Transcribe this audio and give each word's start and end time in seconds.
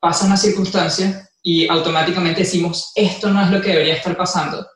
Pasa 0.00 0.26
una 0.26 0.36
circunstancia 0.36 1.28
y 1.42 1.68
automáticamente 1.68 2.40
decimos, 2.40 2.92
esto 2.94 3.30
no 3.30 3.42
es 3.42 3.50
lo 3.50 3.60
que 3.60 3.70
debería 3.70 3.94
estar 3.94 4.16
pasando. 4.16 4.66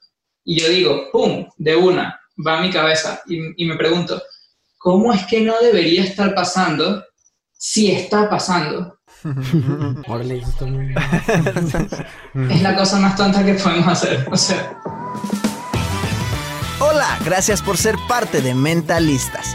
Y 0.45 0.61
yo 0.61 0.69
digo, 0.69 1.11
¡pum! 1.11 1.47
De 1.57 1.75
una, 1.75 2.21
va 2.47 2.59
a 2.59 2.63
mi 2.63 2.71
cabeza 2.71 3.23
y, 3.27 3.63
y 3.63 3.67
me 3.67 3.77
pregunto, 3.77 4.23
¿cómo 4.79 5.13
es 5.13 5.25
que 5.27 5.41
no 5.41 5.55
debería 5.61 6.05
estar 6.05 6.35
pasando 6.35 7.03
si 7.53 7.91
está 7.91 8.29
pasando? 8.29 8.99
Órale, 10.09 10.39
eso 10.39 10.51
está 10.51 10.67
muy 10.67 10.87
bien. 10.87 10.99
Es 12.51 12.63
la 12.63 12.77
cosa 12.77 12.99
más 12.99 13.17
tonta 13.17 13.45
que 13.45 13.55
podemos 13.55 13.89
hacer. 13.89 14.29
O 14.31 14.37
sea, 14.37 14.79
Hola, 16.81 17.19
gracias 17.25 17.63
por 17.63 17.79
ser 17.79 17.95
parte 18.09 18.43
de 18.43 18.55
Mentalistas. 18.55 19.55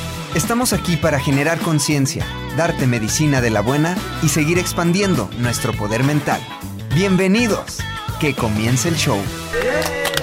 Estamos 0.35 0.71
aquí 0.71 0.95
para 0.95 1.19
generar 1.19 1.59
conciencia, 1.59 2.25
darte 2.55 2.87
medicina 2.87 3.41
de 3.41 3.49
la 3.49 3.59
buena 3.59 3.97
y 4.23 4.29
seguir 4.29 4.59
expandiendo 4.59 5.29
nuestro 5.39 5.73
poder 5.73 6.05
mental. 6.05 6.39
Bienvenidos. 6.95 7.79
Que 8.21 8.33
comience 8.33 8.87
el 8.87 8.95
show. 8.95 9.19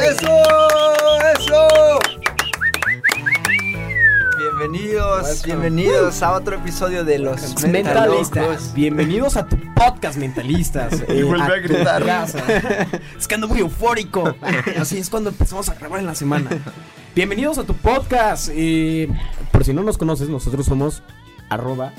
¡Eso! 0.00 0.42
¡Eso! 1.38 2.17
Bienvenidos, 4.58 5.44
bienvenidos 5.44 6.20
a 6.20 6.32
otro 6.32 6.56
episodio 6.56 7.04
de 7.04 7.20
los 7.20 7.64
Mentalistas. 7.64 8.74
Bienvenidos 8.74 9.36
a 9.36 9.46
tu 9.46 9.56
podcast 9.72 10.18
Mentalistas. 10.18 11.00
Eh, 11.08 11.22
vuelve 11.22 11.54
a 11.54 11.58
gritar. 11.60 12.00
tu 12.00 12.06
casa. 12.06 12.44
es 13.16 13.28
que 13.28 13.36
ando 13.36 13.46
muy 13.46 13.60
eufórico. 13.60 14.34
Así 14.80 14.98
es 14.98 15.10
cuando 15.10 15.30
empezamos 15.30 15.68
a 15.68 15.74
grabar 15.74 16.00
en 16.00 16.06
la 16.06 16.16
semana. 16.16 16.50
Bienvenidos 17.14 17.58
a 17.58 17.64
tu 17.64 17.74
podcast. 17.74 18.50
Eh, 18.52 19.08
por 19.52 19.62
si 19.62 19.72
no 19.72 19.84
nos 19.84 19.96
conoces, 19.96 20.28
nosotros 20.28 20.66
somos 20.66 21.04
arroba 21.50 21.92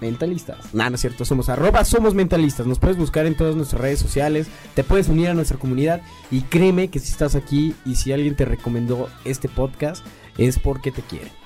mentalistas. 0.00 0.72
Nah, 0.72 0.88
no 0.88 0.94
es 0.94 1.02
cierto, 1.02 1.26
somos 1.26 1.50
arroba 1.50 1.84
somos 1.84 2.14
mentalistas. 2.14 2.66
Nos 2.66 2.78
puedes 2.78 2.96
buscar 2.96 3.26
en 3.26 3.36
todas 3.36 3.54
nuestras 3.54 3.82
redes 3.82 3.98
sociales, 3.98 4.46
te 4.74 4.82
puedes 4.82 5.08
unir 5.08 5.28
a 5.28 5.34
nuestra 5.34 5.58
comunidad 5.58 6.00
y 6.30 6.40
créeme 6.40 6.88
que 6.88 7.00
si 7.00 7.12
estás 7.12 7.34
aquí 7.34 7.74
y 7.84 7.96
si 7.96 8.12
alguien 8.12 8.34
te 8.34 8.46
recomendó 8.46 9.10
este 9.26 9.50
podcast 9.50 10.06
es 10.38 10.58
porque 10.58 10.90
te 10.90 11.02
quiere. 11.02 11.37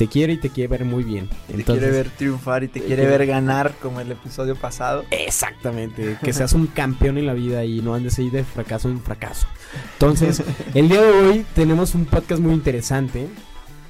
Te 0.00 0.08
quiere 0.08 0.32
y 0.32 0.36
te 0.38 0.48
quiere 0.48 0.68
ver 0.68 0.86
muy 0.86 1.04
bien. 1.04 1.28
Te 1.46 1.62
quiere 1.62 1.90
ver 1.90 2.08
triunfar 2.08 2.64
y 2.64 2.68
te 2.68 2.80
quiere 2.80 3.04
ver 3.04 3.26
ganar 3.26 3.74
como 3.82 4.00
el 4.00 4.10
episodio 4.10 4.56
pasado. 4.56 5.04
Exactamente, 5.10 6.16
que 6.22 6.32
seas 6.32 6.54
un 6.54 6.68
campeón 6.68 7.18
en 7.18 7.26
la 7.26 7.34
vida 7.34 7.66
y 7.66 7.82
no 7.82 7.92
andes 7.92 8.18
ahí 8.18 8.30
de 8.30 8.42
fracaso 8.42 8.88
en 8.88 9.02
fracaso. 9.02 9.46
Entonces, 9.92 10.42
el 10.72 10.88
día 10.88 11.02
de 11.02 11.10
hoy 11.10 11.46
tenemos 11.54 11.94
un 11.94 12.06
podcast 12.06 12.40
muy 12.40 12.54
interesante 12.54 13.28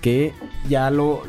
que 0.01 0.33
ya 0.69 0.91
lo, 0.91 1.23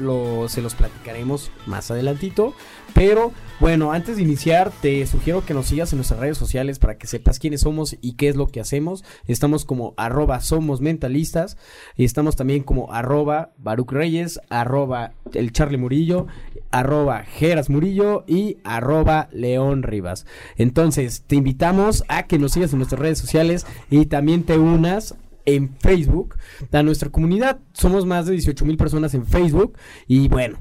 se 0.47 0.61
los 0.61 0.75
platicaremos 0.75 1.51
más 1.65 1.91
adelantito. 1.91 2.53
Pero 2.93 3.31
bueno, 3.59 3.93
antes 3.93 4.17
de 4.17 4.23
iniciar, 4.23 4.71
te 4.81 5.05
sugiero 5.07 5.45
que 5.45 5.53
nos 5.53 5.67
sigas 5.67 5.93
en 5.93 5.97
nuestras 5.97 6.19
redes 6.19 6.37
sociales 6.37 6.79
para 6.79 6.97
que 6.97 7.07
sepas 7.07 7.39
quiénes 7.39 7.61
somos 7.61 7.95
y 8.01 8.13
qué 8.13 8.27
es 8.27 8.35
lo 8.35 8.47
que 8.47 8.59
hacemos. 8.59 9.03
Estamos 9.27 9.65
como 9.65 9.93
arroba 9.97 10.41
somos 10.41 10.81
mentalistas 10.81 11.57
y 11.95 12.03
estamos 12.03 12.35
también 12.35 12.63
como 12.63 12.91
arroba 12.91 13.53
Baruch 13.57 13.91
Reyes, 13.91 14.41
arroba 14.49 15.13
el 15.33 15.53
Charlie 15.53 15.77
Murillo, 15.77 16.27
arroba 16.71 17.23
Geras 17.23 17.69
Murillo 17.69 18.23
y 18.27 18.57
arroba 18.63 19.29
León 19.31 19.83
Rivas. 19.83 20.25
Entonces, 20.57 21.23
te 21.27 21.35
invitamos 21.35 22.03
a 22.07 22.23
que 22.23 22.39
nos 22.39 22.53
sigas 22.53 22.73
en 22.73 22.79
nuestras 22.79 22.99
redes 22.99 23.19
sociales 23.19 23.65
y 23.89 24.07
también 24.07 24.43
te 24.43 24.57
unas 24.57 25.15
en 25.45 25.75
Facebook 25.77 26.35
a 26.71 26.83
nuestra 26.83 27.09
comunidad. 27.09 27.59
Somos 27.73 28.05
más 28.05 28.25
de 28.25 28.33
18 28.33 28.65
mil 28.65 28.77
personas 28.77 29.13
en 29.13 29.25
Facebook 29.25 29.77
y 30.07 30.27
bueno, 30.27 30.59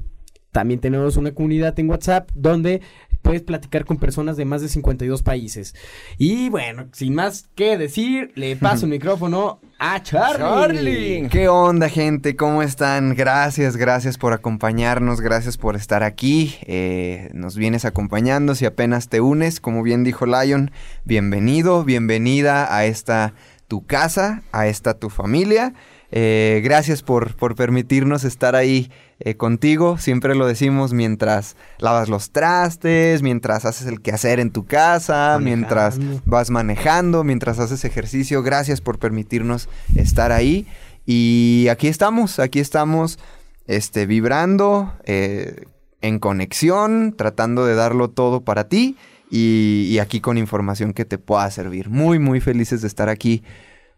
también 0.51 0.79
tenemos 0.79 1.17
una 1.17 1.33
comunidad 1.33 1.77
en 1.79 1.89
WhatsApp 1.89 2.29
donde 2.33 2.81
puedes 3.21 3.41
platicar 3.43 3.85
con 3.85 3.97
personas 3.97 4.37
de 4.37 4.45
más 4.45 4.61
de 4.61 4.69
52 4.69 5.23
países. 5.23 5.75
Y 6.17 6.49
bueno, 6.49 6.87
sin 6.91 7.15
más 7.15 7.47
que 7.55 7.77
decir, 7.77 8.31
le 8.35 8.55
paso 8.57 8.85
el 8.85 8.91
micrófono 8.91 9.59
a 9.79 10.01
Charlie. 10.03 11.27
¿Qué 11.29 11.47
onda, 11.47 11.89
gente? 11.89 12.35
¿Cómo 12.35 12.61
están? 12.61 13.15
Gracias, 13.15 13.77
gracias 13.77 14.17
por 14.17 14.33
acompañarnos, 14.33 15.21
gracias 15.21 15.57
por 15.57 15.75
estar 15.75 16.03
aquí. 16.03 16.55
Eh, 16.63 17.29
nos 17.33 17.55
vienes 17.55 17.85
acompañando. 17.85 18.55
Si 18.55 18.65
apenas 18.65 19.09
te 19.09 19.21
unes, 19.21 19.59
como 19.59 19.83
bien 19.83 20.03
dijo 20.03 20.25
Lion, 20.25 20.71
bienvenido, 21.05 21.83
bienvenida 21.83 22.75
a 22.75 22.85
esta 22.85 23.33
tu 23.71 23.85
casa, 23.85 24.43
a 24.51 24.67
esta 24.67 24.95
tu 24.95 25.09
familia. 25.09 25.73
Eh, 26.11 26.59
gracias 26.61 27.03
por, 27.03 27.37
por 27.37 27.55
permitirnos 27.55 28.25
estar 28.25 28.53
ahí 28.53 28.91
eh, 29.21 29.35
contigo. 29.35 29.97
Siempre 29.97 30.35
lo 30.35 30.45
decimos 30.45 30.91
mientras 30.91 31.55
lavas 31.79 32.09
los 32.09 32.31
trastes, 32.31 33.21
mientras 33.21 33.63
haces 33.63 33.87
el 33.87 34.01
quehacer 34.01 34.41
en 34.41 34.51
tu 34.51 34.65
casa, 34.65 35.39
mientras 35.41 35.99
vas 36.25 36.49
manejando, 36.49 37.23
mientras 37.23 37.59
haces 37.59 37.85
ejercicio. 37.85 38.43
Gracias 38.43 38.81
por 38.81 38.99
permitirnos 38.99 39.69
estar 39.95 40.33
ahí. 40.33 40.67
Y 41.05 41.67
aquí 41.71 41.87
estamos, 41.87 42.39
aquí 42.39 42.59
estamos 42.59 43.19
este, 43.67 44.05
vibrando, 44.05 44.91
eh, 45.05 45.63
en 46.01 46.19
conexión, 46.19 47.15
tratando 47.17 47.65
de 47.65 47.75
darlo 47.75 48.09
todo 48.09 48.41
para 48.41 48.67
ti. 48.67 48.97
Y, 49.33 49.97
aquí 49.99 50.19
con 50.19 50.37
información 50.37 50.93
que 50.93 51.05
te 51.05 51.17
pueda 51.17 51.49
servir. 51.51 51.89
Muy, 51.89 52.19
muy 52.19 52.41
felices 52.41 52.81
de 52.81 52.87
estar 52.89 53.07
aquí. 53.07 53.43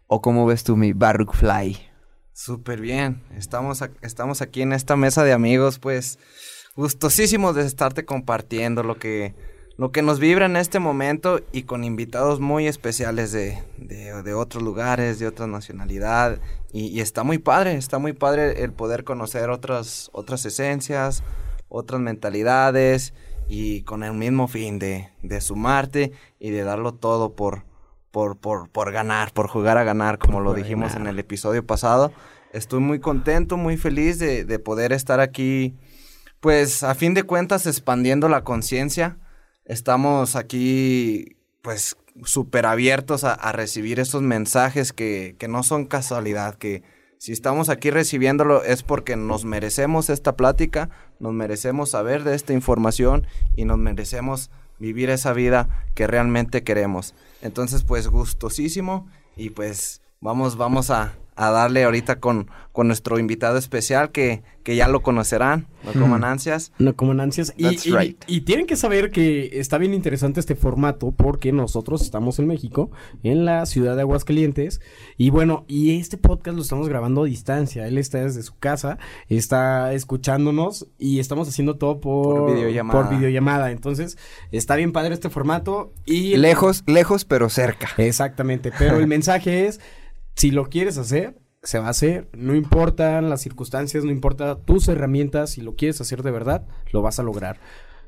¿O 0.06 0.22
cómo 0.22 0.46
ves 0.46 0.62
tú 0.62 0.76
mi 0.76 0.92
Baruch 0.92 1.34
Fly? 1.34 1.76
Súper 2.32 2.80
bien. 2.80 3.22
Estamos, 3.36 3.82
estamos 4.02 4.42
aquí 4.42 4.62
en 4.62 4.72
esta 4.72 4.94
mesa 4.96 5.24
de 5.24 5.32
amigos, 5.32 5.78
pues 5.80 6.18
gustosísimos 6.76 7.54
de 7.56 7.62
estarte 7.66 8.04
compartiendo 8.04 8.82
lo 8.82 8.96
que, 8.98 9.34
lo 9.76 9.90
que 9.92 10.02
nos 10.02 10.20
vibra 10.20 10.46
en 10.46 10.56
este 10.56 10.78
momento 10.78 11.40
y 11.52 11.62
con 11.62 11.82
invitados 11.84 12.38
muy 12.40 12.66
especiales 12.68 13.32
de, 13.32 13.58
de- 13.78 14.22
de 14.22 14.34
otros 14.34 14.62
lugares, 14.62 15.18
de 15.18 15.26
otra 15.26 15.46
nacionalidad. 15.48 16.38
Y, 16.72 16.86
y 16.88 17.00
está 17.00 17.24
muy 17.24 17.38
padre, 17.38 17.74
está 17.74 17.98
muy 17.98 18.12
padre 18.12 18.62
el 18.62 18.72
poder 18.72 19.02
conocer 19.04 19.50
otras, 19.50 20.10
otras 20.12 20.44
esencias, 20.46 21.22
otras 21.68 22.00
mentalidades 22.00 23.14
y 23.48 23.82
con 23.82 24.02
el 24.02 24.12
mismo 24.14 24.48
fin 24.48 24.78
de, 24.78 25.10
de 25.22 25.40
sumarte 25.40 26.12
y 26.38 26.50
de 26.50 26.64
darlo 26.64 26.94
todo 26.94 27.34
por, 27.34 27.64
por, 28.10 28.38
por, 28.38 28.68
por 28.70 28.92
ganar, 28.92 29.32
por 29.32 29.48
jugar 29.48 29.78
a 29.78 29.84
ganar, 29.84 30.18
como 30.18 30.40
lo 30.40 30.54
dijimos 30.54 30.94
en 30.94 31.06
el 31.06 31.18
episodio 31.18 31.66
pasado. 31.66 32.12
Estoy 32.52 32.80
muy 32.80 33.00
contento, 33.00 33.56
muy 33.56 33.76
feliz 33.76 34.18
de, 34.18 34.44
de 34.44 34.58
poder 34.58 34.92
estar 34.92 35.20
aquí, 35.20 35.74
pues 36.40 36.82
a 36.82 36.94
fin 36.94 37.14
de 37.14 37.24
cuentas 37.24 37.66
expandiendo 37.66 38.28
la 38.28 38.44
conciencia. 38.44 39.18
Estamos 39.64 40.36
aquí, 40.36 41.36
pues, 41.62 41.96
súper 42.22 42.66
abiertos 42.66 43.24
a, 43.24 43.32
a 43.32 43.50
recibir 43.50 43.98
estos 43.98 44.22
mensajes 44.22 44.92
que, 44.92 45.34
que 45.38 45.48
no 45.48 45.64
son 45.64 45.86
casualidad, 45.86 46.54
que 46.54 46.82
Si 47.24 47.32
estamos 47.32 47.70
aquí 47.70 47.88
recibiéndolo 47.88 48.64
es 48.64 48.82
porque 48.82 49.16
nos 49.16 49.46
merecemos 49.46 50.10
esta 50.10 50.36
plática, 50.36 50.90
nos 51.18 51.32
merecemos 51.32 51.88
saber 51.88 52.22
de 52.22 52.34
esta 52.34 52.52
información 52.52 53.26
y 53.56 53.64
nos 53.64 53.78
merecemos 53.78 54.50
vivir 54.78 55.08
esa 55.08 55.32
vida 55.32 55.86
que 55.94 56.06
realmente 56.06 56.64
queremos. 56.64 57.14
Entonces, 57.40 57.82
pues 57.82 58.08
gustosísimo 58.08 59.08
y 59.38 59.48
pues 59.48 60.02
vamos, 60.20 60.58
vamos 60.58 60.90
a, 60.90 61.14
a 61.36 61.50
darle 61.50 61.84
ahorita 61.84 62.20
con, 62.20 62.48
con 62.72 62.86
nuestro 62.86 63.18
invitado 63.18 63.58
especial 63.58 64.10
que, 64.12 64.42
que 64.62 64.76
ya 64.76 64.88
lo 64.88 65.02
conocerán, 65.02 65.66
no 65.84 65.92
coman 66.00 66.24
ansias. 66.24 66.72
No 66.78 66.94
coman 66.94 67.20
ansias. 67.20 67.52
Y, 67.56 67.64
That's 67.64 67.86
y- 67.86 67.96
right. 67.96 68.24
y 68.26 68.42
tienen 68.42 68.66
que 68.66 68.76
saber 68.76 69.10
que 69.10 69.50
está 69.58 69.76
bien 69.78 69.94
interesante 69.94 70.40
este 70.40 70.54
formato 70.54 71.10
porque 71.12 71.52
nosotros 71.52 72.02
estamos 72.02 72.38
en 72.38 72.46
México, 72.46 72.90
en 73.22 73.44
la 73.44 73.66
ciudad 73.66 73.96
de 73.96 74.02
Aguascalientes. 74.02 74.80
Y 75.16 75.30
bueno, 75.30 75.64
y 75.68 75.98
este 75.98 76.16
podcast 76.18 76.56
lo 76.56 76.62
estamos 76.62 76.88
grabando 76.88 77.22
a 77.22 77.26
distancia. 77.26 77.86
Él 77.88 77.98
está 77.98 78.18
desde 78.22 78.42
su 78.42 78.56
casa, 78.56 78.98
está 79.28 79.92
escuchándonos 79.92 80.86
y 80.98 81.18
estamos 81.18 81.48
haciendo 81.48 81.76
todo 81.76 82.00
por, 82.00 82.46
Por 82.46 82.54
videollamada. 82.54 83.00
por 83.08 83.16
videollamada. 83.16 83.70
Entonces, 83.72 84.16
está 84.52 84.76
bien 84.76 84.92
padre 84.92 85.14
este 85.14 85.30
formato. 85.30 85.92
Y 86.06 86.36
Lejos, 86.36 86.84
lejos, 86.86 87.24
pero 87.24 87.48
cerca. 87.50 87.88
Exactamente, 87.98 88.72
pero 88.78 88.98
el 88.98 89.06
mensaje 89.08 89.66
es, 89.66 89.80
si 90.34 90.50
lo 90.50 90.66
quieres 90.68 90.98
hacer, 90.98 91.38
se 91.62 91.78
va 91.78 91.86
a 91.86 91.90
hacer, 91.90 92.28
no 92.32 92.54
importan 92.54 93.30
las 93.30 93.40
circunstancias, 93.40 94.04
no 94.04 94.10
importa 94.10 94.56
tus 94.56 94.88
herramientas, 94.88 95.50
si 95.50 95.62
lo 95.62 95.74
quieres 95.74 96.00
hacer 96.00 96.22
de 96.22 96.30
verdad, 96.30 96.66
lo 96.92 97.02
vas 97.02 97.18
a 97.18 97.22
lograr. 97.22 97.58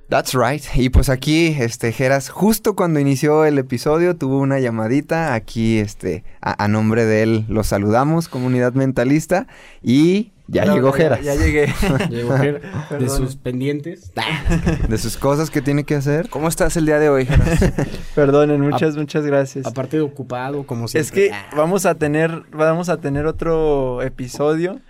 That's 0.08 0.34
right. 0.34 0.62
Y 0.76 0.90
pues 0.90 1.08
aquí, 1.08 1.56
este, 1.58 1.90
Geras, 1.90 2.28
justo 2.28 2.76
cuando 2.76 3.00
inició 3.00 3.44
el 3.44 3.58
episodio, 3.58 4.16
tuvo 4.16 4.38
una 4.38 4.60
llamadita. 4.60 5.34
Aquí, 5.34 5.78
este, 5.78 6.22
a, 6.40 6.62
a 6.62 6.68
nombre 6.68 7.04
de 7.04 7.24
él, 7.24 7.44
los 7.48 7.66
saludamos, 7.66 8.28
comunidad 8.28 8.74
mentalista. 8.74 9.48
Y 9.82 10.32
ya 10.48 10.64
No, 10.64 10.74
llegó 10.74 10.92
Geras. 10.92 11.22
Ya, 11.22 11.34
ya 11.34 11.44
llegué. 11.44 11.72
Llegó 12.10 12.34
de 12.36 13.08
sus 13.08 13.36
pendientes. 13.36 14.12
De 14.88 14.98
sus 14.98 15.16
cosas 15.16 15.50
que 15.50 15.60
tiene 15.62 15.84
que 15.84 15.94
hacer. 15.94 16.28
¿Cómo 16.28 16.48
estás 16.48 16.76
el 16.76 16.86
día 16.86 16.98
de 16.98 17.08
hoy, 17.08 17.26
Geras? 17.26 17.72
Perdonen, 18.14 18.60
muchas, 18.60 18.96
muchas 18.96 19.24
gracias. 19.26 19.66
Aparte 19.66 19.96
de 19.96 20.02
ocupado, 20.02 20.66
como 20.66 20.84
Es 20.86 20.92
siempre. 20.92 21.28
que 21.28 21.32
Ah, 21.32 21.46
vamos 21.56 21.86
a 21.86 21.94
tener, 21.96 22.42
vamos 22.52 22.88
a 22.88 22.98
tener 22.98 23.26
otro 23.26 24.02
episodio 24.02 24.80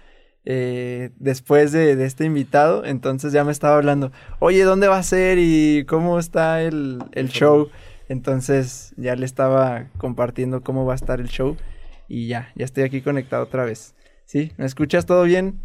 eh, 0.45 1.11
después 1.19 1.73
de, 1.73 1.97
de 1.97 2.05
este 2.07 2.25
invitado. 2.25 2.85
Entonces 2.85 3.33
ya 3.33 3.43
me 3.45 3.53
estaba 3.53 3.77
hablando, 3.77 4.13
oye, 4.39 4.63
¿dónde 4.63 4.89
va 4.89 4.99
a 4.99 5.03
ser 5.03 5.39
y 5.41 5.85
cómo 5.89 6.19
está 6.19 6.63
el, 6.63 7.03
el 7.13 7.29
show? 7.31 7.69
Entonces 8.09 8.95
ya 8.97 9.17
le 9.17 9.27
estaba 9.27 9.87
compartiendo 9.99 10.61
cómo 10.63 10.85
va 10.87 10.93
a 10.93 10.97
estar 10.97 11.21
el 11.21 11.29
show. 11.29 11.57
Y 12.09 12.29
ya, 12.29 12.53
ya 12.55 12.65
estoy 12.65 12.85
aquí 12.85 13.01
conectado 13.01 13.43
otra 13.43 13.65
vez. 13.65 13.96
¿Sí? 14.27 14.53
¿Me 14.59 14.67
escuchas 14.67 15.07
todo 15.07 15.23
bien? 15.23 15.61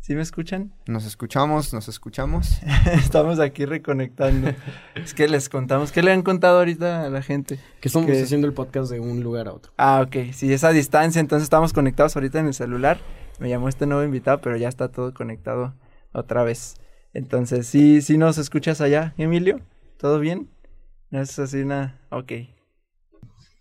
¿Sí 0.00 0.14
me 0.14 0.22
escuchan? 0.22 0.72
Nos 0.86 1.04
escuchamos, 1.04 1.74
nos 1.74 1.88
escuchamos. 1.88 2.60
Estamos 2.94 3.38
aquí 3.40 3.64
reconectando. 3.66 4.52
es 4.94 5.12
que 5.12 5.28
les 5.28 5.48
contamos. 5.48 5.92
¿Qué 5.92 6.02
le 6.02 6.12
han 6.12 6.22
contado 6.22 6.58
ahorita 6.58 7.04
a 7.04 7.10
la 7.10 7.20
gente? 7.22 7.58
que 7.80 7.88
estamos 7.88 8.10
que- 8.10 8.22
haciendo 8.22 8.46
el 8.46 8.54
podcast 8.54 8.90
de 8.90 9.00
un 9.00 9.22
lugar 9.22 9.48
a 9.48 9.52
otro. 9.52 9.72
Ah, 9.76 10.02
ok. 10.06 10.32
Sí, 10.32 10.52
esa 10.52 10.70
distancia, 10.70 11.20
entonces 11.20 11.44
estamos 11.44 11.72
conectados 11.72 12.16
ahorita 12.16 12.40
en 12.40 12.46
el 12.46 12.54
celular. 12.54 12.98
Me 13.38 13.48
llamó 13.48 13.68
este 13.68 13.86
nuevo 13.86 14.02
invitado, 14.02 14.40
pero 14.40 14.56
ya 14.56 14.68
está 14.68 14.88
todo 14.88 15.12
conectado 15.14 15.74
otra 16.12 16.42
vez. 16.42 16.74
Entonces, 17.12 17.66
sí, 17.66 18.00
sí 18.02 18.16
nos 18.18 18.38
escuchas 18.38 18.80
allá, 18.80 19.14
Emilio. 19.18 19.60
¿Todo 19.98 20.18
bien? 20.20 20.48
No 21.10 21.20
es 21.20 21.38
así 21.38 21.64
nada. 21.64 21.98
Ok. 22.10 22.32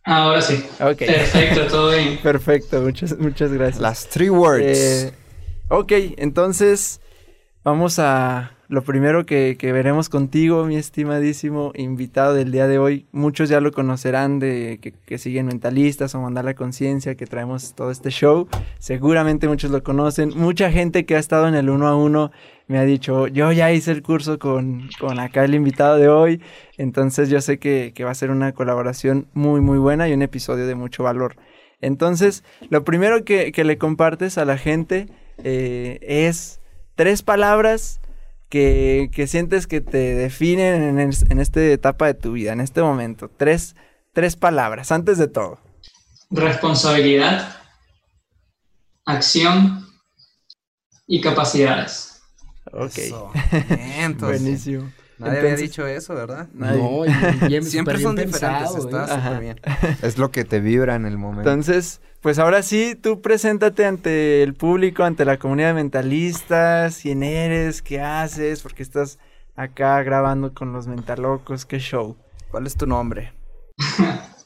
Ahora 0.08 0.42
sí. 0.42 0.64
Ok. 0.80 1.00
Perfecto, 1.00 1.68
todo 1.68 1.92
bien. 1.92 2.18
Perfecto, 2.24 2.82
muchas, 2.82 3.18
muchas 3.20 3.52
gracias. 3.52 3.82
Las 3.82 4.08
three 4.08 4.30
words. 4.30 4.64
Eh, 4.66 5.14
ok, 5.68 5.92
entonces 6.16 7.02
vamos 7.62 8.00
a 8.00 8.57
lo 8.70 8.82
primero 8.82 9.26
que, 9.26 9.56
que 9.58 9.72
veremos 9.72 10.10
contigo, 10.10 10.66
mi 10.66 10.76
estimadísimo 10.76 11.72
invitado 11.76 12.34
del 12.34 12.52
día 12.52 12.68
de 12.68 12.78
hoy. 12.78 13.06
Muchos 13.14 13.48
ya 13.48 13.62
lo 13.62 13.72
conocerán 13.72 14.40
de 14.40 14.80
que, 15.06 15.18
siguen 15.18 15.46
mentalistas 15.46 16.14
o 16.16 16.22
mandar 16.22 16.44
la 16.44 16.54
conciencia, 16.54 17.16
que 17.16 17.26
traemos 17.26 17.74
todo 17.76 17.92
este 17.92 18.10
show. 18.10 18.48
Seguramente 18.80 19.48
muchos 19.48 19.72
lo 19.72 19.84
conocen. 19.84 20.32
Mucha 20.36 20.70
gente 20.70 21.06
que 21.06 21.16
ha 21.16 21.20
estado 21.20 21.48
en 21.48 21.56
el 21.56 21.70
uno 21.70 21.88
a 21.88 21.96
uno 21.96 22.32
me 22.68 22.78
ha 22.78 22.84
dicho, 22.84 23.28
yo 23.28 23.54
ya 23.54 23.72
hice 23.72 23.92
el 23.92 24.04
curso 24.04 24.38
con, 24.38 24.90
con 25.00 25.18
acá 25.20 25.46
el 25.46 25.56
invitado 25.56 25.98
de 25.98 26.10
hoy. 26.10 26.42
Entonces 26.78 27.30
yo 27.30 27.40
sé 27.40 27.60
que, 27.60 27.94
que 27.96 28.04
va 28.04 28.12
a 28.12 28.16
ser 28.16 28.32
una 28.32 28.52
colaboración 28.52 29.28
muy, 29.34 29.62
muy 29.62 29.78
buena 29.78 30.10
y 30.10 30.14
un 30.14 30.22
episodio 30.22 30.68
de 30.68 30.76
mucho 30.76 31.04
valor. 31.04 31.38
Entonces, 31.80 32.44
lo 32.70 32.84
primero 32.84 33.24
que, 33.24 33.52
que 33.52 33.64
le 33.64 33.78
compartes 33.78 34.38
a 34.38 34.46
la 34.46 34.58
gente 34.58 35.08
eh, 35.44 36.00
es 36.02 36.60
tres 36.96 37.22
palabras 37.22 38.02
que, 38.50 39.10
que 39.14 39.28
sientes 39.28 39.68
que 39.68 39.82
te 39.82 40.16
definen 40.16 40.82
en, 40.84 41.00
es- 41.10 41.26
en 41.30 41.40
esta 41.40 41.62
etapa 41.64 42.08
de 42.08 42.14
tu 42.14 42.34
vida, 42.34 42.54
en 42.54 42.62
este 42.62 42.82
momento. 42.82 43.30
Tres, 43.36 43.76
tres 44.14 44.36
palabras, 44.36 44.92
antes 44.92 45.18
de 45.18 45.28
todo. 45.28 45.60
Responsabilidad, 46.30 47.56
acción 49.06 49.88
y 51.08 51.22
capacidades. 51.22 52.22
Ok. 52.74 52.98
Eso. 52.98 53.32
Bien, 53.68 53.82
entonces, 54.12 54.42
Buenísimo. 54.44 54.92
Nadie 55.20 55.40
había 55.40 55.56
dicho 55.56 55.88
eso, 55.88 56.14
¿verdad? 56.14 56.48
Nadie. 56.54 56.82
No, 56.82 57.06
y 57.06 57.10
Siempre 57.64 58.00
son 58.00 58.16
bien 58.16 58.28
diferentes, 58.28 58.72
pensado, 58.72 58.78
está 58.78 59.06
¿eh? 59.06 59.22
Súper 59.22 59.40
bien. 59.40 59.62
Es 60.02 60.18
lo 60.18 60.32
que 60.32 60.46
te 60.46 60.60
vibra 60.60 60.96
en 60.96 61.06
el 61.06 61.18
momento. 61.18 61.50
Entonces, 61.50 62.02
pues 62.22 62.40
ahora 62.40 62.62
sí, 62.62 62.96
tú 62.96 63.22
preséntate 63.22 63.86
ante 63.86 64.44
el 64.44 64.54
público, 64.54 65.04
ante 65.04 65.26
la 65.26 65.38
comunidad 65.38 65.70
de 65.70 65.74
mentalistas, 65.76 67.00
quién 67.02 67.24
eres, 67.24 67.82
qué 67.82 68.02
haces, 68.02 68.62
porque 68.62 68.84
estás 68.84 69.18
acá 69.56 70.02
grabando 70.04 70.54
con 70.54 70.72
los 70.72 70.88
mentalocos, 70.88 71.66
qué 71.66 71.80
show. 71.80 72.16
¿Cuál 72.52 72.68
es 72.68 72.76
tu 72.76 72.86
nombre? 72.86 73.34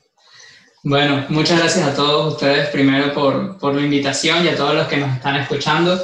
Bueno, 0.84 1.28
muchas 1.30 1.60
gracias 1.60 1.88
a 1.88 1.94
todos 1.94 2.34
ustedes 2.34 2.70
primero 2.70 3.14
por, 3.14 3.60
por 3.60 3.76
la 3.76 3.82
invitación 3.82 4.44
y 4.44 4.48
a 4.48 4.56
todos 4.56 4.74
los 4.74 4.88
que 4.88 4.98
nos 4.98 5.16
están 5.16 5.36
escuchando. 5.36 5.96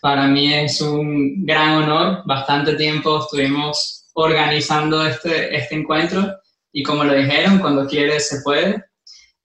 Para 0.00 0.26
mí 0.26 0.52
es 0.52 0.80
un 0.80 1.46
gran 1.46 1.82
honor. 1.82 2.22
Bastante 2.26 2.74
tiempo 2.74 3.20
estuvimos 3.20 3.95
organizando 4.16 5.06
este, 5.06 5.56
este 5.56 5.76
encuentro 5.76 6.36
y 6.72 6.82
como 6.82 7.04
lo 7.04 7.14
dijeron, 7.14 7.60
cuando 7.60 7.86
quieres 7.86 8.28
se 8.28 8.42
puede. 8.42 8.84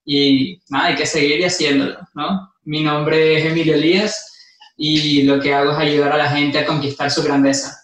Y 0.03 0.59
nada, 0.69 0.87
hay 0.87 0.95
que 0.95 1.05
seguir 1.05 1.45
haciéndolo, 1.45 1.99
¿no? 2.15 2.51
Mi 2.63 2.83
nombre 2.83 3.37
es 3.37 3.45
Emilio 3.45 3.75
Elías 3.75 4.27
y 4.75 5.23
lo 5.23 5.39
que 5.39 5.53
hago 5.53 5.71
es 5.71 5.77
ayudar 5.77 6.13
a 6.13 6.17
la 6.17 6.29
gente 6.29 6.59
a 6.59 6.65
conquistar 6.65 7.11
su 7.11 7.23
grandeza 7.23 7.77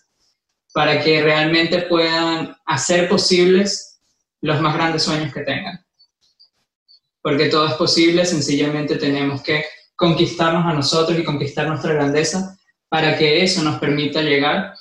para 0.73 1.01
que 1.03 1.21
realmente 1.21 1.83
puedan 1.83 2.55
hacer 2.65 3.07
posibles 3.07 3.99
los 4.41 4.59
más 4.61 4.73
grandes 4.75 5.03
sueños 5.03 5.33
que 5.33 5.41
tengan 5.41 5.87
porque 7.27 7.49
todo 7.49 7.67
es 7.67 7.73
posible, 7.73 8.25
sencillamente 8.25 8.95
tenemos 8.95 9.43
que 9.43 9.65
conquistarnos 9.97 10.65
a 10.65 10.71
nosotros 10.71 11.19
y 11.19 11.25
conquistar 11.25 11.67
nuestra 11.67 11.91
grandeza 11.91 12.57
para 12.87 13.17
que 13.17 13.43
eso 13.43 13.61
nos 13.63 13.79
permita 13.79 14.21
llegar 14.21 14.73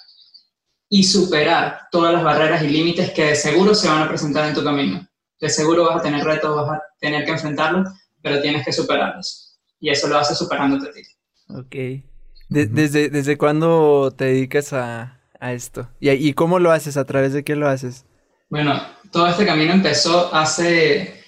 y 0.88 1.02
superar 1.04 1.80
todas 1.90 2.12
las 2.12 2.22
barreras 2.22 2.62
y 2.62 2.68
límites 2.68 3.10
que 3.12 3.24
de 3.26 3.34
seguro 3.34 3.74
se 3.74 3.88
van 3.88 4.02
a 4.02 4.08
presentar 4.08 4.48
en 4.48 4.54
tu 4.54 4.62
camino. 4.62 5.06
De 5.40 5.48
seguro 5.48 5.84
vas 5.86 5.96
a 6.00 6.02
tener 6.02 6.24
retos, 6.24 6.54
vas 6.56 6.78
a 6.78 6.82
tener 7.00 7.24
que 7.24 7.32
enfrentarlos, 7.32 7.88
pero 8.22 8.40
tienes 8.40 8.64
que 8.64 8.72
superarlos. 8.72 9.58
Y 9.80 9.90
eso 9.90 10.08
lo 10.08 10.16
haces 10.18 10.38
superándote 10.38 10.88
a 10.88 10.92
ti. 10.92 11.02
Ok. 11.48 12.04
De- 12.48 12.66
desde, 12.66 13.10
¿Desde 13.10 13.36
cuándo 13.36 14.12
te 14.16 14.26
dedicas 14.26 14.72
a, 14.72 15.20
a 15.40 15.52
esto? 15.52 15.90
¿Y, 16.00 16.10
¿Y 16.10 16.32
cómo 16.34 16.58
lo 16.58 16.70
haces? 16.70 16.96
¿A 16.96 17.04
través 17.04 17.32
de 17.32 17.42
qué 17.44 17.56
lo 17.56 17.68
haces? 17.68 18.06
Bueno, 18.48 18.80
todo 19.10 19.26
este 19.26 19.44
camino 19.44 19.72
empezó 19.72 20.32
hace... 20.34 21.24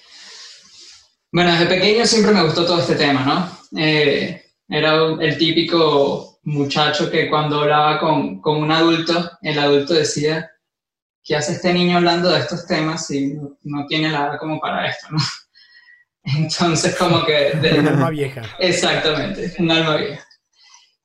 Bueno, 1.32 1.52
desde 1.52 1.66
pequeño 1.66 2.06
siempre 2.06 2.32
me 2.32 2.42
gustó 2.44 2.64
todo 2.64 2.80
este 2.80 2.94
tema, 2.94 3.24
¿no? 3.24 3.78
Eh, 3.78 4.42
era 4.68 4.94
el 5.20 5.36
típico 5.36 6.38
muchacho 6.52 7.11
que 7.11 7.28
cuando 7.28 7.61
hablaba 7.61 7.99
con, 7.99 8.40
con 8.40 8.59
un 8.62 8.71
adulto, 8.73 9.31
el 9.43 9.59
adulto 9.59 9.95
decía, 9.95 10.50
¿qué 11.25 11.37
hace 11.37 11.52
este 11.52 11.73
niño 11.73 11.97
hablando 11.99 12.31
de 12.31 12.40
estos 12.40 12.67
temas 12.67 13.07
si 13.07 13.35
no, 13.35 13.59
no 13.62 13.87
tiene 13.87 14.11
la 14.11 14.26
edad 14.26 14.38
como 14.38 14.59
para 14.61 14.88
esto, 14.88 15.07
¿no? 15.11 15.19
Entonces, 16.23 16.95
como 16.97 17.25
que... 17.25 17.52
de- 17.57 17.78
Un 17.81 17.88
alma 17.88 18.11
vieja. 18.11 18.43
Exactamente, 18.59 19.55
un 19.59 19.71
alma 19.71 19.97
vieja. 19.97 20.25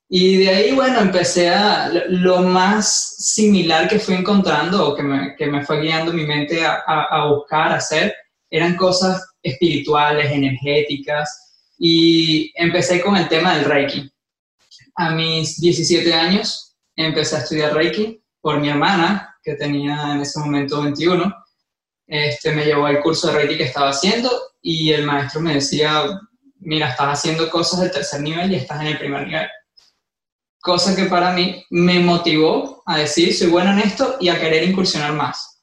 Y 0.09 0.37
de 0.37 0.49
ahí, 0.49 0.71
bueno, 0.73 0.99
empecé 0.99 1.49
a... 1.49 1.89
lo- 1.89 2.07
Lo 2.09 2.39
más 2.41 3.15
similar 3.19 3.87
que 3.87 3.99
fui 3.99 4.15
encontrando 4.15 4.89
o 4.89 4.95
que 4.95 5.03
me, 5.03 5.35
que 5.37 5.47
me 5.47 5.65
fue 5.65 5.81
guiando 5.81 6.11
mi 6.13 6.25
mente 6.25 6.65
a, 6.65 6.83
a- 6.85 7.07
a 7.09 7.27
buscar, 7.33 7.71
a 7.71 7.75
hacer, 7.77 8.13
eran 8.49 8.75
cosas 8.75 9.25
espirituales, 9.41 10.31
energéticas. 10.31 11.39
Y 11.79 12.51
empecé 12.55 13.01
con 13.01 13.15
el 13.17 13.27
tema 13.27 13.55
del 13.55 13.65
Reiki. 13.65 14.09
A 14.95 15.11
mis 15.11 15.59
17 15.59 16.13
años 16.13 16.75
empecé 16.95 17.35
a 17.35 17.39
estudiar 17.39 17.73
Reiki 17.73 18.23
por 18.41 18.59
mi 18.59 18.69
hermana, 18.69 19.35
que 19.41 19.55
tenía 19.55 20.13
en 20.13 20.21
ese 20.21 20.39
momento 20.39 20.81
21. 20.81 21.33
Este, 22.05 22.51
me 22.51 22.65
llevó 22.65 22.85
al 22.85 23.01
curso 23.01 23.27
de 23.27 23.33
Reiki 23.33 23.57
que 23.57 23.63
estaba 23.63 23.89
haciendo 23.89 24.29
y 24.61 24.91
el 24.91 25.05
maestro 25.05 25.41
me 25.41 25.55
decía, 25.55 26.03
mira, 26.59 26.89
estás 26.89 27.19
haciendo 27.19 27.49
cosas 27.49 27.81
del 27.81 27.91
tercer 27.91 28.21
nivel 28.21 28.51
y 28.51 28.55
estás 28.55 28.81
en 28.81 28.87
el 28.87 28.99
primer 28.99 29.25
nivel. 29.27 29.47
Cosa 30.61 30.95
que 30.95 31.05
para 31.05 31.33
mí 31.33 31.65
me 31.71 31.99
motivó 31.99 32.83
a 32.85 32.99
decir, 32.99 33.33
soy 33.33 33.47
bueno 33.47 33.71
en 33.71 33.79
esto 33.79 34.17
y 34.19 34.29
a 34.29 34.39
querer 34.39 34.63
incursionar 34.63 35.13
más, 35.13 35.61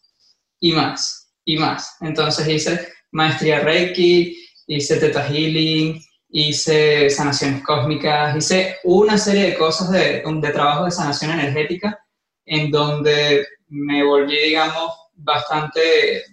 y 0.59 0.73
más, 0.73 1.33
y 1.45 1.57
más. 1.57 1.97
Entonces 2.01 2.49
hice 2.49 2.89
maestría 3.13 3.61
Reiki, 3.61 4.37
hice 4.67 4.97
Theta 4.97 5.27
Healing, 5.27 6.03
hice 6.33 7.11
sanaciones 7.11 7.63
cósmicas, 7.63 8.37
hice 8.37 8.77
una 8.85 9.19
serie 9.19 9.51
de 9.51 9.59
cosas 9.59 9.91
de, 9.91 10.23
de 10.25 10.53
trabajo 10.53 10.85
de 10.85 10.91
sanación 10.91 11.33
energética 11.33 11.99
en 12.45 12.71
donde 12.71 13.47
me 13.69 14.05
volví, 14.05 14.37
digamos, 14.37 14.93
bastante 15.15 16.25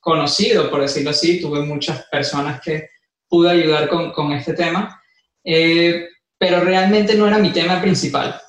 conocido, 0.00 0.70
por 0.70 0.82
decirlo 0.82 1.10
así. 1.10 1.40
Tuve 1.40 1.60
muchas 1.60 2.04
personas 2.10 2.60
que 2.60 2.90
pude 3.28 3.50
ayudar 3.50 3.88
con, 3.88 4.12
con 4.12 4.32
este 4.32 4.54
tema, 4.54 5.00
eh, 5.44 6.08
pero 6.38 6.60
realmente 6.60 7.14
no 7.14 7.26
era 7.26 7.38
mi 7.38 7.50
tema 7.50 7.80
principal. 7.80 8.40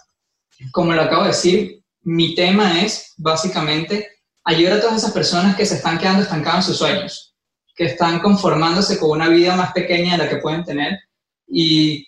Como 0.71 0.93
lo 0.93 1.01
acabo 1.01 1.23
de 1.23 1.29
decir, 1.29 1.83
mi 2.01 2.35
tema 2.35 2.81
es 2.81 3.13
básicamente 3.17 4.09
ayudar 4.43 4.73
a 4.73 4.81
todas 4.81 4.97
esas 4.97 5.11
personas 5.11 5.55
que 5.55 5.65
se 5.65 5.75
están 5.75 5.97
quedando 5.97 6.23
estancadas 6.23 6.57
en 6.57 6.63
sus 6.63 6.77
sueños, 6.77 7.32
que 7.75 7.85
están 7.85 8.19
conformándose 8.19 8.99
con 8.99 9.11
una 9.11 9.29
vida 9.29 9.55
más 9.55 9.73
pequeña 9.73 10.13
de 10.13 10.23
la 10.23 10.29
que 10.29 10.37
pueden 10.37 10.63
tener. 10.63 10.99
Y 11.47 12.07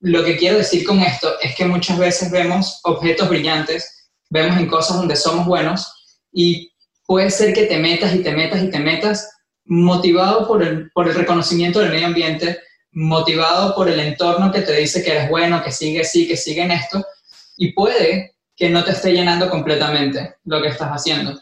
lo 0.00 0.24
que 0.24 0.36
quiero 0.36 0.58
decir 0.58 0.84
con 0.84 1.00
esto 1.00 1.38
es 1.40 1.54
que 1.54 1.64
muchas 1.66 1.98
veces 1.98 2.30
vemos 2.30 2.80
objetos 2.84 3.28
brillantes, 3.28 4.10
vemos 4.30 4.58
en 4.58 4.66
cosas 4.66 4.96
donde 4.96 5.16
somos 5.16 5.46
buenos 5.46 5.92
y 6.32 6.72
puede 7.06 7.30
ser 7.30 7.52
que 7.52 7.66
te 7.66 7.78
metas 7.78 8.14
y 8.14 8.22
te 8.22 8.32
metas 8.32 8.62
y 8.62 8.70
te 8.70 8.78
metas 8.78 9.28
motivado 9.64 10.46
por 10.46 10.62
el, 10.62 10.90
por 10.92 11.08
el 11.08 11.14
reconocimiento 11.14 11.80
del 11.80 11.90
medio 11.90 12.06
ambiente, 12.06 12.58
motivado 12.92 13.74
por 13.74 13.88
el 13.88 14.00
entorno 14.00 14.50
que 14.50 14.62
te 14.62 14.76
dice 14.76 15.02
que 15.02 15.12
eres 15.12 15.28
bueno, 15.28 15.62
que 15.62 15.70
sigue 15.70 16.00
así, 16.00 16.26
que 16.26 16.36
sigue 16.36 16.62
en 16.62 16.72
esto, 16.72 17.04
y 17.56 17.72
puede 17.72 18.34
que 18.56 18.68
no 18.68 18.84
te 18.84 18.92
esté 18.92 19.12
llenando 19.12 19.48
completamente 19.48 20.36
lo 20.44 20.60
que 20.60 20.68
estás 20.68 20.90
haciendo. 20.90 21.38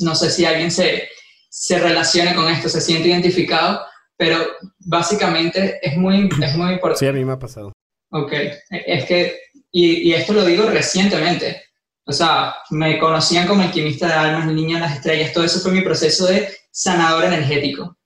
No 0.00 0.14
sé 0.14 0.30
si 0.30 0.44
alguien 0.44 0.70
se, 0.70 1.08
se 1.50 1.78
relacione 1.78 2.34
con 2.34 2.48
esto, 2.48 2.68
se 2.68 2.80
siente 2.80 3.08
identificado, 3.08 3.84
pero 4.16 4.38
básicamente 4.78 5.78
es 5.82 5.96
muy, 5.96 6.28
es 6.42 6.56
muy 6.56 6.74
importante. 6.74 7.00
Sí, 7.00 7.06
a 7.06 7.12
mí 7.12 7.24
me 7.24 7.32
ha 7.32 7.38
pasado. 7.38 7.72
Ok, 8.12 8.32
es 8.70 9.04
que, 9.04 9.38
y, 9.70 10.08
y 10.08 10.14
esto 10.14 10.32
lo 10.32 10.44
digo 10.44 10.64
recientemente, 10.70 11.64
o 12.06 12.12
sea, 12.12 12.54
me 12.70 12.98
conocían 12.98 13.46
como 13.46 13.62
alquimista 13.62 14.06
de 14.06 14.12
almas, 14.14 14.48
el 14.48 14.56
niño 14.56 14.76
de 14.76 14.80
las 14.80 14.96
estrellas, 14.96 15.32
todo 15.32 15.44
eso 15.44 15.60
fue 15.60 15.72
mi 15.72 15.82
proceso 15.82 16.26
de 16.26 16.48
sanador 16.70 17.24
energético. 17.24 17.96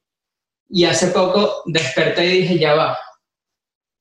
Y 0.69 0.85
hace 0.85 1.09
poco 1.09 1.63
desperté 1.67 2.27
y 2.27 2.41
dije, 2.43 2.59
ya 2.59 2.75
va, 2.75 2.99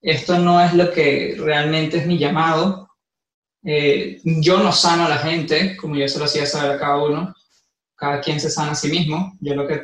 esto 0.01 0.37
no 0.37 0.61
es 0.61 0.73
lo 0.73 0.91
que 0.91 1.35
realmente 1.39 1.97
es 1.97 2.05
mi 2.05 2.17
llamado. 2.17 2.89
Eh, 3.63 4.19
yo 4.23 4.57
no 4.59 4.71
sano 4.73 5.05
a 5.05 5.09
la 5.09 5.17
gente, 5.17 5.77
como 5.77 5.95
yo 5.95 6.07
se 6.07 6.19
lo 6.19 6.25
hacía 6.25 6.45
saber 6.45 6.71
a 6.71 6.79
cada 6.79 6.97
uno. 6.97 7.33
Cada 8.03 8.19
quien 8.19 8.37
se 8.37 8.49
sana 8.49 8.73
a 8.73 8.75
sí 8.75 8.89
mismo. 8.89 9.37
Yo 9.39 9.55
lo 9.55 9.65
que 9.65 9.81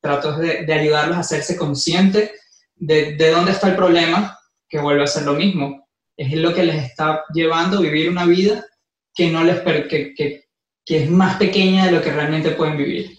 trato 0.00 0.42
es 0.42 0.66
de, 0.66 0.74
ayudarlos 0.74 1.16
a 1.16 1.20
hacerse 1.20 1.56
consciente 1.56 2.32
de, 2.74 3.14
de, 3.14 3.30
dónde 3.30 3.52
está 3.52 3.68
el 3.68 3.76
problema, 3.76 4.36
que 4.68 4.80
vuelve 4.80 5.04
a 5.04 5.06
ser 5.06 5.22
lo 5.22 5.34
mismo. 5.34 5.86
Es 6.16 6.32
lo 6.32 6.52
que 6.52 6.64
les 6.64 6.84
está 6.84 7.22
llevando 7.32 7.78
a 7.78 7.82
vivir 7.82 8.10
una 8.10 8.26
vida 8.26 8.66
que, 9.14 9.30
no 9.30 9.44
les, 9.44 9.60
que, 9.60 10.12
que, 10.16 10.48
que 10.84 11.04
es 11.04 11.08
más 11.08 11.36
pequeña 11.36 11.86
de 11.86 11.92
lo 11.92 12.02
que 12.02 12.10
realmente 12.10 12.50
pueden 12.50 12.76
vivir. 12.76 13.16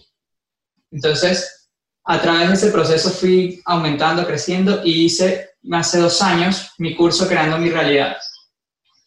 Entonces, 0.90 1.70
a 2.04 2.20
través 2.20 2.48
de 2.48 2.54
ese 2.54 2.72
proceso 2.72 3.08
fui 3.08 3.58
aumentando, 3.64 4.26
creciendo 4.26 4.82
y 4.84 5.06
hice 5.06 5.52
hace 5.70 5.98
dos 5.98 6.20
años 6.20 6.72
mi 6.76 6.94
curso 6.94 7.26
Creando 7.26 7.56
mi 7.56 7.70
realidad. 7.70 8.18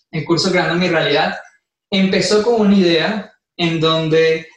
El 0.09 0.25
curso 0.25 0.49
Creando 0.49 0.73
mi 0.73 0.87
realidad 0.87 1.37
empezó 1.91 2.41
con 2.41 2.61
una 2.61 2.75
idea 2.75 3.31
en 3.57 3.79
donde 3.79 4.47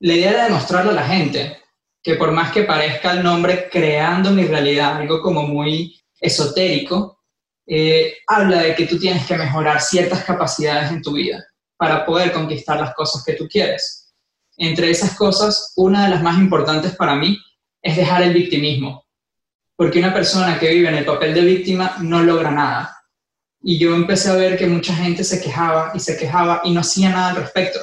la 0.00 0.12
idea 0.12 0.30
era 0.30 0.44
demostrarle 0.44 0.90
a 0.90 0.94
la 0.94 1.06
gente 1.06 1.58
que 2.02 2.14
por 2.14 2.30
más 2.30 2.52
que 2.52 2.62
parezca 2.62 3.12
el 3.12 3.22
nombre 3.22 3.68
Creando 3.70 4.30
mi 4.30 4.44
realidad, 4.44 4.96
algo 4.96 5.20
como 5.20 5.42
muy 5.42 6.00
esotérico, 6.20 7.20
eh, 7.66 8.18
habla 8.28 8.62
de 8.62 8.74
que 8.76 8.86
tú 8.86 8.98
tienes 8.98 9.26
que 9.26 9.36
mejorar 9.36 9.80
ciertas 9.80 10.22
capacidades 10.22 10.92
en 10.92 11.02
tu 11.02 11.14
vida 11.14 11.44
para 11.76 12.06
poder 12.06 12.32
conquistar 12.32 12.78
las 12.78 12.94
cosas 12.94 13.24
que 13.24 13.32
tú 13.32 13.48
quieres. 13.48 14.14
Entre 14.56 14.90
esas 14.90 15.16
cosas, 15.16 15.72
una 15.76 16.04
de 16.04 16.10
las 16.10 16.22
más 16.22 16.38
importantes 16.38 16.94
para 16.94 17.16
mí 17.16 17.38
es 17.82 17.96
dejar 17.96 18.22
el 18.22 18.32
victimismo, 18.32 19.04
porque 19.74 19.98
una 19.98 20.14
persona 20.14 20.58
que 20.58 20.70
vive 20.70 20.88
en 20.88 20.96
el 20.96 21.04
papel 21.04 21.34
de 21.34 21.40
víctima 21.40 21.96
no 22.00 22.22
logra 22.22 22.50
nada. 22.50 22.96
Y 23.62 23.78
yo 23.78 23.94
empecé 23.94 24.30
a 24.30 24.34
ver 24.34 24.56
que 24.56 24.68
mucha 24.68 24.94
gente 24.94 25.24
se 25.24 25.42
quejaba 25.42 25.90
y 25.92 25.98
se 25.98 26.16
quejaba 26.16 26.60
y 26.62 26.70
no 26.70 26.80
hacía 26.80 27.10
nada 27.10 27.30
al 27.30 27.36
respecto, 27.36 27.80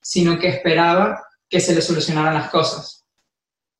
sino 0.00 0.38
que 0.38 0.48
esperaba 0.48 1.20
que 1.50 1.60
se 1.60 1.74
le 1.74 1.82
solucionaran 1.82 2.34
las 2.34 2.48
cosas. 2.48 3.04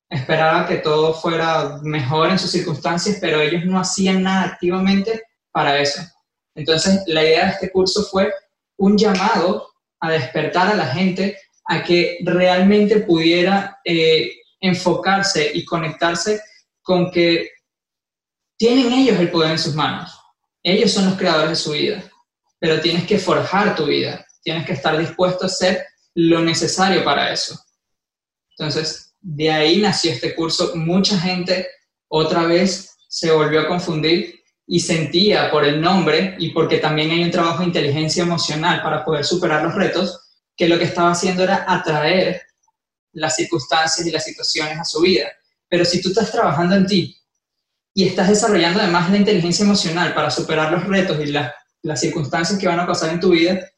Esperaba 0.09 0.67
que 0.67 0.77
todo 0.77 1.13
fuera 1.13 1.79
mejor 1.81 2.29
en 2.29 2.37
sus 2.37 2.51
circunstancias, 2.51 3.17
pero 3.21 3.39
ellos 3.39 3.65
no 3.65 3.79
hacían 3.79 4.21
nada 4.21 4.43
activamente 4.43 5.23
para 5.51 5.79
eso. 5.79 6.01
Entonces, 6.53 7.01
la 7.07 7.23
idea 7.23 7.45
de 7.45 7.51
este 7.51 7.71
curso 7.71 8.03
fue 8.03 8.31
un 8.77 8.97
llamado 8.97 9.69
a 10.01 10.11
despertar 10.11 10.67
a 10.67 10.75
la 10.75 10.87
gente 10.87 11.37
a 11.65 11.81
que 11.81 12.17
realmente 12.23 12.99
pudiera 12.99 13.79
eh, 13.85 14.31
enfocarse 14.59 15.51
y 15.53 15.63
conectarse 15.63 16.41
con 16.81 17.09
que 17.09 17.49
tienen 18.57 18.91
ellos 18.91 19.17
el 19.17 19.31
poder 19.31 19.51
en 19.51 19.59
sus 19.59 19.75
manos. 19.75 20.19
Ellos 20.61 20.91
son 20.91 21.05
los 21.05 21.17
creadores 21.17 21.51
de 21.51 21.55
su 21.55 21.71
vida, 21.71 22.03
pero 22.59 22.81
tienes 22.81 23.05
que 23.05 23.17
forjar 23.17 23.75
tu 23.75 23.85
vida, 23.85 24.25
tienes 24.43 24.65
que 24.65 24.73
estar 24.73 24.97
dispuesto 24.97 25.45
a 25.45 25.47
hacer 25.47 25.85
lo 26.15 26.41
necesario 26.41 27.03
para 27.03 27.31
eso. 27.31 27.59
Entonces, 28.57 29.15
de 29.19 29.51
ahí 29.51 29.81
nació 29.81 30.11
este 30.11 30.35
curso. 30.35 30.75
Mucha 30.75 31.19
gente 31.19 31.67
otra 32.07 32.43
vez 32.45 32.97
se 33.07 33.31
volvió 33.31 33.61
a 33.61 33.67
confundir 33.67 34.41
y 34.67 34.79
sentía 34.79 35.51
por 35.51 35.65
el 35.65 35.81
nombre 35.81 36.35
y 36.39 36.51
porque 36.51 36.77
también 36.77 37.11
hay 37.11 37.23
un 37.23 37.31
trabajo 37.31 37.59
de 37.59 37.65
inteligencia 37.65 38.23
emocional 38.23 38.81
para 38.81 39.03
poder 39.03 39.25
superar 39.25 39.63
los 39.63 39.75
retos, 39.75 40.29
que 40.55 40.67
lo 40.69 40.77
que 40.77 40.85
estaba 40.85 41.11
haciendo 41.11 41.43
era 41.43 41.65
atraer 41.67 42.41
las 43.13 43.35
circunstancias 43.35 44.05
y 44.05 44.11
las 44.11 44.23
situaciones 44.23 44.79
a 44.79 44.85
su 44.85 45.01
vida. 45.01 45.29
Pero 45.67 45.85
si 45.85 46.01
tú 46.01 46.09
estás 46.09 46.31
trabajando 46.31 46.75
en 46.75 46.85
ti 46.85 47.17
y 47.93 48.07
estás 48.07 48.29
desarrollando 48.29 48.79
además 48.79 49.09
la 49.09 49.17
inteligencia 49.17 49.65
emocional 49.65 50.13
para 50.13 50.31
superar 50.31 50.71
los 50.71 50.87
retos 50.87 51.19
y 51.19 51.31
las 51.31 51.99
circunstancias 51.99 52.57
que 52.59 52.67
van 52.67 52.79
a 52.79 52.87
pasar 52.87 53.09
en 53.11 53.19
tu 53.19 53.31
vida, 53.31 53.69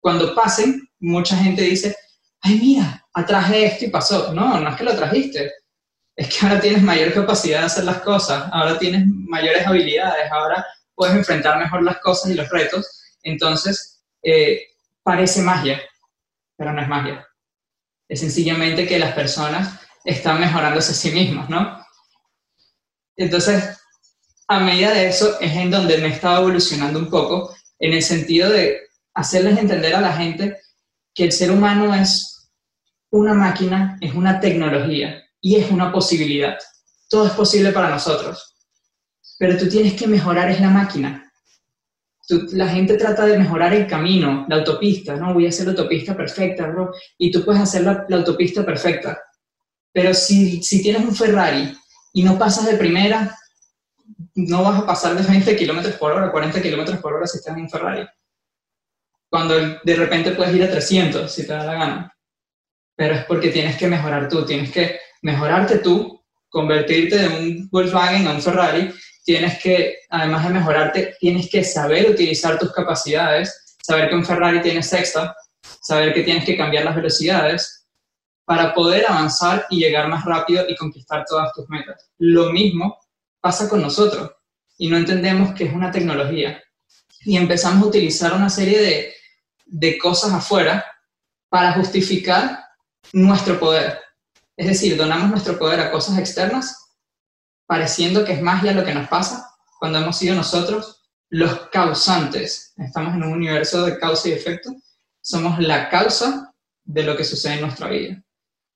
cuando 0.00 0.34
pasen, 0.34 0.88
mucha 1.02 1.36
gente 1.36 1.62
dice, 1.62 1.94
ay 2.40 2.58
mira, 2.58 3.06
atraje 3.12 3.66
esto 3.66 3.84
y 3.84 3.90
pasó. 3.90 4.32
No, 4.32 4.58
no 4.58 4.70
es 4.70 4.76
que 4.76 4.84
lo 4.84 4.96
trajiste, 4.96 5.52
es 6.16 6.28
que 6.28 6.46
ahora 6.46 6.60
tienes 6.60 6.82
mayor 6.82 7.12
capacidad 7.12 7.60
de 7.60 7.66
hacer 7.66 7.84
las 7.84 8.00
cosas, 8.00 8.44
ahora 8.52 8.78
tienes 8.78 9.06
mayores 9.06 9.66
habilidades, 9.66 10.30
ahora 10.30 10.64
puedes 10.94 11.16
enfrentar 11.16 11.58
mejor 11.58 11.82
las 11.82 11.98
cosas 11.98 12.30
y 12.30 12.34
los 12.34 12.48
retos. 12.48 12.86
Entonces, 13.22 14.02
eh, 14.22 14.62
parece 15.02 15.42
magia, 15.42 15.80
pero 16.56 16.72
no 16.72 16.80
es 16.80 16.88
magia. 16.88 17.26
Es 18.08 18.20
sencillamente 18.20 18.86
que 18.86 18.98
las 18.98 19.12
personas 19.12 19.80
están 20.04 20.40
mejorándose 20.40 20.92
a 20.92 20.94
sí 20.94 21.10
mismas, 21.10 21.48
¿no? 21.48 21.84
Entonces, 23.16 23.78
a 24.48 24.60
medida 24.60 24.92
de 24.92 25.08
eso 25.08 25.40
es 25.40 25.52
en 25.52 25.70
donde 25.70 25.98
me 25.98 26.08
estaba 26.08 26.38
evolucionando 26.38 26.98
un 26.98 27.08
poco, 27.08 27.54
en 27.78 27.94
el 27.94 28.02
sentido 28.02 28.50
de 28.50 28.80
hacerles 29.14 29.58
entender 29.58 29.94
a 29.94 30.00
la 30.00 30.12
gente 30.12 30.58
que 31.14 31.24
el 31.24 31.32
ser 31.32 31.50
humano 31.50 31.94
es 31.94 32.50
una 33.10 33.34
máquina, 33.34 33.98
es 34.00 34.14
una 34.14 34.40
tecnología 34.40 35.22
y 35.40 35.56
es 35.56 35.70
una 35.70 35.92
posibilidad. 35.92 36.56
Todo 37.08 37.26
es 37.26 37.32
posible 37.32 37.72
para 37.72 37.90
nosotros. 37.90 38.56
Pero 39.38 39.58
tú 39.58 39.68
tienes 39.68 39.94
que 39.94 40.06
mejorar 40.06 40.50
es 40.50 40.60
la 40.60 40.70
máquina 40.70 41.22
la 42.52 42.68
gente 42.68 42.96
trata 42.96 43.26
de 43.26 43.38
mejorar 43.38 43.72
el 43.74 43.86
camino, 43.86 44.46
la 44.48 44.56
autopista, 44.56 45.16
¿no? 45.16 45.34
Voy 45.34 45.46
a 45.46 45.48
hacer 45.48 45.66
la 45.66 45.72
autopista 45.72 46.16
perfecta, 46.16 46.66
bro. 46.66 46.92
Y 47.18 47.30
tú 47.30 47.44
puedes 47.44 47.60
hacer 47.60 47.82
la, 47.82 48.06
autopista 48.10 48.64
perfecta. 48.64 49.20
Pero 49.92 50.14
si, 50.14 50.62
si, 50.62 50.82
tienes 50.82 51.02
un 51.02 51.14
Ferrari 51.14 51.76
y 52.12 52.22
no 52.22 52.38
pasas 52.38 52.66
de 52.66 52.76
primera, 52.76 53.36
no 54.34 54.62
vas 54.62 54.80
a 54.80 54.86
pasar 54.86 55.14
de 55.16 55.26
20 55.26 55.56
kilómetros 55.56 55.94
por 55.96 56.12
hora, 56.12 56.30
40 56.30 56.62
kilómetros 56.62 56.98
por 56.98 57.14
hora 57.14 57.26
si 57.26 57.38
estás 57.38 57.56
en 57.56 57.62
un 57.62 57.70
Ferrari. 57.70 58.06
Cuando 59.32 59.54
de 59.82 59.96
repente 59.96 60.32
puedes 60.32 60.54
ir 60.54 60.62
a 60.62 60.70
300 60.70 61.32
si 61.32 61.46
te 61.46 61.54
da 61.54 61.64
la 61.64 61.72
gana. 61.72 62.16
Pero 62.94 63.14
es 63.14 63.24
porque 63.24 63.48
tienes 63.48 63.78
que 63.78 63.86
mejorar 63.86 64.28
tú, 64.28 64.44
tienes 64.44 64.70
que 64.70 65.00
mejorarte 65.22 65.78
tú, 65.78 66.22
convertirte 66.50 67.16
de 67.16 67.28
un 67.28 67.68
Volkswagen 67.70 68.26
a 68.26 68.32
un 68.32 68.42
Ferrari 68.42 68.92
tienes 69.24 69.58
que, 69.58 70.00
además 70.10 70.46
de 70.46 70.52
mejorarte, 70.52 71.16
tienes 71.18 71.48
que 71.48 71.64
saber 71.64 72.10
utilizar 72.10 72.58
tus 72.58 72.72
capacidades, 72.72 73.76
saber 73.82 74.10
que 74.10 74.16
un 74.16 74.26
Ferrari 74.26 74.60
tiene 74.60 74.82
sexta, 74.82 75.34
saber 75.80 76.12
que 76.12 76.24
tienes 76.24 76.44
que 76.44 76.56
cambiar 76.56 76.84
las 76.84 76.96
velocidades 76.96 77.86
para 78.44 78.74
poder 78.74 79.06
avanzar 79.08 79.64
y 79.70 79.78
llegar 79.78 80.08
más 80.08 80.26
rápido 80.26 80.66
y 80.68 80.76
conquistar 80.76 81.24
todas 81.26 81.54
tus 81.54 81.66
metas. 81.70 82.10
Lo 82.18 82.52
mismo 82.52 82.98
pasa 83.40 83.66
con 83.66 83.80
nosotros 83.80 84.30
y 84.76 84.88
no 84.88 84.98
entendemos 84.98 85.54
que 85.54 85.64
es 85.64 85.72
una 85.72 85.90
tecnología. 85.90 86.62
Y 87.20 87.38
empezamos 87.38 87.84
a 87.84 87.86
utilizar 87.86 88.34
una 88.34 88.50
serie 88.50 88.78
de, 88.78 89.14
de 89.66 89.98
cosas 89.98 90.32
afuera 90.32 90.84
para 91.48 91.72
justificar 91.72 92.64
nuestro 93.12 93.58
poder. 93.58 94.00
Es 94.56 94.66
decir, 94.66 94.96
donamos 94.96 95.30
nuestro 95.30 95.58
poder 95.58 95.80
a 95.80 95.90
cosas 95.90 96.18
externas, 96.18 96.90
pareciendo 97.66 98.24
que 98.24 98.32
es 98.32 98.42
magia 98.42 98.72
lo 98.72 98.84
que 98.84 98.94
nos 98.94 99.08
pasa, 99.08 99.48
cuando 99.78 99.98
hemos 99.98 100.16
sido 100.16 100.34
nosotros 100.34 101.02
los 101.28 101.68
causantes. 101.70 102.74
Estamos 102.76 103.14
en 103.14 103.24
un 103.24 103.32
universo 103.32 103.86
de 103.86 103.98
causa 103.98 104.28
y 104.28 104.32
efecto. 104.32 104.70
Somos 105.20 105.58
la 105.58 105.88
causa 105.88 106.54
de 106.84 107.02
lo 107.02 107.16
que 107.16 107.24
sucede 107.24 107.54
en 107.54 107.62
nuestra 107.62 107.88
vida. 107.88 108.22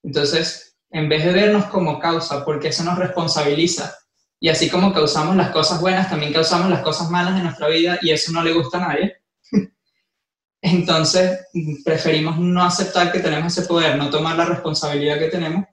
Entonces, 0.02 0.76
en 0.90 1.08
vez 1.08 1.24
de 1.24 1.32
vernos 1.32 1.66
como 1.66 1.98
causa, 1.98 2.44
porque 2.44 2.68
eso 2.68 2.82
nos 2.84 2.98
responsabiliza, 2.98 3.94
y 4.40 4.48
así 4.48 4.70
como 4.70 4.92
causamos 4.92 5.36
las 5.36 5.50
cosas 5.50 5.80
buenas, 5.80 6.08
también 6.08 6.32
causamos 6.32 6.70
las 6.70 6.82
cosas 6.82 7.10
malas 7.10 7.36
en 7.36 7.44
nuestra 7.44 7.68
vida, 7.68 7.98
y 8.00 8.10
eso 8.10 8.32
no 8.32 8.42
le 8.42 8.52
gusta 8.52 8.78
a 8.78 8.88
nadie. 8.88 9.16
Entonces, 10.62 11.46
preferimos 11.84 12.38
no 12.38 12.64
aceptar 12.64 13.12
que 13.12 13.20
tenemos 13.20 13.56
ese 13.56 13.68
poder, 13.68 13.96
no 13.96 14.10
tomar 14.10 14.36
la 14.36 14.46
responsabilidad 14.46 15.18
que 15.18 15.28
tenemos 15.28 15.66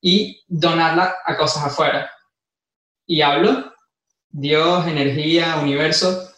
y 0.00 0.42
donarla 0.48 1.16
a 1.24 1.36
cosas 1.36 1.64
afuera. 1.64 2.10
Y 3.06 3.22
hablo, 3.22 3.72
Dios, 4.28 4.86
energía, 4.86 5.56
universo, 5.60 6.32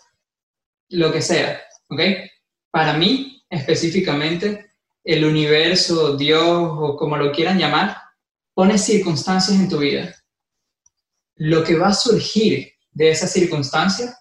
lo 0.89 1.13
que 1.13 1.23
sea, 1.23 1.63
¿ok? 1.89 2.01
Para 2.71 2.95
mí, 2.95 3.45
específicamente, 3.49 4.73
el 5.05 5.25
universo, 5.25 6.17
Dios 6.17 6.45
o 6.47 6.97
como 6.97 7.17
lo 7.17 7.33
quieran 7.33 7.59
llamar, 7.59 7.97
pone 8.55 8.79
circunstancias 8.79 9.59
en 9.59 9.69
tu 9.69 9.79
vida. 9.79 10.15
Lo 11.37 11.65
que 11.65 11.77
va 11.77 11.89
a 11.89 11.95
surgir 11.95 12.73
de 12.91 13.11
esa 13.11 13.27
circunstancia 13.27 14.17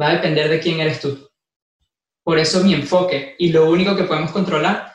va 0.00 0.08
a 0.08 0.14
depender 0.14 0.48
de 0.48 0.60
quién 0.60 0.80
eres 0.80 1.00
tú. 1.00 1.27
Por 2.28 2.38
eso 2.38 2.62
mi 2.62 2.74
enfoque 2.74 3.36
y 3.38 3.52
lo 3.52 3.70
único 3.70 3.96
que 3.96 4.04
podemos 4.04 4.32
controlar 4.32 4.92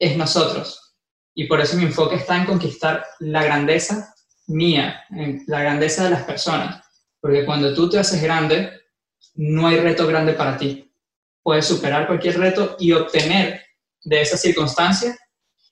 es 0.00 0.16
nosotros. 0.16 0.96
Y 1.32 1.46
por 1.46 1.60
eso 1.60 1.76
mi 1.76 1.84
enfoque 1.84 2.16
está 2.16 2.36
en 2.36 2.44
conquistar 2.44 3.04
la 3.20 3.44
grandeza 3.44 4.12
mía, 4.48 5.00
en 5.10 5.44
la 5.46 5.60
grandeza 5.60 6.02
de 6.02 6.10
las 6.10 6.24
personas. 6.24 6.84
Porque 7.20 7.44
cuando 7.44 7.72
tú 7.72 7.88
te 7.88 8.00
haces 8.00 8.20
grande, 8.20 8.72
no 9.34 9.68
hay 9.68 9.76
reto 9.76 10.08
grande 10.08 10.32
para 10.32 10.56
ti. 10.56 10.92
Puedes 11.44 11.66
superar 11.66 12.08
cualquier 12.08 12.40
reto 12.40 12.74
y 12.80 12.90
obtener 12.90 13.62
de 14.02 14.20
esa 14.20 14.36
circunstancia 14.36 15.16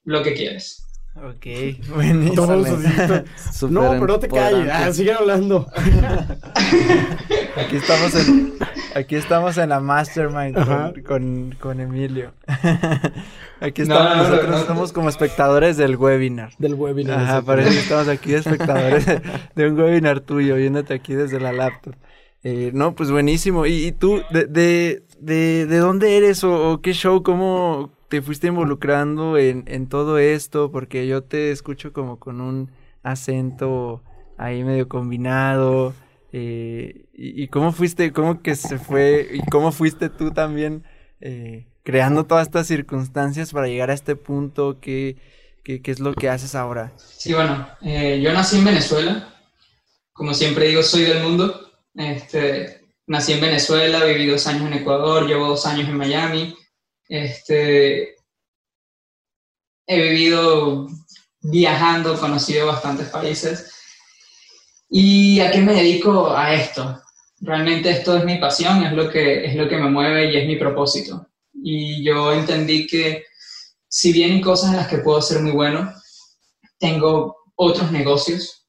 lo 0.05 0.23
que 0.23 0.35
quieres. 0.35 0.87
Ok, 1.17 1.47
buenísimo. 1.89 2.47
no, 3.69 3.91
pero 3.91 4.07
no 4.07 4.19
te 4.21 4.29
calles, 4.29 4.71
ah, 4.73 4.93
sigue 4.93 5.13
hablando. 5.13 5.67
aquí, 7.57 7.77
estamos 7.77 8.15
en, 8.15 8.55
aquí 8.95 9.17
estamos 9.17 9.59
en 9.59 9.69
la 9.69 9.81
Mastermind 9.81 11.03
con, 11.05 11.55
con, 11.61 11.81
Emilio. 11.81 12.33
aquí 13.61 13.83
estamos, 13.83 14.17
nosotros 14.17 14.61
estamos 14.61 14.93
como 14.93 15.09
espectadores 15.09 15.77
del 15.77 15.97
webinar. 15.97 16.53
Del 16.59 16.75
webinar. 16.75 17.21
Ajá, 17.21 17.43
parece 17.43 17.71
que 17.71 17.79
estamos 17.79 18.09
aquí 18.09 18.35
espectadores 18.35 19.07
de 19.55 19.69
un 19.69 19.79
webinar 19.79 20.21
tuyo, 20.21 20.57
viéndote 20.57 20.95
aquí 20.95 21.15
desde 21.15 21.41
la 21.41 21.53
laptop. 21.53 21.95
Eh, 22.43 22.71
no, 22.73 22.95
pues 22.95 23.11
buenísimo. 23.11 23.67
¿Y, 23.67 23.93
tú, 23.93 24.23
de, 24.31 24.47
de, 24.47 25.03
de, 25.19 25.67
de, 25.67 25.77
dónde 25.79 26.17
eres 26.17 26.43
o, 26.45 26.73
o 26.73 26.81
qué 26.81 26.93
show, 26.95 27.23
cómo, 27.23 27.91
te 28.09 28.23
fuiste 28.23 28.49
involucrando 28.49 29.37
en, 29.37 29.65
en 29.67 29.87
todo 29.89 30.19
esto? 30.19 30.71
Porque 30.71 31.07
yo 31.07 31.23
te 31.23 31.51
escucho 31.51 31.93
como 31.93 32.19
con 32.19 32.41
un 32.41 32.71
acento 33.03 34.03
ahí 34.39 34.65
medio 34.65 34.89
combinado. 34.89 35.95
Eh, 36.33 37.05
y, 37.23 37.49
cómo 37.49 37.73
fuiste, 37.73 38.13
cómo 38.13 38.41
que 38.41 38.57
se 38.57 38.79
fue, 38.79 39.29
y 39.31 39.41
cómo 39.51 39.73
fuiste 39.73 40.09
tú 40.09 40.31
también 40.31 40.85
eh, 41.21 41.67
creando 41.83 42.25
todas 42.25 42.47
estas 42.47 42.67
circunstancias 42.67 43.53
para 43.53 43.67
llegar 43.67 43.91
a 43.91 43.95
este 43.95 44.17
punto, 44.17 44.81
¿qué, 44.81 45.19
qué, 45.63 45.83
qué 45.83 45.91
es 45.91 46.01
lo 46.01 46.15
que 46.15 46.31
haces 46.31 46.55
ahora? 46.55 46.95
Sí, 46.97 47.35
bueno, 47.35 47.69
eh, 47.83 48.21
yo 48.23 48.33
nací 48.33 48.57
en 48.57 48.65
Venezuela, 48.65 49.35
como 50.15 50.33
siempre 50.33 50.69
digo, 50.69 50.83
soy 50.83 51.03
del 51.03 51.23
mundo, 51.23 51.71
este, 51.95 52.87
nací 53.07 53.35
en 53.35 53.43
Venezuela, 53.43 54.03
viví 54.03 54.27
dos 54.27 54.47
años 54.47 54.63
en 54.69 54.79
Ecuador, 54.79 55.27
llevo 55.27 55.49
dos 55.49 55.67
años 55.67 55.91
en 55.91 55.99
Miami, 55.99 56.57
este, 57.07 58.15
he 59.87 60.03
vivido 60.09 60.89
viajando, 61.43 62.19
conocido 62.19 62.69
bastantes 62.69 63.09
países. 63.09 63.77
¿Y 64.89 65.39
a 65.41 65.51
qué 65.53 65.59
me 65.61 65.75
dedico 65.75 66.35
a 66.35 66.55
esto? 66.55 67.01
Realmente 67.41 67.91
esto 67.91 68.17
es 68.17 68.25
mi 68.25 68.39
pasión, 68.39 68.85
es 68.85 68.93
lo 68.93 69.11
que, 69.11 69.47
es 69.47 69.55
lo 69.55 69.69
que 69.69 69.77
me 69.77 69.91
mueve 69.91 70.31
y 70.31 70.37
es 70.37 70.47
mi 70.47 70.57
propósito. 70.57 71.27
Y 71.55 72.05
yo 72.05 72.33
entendí 72.33 72.87
que 72.87 73.25
si 73.89 74.13
bien 74.13 74.33
hay 74.33 74.41
cosas 74.41 74.71
en 74.71 74.77
las 74.77 74.89
que 74.89 74.99
puedo 74.99 75.21
ser 75.21 75.41
muy 75.41 75.53
bueno, 75.53 75.93
tengo 76.79 77.37
otros 77.57 77.91
negocios, 77.91 78.67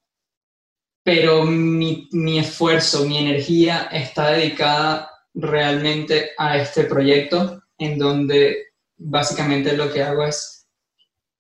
pero 1.04 1.44
mi, 1.44 2.08
mi 2.12 2.40
esfuerzo, 2.40 3.06
mi 3.06 3.18
energía 3.18 3.90
está 3.92 4.32
dedicada 4.32 5.10
realmente 5.34 6.32
a 6.38 6.58
este 6.58 6.86
proyecto 6.86 7.62
en 7.78 7.98
donde 7.98 8.72
básicamente 8.98 9.76
lo 9.76 9.92
que 9.92 10.04
hago 10.04 10.26
es, 10.26 10.68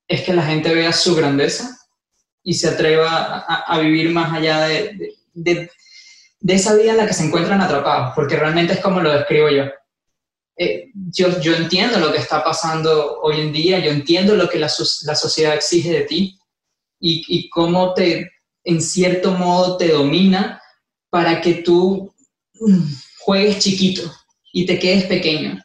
es 0.07 0.21
que 0.21 0.33
la 0.33 0.43
gente 0.43 0.73
vea 0.73 0.91
su 0.91 1.15
grandeza 1.15 1.77
y 2.43 2.53
se 2.53 2.69
atreva 2.69 3.45
a, 3.47 3.79
vivir 3.79 4.09
más 4.11 4.33
allá 4.33 4.61
de, 4.61 5.15
de, 5.33 5.69
esa 6.47 6.75
vida 6.75 6.91
en 6.91 6.97
la 6.97 7.07
que 7.07 7.13
se 7.13 7.25
encuentran 7.25 7.61
atrapados, 7.61 8.13
porque 8.15 8.35
realmente 8.35 8.73
es 8.73 8.79
como 8.79 8.99
lo 8.99 9.11
describo 9.11 9.49
yo. 9.49 9.65
Eh, 10.57 10.91
yo, 10.93 11.39
yo 11.39 11.55
entiendo 11.55 11.99
lo 11.99 12.11
que 12.11 12.19
está 12.19 12.43
pasando 12.43 13.19
hoy 13.21 13.41
en 13.41 13.51
día, 13.51 13.79
yo 13.79 13.91
entiendo 13.91 14.35
lo 14.35 14.49
que 14.49 14.59
la, 14.59 14.71
la 15.03 15.15
sociedad 15.15 15.55
exige 15.55 15.91
de 15.91 16.01
ti 16.01 16.39
y, 16.99 17.23
y 17.27 17.49
cómo 17.49 17.93
te, 17.93 18.31
en 18.63 18.81
cierto 18.81 19.31
modo, 19.31 19.77
te 19.77 19.89
domina 19.89 20.61
para 21.09 21.41
que 21.41 21.55
tú 21.55 22.13
mm, 22.59 22.83
juegues 23.19 23.59
chiquito 23.59 24.11
y 24.51 24.65
te 24.65 24.77
quedes 24.77 25.05
pequeño 25.05 25.63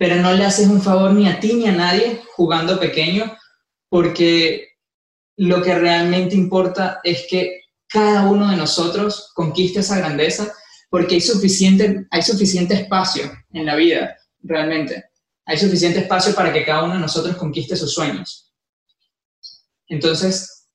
pero 0.00 0.16
no 0.16 0.32
le 0.32 0.46
haces 0.46 0.66
un 0.66 0.80
favor 0.80 1.12
ni 1.12 1.28
a 1.28 1.40
ti 1.40 1.52
ni 1.52 1.66
a 1.66 1.72
nadie 1.72 2.22
jugando 2.34 2.80
pequeño, 2.80 3.36
porque 3.90 4.68
lo 5.36 5.62
que 5.62 5.78
realmente 5.78 6.34
importa 6.34 7.00
es 7.04 7.26
que 7.28 7.59
cada 7.90 8.28
uno 8.28 8.50
de 8.50 8.56
nosotros 8.56 9.30
conquiste 9.34 9.80
esa 9.80 9.98
grandeza, 9.98 10.52
porque 10.88 11.16
hay 11.16 11.20
suficiente, 11.20 12.06
hay 12.10 12.22
suficiente 12.22 12.74
espacio 12.74 13.30
en 13.52 13.66
la 13.66 13.76
vida, 13.76 14.16
realmente. 14.42 15.04
Hay 15.44 15.58
suficiente 15.58 16.00
espacio 16.00 16.34
para 16.34 16.52
que 16.52 16.64
cada 16.64 16.84
uno 16.84 16.94
de 16.94 17.00
nosotros 17.00 17.36
conquiste 17.36 17.76
sus 17.76 17.92
sueños. 17.92 18.52
Entonces, 19.88 20.68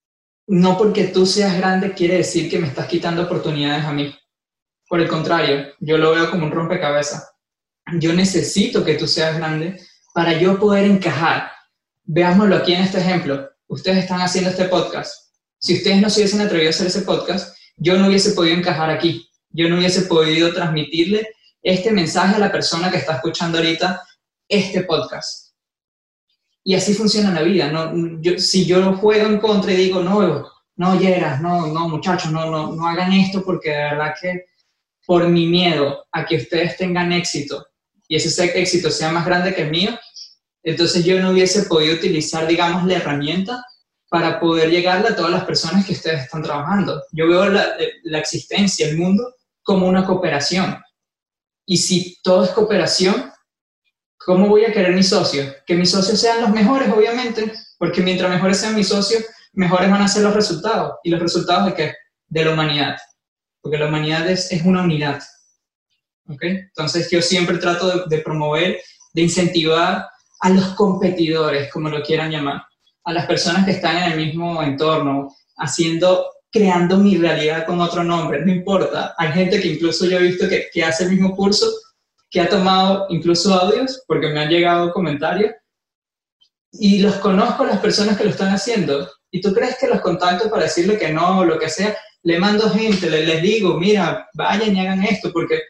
no 0.47 0.78
porque 0.78 1.06
tú 1.06 1.25
seas 1.25 1.58
grande 1.58 1.93
quiere 1.93 2.17
decir 2.17 2.49
que 2.49 2.60
me 2.60 2.67
estás 2.67 2.88
quitando 2.88 3.23
oportunidades 3.23 3.86
a 3.86 3.93
mí. 3.93 4.13
Por 4.88 4.99
el 4.99 5.08
contrario, 5.08 5.73
yo 5.80 5.97
lo 5.97 6.12
veo 6.12 6.30
como 6.30 6.45
un 6.45 6.51
rompecabezas 6.51 7.36
yo 7.93 8.13
necesito 8.13 8.84
que 8.84 8.95
tú 8.95 9.08
seas 9.08 9.38
grande 9.38 9.80
para 10.13 10.34
yo 10.34 10.60
poder 10.60 10.86
encajar. 10.86 11.51
Veámoslo 12.04 12.56
aquí 12.56 12.73
en 12.73 12.82
este 12.82 12.99
ejemplo. 12.99 13.49
Ustedes 13.67 13.99
están 13.99 14.21
haciendo 14.21 14.49
este 14.49 14.65
podcast. 14.65 15.25
Si 15.65 15.73
ustedes 15.73 15.99
no 15.99 16.12
se 16.12 16.19
hubiesen 16.19 16.41
atrevido 16.41 16.69
a 16.69 16.75
hacer 16.75 16.86
ese 16.86 17.01
podcast, 17.01 17.58
yo 17.78 17.97
no 17.97 18.06
hubiese 18.06 18.34
podido 18.34 18.56
encajar 18.56 18.91
aquí. 18.91 19.28
Yo 19.49 19.67
no 19.67 19.80
hubiese 19.80 20.04
podido 20.04 20.54
transmitirle 20.54 21.28
este 21.63 21.91
mensaje 21.91 22.36
a 22.36 22.39
la 22.39 22.51
persona 22.51 22.91
que 22.91 22.97
está 22.97 23.15
escuchando 23.15 23.58
ahorita 23.58 23.99
este 24.47 24.84
podcast. 24.84 25.56
Y 26.63 26.75
así 26.75 26.93
funciona 26.93 27.32
la 27.32 27.41
vida. 27.41 27.71
No, 27.71 27.91
si 28.38 28.67
yo 28.67 28.95
juego 28.97 29.25
en 29.25 29.39
contra 29.39 29.71
y 29.71 29.78
digo, 29.78 30.04
no, 30.04 30.51
no 30.75 30.99
llegas, 30.99 31.41
no, 31.41 31.65
no, 31.65 31.89
muchachos, 31.89 32.32
no, 32.32 32.51
no, 32.51 32.73
no 32.73 32.88
hagan 32.88 33.12
esto 33.13 33.43
porque 33.43 33.71
de 33.71 33.78
verdad 33.78 34.13
que 34.21 34.45
por 35.04 35.28
mi 35.28 35.47
miedo 35.47 36.06
a 36.12 36.28
que 36.28 36.36
ustedes 36.36 36.78
tengan 36.78 37.12
éxito 37.12 37.65
y 38.08 38.17
ese 38.17 38.51
éxito 38.60 38.91
sea 38.91 39.12
más 39.12 39.25
grande 39.25 39.56
que 39.56 39.63
el 39.63 39.71
mío, 39.71 39.97
entonces 40.62 41.04
yo 41.04 41.19
no 41.19 41.32
hubiese 41.32 41.63
podido 41.63 41.95
utilizar, 41.95 42.45
digamos, 42.45 42.86
la 42.86 42.97
herramienta 42.97 43.65
para 44.15 44.39
poder 44.39 44.69
llegarle 44.69 45.10
a 45.10 45.15
todas 45.17 45.30
las 45.30 45.43
personas 45.43 45.86
que 45.86 45.91
ustedes 45.91 46.23
están 46.23 46.41
trabajando. 46.41 47.04
Yo 47.12 47.28
veo 47.28 47.47
la, 47.47 47.75
la 48.04 48.19
existencia, 48.19 48.88
el 48.88 48.97
mundo, 48.97 49.36
como 49.62 49.88
una 49.88 50.06
cooperación. 50.06 50.82
Y 51.65 51.75
si 51.75 52.17
todo 52.23 52.45
es 52.45 52.51
cooperación, 52.51 53.30
¿cómo 54.17 54.47
voy 54.47 54.63
a 54.63 54.71
querer 54.71 54.93
mis 54.93 55.10
socios? 55.10 55.54
Que 55.65 55.75
mis 55.75 55.91
socios 55.91 56.17
sean 56.17 56.39
los 56.39 56.51
mejores, 56.51 56.89
obviamente, 56.93 57.51
porque 57.78 58.01
mientras 58.01 58.32
mejores 58.32 58.58
sean 58.58 58.73
mis 58.73 58.88
socios, 58.88 59.21
mejores 59.51 59.91
van 59.91 60.04
a 60.04 60.08
ser 60.08 60.23
los 60.23 60.34
resultados. 60.34 60.93
¿Y 61.04 61.10
los 61.10 61.19
resultados 61.19 61.65
de 61.65 61.73
qué? 61.73 61.93
De 62.30 62.45
la 62.45 62.54
humanidad. 62.54 62.95
Porque 63.60 63.78
la 63.78 63.88
humanidad 63.88 64.30
es, 64.30 64.49
es 64.49 64.63
una 64.63 64.84
unidad. 64.84 65.21
Entonces 66.25 67.12
yo 67.12 67.21
siempre 67.21 67.58
trato 67.58 68.06
de, 68.08 68.19
promover, 68.19 68.80
de 69.13 69.21
incentivar 69.21 70.08
a 70.39 70.49
los 70.51 70.67
competidores, 70.75 71.69
como 71.69 71.89
lo 71.89 72.01
quieran 72.01 72.32
llamar, 72.32 72.62
a 73.06 73.13
las 73.13 73.26
personas 73.28 73.65
que 73.65 73.72
están 73.72 73.98
en 73.98 74.12
el 74.12 74.18
mismo 74.18 74.62
entorno, 74.62 75.36
haciendo 75.58 76.26
creando 76.52 76.98
mi 76.98 77.18
realidad 77.18 77.65
con 77.65 77.82
otro 77.82 78.04
nombre, 78.04 78.44
no 78.44 78.52
importa. 78.52 79.13
Hay 79.18 79.32
gente 79.34 79.60
que 79.60 79.68
incluso 79.68 80.06
yo 80.06 80.18
he 80.18 80.24
visto 80.24 80.48
que, 80.48 80.70
que 80.72 80.84
hace 80.84 81.04
el 81.04 81.12
mismo 81.12 81.36
curso, 81.36 81.70
que 82.30 82.39
ha 82.39 82.50
tomado 82.50 83.08
incluso 83.10 83.54
audios, 83.54 84.04
porque 84.08 84.30
me 84.30 84.39
han 84.39 84.50
llegado 84.50 84.94
comentarios, 84.94 85.52
y 86.72 87.00
los 87.00 87.15
conozco 87.15 87.65
las 87.65 87.80
personas 87.80 88.18
que 88.18 88.24
lo 88.24 88.30
están 88.30 88.54
haciendo. 88.54 89.10
¿Y 89.32 89.41
tú 89.41 89.54
crees 89.54 89.78
que 89.78 89.88
los 89.88 90.02
contacto 90.02 90.50
para 90.50 90.63
decirle 90.63 90.98
que 90.98 91.12
no 91.12 91.39
o 91.39 91.46
lo 91.46 91.60
que 91.60 91.70
sea? 91.70 91.96
Le 92.24 92.39
mando 92.39 92.70
gente, 92.70 93.10
les, 93.10 93.28
les 93.28 93.41
digo, 93.41 93.78
mira, 93.78 94.30
vayan 94.34 94.76
y 94.76 94.80
hagan 94.80 95.04
esto, 95.04 95.32
porque 95.32 95.62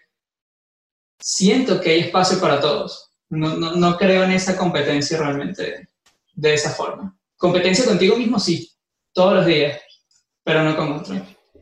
siento 1.20 1.82
que 1.82 1.92
hay 1.92 2.00
espacio 2.02 2.40
para 2.40 2.60
todos. 2.60 3.12
No, 3.30 3.58
no, 3.58 3.76
no 3.76 3.98
creo 3.98 4.24
en 4.24 4.32
esa 4.32 4.56
competencia 4.56 5.18
realmente 5.18 5.90
de 6.34 6.54
esa 6.54 6.70
forma. 6.70 7.15
Competencia 7.38 7.86
contigo 7.86 8.18
mismo, 8.18 8.40
sí, 8.40 8.72
todos 9.14 9.36
los 9.36 9.46
días, 9.46 9.80
pero 10.44 10.64
no 10.64 10.76
con 10.76 10.94
otro. 10.94 11.16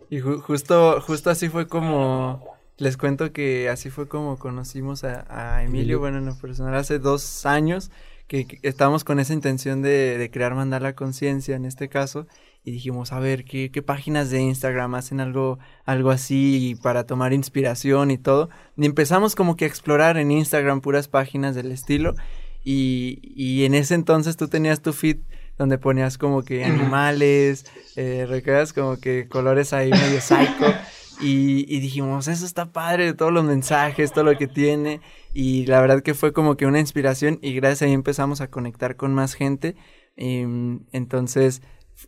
Y 0.10 0.20
ju- 0.20 0.40
justo, 0.42 1.02
justo 1.02 1.30
así 1.30 1.50
fue 1.50 1.68
como, 1.68 2.46
les 2.78 2.98
cuento 2.98 3.32
que 3.34 3.70
así 3.70 3.90
fue 3.90 4.08
como 4.08 4.38
conocimos 4.38 5.04
a, 5.04 5.26
a 5.30 5.64
Emilio, 5.64 5.80
Emilio. 5.80 6.00
bueno, 6.00 6.18
en 6.20 6.26
lo 6.26 6.38
personal, 6.38 6.76
hace 6.76 7.00
dos 7.00 7.46
años 7.46 7.90
que, 8.28 8.46
que 8.46 8.60
estábamos 8.62 9.04
con 9.04 9.20
esa 9.20 9.34
intención 9.34 9.82
de, 9.82 10.18
de 10.18 10.32
crear 10.32 10.54
Mandala 10.56 10.94
Conciencia 10.96 11.56
en 11.56 11.66
este 11.66 11.90
caso, 11.90 12.28
y 12.64 12.72
dijimos, 12.72 13.12
a 13.12 13.20
ver, 13.20 13.44
¿qué, 13.44 13.72
qué 13.72 13.82
páginas 13.82 14.30
de 14.30 14.40
Instagram 14.40 14.96
hacen 14.96 15.20
algo, 15.20 15.60
algo 15.84 16.12
así 16.12 16.78
para 16.82 17.06
tomar 17.06 17.34
inspiración 17.34 18.10
y 18.12 18.18
todo? 18.18 18.50
Y 18.78 18.86
empezamos 18.86 19.36
como 19.36 19.58
que 19.58 19.66
a 19.66 19.68
explorar 19.68 20.18
en 20.18 20.32
Instagram 20.32 20.80
puras 20.80 21.08
páginas 21.10 21.56
del 21.56 21.72
estilo, 21.72 22.14
y, 22.64 23.20
y 23.36 23.66
en 23.66 23.74
ese 23.74 23.96
entonces 23.96 24.38
tú 24.38 24.48
tenías 24.48 24.82
tu 24.82 24.94
feed 24.94 25.18
donde 25.58 25.78
ponías 25.78 26.18
como 26.18 26.44
que 26.44 26.64
animales, 26.66 27.66
eh, 27.96 28.26
recuerdas 28.28 28.74
como 28.74 28.98
que 28.98 29.28
colores 29.28 29.74
ahí 29.74 29.92
medio 29.92 30.20
psycho. 30.22 30.74
Y, 31.22 31.66
y 31.74 31.80
dijimos, 31.80 32.28
eso 32.28 32.46
está 32.46 32.72
padre, 32.72 33.14
todos 33.14 33.32
los 33.32 33.44
mensajes, 33.46 34.12
todo 34.12 34.24
lo 34.24 34.38
que 34.38 34.48
tiene. 34.48 35.00
Y 35.34 35.66
la 35.68 35.80
verdad 35.80 36.02
que 36.02 36.16
fue 36.16 36.34
como 36.34 36.58
que 36.58 36.66
una 36.66 36.80
inspiración 36.80 37.38
y 37.42 37.54
gracias 37.54 37.84
a 37.84 37.86
ahí 37.86 37.94
empezamos 37.94 38.42
a 38.42 38.50
conectar 38.50 38.96
con 38.96 39.14
más 39.14 39.36
gente. 39.36 39.76
Em, 40.16 40.82
entonces, 40.92 41.62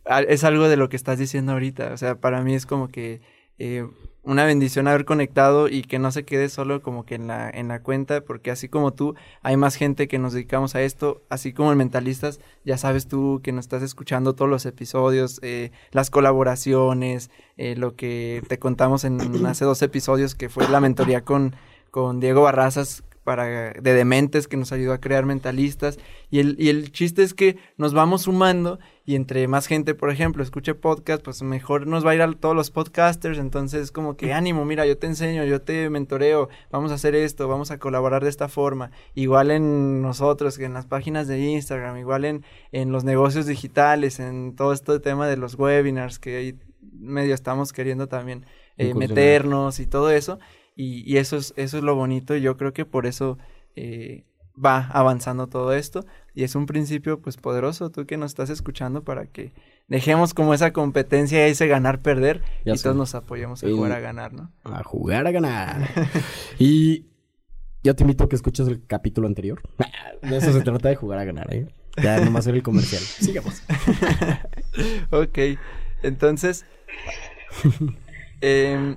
a- 0.04 0.22
es 0.22 0.42
algo 0.44 0.68
de 0.68 0.76
lo 0.76 0.88
que 0.88 0.96
estás 0.96 1.18
diciendo 1.18 1.52
ahorita. 1.52 1.92
O 1.92 1.96
sea, 1.96 2.16
para 2.20 2.42
mí 2.42 2.54
es 2.54 2.66
como 2.66 2.88
que 2.88 3.20
eh, 3.58 3.86
una 4.26 4.44
bendición 4.44 4.88
haber 4.88 5.04
conectado 5.04 5.68
y 5.68 5.82
que 5.82 5.98
no 5.98 6.10
se 6.10 6.24
quede 6.24 6.48
solo 6.48 6.82
como 6.82 7.06
que 7.06 7.14
en 7.14 7.28
la, 7.28 7.48
en 7.48 7.68
la 7.68 7.80
cuenta, 7.80 8.22
porque 8.22 8.50
así 8.50 8.68
como 8.68 8.92
tú, 8.92 9.14
hay 9.42 9.56
más 9.56 9.76
gente 9.76 10.08
que 10.08 10.18
nos 10.18 10.32
dedicamos 10.32 10.74
a 10.74 10.82
esto, 10.82 11.22
así 11.30 11.52
como 11.52 11.70
en 11.70 11.78
Mentalistas, 11.78 12.40
ya 12.64 12.76
sabes 12.76 13.06
tú 13.06 13.40
que 13.42 13.52
nos 13.52 13.66
estás 13.66 13.82
escuchando 13.82 14.34
todos 14.34 14.50
los 14.50 14.66
episodios, 14.66 15.38
eh, 15.42 15.70
las 15.92 16.10
colaboraciones, 16.10 17.30
eh, 17.56 17.76
lo 17.76 17.94
que 17.94 18.42
te 18.48 18.58
contamos 18.58 19.04
en 19.04 19.20
hace 19.46 19.64
dos 19.64 19.80
episodios 19.82 20.34
que 20.34 20.48
fue 20.48 20.68
la 20.68 20.80
mentoría 20.80 21.22
con, 21.22 21.54
con 21.92 22.18
Diego 22.18 22.42
Barrazas 22.42 23.04
para, 23.22 23.72
de 23.72 23.92
Dementes 23.94 24.48
que 24.48 24.56
nos 24.56 24.72
ayudó 24.72 24.92
a 24.92 25.00
crear 25.00 25.24
mentalistas. 25.24 25.98
Y 26.30 26.40
el, 26.40 26.56
y 26.58 26.68
el 26.68 26.90
chiste 26.90 27.22
es 27.22 27.32
que 27.32 27.58
nos 27.76 27.94
vamos 27.94 28.22
sumando 28.22 28.78
y 29.08 29.14
entre 29.14 29.46
más 29.46 29.68
gente, 29.68 29.94
por 29.94 30.10
ejemplo, 30.10 30.42
escuche 30.42 30.74
podcast, 30.74 31.22
pues 31.22 31.40
mejor 31.40 31.86
nos 31.86 32.04
va 32.04 32.10
a 32.10 32.14
ir 32.16 32.22
a 32.22 32.32
todos 32.32 32.56
los 32.56 32.72
podcasters, 32.72 33.38
entonces 33.38 33.92
como 33.92 34.16
que 34.16 34.32
ánimo, 34.32 34.64
mira, 34.64 34.84
yo 34.84 34.98
te 34.98 35.06
enseño, 35.06 35.44
yo 35.44 35.62
te 35.62 35.88
mentoreo, 35.90 36.48
vamos 36.72 36.90
a 36.90 36.96
hacer 36.96 37.14
esto, 37.14 37.46
vamos 37.46 37.70
a 37.70 37.78
colaborar 37.78 38.24
de 38.24 38.30
esta 38.30 38.48
forma, 38.48 38.90
igual 39.14 39.52
en 39.52 40.02
nosotros, 40.02 40.58
que 40.58 40.64
en 40.64 40.74
las 40.74 40.86
páginas 40.86 41.28
de 41.28 41.38
Instagram, 41.38 41.98
igual 41.98 42.24
en, 42.24 42.44
en 42.72 42.90
los 42.90 43.04
negocios 43.04 43.46
digitales, 43.46 44.18
en 44.18 44.56
todo 44.56 44.72
este 44.72 44.98
tema 44.98 45.28
de 45.28 45.36
los 45.36 45.54
webinars 45.54 46.18
que 46.18 46.36
ahí 46.36 46.58
medio 46.80 47.32
estamos 47.32 47.72
queriendo 47.72 48.08
también 48.08 48.44
eh, 48.76 48.92
meternos 48.92 49.78
y 49.78 49.86
todo 49.86 50.10
eso, 50.10 50.40
y, 50.74 51.08
y 51.08 51.18
eso 51.18 51.36
es, 51.36 51.54
eso 51.56 51.78
es 51.78 51.84
lo 51.84 51.94
bonito, 51.94 52.34
y 52.34 52.40
yo 52.40 52.56
creo 52.56 52.72
que 52.72 52.84
por 52.84 53.06
eso 53.06 53.38
eh, 53.76 54.24
va 54.62 54.86
avanzando 54.92 55.46
todo 55.48 55.72
esto, 55.74 56.04
y 56.34 56.44
es 56.44 56.54
un 56.54 56.66
principio 56.66 57.20
pues 57.20 57.36
poderoso, 57.36 57.90
tú 57.90 58.06
que 58.06 58.16
nos 58.16 58.30
estás 58.32 58.50
escuchando, 58.50 59.04
para 59.04 59.26
que 59.26 59.52
dejemos 59.88 60.34
como 60.34 60.54
esa 60.54 60.72
competencia, 60.72 61.46
ese 61.46 61.66
ganar-perder, 61.66 62.42
Ya 62.64 62.74
y 62.74 62.78
sé. 62.78 62.84
todos 62.84 62.96
nos 62.96 63.14
apoyemos 63.14 63.62
a 63.62 63.68
Y- 63.68 63.72
jugar 63.72 63.92
a 63.92 64.00
ganar, 64.00 64.32
¿no? 64.32 64.50
A 64.64 64.82
jugar 64.82 65.26
a 65.26 65.30
ganar. 65.30 65.88
y 66.58 67.06
ya 67.82 67.94
te 67.94 68.02
invito 68.02 68.24
a 68.24 68.28
que 68.28 68.36
escuches 68.36 68.66
el 68.68 68.84
capítulo 68.86 69.26
anterior. 69.28 69.60
De 70.22 70.36
eso 70.38 70.52
se 70.52 70.62
trata 70.62 70.88
de 70.88 70.96
jugar 70.96 71.18
a 71.20 71.24
ganar, 71.24 71.52
¿eh? 71.54 71.68
Ya 72.02 72.20
nomás 72.20 72.46
era 72.46 72.56
el 72.56 72.62
comercial. 72.62 73.02
Sigamos. 73.20 73.62
ok, 75.10 75.38
entonces, 76.02 76.64
em, 78.40 78.96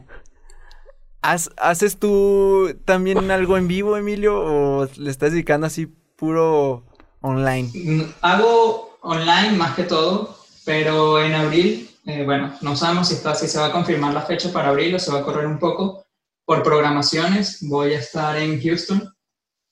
¿has- 1.21 1.49
¿haces 1.57 1.97
tú 1.99 2.75
también 2.85 3.29
algo 3.31 3.57
en 3.57 3.67
vivo, 3.67 3.97
Emilio, 3.97 4.39
o 4.39 4.87
le 4.97 5.09
estás 5.11 5.31
dedicando 5.31 5.67
así 5.67 5.87
puro 6.15 6.85
online? 7.21 7.69
Mm, 7.73 8.01
Hago 8.21 8.97
online 9.01 9.51
más 9.57 9.75
que 9.75 9.83
todo, 9.83 10.37
pero 10.65 11.21
en 11.21 11.33
abril, 11.33 11.89
eh, 12.05 12.23
bueno, 12.25 12.53
no 12.61 12.75
sabemos 12.75 13.07
si, 13.09 13.15
está, 13.15 13.35
si 13.35 13.47
se 13.47 13.59
va 13.59 13.67
a 13.67 13.71
confirmar 13.71 14.13
la 14.13 14.21
fecha 14.21 14.51
para 14.51 14.69
abril 14.69 14.95
o 14.95 14.99
se 14.99 15.11
va 15.11 15.19
a 15.19 15.23
correr 15.23 15.45
un 15.47 15.59
poco 15.59 16.05
por 16.45 16.63
programaciones. 16.63 17.59
Voy 17.67 17.93
a 17.93 17.99
estar 17.99 18.37
en 18.37 18.61
Houston 18.61 19.13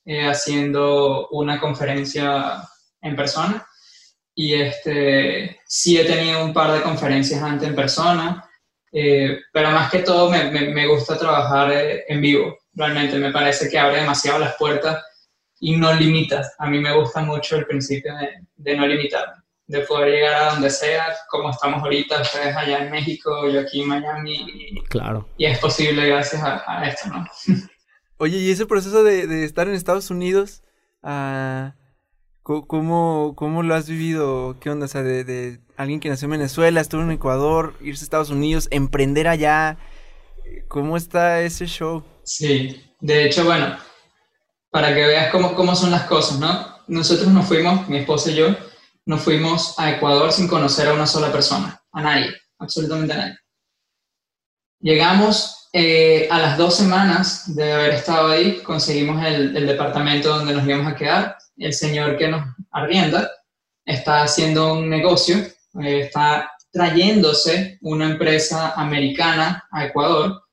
eh, 0.05 0.27
haciendo 0.27 1.27
una 1.29 1.60
conferencia 1.60 2.62
en 3.01 3.15
persona 3.15 3.65
y 4.36 4.53
este, 4.53 5.60
sí 5.65 5.97
he 5.97 6.05
tenido 6.05 6.45
un 6.45 6.53
par 6.53 6.71
de 6.71 6.81
conferencias 6.83 7.41
antes 7.41 7.67
en 7.67 7.75
persona, 7.75 8.46
eh, 8.99 9.39
pero 9.53 9.69
más 9.71 9.91
que 9.91 9.99
todo 9.99 10.29
me, 10.31 10.49
me- 10.51 10.69
me 10.73 10.88
gusta 10.88 11.17
trabajar 11.17 11.71
eh, 11.71 12.03
en 12.07 12.19
vivo. 12.21 12.57
Realmente 12.73 13.17
me 13.19 13.31
parece 13.31 13.69
que 13.69 13.77
abre 13.79 13.97
demasiado 14.01 14.39
las 14.39 14.55
puertas 14.55 15.03
y 15.60 15.75
no 15.77 15.93
limita. 15.93 16.41
A 16.60 16.67
mí 16.69 16.79
me 16.79 16.93
gusta 16.95 17.21
mucho 17.21 17.57
el 17.57 17.65
principio 17.65 18.15
de, 18.15 18.29
de 18.55 18.77
no 18.77 18.86
limitarme, 18.88 19.41
de 19.67 19.79
poder 19.81 20.10
llegar 20.12 20.33
a 20.43 20.51
donde 20.53 20.69
sea, 20.69 21.05
como 21.29 21.49
estamos 21.51 21.81
ahorita, 21.83 22.21
ustedes 22.21 22.55
allá 22.55 22.83
en 22.86 22.91
México, 22.91 23.47
yo 23.49 23.60
aquí 23.62 23.81
en 23.81 23.88
Miami, 23.89 24.81
Claro. 24.89 25.27
y 25.38 25.45
es 25.45 25.57
posible 25.60 26.07
gracias 26.07 26.41
a, 26.43 26.63
a 26.67 26.88
esto, 26.88 27.10
¿no? 27.10 27.25
Oye, 28.19 28.38
¿y 28.38 28.49
ese 28.51 28.65
proceso 28.65 29.03
de, 29.03 29.27
de 29.27 29.43
estar 29.43 29.67
en 29.67 29.75
Estados 29.75 30.10
Unidos, 30.10 30.63
co- 32.43 32.67
¿cómo, 32.67 33.33
¿cómo 33.36 33.63
lo 33.63 33.75
has 33.75 33.88
vivido? 33.89 34.57
¿Qué 34.60 34.69
onda? 34.69 34.86
O 34.86 34.89
sea, 34.89 35.03
de, 35.03 35.23
de 35.23 35.60
alguien 35.77 35.99
que 35.99 36.09
nació 36.09 36.25
en 36.25 36.31
Venezuela, 36.31 36.81
estuvo 36.81 37.01
en 37.01 37.11
Ecuador, 37.11 37.75
irse 37.81 38.03
a 38.03 38.05
Estados 38.05 38.29
Unidos, 38.31 38.67
emprender 38.71 39.27
allá. 39.27 39.77
¿Cómo 40.67 40.97
está 40.97 41.41
ese 41.41 41.67
show? 41.67 42.03
Sí, 42.23 42.83
de 42.99 43.25
hecho, 43.25 43.45
bueno, 43.45 43.77
para 44.71 44.93
que 44.93 45.05
veas 45.05 45.31
cómo, 45.31 45.55
cómo 45.55 45.75
son 45.75 45.91
las 45.91 46.03
cosas, 46.03 46.39
¿no? 46.39 46.77
Nosotros 46.87 47.27
nos 47.27 47.45
fuimos, 47.45 47.87
mi 47.87 47.97
esposa 47.97 48.31
y 48.31 48.35
yo, 48.35 48.55
nos 49.05 49.21
fuimos 49.21 49.77
a 49.77 49.91
Ecuador 49.91 50.31
sin 50.33 50.47
conocer 50.47 50.87
a 50.87 50.93
una 50.93 51.05
sola 51.05 51.31
persona, 51.31 51.81
a 51.91 52.01
nadie, 52.01 52.33
absolutamente 52.59 53.13
a 53.13 53.17
nadie. 53.17 53.37
Llegamos 54.79 55.69
eh, 55.73 56.27
a 56.31 56.39
las 56.39 56.57
dos 56.57 56.75
semanas 56.75 57.55
de 57.55 57.71
haber 57.71 57.91
estado 57.91 58.29
ahí, 58.29 58.61
conseguimos 58.63 59.23
el, 59.25 59.55
el 59.55 59.67
departamento 59.67 60.29
donde 60.29 60.53
nos 60.53 60.65
íbamos 60.65 60.91
a 60.91 60.95
quedar. 60.95 61.37
El 61.55 61.73
señor 61.73 62.17
que 62.17 62.27
nos 62.27 62.43
arrienda 62.71 63.29
está 63.85 64.23
haciendo 64.23 64.73
un 64.73 64.89
negocio, 64.89 65.37
eh, 65.81 66.01
está 66.01 66.51
trayéndose 66.71 67.77
una 67.81 68.05
empresa 68.05 68.73
americana 68.73 69.67
a 69.71 69.85
Ecuador 69.85 70.43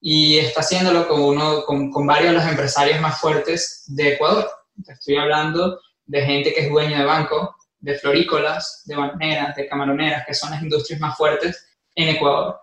y 0.00 0.38
está 0.38 0.60
haciéndolo 0.60 1.08
con, 1.08 1.20
uno, 1.20 1.64
con, 1.64 2.06
varios 2.06 2.32
de 2.32 2.38
los 2.38 2.48
empresarios 2.48 3.00
más 3.00 3.20
fuertes 3.20 3.84
de 3.86 4.14
Ecuador. 4.14 4.50
Estoy 4.86 5.16
hablando 5.16 5.80
de 6.06 6.22
gente 6.24 6.52
que 6.52 6.62
es 6.62 6.70
dueño 6.70 6.98
de 6.98 7.04
banco, 7.04 7.54
de 7.78 7.98
florícolas, 7.98 8.82
de 8.84 8.96
bananeras, 8.96 9.54
de 9.54 9.66
camaroneras, 9.66 10.26
que 10.26 10.34
son 10.34 10.50
las 10.50 10.62
industrias 10.62 11.00
más 11.00 11.16
fuertes 11.16 11.66
en 11.94 12.08
Ecuador. 12.08 12.60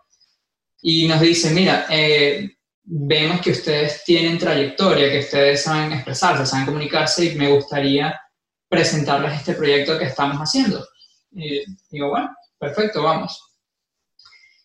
Y 0.81 1.07
nos 1.07 1.21
dice, 1.21 1.51
mira, 1.51 1.85
eh, 1.89 2.57
vemos 2.83 3.41
que 3.41 3.51
ustedes 3.51 4.03
tienen 4.03 4.37
trayectoria, 4.37 5.11
que 5.11 5.19
ustedes 5.19 5.63
saben 5.63 5.93
expresarse, 5.93 6.45
saben 6.45 6.65
comunicarse 6.65 7.25
y 7.25 7.35
me 7.35 7.51
gustaría 7.51 8.19
presentarles 8.67 9.33
este 9.33 9.53
proyecto 9.53 9.97
que 9.97 10.05
estamos 10.05 10.37
haciendo. 10.37 10.85
Y 11.31 11.63
digo, 11.89 12.09
bueno, 12.09 12.35
perfecto, 12.57 13.03
vamos. 13.03 13.43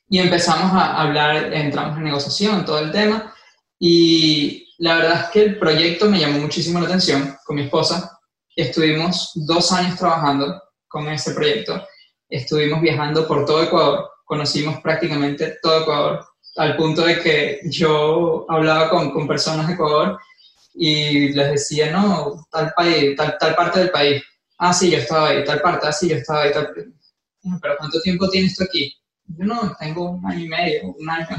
Y 0.08 0.18
empezamos 0.18 0.72
a 0.72 1.00
hablar, 1.00 1.52
entramos 1.52 1.96
en 1.96 2.04
negociación, 2.04 2.64
todo 2.64 2.78
el 2.78 2.92
tema. 2.92 3.34
Y 3.78 4.74
la 4.78 4.96
verdad 4.96 5.20
es 5.24 5.30
que 5.30 5.42
el 5.42 5.58
proyecto 5.58 6.06
me 6.08 6.18
llamó 6.18 6.38
muchísimo 6.38 6.80
la 6.80 6.86
atención 6.86 7.36
con 7.44 7.56
mi 7.56 7.62
esposa. 7.62 8.18
Estuvimos 8.54 9.32
dos 9.34 9.72
años 9.72 9.98
trabajando 9.98 10.62
con 10.88 11.08
ese 11.08 11.32
proyecto. 11.32 11.86
Estuvimos 12.28 12.80
viajando 12.80 13.26
por 13.26 13.44
todo 13.44 13.62
Ecuador. 13.62 14.10
Conocimos 14.24 14.80
prácticamente 14.80 15.58
todo 15.62 15.82
Ecuador, 15.82 16.26
al 16.56 16.76
punto 16.76 17.02
de 17.02 17.20
que 17.20 17.60
yo 17.64 18.46
hablaba 18.48 18.90
con, 18.90 19.10
con 19.10 19.26
personas 19.26 19.66
de 19.66 19.74
Ecuador 19.74 20.18
y 20.74 21.28
les 21.32 21.50
decía, 21.50 21.90
no, 21.90 22.46
tal 22.50 22.72
país, 22.74 23.16
tal, 23.16 23.36
tal 23.38 23.54
parte 23.54 23.80
del 23.80 23.90
país. 23.90 24.22
Ah, 24.58 24.72
sí, 24.72 24.90
yo 24.90 24.98
estaba 24.98 25.28
ahí, 25.28 25.44
tal 25.44 25.60
parte, 25.60 25.86
ah, 25.86 25.92
sí, 25.92 26.08
yo 26.08 26.16
estaba 26.16 26.42
ahí, 26.42 26.52
tal... 26.52 26.72
Pero 27.60 27.74
¿cuánto 27.78 28.00
tiempo 28.00 28.28
tienes 28.30 28.56
tú 28.56 28.64
aquí? 28.64 28.94
Yo 29.26 29.44
no, 29.44 29.76
tengo 29.78 30.10
un 30.12 30.26
año 30.26 30.44
y 30.44 30.48
medio, 30.48 30.94
un 30.98 31.10
año. 31.10 31.28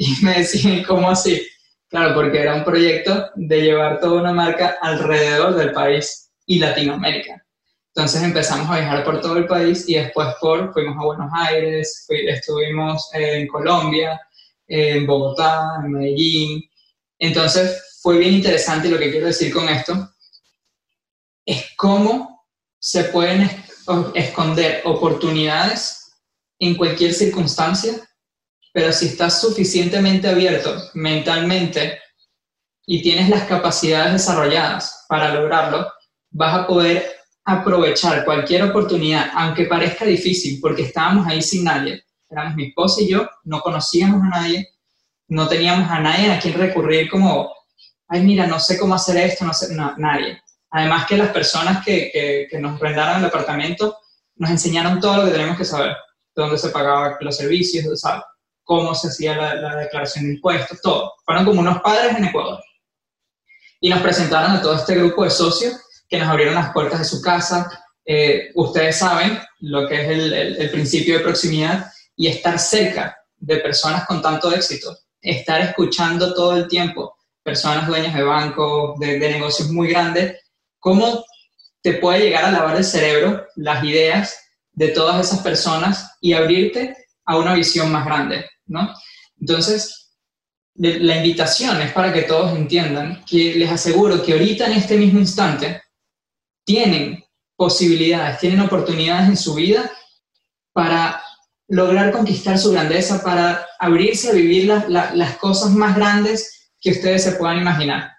Y 0.00 0.14
me 0.22 0.38
decían, 0.38 0.84
¿cómo 0.84 1.10
así? 1.10 1.44
Claro, 1.88 2.14
porque 2.14 2.40
era 2.40 2.54
un 2.54 2.62
proyecto 2.62 3.30
de 3.34 3.62
llevar 3.62 3.98
toda 3.98 4.20
una 4.20 4.32
marca 4.32 4.76
alrededor 4.80 5.56
del 5.56 5.72
país 5.72 6.30
y 6.46 6.60
Latinoamérica. 6.60 7.44
Entonces 7.88 8.22
empezamos 8.22 8.70
a 8.70 8.78
viajar 8.78 9.02
por 9.04 9.20
todo 9.20 9.38
el 9.38 9.46
país 9.46 9.88
y 9.88 9.96
después 9.96 10.28
por, 10.40 10.72
fuimos 10.72 10.96
a 10.96 11.04
Buenos 11.04 11.30
Aires, 11.34 12.06
estuvimos 12.08 13.10
en 13.12 13.48
Colombia, 13.48 14.20
en 14.68 15.04
Bogotá, 15.04 15.80
en 15.82 15.90
Medellín. 15.90 16.62
Entonces 17.18 17.98
fue 18.00 18.18
bien 18.18 18.34
interesante 18.34 18.88
lo 18.88 19.00
que 19.00 19.10
quiero 19.10 19.26
decir 19.26 19.52
con 19.52 19.68
esto 19.68 20.14
es 21.48 21.64
cómo 21.76 22.46
se 22.78 23.04
pueden 23.04 23.50
esconder 24.14 24.82
oportunidades 24.84 26.12
en 26.58 26.76
cualquier 26.76 27.14
circunstancia, 27.14 27.94
pero 28.70 28.92
si 28.92 29.06
estás 29.06 29.40
suficientemente 29.40 30.28
abierto 30.28 30.76
mentalmente 30.92 31.98
y 32.84 33.00
tienes 33.00 33.30
las 33.30 33.44
capacidades 33.44 34.12
desarrolladas 34.12 35.06
para 35.08 35.32
lograrlo, 35.32 35.90
vas 36.30 36.54
a 36.54 36.66
poder 36.66 37.16
aprovechar 37.46 38.26
cualquier 38.26 38.64
oportunidad, 38.64 39.30
aunque 39.32 39.64
parezca 39.64 40.04
difícil, 40.04 40.60
porque 40.60 40.82
estábamos 40.82 41.26
ahí 41.26 41.40
sin 41.40 41.64
nadie. 41.64 42.04
Éramos 42.28 42.56
mi 42.56 42.66
esposa 42.66 43.00
y 43.00 43.08
yo, 43.08 43.26
no 43.44 43.62
conocíamos 43.62 44.22
a 44.22 44.28
nadie, 44.28 44.68
no 45.28 45.48
teníamos 45.48 45.90
a 45.90 45.98
nadie 45.98 46.30
a 46.30 46.38
quien 46.38 46.52
recurrir 46.52 47.08
como, 47.08 47.50
ay, 48.06 48.20
mira, 48.20 48.46
no 48.46 48.60
sé 48.60 48.78
cómo 48.78 48.94
hacer 48.94 49.16
esto, 49.16 49.46
no 49.46 49.54
sé, 49.54 49.74
nadie. 49.96 50.42
Además 50.70 51.06
que 51.06 51.16
las 51.16 51.30
personas 51.30 51.84
que, 51.84 52.46
que, 52.50 52.58
nos 52.58 52.78
rendaron 52.78 53.20
el 53.20 53.26
apartamento 53.26 53.98
nos 54.36 54.50
enseñaron 54.50 55.00
todo 55.00 55.18
lo 55.18 55.24
que 55.24 55.32
tenemos 55.32 55.56
que 55.56 55.64
saber, 55.64 55.90
de 55.90 56.42
dónde 56.42 56.58
se 56.58 56.68
pagaban 56.68 57.16
los 57.20 57.36
servicios, 57.36 58.00
¿sabes? 58.00 58.22
cómo 58.62 58.94
se 58.94 59.08
hacía 59.08 59.34
la, 59.34 59.54
la, 59.54 59.76
declaración 59.76 60.26
de 60.26 60.34
impuestos, 60.34 60.82
todo. 60.82 61.14
Fueron 61.24 61.46
como 61.46 61.60
unos 61.60 61.80
padres 61.80 62.16
en 62.16 62.24
Ecuador. 62.24 62.62
Y 63.80 63.88
nos 63.88 64.02
presentaron 64.02 64.50
a 64.50 64.60
todo 64.60 64.74
este 64.74 64.94
grupo 64.94 65.24
de 65.24 65.30
socios 65.30 65.74
que 66.06 66.18
nos 66.18 66.28
abrieron 66.28 66.54
las 66.54 66.72
puertas 66.72 66.98
de 66.98 67.04
su 67.06 67.22
casa. 67.22 67.70
Eh, 68.04 68.50
ustedes 68.54 68.98
saben 68.98 69.38
lo 69.60 69.88
que 69.88 70.02
es 70.02 70.08
el, 70.10 70.32
el, 70.34 70.70
principio 70.70 71.16
de 71.16 71.24
proximidad 71.24 71.90
y 72.14 72.26
estar 72.26 72.58
cerca 72.58 73.16
de 73.38 73.56
personas 73.56 74.06
con 74.06 74.20
tanto 74.20 74.52
éxito, 74.52 74.94
estar 75.22 75.62
escuchando 75.62 76.34
todo 76.34 76.54
el 76.54 76.68
tiempo 76.68 77.16
personas 77.48 77.86
dueñas 77.86 78.14
de 78.14 78.22
bancos, 78.22 78.98
de, 78.98 79.18
de 79.18 79.30
negocios 79.30 79.70
muy 79.70 79.88
grandes, 79.88 80.36
cómo 80.78 81.24
te 81.82 81.94
puede 81.94 82.20
llegar 82.20 82.44
a 82.44 82.50
lavar 82.50 82.76
el 82.76 82.84
cerebro 82.84 83.46
las 83.56 83.82
ideas 83.84 84.36
de 84.72 84.88
todas 84.88 85.26
esas 85.26 85.40
personas 85.40 86.16
y 86.20 86.32
abrirte 86.32 86.96
a 87.24 87.36
una 87.36 87.54
visión 87.54 87.90
más 87.90 88.04
grande, 88.04 88.48
¿no? 88.66 88.92
Entonces, 89.40 90.12
la 90.74 91.16
invitación 91.16 91.80
es 91.80 91.92
para 91.92 92.12
que 92.12 92.22
todos 92.22 92.56
entiendan 92.56 93.24
que 93.24 93.54
les 93.56 93.70
aseguro 93.70 94.22
que 94.22 94.32
ahorita 94.32 94.66
en 94.66 94.72
este 94.72 94.96
mismo 94.96 95.18
instante 95.18 95.82
tienen 96.64 97.24
posibilidades, 97.56 98.38
tienen 98.38 98.60
oportunidades 98.60 99.28
en 99.28 99.36
su 99.36 99.54
vida 99.54 99.90
para 100.72 101.20
lograr 101.66 102.12
conquistar 102.12 102.58
su 102.58 102.70
grandeza, 102.70 103.22
para 103.22 103.66
abrirse 103.80 104.30
a 104.30 104.34
vivir 104.34 104.66
las 104.66 105.36
cosas 105.38 105.72
más 105.72 105.96
grandes 105.96 106.70
que 106.80 106.92
ustedes 106.92 107.24
se 107.24 107.32
puedan 107.32 107.58
imaginar. 107.58 108.12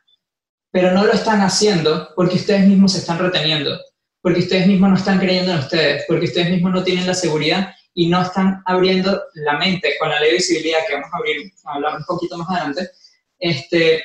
Pero 0.71 0.91
no 0.91 1.05
lo 1.05 1.13
están 1.13 1.41
haciendo 1.41 2.09
porque 2.15 2.35
ustedes 2.35 2.67
mismos 2.67 2.93
se 2.93 2.99
están 2.99 3.19
reteniendo, 3.19 3.79
porque 4.21 4.39
ustedes 4.39 4.67
mismos 4.67 4.89
no 4.89 4.95
están 4.95 5.19
creyendo 5.19 5.53
en 5.53 5.59
ustedes, 5.59 6.05
porque 6.07 6.25
ustedes 6.25 6.49
mismos 6.49 6.71
no 6.71 6.83
tienen 6.83 7.07
la 7.07 7.13
seguridad 7.13 7.73
y 7.93 8.07
no 8.09 8.21
están 8.21 8.61
abriendo 8.65 9.23
la 9.33 9.57
mente 9.57 9.95
con 9.99 10.09
la 10.09 10.19
ley 10.19 10.29
de 10.29 10.37
visibilidad 10.37 10.79
que 10.87 10.93
vamos 10.93 11.09
a 11.11 11.17
abrir, 11.17 11.51
a 11.65 11.73
hablar 11.73 11.97
un 11.97 12.05
poquito 12.05 12.37
más 12.37 12.49
adelante, 12.49 12.91
este, 13.39 14.03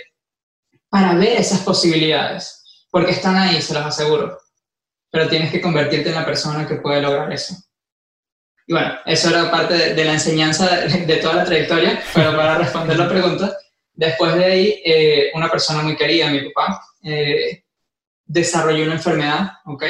para 0.88 1.14
ver 1.14 1.40
esas 1.40 1.60
posibilidades 1.60 2.62
porque 2.94 3.10
están 3.10 3.34
ahí, 3.34 3.60
se 3.60 3.74
los 3.74 3.84
aseguro. 3.84 4.38
Pero 5.10 5.28
tienes 5.28 5.50
que 5.50 5.60
convertirte 5.60 6.10
en 6.10 6.14
la 6.14 6.24
persona 6.24 6.64
que 6.64 6.76
puede 6.76 7.02
lograr 7.02 7.32
eso. 7.32 7.56
Y 8.68 8.72
bueno, 8.72 8.94
eso 9.04 9.30
era 9.30 9.50
parte 9.50 9.94
de, 9.94 10.04
la 10.04 10.12
enseñanza 10.12 10.68
de, 10.86 11.16
toda 11.16 11.34
la 11.34 11.44
trayectoria, 11.44 12.00
pero 12.14 12.36
para 12.36 12.56
responder 12.56 12.96
la 12.96 13.08
pregunta, 13.08 13.52
después 13.94 14.34
de 14.34 14.44
ahí, 14.44 14.82
eh, 14.84 15.30
una 15.34 15.50
persona 15.50 15.82
muy 15.82 15.96
querida, 15.96 16.28
mi 16.28 16.50
papá, 16.50 16.82
eh, 17.02 17.64
desarrolló 18.26 18.84
una 18.84 18.94
enfermedad, 18.94 19.52
¿ok? 19.64 19.84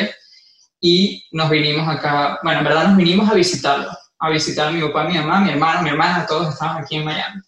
Y 0.81 1.25
nos 1.33 1.51
vinimos 1.51 1.89
acá, 1.89 2.39
bueno, 2.43 2.59
en 2.59 2.65
verdad 2.65 2.89
nos 2.89 2.97
vinimos 2.97 3.29
a 3.31 3.35
visitarlo, 3.35 3.91
a 4.19 4.31
visitar 4.31 4.69
a 4.69 4.71
mi 4.71 4.83
papá, 4.83 5.05
mi 5.05 5.15
mamá, 5.15 5.41
mi 5.41 5.51
hermano, 5.51 5.83
mi 5.83 5.91
hermana, 5.91 6.27
todos 6.27 6.53
estaban 6.53 6.83
aquí 6.83 6.97
en 6.97 7.05
Miami. 7.05 7.41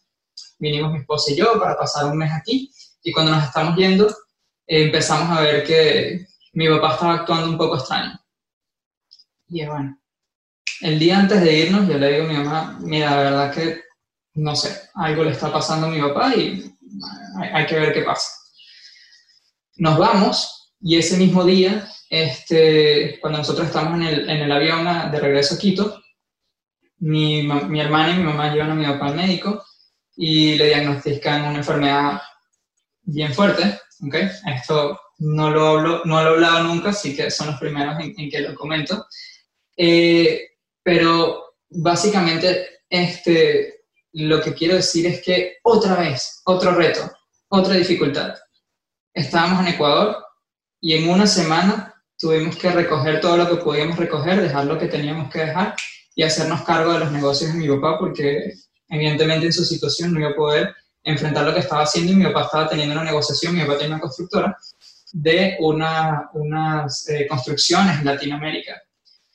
Vinimos 0.59 0.93
mi 0.93 1.01
esposa 1.01 1.33
y 1.33 1.37
yo 1.37 1.59
para 1.61 1.77
pasar 1.77 2.07
un 2.07 2.17
mes 2.17 2.33
aquí, 2.33 2.71
y 3.03 3.13
cuando 3.13 3.33
nos 3.33 3.45
estamos 3.45 3.77
yendo, 3.77 4.09
empezamos 4.67 5.37
a 5.37 5.43
ver 5.43 5.65
que 5.65 6.27
mi 6.55 6.69
papá 6.69 6.95
estaba 6.95 7.15
actuando 7.15 7.51
un 7.51 7.59
poco 7.59 7.77
extraño. 7.77 8.19
Y 9.49 9.65
bueno, 9.67 9.99
el 10.81 10.99
día 10.99 11.19
antes 11.19 11.41
de 11.41 11.53
irnos, 11.53 11.89
yo 11.89 11.99
le 11.99 12.13
digo 12.13 12.25
a 12.25 12.29
mi 12.29 12.35
mamá, 12.35 12.79
mira, 12.81 13.11
la 13.11 13.17
verdad 13.17 13.55
que, 13.55 13.86
no 14.37 14.55
sé, 14.55 14.91
algo 14.95 15.25
le 15.25 15.31
está 15.31 15.53
pasando 15.53 15.87
a 15.87 15.91
mi 15.91 16.01
papá 16.01 16.35
y 16.35 16.73
hay, 17.53 17.67
que 17.67 17.79
ver 17.79 17.93
qué 17.93 18.03
pasa. 18.03 18.31
Nos 19.77 19.99
vamos 19.99 20.75
y 20.81 20.97
ese 20.97 21.17
mismo 21.17 21.45
día, 21.45 21.89
este, 22.11 23.19
cuando 23.21 23.39
nosotros 23.39 23.67
estamos 23.67 23.95
en 23.95 24.07
el, 24.07 24.31
en 24.31 24.43
el 24.43 24.53
avión 24.53 24.85
de 25.11 25.21
regreso 25.21 25.55
a 25.55 25.59
Quito, 25.59 26.03
mi, 26.99 27.43
mi 27.43 27.81
hermana 27.81 28.15
y 28.15 28.19
mi 28.19 28.25
mamá 28.25 28.53
llevan 28.53 28.73
a 28.73 28.75
mi 28.75 28.85
papá 28.87 29.07
al 29.07 29.17
médico 29.17 29.65
y 30.15 30.55
le 30.57 30.69
diagnostican 30.69 31.45
una 31.45 31.59
enfermedad 31.59 32.21
bien 33.03 33.33
fuerte, 33.33 33.81
¿okay? 34.07 34.29
Esto 34.55 35.01
no 35.19 35.51
lo, 35.51 35.67
hablo, 35.67 36.03
no 36.05 36.23
lo 36.23 36.31
he 36.31 36.35
hablado 36.35 36.65
nunca, 36.65 36.91
así 36.91 37.17
que 37.17 37.31
son 37.31 37.49
los 37.49 37.61
primeros 37.61 37.99
en, 38.01 38.31
que 38.31 38.41
lo 38.41 38.55
comento. 38.55 39.07
Eh, 39.77 40.51
pero 40.83 41.57
básicamente 41.71 42.81
este, 42.89 43.76
lo 44.25 44.41
que 44.41 44.55
quiero 44.55 44.77
decir 44.77 45.07
es 45.07 45.23
que 45.23 45.59
otra 45.63 45.97
vez, 45.97 46.41
otro 46.45 46.73
reto, 46.73 47.11
otra 47.49 47.75
dificultad. 47.75 48.35
Estábamos 49.13 49.61
en 49.61 49.75
Ecuador 49.75 50.17
y 50.81 50.95
en 50.95 51.11
una 51.11 51.27
semana 51.27 51.95
tuvimos 52.19 52.57
que 52.57 52.71
recoger 52.71 53.21
todo 53.21 53.37
lo 53.37 53.49
que 53.49 53.57
podíamos 53.57 53.99
recoger, 53.99 54.41
dejar 54.41 54.65
lo 54.65 54.79
que 54.79 54.87
teníamos 54.87 55.31
que 55.31 55.41
dejar 55.41 55.75
y 56.15 56.23
hacernos 56.23 56.63
cargo 56.63 56.95
de 56.95 57.01
los 57.01 57.13
negocios 57.13 57.53
de 57.53 57.59
mi 57.59 57.69
papá 57.69 57.99
porque 57.99 58.55
evidentemente 58.89 59.47
en 59.47 59.53
su 59.53 59.65
situación 59.65 60.13
no 60.13 60.21
iba 60.21 60.31
a 60.31 60.35
poder 60.37 60.75
enfrentar 61.03 61.45
lo 61.45 61.53
que 61.53 61.61
estaba 61.61 61.83
haciendo 61.83 62.13
y 62.13 62.17
mi 62.17 62.25
papá 62.25 62.45
estaba 62.45 62.69
teniendo 62.69 62.95
una 62.95 63.05
negociación, 63.05 63.55
mi 63.55 63.61
papá 63.61 63.79
tenía 63.79 63.95
una 63.95 64.01
constructora, 64.01 64.57
de 65.13 65.57
una, 65.61 66.31
unas 66.33 67.09
eh, 67.09 67.27
construcciones 67.29 67.99
en 67.99 68.07
Latinoamérica. 68.07 68.83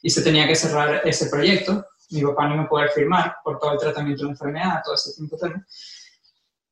Y 0.02 0.10
se 0.10 0.22
tenía 0.22 0.48
que 0.48 0.56
cerrar 0.56 1.02
ese 1.06 1.28
proyecto. 1.28 1.86
Mi 2.12 2.22
papá 2.22 2.48
no 2.48 2.58
me 2.58 2.68
podía 2.68 2.90
firmar 2.90 3.38
por 3.44 3.60
todo 3.60 3.74
el 3.74 3.80
tratamiento 3.80 4.24
de 4.24 4.28
la 4.28 4.32
enfermedad, 4.32 4.82
todo 4.84 4.96
ese 4.96 5.14
tiempo. 5.14 5.38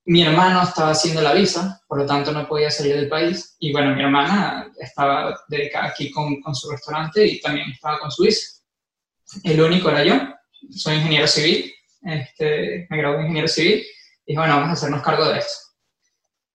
Mi 0.05 0.23
hermano 0.23 0.63
estaba 0.63 0.91
haciendo 0.91 1.21
la 1.21 1.33
visa, 1.33 1.81
por 1.87 1.99
lo 1.99 2.05
tanto 2.05 2.31
no 2.31 2.47
podía 2.47 2.71
salir 2.71 2.95
del 2.95 3.09
país. 3.09 3.55
Y 3.59 3.71
bueno, 3.71 3.95
mi 3.95 4.03
hermana 4.03 4.71
estaba 4.79 5.39
dedicada 5.47 5.87
aquí 5.87 6.11
con, 6.11 6.41
con 6.41 6.55
su 6.55 6.69
restaurante 6.71 7.25
y 7.25 7.39
también 7.41 7.69
estaba 7.71 7.99
con 7.99 8.11
su 8.11 8.23
visa. 8.23 8.61
El 9.43 9.61
único 9.61 9.89
era 9.89 10.03
yo. 10.03 10.15
Soy 10.71 10.95
ingeniero 10.95 11.27
civil, 11.27 11.73
este, 12.01 12.87
me 12.89 12.97
gradué 12.97 13.17
de 13.17 13.23
ingeniero 13.23 13.47
civil 13.47 13.85
Dije, 14.29 14.37
bueno, 14.37 14.57
vamos 14.57 14.69
a 14.69 14.73
hacernos 14.73 15.01
cargo 15.01 15.25
de 15.25 15.39
esto. 15.39 15.55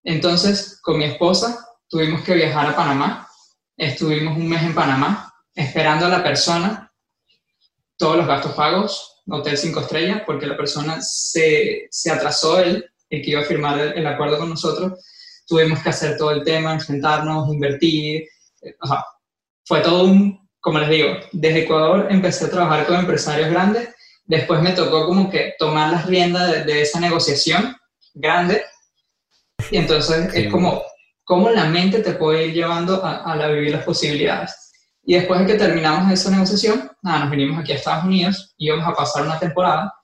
Entonces, 0.04 0.78
con 0.80 0.96
mi 0.96 1.06
esposa 1.06 1.58
tuvimos 1.88 2.22
que 2.22 2.34
viajar 2.34 2.68
a 2.68 2.76
Panamá. 2.76 3.28
Estuvimos 3.76 4.36
un 4.36 4.48
mes 4.48 4.62
en 4.62 4.76
Panamá 4.76 5.34
esperando 5.52 6.06
a 6.06 6.08
la 6.08 6.22
persona, 6.22 6.83
todos 7.96 8.16
los 8.16 8.26
gastos 8.26 8.52
pagos, 8.52 9.22
hotel 9.28 9.56
cinco 9.56 9.80
estrellas, 9.80 10.22
porque 10.26 10.46
la 10.46 10.56
persona 10.56 11.00
se, 11.00 11.86
se 11.90 12.10
atrasó, 12.10 12.58
él, 12.58 12.84
el 13.10 13.22
que 13.22 13.30
iba 13.30 13.40
a 13.40 13.44
firmar 13.44 13.78
el, 13.78 14.06
acuerdo 14.06 14.38
con 14.38 14.50
nosotros. 14.50 14.92
Tuvimos 15.46 15.80
que 15.80 15.90
hacer 15.90 16.16
todo 16.16 16.30
el 16.30 16.44
tema, 16.44 16.72
enfrentarnos, 16.72 17.52
invertir. 17.52 18.22
Eh, 18.62 18.74
o 18.80 18.86
sea, 18.86 19.04
fue 19.64 19.80
todo 19.80 20.04
un, 20.04 20.48
como 20.60 20.78
les 20.78 20.88
digo, 20.88 21.08
desde 21.32 21.64
Ecuador 21.64 22.08
empecé 22.10 22.46
a 22.46 22.50
trabajar 22.50 22.86
con 22.86 22.96
empresarios 22.96 23.50
grandes 23.50 23.94
Después 24.26 24.62
me 24.62 24.72
tocó 24.72 25.06
como 25.06 25.30
que 25.30 25.54
tomar 25.58 25.92
las 25.92 26.06
riendas 26.06 26.64
de, 26.64 26.80
esa 26.80 26.98
negociación 26.98 27.76
grande. 28.14 28.62
Y 29.70 29.76
entonces 29.76 30.34
es 30.34 30.50
como, 30.50 30.82
cómo 31.24 31.50
la 31.50 31.66
mente 31.66 32.00
te 32.00 32.14
puede 32.14 32.46
ir 32.46 32.54
llevando 32.54 33.04
a, 33.04 33.32
a, 33.32 33.48
vivir 33.48 33.72
las 33.72 33.84
posibilidades. 33.84 34.63
Y 35.06 35.14
después 35.14 35.40
de 35.40 35.46
que 35.46 35.54
terminamos 35.54 36.10
esa 36.12 36.30
negociación, 36.30 36.90
nada, 37.02 37.20
nos 37.20 37.30
vinimos 37.30 37.58
aquí 37.58 37.72
a 37.72 37.76
Estados 37.76 38.04
Unidos, 38.04 38.54
íbamos 38.56 38.86
a 38.86 38.94
pasar 38.94 39.24
una 39.24 39.38
temporada, 39.38 39.94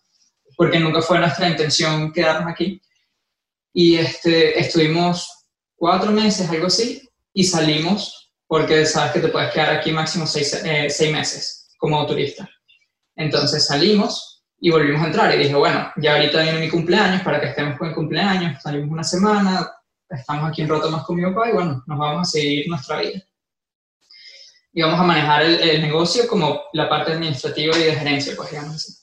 porque 0.57 0.79
nunca 0.79 1.01
fue 1.01 1.19
nuestra 1.19 1.49
intención 1.49 2.13
quedarnos 2.13 2.53
aquí. 2.53 2.81
Y 3.73 3.97
este, 3.97 4.59
estuvimos 4.61 5.47
cuatro 5.75 6.13
meses, 6.13 6.51
algo 6.51 6.67
así, 6.67 7.09
y 7.33 7.45
salimos, 7.45 8.33
porque 8.47 8.85
sabes 8.85 9.13
que 9.13 9.21
te 9.21 9.29
puedes 9.29 9.53
quedar 9.53 9.71
aquí 9.71 9.93
máximo 9.93 10.27
seis, 10.27 10.53
eh, 10.65 10.91
seis 10.91 11.13
meses 11.13 11.75
como 11.79 12.07
turista. 12.07 12.49
Entonces 13.17 13.67
salimos 13.67 14.27
Y 14.63 14.71
volvimos 14.71 15.01
a 15.03 15.07
entrar 15.07 15.35
y 15.35 15.39
dije, 15.39 15.55
bueno, 15.55 15.91
ya 15.97 16.17
ahorita 16.17 16.43
viene 16.43 16.61
mi 16.61 16.69
cumpleaños, 16.69 17.23
para 17.23 17.41
que 17.41 17.47
estemos 17.47 17.79
con 17.79 17.89
el 17.89 17.95
cumpleaños, 17.95 18.61
salimos 18.63 18.91
una 18.91 19.03
semana, 19.05 19.67
estamos 20.11 20.51
aquí 20.51 20.61
un 20.61 20.69
rato 20.69 20.91
más 20.91 21.05
con 21.05 21.17
mi 21.17 21.23
papá 21.23 21.49
y 21.49 21.53
bueno, 21.53 21.83
nos 21.87 21.99
vamos 21.99 22.29
a 22.29 22.31
seguir 22.31 22.69
nuestra 22.69 23.01
vida. 23.01 23.23
Y 24.73 24.83
vamos 24.83 25.01
a 25.01 25.05
manejar 25.05 25.43
el, 25.43 25.83
negocio 25.83 26.29
como 26.29 26.63
la 26.73 26.89
parte 26.89 27.13
administrativa 27.13 27.77
y 27.77 27.85
de 27.85 27.95
gerencia, 27.95 28.35
pues 28.37 28.51
digamos 28.51 28.77
así. 28.77 28.95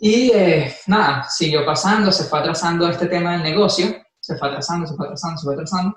Y 0.00 0.30
eh, 0.32 0.76
nada, 0.86 1.28
siguió 1.28 1.64
pasando, 1.64 2.10
se 2.10 2.24
fue 2.24 2.38
atrasando 2.38 2.88
este 2.88 3.06
tema 3.06 3.32
del 3.32 3.42
negocio, 3.42 3.96
se 4.20 4.36
fue 4.36 4.48
atrasando, 4.48 4.86
se 4.86 4.94
fue 4.94 5.06
atrasando, 5.06 5.38
se 5.38 5.44
fue 5.44 5.54
atrasando. 5.54 5.96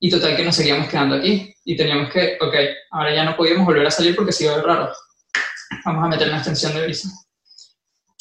Y 0.00 0.10
total 0.10 0.36
que 0.36 0.44
nos 0.44 0.56
seguíamos 0.56 0.88
quedando 0.88 1.16
aquí. 1.16 1.54
Y 1.64 1.76
teníamos 1.76 2.12
que, 2.12 2.36
ok, 2.40 2.54
ahora 2.90 3.14
ya 3.14 3.24
no 3.24 3.36
podíamos 3.36 3.64
volver 3.64 3.86
a 3.86 3.90
salir 3.90 4.14
porque 4.14 4.34
ver 4.46 4.64
raro. 4.64 4.92
Vamos 5.84 6.04
a 6.04 6.08
meter 6.08 6.28
una 6.28 6.38
extensión 6.38 6.74
de 6.74 6.86
visa. 6.86 7.08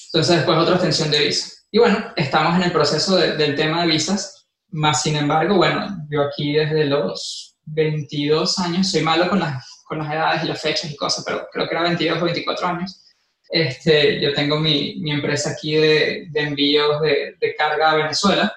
Entonces 0.05 0.37
después 0.37 0.57
otra 0.57 0.75
extensión 0.75 1.11
de 1.11 1.25
visa. 1.25 1.51
Y 1.71 1.79
bueno, 1.79 2.13
estamos 2.15 2.55
en 2.55 2.63
el 2.63 2.71
proceso 2.71 3.15
del 3.17 3.55
tema 3.55 3.81
de 3.81 3.87
visas. 3.87 4.47
Más 4.69 5.01
sin 5.01 5.15
embargo, 5.15 5.57
bueno, 5.57 6.05
yo 6.09 6.21
aquí 6.23 6.53
desde 6.53 6.85
los 6.85 7.52
22 7.65 8.59
años, 8.59 8.91
soy 8.91 9.01
malo 9.01 9.29
con 9.29 9.39
las, 9.39 9.83
con 9.85 9.99
las 9.99 10.11
edades 10.11 10.43
y 10.43 10.47
las 10.47 10.61
fechas 10.61 10.91
y 10.91 10.95
cosas, 10.95 11.23
pero 11.25 11.47
creo 11.51 11.67
que 11.67 11.75
era 11.75 11.83
22 11.83 12.21
o 12.21 12.25
24 12.25 12.67
años. 12.67 13.03
Este, 13.49 14.19
yo 14.19 14.33
tengo 14.33 14.59
mi, 14.59 14.95
mi 15.01 15.11
empresa 15.11 15.51
aquí 15.51 15.75
de, 15.75 16.27
de 16.29 16.39
envíos 16.41 17.01
de, 17.01 17.35
de, 17.39 17.55
carga 17.55 17.91
a 17.91 17.95
Venezuela, 17.95 18.53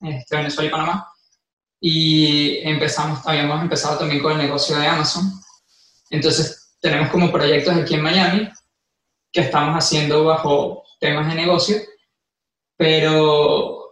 este, 0.00 0.36
Venezuela 0.36 0.68
y 0.68 0.72
Panamá. 0.72 1.08
Y 1.80 2.58
empezamos, 2.66 3.26
habíamos 3.26 3.60
empezado 3.60 3.98
también 3.98 4.22
con 4.22 4.32
el 4.32 4.38
negocio 4.38 4.78
de 4.78 4.86
Amazon. 4.86 5.30
Entonces, 6.10 6.76
tenemos 6.80 7.10
como 7.10 7.30
proyectos 7.30 7.76
aquí 7.76 7.94
en 7.94 8.02
Miami 8.02 8.48
que 9.32 9.42
estamos 9.42 9.76
haciendo 9.76 10.24
bajo 10.24 10.84
temas 11.00 11.28
de 11.28 11.34
negocio, 11.34 11.76
pero 12.76 13.83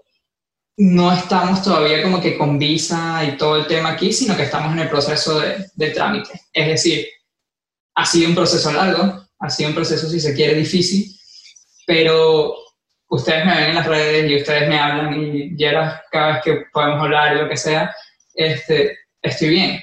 no 0.83 1.13
estamos 1.13 1.63
todavía 1.63 2.03
como 2.03 2.21
que 2.21 2.37
con 2.37 2.59
visa 2.59 3.23
y 3.25 3.37
todo 3.37 3.57
el 3.57 3.69
tema 3.69 3.91
aquí, 3.91 4.13
sino 4.13 4.37
que 4.37 4.43
estamos 4.43 4.73
en 4.73 4.81
el 4.81 4.89
proceso 4.89 5.41
de, 5.41 5.91
trámite. 5.91 6.41
Es 6.53 6.67
decir, 6.67 7.07
ha 7.95 8.05
sido 8.05 8.31
un 8.31 8.35
proceso 8.35 8.73
largo, 8.73 9.25
ha 9.39 9.51
sido 9.51 9.69
un 9.69 9.77
proceso, 9.77 10.09
si 10.09 10.19
se 10.19 10.35
quiere, 10.35 10.55
difícil, 10.55 11.17
pero 11.87 12.57
ustedes 13.11 13.47
me 13.47 13.55
ven 13.55 13.71
en 13.71 13.75
las 13.77 13.87
redes 13.87 14.29
y 14.29 14.37
ustedes 14.37 14.69
me 14.69 14.77
hablan 14.77 15.23
y 15.23 15.57
ya 15.57 16.03
cada 16.11 16.33
vez 16.33 16.43
que 16.43 16.65
podemos 16.73 17.01
hablar 17.01 17.37
lo 17.37 17.49
que 17.49 17.57
sea, 17.57 17.95
este, 18.35 18.99
estoy 19.21 19.51
bien. 19.51 19.81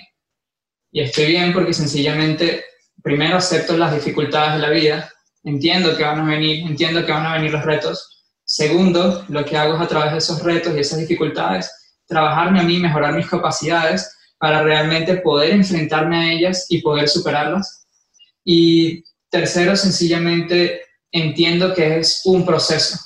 Y 0.92 1.00
estoy 1.00 1.28
bien 1.28 1.54
porque 1.54 1.74
sencillamente, 1.74 2.66
primero 3.02 3.38
acepto 3.38 3.78
las 3.78 3.94
dificultades 3.94 4.56
de 4.56 4.68
la 4.68 4.70
vida, 4.70 5.14
entiendo 5.46 5.96
que 5.96 6.04
van 6.04 6.20
a 6.20 6.26
venir, 6.26 6.68
entiendo 6.68 7.06
que 7.06 7.12
van 7.14 7.26
a 7.26 7.36
venir 7.36 7.52
los 7.52 7.64
retos. 7.64 8.19
Segundo, 8.52 9.24
lo 9.30 9.46
que 9.46 9.56
hago 9.56 9.76
es 9.76 9.82
a 9.82 9.88
través 9.88 10.12
de 10.12 10.18
esos 10.18 10.42
retos 10.42 10.76
y 10.76 10.80
esas 10.80 10.98
dificultades, 10.98 11.72
trabajarme 12.08 12.60
a 12.60 12.64
mí, 12.64 12.80
mejorar 12.80 13.14
mis 13.14 13.30
capacidades 13.30 14.12
para 14.40 14.64
realmente 14.64 15.18
poder 15.18 15.52
enfrentarme 15.52 16.18
a 16.18 16.34
ellas 16.34 16.66
y 16.68 16.82
poder 16.82 17.08
superarlas. 17.08 17.86
Y 18.44 19.04
tercero, 19.30 19.76
sencillamente 19.76 20.82
entiendo 21.12 21.76
que 21.76 22.00
es 22.00 22.22
un 22.26 22.44
proceso 22.44 22.98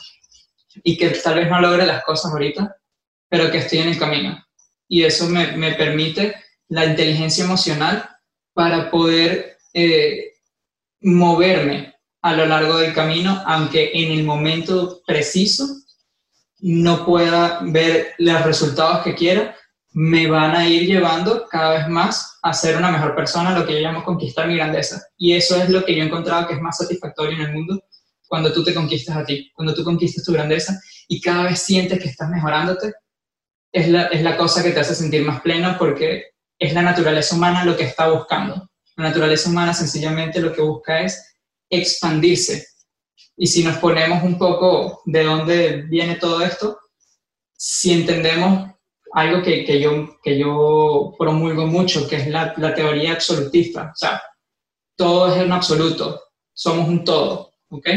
y 0.81 0.95
que 0.95 1.09
tal 1.09 1.35
vez 1.35 1.49
no 1.49 1.59
logre 1.59 1.85
las 1.85 2.05
cosas 2.05 2.31
ahorita, 2.31 2.77
pero 3.27 3.51
que 3.51 3.57
estoy 3.57 3.79
en 3.79 3.89
el 3.89 3.99
camino. 3.99 4.41
Y 4.87 5.03
eso 5.03 5.27
me, 5.27 5.57
me 5.57 5.73
permite 5.73 6.35
la 6.69 6.85
inteligencia 6.85 7.43
emocional 7.43 8.09
para 8.53 8.89
poder 8.89 9.57
eh, 9.73 10.35
moverme 11.01 11.92
a 12.23 12.33
lo 12.33 12.45
largo 12.45 12.77
del 12.77 12.93
camino, 12.93 13.43
aunque 13.45 13.91
en 13.93 14.11
el 14.11 14.23
momento 14.23 15.01
preciso 15.05 15.67
no 16.59 17.05
pueda 17.05 17.59
ver 17.63 18.13
los 18.17 18.43
resultados 18.45 19.03
que 19.03 19.13
quiera, 19.13 19.55
me 19.91 20.27
van 20.27 20.55
a 20.55 20.65
ir 20.65 20.87
llevando 20.87 21.45
cada 21.51 21.77
vez 21.77 21.89
más 21.89 22.39
a 22.41 22.53
ser 22.53 22.77
una 22.77 22.91
mejor 22.91 23.13
persona, 23.13 23.57
lo 23.57 23.65
que 23.65 23.73
yo 23.73 23.79
llamo 23.79 24.05
conquistar 24.05 24.47
mi 24.47 24.55
grandeza. 24.55 25.03
Y 25.17 25.33
eso 25.33 25.61
es 25.61 25.69
lo 25.69 25.83
que 25.83 25.95
yo 25.95 26.01
he 26.01 26.05
encontrado 26.05 26.47
que 26.47 26.53
es 26.53 26.61
más 26.61 26.77
satisfactorio 26.77 27.35
en 27.35 27.41
el 27.41 27.53
mundo, 27.53 27.83
cuando 28.25 28.53
tú 28.53 28.63
te 28.63 28.73
conquistas 28.73 29.17
a 29.17 29.25
ti, 29.25 29.51
cuando 29.53 29.75
tú 29.75 29.83
conquistas 29.83 30.23
tu 30.23 30.31
grandeza 30.31 30.79
y 31.09 31.19
cada 31.19 31.43
vez 31.43 31.59
sientes 31.59 31.99
que 31.99 32.07
estás 32.07 32.29
mejorándote, 32.29 32.93
es 33.71 33.89
la, 33.89 34.03
es 34.03 34.23
la 34.23 34.37
cosa 34.37 34.63
que 34.63 34.71
te 34.71 34.79
hace 34.79 34.95
sentir 34.95 35.25
más 35.25 35.41
pleno 35.41 35.75
porque 35.77 36.27
es 36.57 36.73
la 36.73 36.83
naturaleza 36.83 37.35
humana 37.35 37.65
lo 37.65 37.75
que 37.75 37.83
está 37.83 38.09
buscando. 38.09 38.69
La 38.95 39.09
naturaleza 39.09 39.49
humana 39.49 39.73
sencillamente 39.73 40.39
lo 40.39 40.53
que 40.53 40.61
busca 40.61 41.01
es 41.01 41.32
expandirse. 41.77 42.67
Y 43.35 43.47
si 43.47 43.63
nos 43.63 43.77
ponemos 43.77 44.23
un 44.23 44.37
poco 44.37 45.01
de 45.05 45.23
dónde 45.23 45.83
viene 45.83 46.15
todo 46.15 46.41
esto, 46.41 46.79
si 47.57 47.93
entendemos 47.93 48.71
algo 49.13 49.41
que, 49.41 49.63
que 49.65 49.79
yo, 49.79 50.17
que 50.21 50.37
yo 50.37 51.13
promulgo 51.17 51.67
mucho, 51.67 52.07
que 52.07 52.17
es 52.17 52.27
la, 52.27 52.53
la 52.57 52.73
teoría 52.73 53.13
absolutista, 53.13 53.91
o 53.93 53.95
sea, 53.95 54.21
todo 54.95 55.33
es 55.33 55.43
un 55.43 55.51
absoluto, 55.51 56.21
somos 56.53 56.87
un 56.87 57.03
todo, 57.03 57.53
¿ok? 57.69 57.87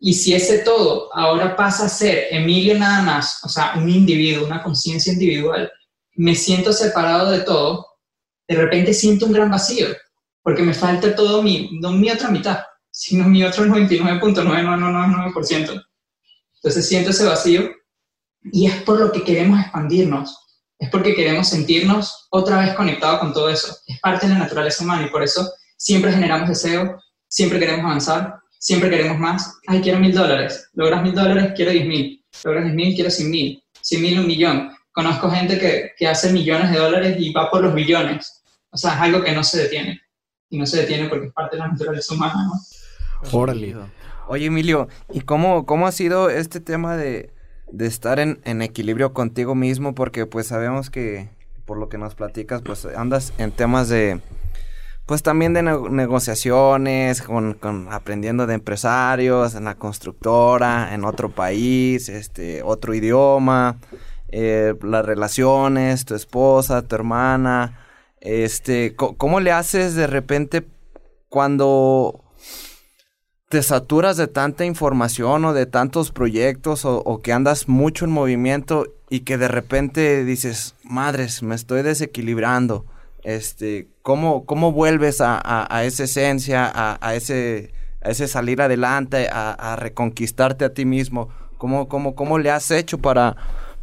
Y 0.00 0.14
si 0.14 0.34
ese 0.34 0.58
todo 0.60 1.14
ahora 1.14 1.56
pasa 1.56 1.86
a 1.86 1.88
ser 1.88 2.28
Emilio 2.30 2.78
nada 2.78 3.02
más, 3.02 3.40
o 3.44 3.48
sea, 3.48 3.74
un 3.76 3.88
individuo, 3.88 4.46
una 4.46 4.62
conciencia 4.62 5.12
individual, 5.12 5.70
me 6.14 6.34
siento 6.34 6.72
separado 6.72 7.30
de 7.30 7.40
todo, 7.40 7.86
de 8.46 8.56
repente 8.56 8.94
siento 8.94 9.26
un 9.26 9.32
gran 9.32 9.50
vacío, 9.50 9.88
porque 10.42 10.62
me 10.62 10.74
falta 10.74 11.14
todo 11.14 11.42
mi, 11.42 11.78
no 11.80 11.92
mi 11.92 12.10
otra 12.10 12.30
mitad, 12.30 12.60
sino 12.98 13.28
mi 13.28 13.44
otro 13.44 13.64
99.999%. 13.66 15.86
Entonces 16.56 16.88
siento 16.88 17.10
ese 17.10 17.26
vacío 17.26 17.70
y 18.50 18.66
es 18.66 18.82
por 18.82 18.98
lo 18.98 19.12
que 19.12 19.22
queremos 19.22 19.60
expandirnos, 19.60 20.36
es 20.80 20.90
porque 20.90 21.14
queremos 21.14 21.48
sentirnos 21.48 22.26
otra 22.30 22.58
vez 22.58 22.74
conectados 22.74 23.20
con 23.20 23.32
todo 23.32 23.50
eso. 23.50 23.72
Es 23.86 24.00
parte 24.00 24.26
de 24.26 24.32
la 24.32 24.40
naturaleza 24.40 24.82
humana 24.82 25.06
y 25.06 25.10
por 25.10 25.22
eso 25.22 25.48
siempre 25.76 26.10
generamos 26.10 26.48
deseo, 26.48 27.00
siempre 27.28 27.60
queremos 27.60 27.84
avanzar, 27.84 28.40
siempre 28.58 28.90
queremos 28.90 29.16
más. 29.16 29.60
Ay, 29.68 29.80
quiero 29.80 30.00
mil 30.00 30.12
dólares. 30.12 30.68
Logras 30.74 31.00
mil 31.00 31.14
dólares, 31.14 31.52
quiero 31.54 31.70
diez 31.70 31.86
mil. 31.86 32.24
Logras 32.42 32.64
diez 32.64 32.74
mil, 32.74 32.96
quiero 32.96 33.12
cien 33.12 33.30
mil. 33.30 33.62
Cien 33.80 34.02
mil, 34.02 34.18
un 34.18 34.26
millón. 34.26 34.76
Conozco 34.90 35.30
gente 35.30 35.60
que, 35.60 35.92
que 35.96 36.08
hace 36.08 36.32
millones 36.32 36.72
de 36.72 36.78
dólares 36.78 37.16
y 37.20 37.32
va 37.32 37.48
por 37.48 37.62
los 37.62 37.74
billones. 37.74 38.42
O 38.70 38.76
sea, 38.76 38.94
es 38.94 39.00
algo 39.02 39.22
que 39.22 39.30
no 39.30 39.44
se 39.44 39.62
detiene. 39.62 40.02
Y 40.50 40.58
no 40.58 40.66
se 40.66 40.78
detiene 40.78 41.08
porque 41.08 41.28
es 41.28 41.32
parte 41.32 41.54
de 41.54 41.62
la 41.62 41.68
naturaleza 41.68 42.14
humana, 42.14 42.44
¿no? 42.44 42.54
Órale. 43.32 43.76
Oye, 44.28 44.46
Emilio, 44.46 44.88
¿y 45.12 45.22
cómo, 45.22 45.64
cómo 45.64 45.86
ha 45.86 45.92
sido 45.92 46.28
este 46.28 46.60
tema 46.60 46.96
de, 46.96 47.32
de 47.72 47.86
estar 47.86 48.20
en, 48.20 48.40
en, 48.44 48.62
equilibrio 48.62 49.14
contigo 49.14 49.54
mismo? 49.54 49.94
Porque 49.94 50.26
pues 50.26 50.48
sabemos 50.48 50.90
que, 50.90 51.30
por 51.64 51.78
lo 51.78 51.88
que 51.88 51.96
nos 51.98 52.14
platicas, 52.14 52.60
pues 52.62 52.84
andas 52.84 53.32
en 53.38 53.52
temas 53.52 53.88
de, 53.88 54.20
pues 55.06 55.22
también 55.22 55.54
de 55.54 55.62
negociaciones, 55.62 57.22
con, 57.22 57.54
con, 57.54 57.90
aprendiendo 57.90 58.46
de 58.46 58.54
empresarios, 58.54 59.54
en 59.54 59.64
la 59.64 59.74
constructora, 59.76 60.94
en 60.94 61.04
otro 61.04 61.30
país, 61.30 62.10
este, 62.10 62.62
otro 62.62 62.92
idioma, 62.92 63.78
eh, 64.28 64.74
las 64.82 65.06
relaciones, 65.06 66.04
tu 66.04 66.14
esposa, 66.14 66.82
tu 66.82 66.94
hermana, 66.94 67.80
este, 68.20 68.94
¿cómo 68.94 69.40
le 69.40 69.52
haces 69.52 69.94
de 69.94 70.06
repente 70.06 70.66
cuando 71.30 72.27
te 73.48 73.62
saturas 73.62 74.16
de 74.16 74.26
tanta 74.26 74.64
información 74.64 75.44
o 75.44 75.52
de 75.52 75.66
tantos 75.66 76.10
proyectos 76.12 76.84
o, 76.84 77.20
que 77.22 77.32
andas 77.32 77.68
mucho 77.68 78.04
en 78.04 78.10
movimiento 78.10 78.86
y 79.08 79.20
que 79.20 79.38
de 79.38 79.48
repente 79.48 80.24
dices, 80.24 80.74
madres, 80.84 81.42
me 81.42 81.54
estoy 81.54 81.82
desequilibrando? 81.82 82.84
este, 83.28 83.88
¿cómo, 84.02 84.44
cómo 84.46 84.72
vuelves 84.72 85.20
a, 85.20 85.40
a, 85.44 85.84
esa 85.84 86.04
esencia, 86.04 86.72
a, 86.74 87.14
ese, 87.14 87.72
a 88.02 88.10
ese 88.10 88.28
salir 88.28 88.62
adelante, 88.62 89.28
a, 89.30 89.76
reconquistarte 89.76 90.64
a 90.64 90.72
ti 90.72 90.84
mismo? 90.84 91.28
¿Cómo, 91.58 91.88
cómo, 91.88 92.14
cómo 92.14 92.38
le 92.38 92.50
has 92.50 92.70
hecho 92.70 92.98
para, 92.98 93.36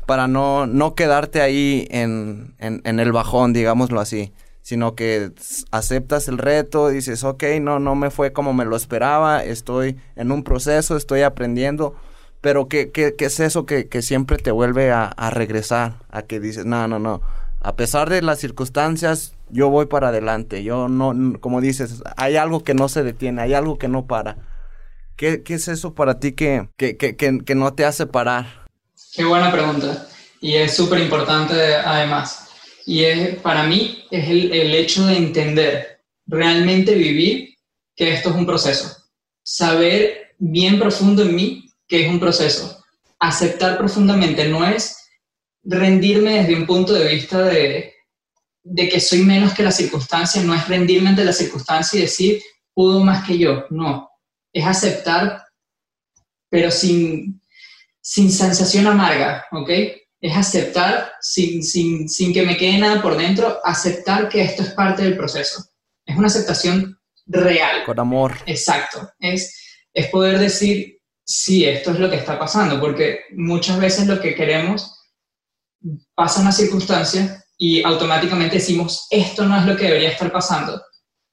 para 0.05 0.27
no, 0.27 0.65
no 0.65 0.95
quedarte 0.95 1.41
ahí 1.41 1.87
en, 1.91 2.55
en, 2.59 2.99
el 2.99 3.11
bajón, 3.11 3.53
digámoslo 3.53 3.99
así? 3.99 4.33
Sino 4.65 4.95
que 4.95 5.31
aceptas 5.69 6.27
el 6.27 6.39
reto, 6.39 6.89
dices, 6.89 7.23
ok, 7.23 7.43
no, 7.61 7.77
no 7.77 7.93
me 7.93 8.09
fue 8.09 8.33
como 8.33 8.51
me 8.51 8.65
lo 8.65 8.75
esperaba, 8.75 9.43
estoy 9.43 9.95
en 10.15 10.31
un 10.31 10.43
proceso, 10.43 10.97
estoy 10.97 11.21
aprendiendo, 11.21 11.93
pero 12.41 12.67
¿qué, 12.67 12.89
qué, 12.89 13.13
qué 13.15 13.25
es 13.25 13.39
eso 13.39 13.67
que, 13.67 13.87
que 13.89 14.01
siempre 14.01 14.37
te 14.39 14.49
vuelve 14.49 14.91
a, 14.91 15.13
regresar? 15.29 15.97
A 16.09 16.23
que 16.23 16.39
dices, 16.39 16.65
no, 16.65 16.87
no, 16.87 16.97
no, 16.97 17.21
a 17.61 17.75
pesar 17.75 18.09
de 18.09 18.23
las 18.23 18.39
circunstancias, 18.39 19.33
yo 19.49 19.69
voy 19.69 19.85
para 19.85 20.07
adelante. 20.07 20.63
Yo 20.63 20.87
no, 20.87 21.39
como 21.39 21.61
dices, 21.61 22.01
hay 22.17 22.35
algo 22.35 22.63
que 22.63 22.73
no 22.73 22.89
se 22.89 23.03
detiene, 23.03 23.43
hay 23.43 23.53
algo 23.53 23.77
que 23.77 23.87
no 23.87 24.07
para. 24.07 24.37
¿Qué, 25.15 25.43
qué 25.43 25.53
es 25.53 25.67
eso 25.67 25.93
para 25.93 26.19
ti 26.19 26.31
que, 26.31 26.69
que, 26.75 26.97
que, 26.97 27.15
que, 27.15 27.55
no 27.55 27.73
te 27.73 27.85
hace 27.85 28.07
parar? 28.07 28.65
Qué 29.13 29.23
buena 29.25 29.51
pregunta. 29.51 30.07
Y 30.41 30.55
es 30.55 30.75
súper 30.75 30.99
importante 30.99 31.75
además. 31.75 32.44
Y 32.85 33.03
es, 33.03 33.39
para 33.39 33.63
mí 33.63 34.05
es 34.11 34.29
el, 34.29 34.53
el 34.53 34.75
hecho 34.75 35.05
de 35.05 35.17
entender, 35.17 36.01
realmente 36.27 36.93
vivir 36.93 37.55
que 37.95 38.13
esto 38.13 38.29
es 38.29 38.35
un 38.35 38.45
proceso. 38.45 38.95
Saber 39.43 40.35
bien 40.37 40.79
profundo 40.79 41.23
en 41.23 41.35
mí 41.35 41.69
que 41.87 42.05
es 42.05 42.09
un 42.09 42.19
proceso. 42.19 42.83
Aceptar 43.19 43.77
profundamente 43.77 44.47
no 44.47 44.67
es 44.67 44.97
rendirme 45.63 46.41
desde 46.41 46.55
un 46.55 46.65
punto 46.65 46.93
de 46.93 47.07
vista 47.07 47.41
de, 47.43 47.93
de 48.63 48.89
que 48.89 48.99
soy 48.99 49.19
menos 49.19 49.53
que 49.53 49.63
la 49.63 49.71
circunstancia, 49.71 50.41
no 50.43 50.53
es 50.53 50.67
rendirme 50.67 51.09
ante 51.09 51.23
la 51.23 51.33
circunstancia 51.33 51.97
y 51.97 52.03
decir, 52.03 52.41
pudo 52.73 53.03
más 53.03 53.25
que 53.25 53.37
yo, 53.37 53.65
no. 53.69 54.09
Es 54.51 54.65
aceptar, 54.65 55.43
pero 56.49 56.71
sin, 56.71 57.41
sin 58.01 58.31
sensación 58.31 58.87
amarga, 58.87 59.45
¿ok? 59.51 59.69
Es 60.25 60.35
aceptar 60.35 61.13
sin, 61.21 61.63
sin, 61.63 62.09
sin 62.09 62.33
que 62.33 62.41
me 62.41 62.57
quede 62.57 62.79
nada 62.79 62.99
por 63.01 63.15
dentro, 63.15 63.59
aceptar 63.63 64.27
que 64.27 64.41
esto 64.41 64.63
es 64.63 64.71
parte 64.71 65.03
del 65.03 65.15
proceso. 65.15 65.63
Es 66.03 66.17
una 66.17 66.27
aceptación 66.27 66.99
real. 67.27 67.83
Con 67.85 67.99
amor. 67.99 68.35
Exacto. 68.47 69.07
Es, 69.19 69.55
es 69.93 70.07
poder 70.07 70.39
decir, 70.39 70.99
sí, 71.23 71.65
esto 71.65 71.91
es 71.91 71.99
lo 71.99 72.09
que 72.09 72.15
está 72.15 72.39
pasando, 72.39 72.79
porque 72.79 73.25
muchas 73.35 73.79
veces 73.79 74.07
lo 74.07 74.19
que 74.19 74.33
queremos 74.33 74.99
pasa 76.15 76.41
una 76.41 76.51
circunstancia 76.51 77.43
y 77.55 77.83
automáticamente 77.83 78.55
decimos, 78.55 79.05
esto 79.11 79.45
no 79.45 79.57
es 79.59 79.65
lo 79.65 79.77
que 79.77 79.85
debería 79.85 80.09
estar 80.09 80.31
pasando. 80.31 80.81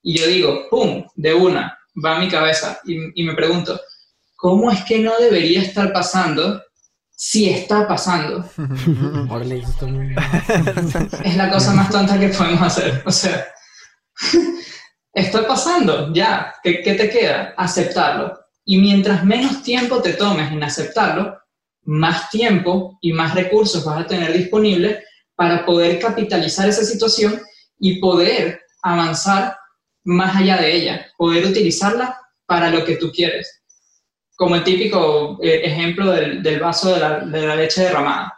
Y 0.03 0.19
yo 0.19 0.27
digo, 0.27 0.69
¡pum!, 0.69 1.07
de 1.15 1.33
una, 1.33 1.79
va 2.05 2.17
a 2.17 2.21
mi 2.21 2.29
cabeza 2.29 2.79
y, 2.85 3.23
me 3.23 3.35
pregunto, 3.35 3.81
¿cómo 4.37 4.71
es 4.71 4.85
que 4.85 4.99
no 4.99 5.17
debería 5.19 5.63
estar 5.63 5.95
pasando 5.95 6.63
si 7.25 7.49
está 7.49 7.87
pasando? 7.87 8.45
es 11.25 11.37
la 11.37 11.51
cosa 11.53 11.73
más 11.73 11.89
tonta 11.89 12.19
que 12.19 12.31
podemos 12.31 12.63
hacer. 12.63 13.01
O 13.07 13.13
sea, 13.13 13.47
está 15.15 15.47
pasando, 15.47 16.13
ya, 16.13 16.53
¿qué, 16.65 16.83
¿qué 16.83 16.95
te 16.95 17.09
queda? 17.09 17.55
Aceptarlo. 17.57 18.37
Y 18.65 18.79
mientras 18.79 19.25
menos 19.25 19.63
tiempo 19.63 20.03
te 20.03 20.15
tomes 20.15 20.51
en 20.51 20.65
aceptarlo, 20.65 21.39
más 21.85 22.29
tiempo 22.31 22.99
y 23.01 23.13
más 23.13 23.37
recursos 23.37 23.85
vas 23.85 24.01
a 24.01 24.07
tener 24.09 24.33
disponibles 24.33 25.05
para 25.37 25.65
poder 25.65 26.01
capitalizar 26.01 26.69
esa 26.69 26.85
situación 26.85 27.41
y 27.79 28.01
poder 28.01 28.63
avanzar 28.83 29.57
más 30.03 30.35
allá 30.35 30.57
de 30.57 30.75
ella, 30.75 31.07
poder 31.17 31.47
utilizarla 31.47 32.19
para 32.47 32.69
lo 32.69 32.85
que 32.85 32.97
tú 32.97 33.13
quieres. 33.13 33.62
Como 34.43 34.57
el 34.57 34.65
típico 34.65 35.39
eh, 35.41 35.61
ejemplo 35.63 36.11
del, 36.11 36.59
vaso 36.59 36.93
de 36.93 36.99
la, 36.99 37.55
leche 37.55 37.83
derramada. 37.83 38.37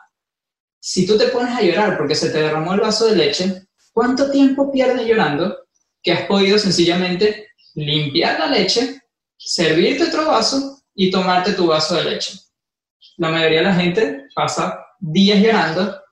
Si 0.78 1.06
tú 1.06 1.16
te 1.16 1.28
pones 1.28 1.56
a 1.56 1.62
llorar 1.62 1.96
porque 1.96 2.14
se 2.14 2.28
te 2.28 2.42
derramó 2.42 2.74
el 2.74 2.80
vaso 2.80 3.06
de 3.06 3.16
leche, 3.16 3.62
¿cuánto 3.90 4.30
tiempo 4.30 4.70
pierdes 4.70 5.06
llorando 5.06 5.60
que 6.02 6.12
has 6.12 6.26
podido 6.26 6.58
sencillamente 6.58 7.48
limpiar 7.74 8.38
la 8.38 8.48
leche, 8.48 9.00
servirte 9.38 10.04
otro 10.04 10.26
vaso 10.26 10.82
y 10.94 11.10
tomarte 11.10 11.54
tu 11.54 11.68
vaso 11.68 11.94
de 11.94 12.04
leche? 12.04 12.34
la 13.16 13.30
mayoría 13.30 13.60
de 13.60 13.64
la 13.64 13.74
gente 13.74 14.24
pasa 14.34 14.78
días 15.00 15.40
llorando, 15.40 16.02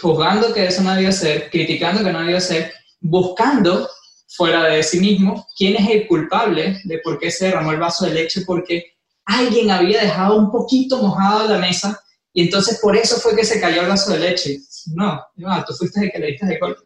juzgando 0.00 0.54
que 0.54 0.64
eso 0.64 0.80
no 0.80 0.94
debió 0.94 1.12
ser, 1.12 1.50
criticando 1.50 2.02
que 2.02 2.10
no 2.10 2.20
debió 2.20 2.40
ser, 2.40 2.72
buscando 3.00 3.86
fuera 4.28 4.64
de 4.64 4.82
sí 4.82 4.98
mismo 4.98 5.46
quién 5.58 5.76
es 5.76 5.90
el 5.90 6.06
culpable 6.06 6.80
de 6.84 6.98
por 7.00 7.18
qué 7.18 7.30
se 7.30 7.48
derramó 7.48 7.72
el 7.72 7.80
vaso 7.80 8.06
de 8.06 8.14
leche, 8.14 8.40
porque 8.46 8.95
alguien 9.26 9.70
había 9.70 10.00
dejado 10.00 10.38
un 10.38 10.50
poquito 10.50 10.98
mojado 11.02 11.48
la 11.48 11.58
mesa 11.58 12.00
y 12.32 12.42
entonces 12.42 12.78
por 12.80 12.96
eso 12.96 13.16
fue 13.16 13.36
que 13.36 13.44
se 13.44 13.60
cayó 13.60 13.82
el 13.82 13.88
vaso 13.88 14.12
de 14.12 14.20
leche. 14.20 14.58
No, 14.94 15.20
no 15.36 15.64
tú 15.64 15.74
fuiste 15.74 16.04
el 16.04 16.12
que 16.12 16.18
le 16.18 16.26
diste 16.28 16.46
de 16.46 16.58
golpe. 16.58 16.82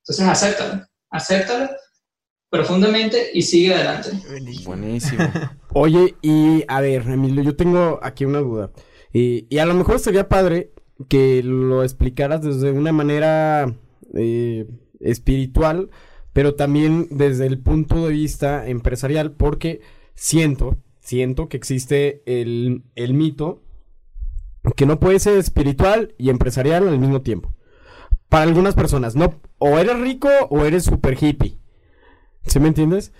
Entonces 0.00 0.26
acéptalo, 0.26 0.86
acéptalo 1.10 1.70
profundamente 2.52 3.30
y 3.32 3.40
sigue 3.40 3.74
adelante. 3.74 4.10
Buenísimo. 4.64 5.22
Oye, 5.72 6.14
y 6.20 6.64
a 6.68 6.82
ver, 6.82 7.08
Emilio, 7.08 7.42
yo 7.42 7.56
tengo 7.56 7.98
aquí 8.02 8.26
una 8.26 8.40
duda. 8.40 8.70
Y, 9.10 9.58
a 9.58 9.64
lo 9.64 9.74
mejor 9.74 9.98
sería 9.98 10.28
padre 10.28 10.72
que 11.08 11.42
lo 11.42 11.82
explicaras 11.82 12.42
desde 12.42 12.70
una 12.70 12.92
manera 12.92 13.74
eh, 14.14 14.66
espiritual, 15.00 15.90
pero 16.34 16.54
también 16.54 17.08
desde 17.10 17.46
el 17.46 17.58
punto 17.58 18.06
de 18.06 18.12
vista 18.12 18.68
empresarial, 18.68 19.32
porque 19.32 19.80
siento, 20.14 20.76
siento 21.02 21.48
que 21.48 21.56
existe 21.58 22.22
el, 22.24 22.84
el 22.94 23.12
mito 23.12 23.60
que 24.76 24.86
no 24.86 25.00
puede 25.00 25.18
ser 25.18 25.36
espiritual 25.36 26.14
y 26.16 26.30
empresarial 26.30 26.88
al 26.88 26.98
mismo 26.98 27.20
tiempo. 27.20 27.52
Para 28.28 28.44
algunas 28.44 28.74
personas, 28.74 29.14
no, 29.16 29.34
o 29.58 29.78
eres 29.78 29.98
rico 29.98 30.30
o 30.48 30.64
eres 30.64 30.84
super 30.84 31.22
hippie. 31.22 31.58
¿Sí 32.46 32.60
me 32.60 32.68
entiendes? 32.68 33.12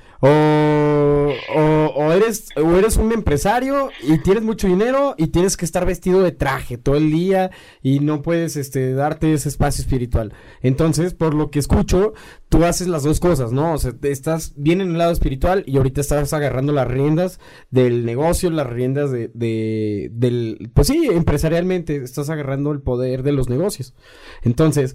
O, 1.55 2.12
eres, 2.12 2.49
o 2.57 2.76
eres 2.76 2.97
un 2.97 3.12
empresario 3.12 3.91
y 4.03 4.18
tienes 4.18 4.43
mucho 4.43 4.66
dinero 4.66 5.14
y 5.18 5.28
tienes 5.28 5.57
que 5.57 5.64
estar 5.64 5.87
vestido 5.87 6.22
de 6.22 6.33
traje 6.33 6.78
todo 6.78 6.97
el 6.97 7.11
día 7.11 7.51
y 7.83 8.01
no 8.01 8.22
puedes 8.22 8.57
este, 8.57 8.95
darte 8.95 9.33
ese 9.33 9.49
espacio 9.49 9.83
espiritual. 9.83 10.33
Entonces, 10.61 11.14
por 11.14 11.35
lo 11.35 11.51
que 11.51 11.59
escucho, 11.59 12.14
tú 12.49 12.64
haces 12.64 12.89
las 12.89 13.03
dos 13.03 13.20
cosas, 13.20 13.53
¿no? 13.53 13.74
O 13.74 13.78
sea, 13.78 13.93
estás 14.03 14.55
bien 14.57 14.80
en 14.80 14.91
el 14.93 14.99
lado 14.99 15.12
espiritual 15.12 15.64
y 15.66 15.76
ahorita 15.76 16.01
estás 16.01 16.33
agarrando 16.33 16.72
las 16.72 16.89
riendas 16.89 17.41
del 17.70 18.05
negocio, 18.05 18.51
las 18.51 18.68
riendas 18.68 19.11
de, 19.11 19.30
de 19.35 20.11
del, 20.12 20.70
pues 20.74 20.89
sí, 20.89 21.09
empresarialmente 21.11 21.97
estás 21.97 22.30
agarrando 22.30 22.72
el 22.72 22.80
poder 22.80 23.22
de 23.22 23.33
los 23.33 23.49
negocios. 23.49 23.95
Entonces, 24.43 24.95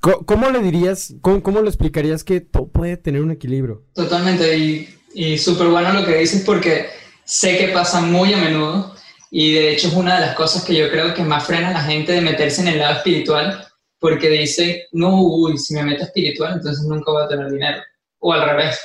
¿Cómo, 0.00 0.50
le 0.50 0.60
dirías, 0.60 1.16
cómo, 1.20 1.62
le 1.62 1.68
explicarías 1.68 2.22
que 2.22 2.40
todo 2.40 2.68
puede 2.68 2.96
tener 2.96 3.22
un 3.22 3.30
equilibrio? 3.30 3.82
Totalmente, 3.94 4.56
y, 4.56 4.88
y 5.16 5.38
súper 5.38 5.68
bueno 5.68 5.94
lo 5.94 6.04
que 6.04 6.18
dices 6.18 6.42
porque 6.44 6.90
sé 7.24 7.56
que 7.56 7.68
pasa 7.68 8.02
muy 8.02 8.34
a 8.34 8.36
menudo 8.36 8.94
y 9.30 9.54
de 9.54 9.72
hecho 9.72 9.88
es 9.88 9.94
una 9.94 10.16
de 10.16 10.26
las 10.26 10.36
cosas 10.36 10.62
que 10.62 10.74
yo 10.74 10.90
creo 10.90 11.14
que 11.14 11.22
más 11.22 11.46
frena 11.46 11.70
a 11.70 11.72
la 11.72 11.82
gente 11.84 12.12
de 12.12 12.20
meterse 12.20 12.60
en 12.60 12.68
el 12.68 12.78
lado 12.78 12.96
espiritual 12.96 13.66
porque 13.98 14.28
dice, 14.28 14.88
no, 14.92 15.22
uy, 15.22 15.56
si 15.56 15.72
me 15.72 15.84
meto 15.84 16.04
espiritual 16.04 16.56
entonces 16.56 16.84
nunca 16.84 17.10
voy 17.10 17.24
a 17.24 17.28
tener 17.28 17.50
dinero. 17.50 17.82
O 18.18 18.30
al 18.34 18.46
revés, 18.46 18.78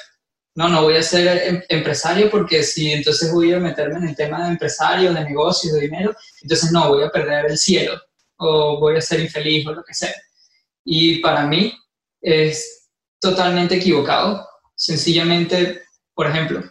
no, 0.56 0.70
no 0.70 0.84
voy 0.84 0.96
a 0.96 1.04
ser 1.04 1.50
em, 1.50 1.62
empresario 1.68 2.32
porque 2.32 2.64
si 2.64 2.94
entonces 2.94 3.30
voy 3.34 3.52
a 3.52 3.60
meterme 3.60 3.98
en 3.98 4.08
el 4.08 4.16
tema 4.16 4.46
de 4.46 4.52
empresario, 4.52 5.14
de 5.14 5.26
negocios, 5.26 5.74
de 5.74 5.82
dinero, 5.82 6.16
entonces 6.42 6.72
no, 6.72 6.88
voy 6.88 7.04
a 7.04 7.12
perder 7.12 7.48
el 7.48 7.58
cielo 7.58 8.00
o 8.38 8.80
voy 8.80 8.96
a 8.96 9.02
ser 9.02 9.20
infeliz 9.20 9.68
o 9.68 9.74
lo 9.74 9.84
que 9.84 9.94
sea. 9.94 10.16
Y 10.86 11.18
para 11.18 11.46
mí 11.46 11.78
es 12.22 12.88
totalmente 13.20 13.76
equivocado. 13.76 14.48
Sencillamente, 14.76 15.82
por 16.22 16.30
ejemplo, 16.30 16.64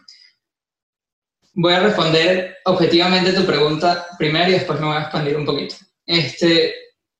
voy 1.55 1.73
a 1.73 1.81
responder 1.81 2.59
objetivamente 2.67 3.33
tu 3.33 3.45
pregunta 3.45 4.07
primero 4.17 4.49
y 4.49 4.53
después 4.53 4.79
me 4.79 4.87
voy 4.87 4.97
a 4.97 5.01
expandir 5.01 5.37
un 5.37 5.45
poquito. 5.45 5.75
Este, 6.07 6.73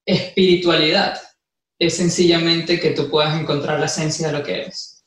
espiritualidad 0.07 1.21
es 1.77 1.97
sencillamente 1.97 2.79
que 2.79 2.91
tú 2.91 3.11
puedas 3.11 3.35
encontrar 3.35 3.81
la 3.81 3.87
esencia 3.87 4.29
de 4.29 4.39
lo 4.39 4.45
que 4.45 4.61
eres. 4.61 5.05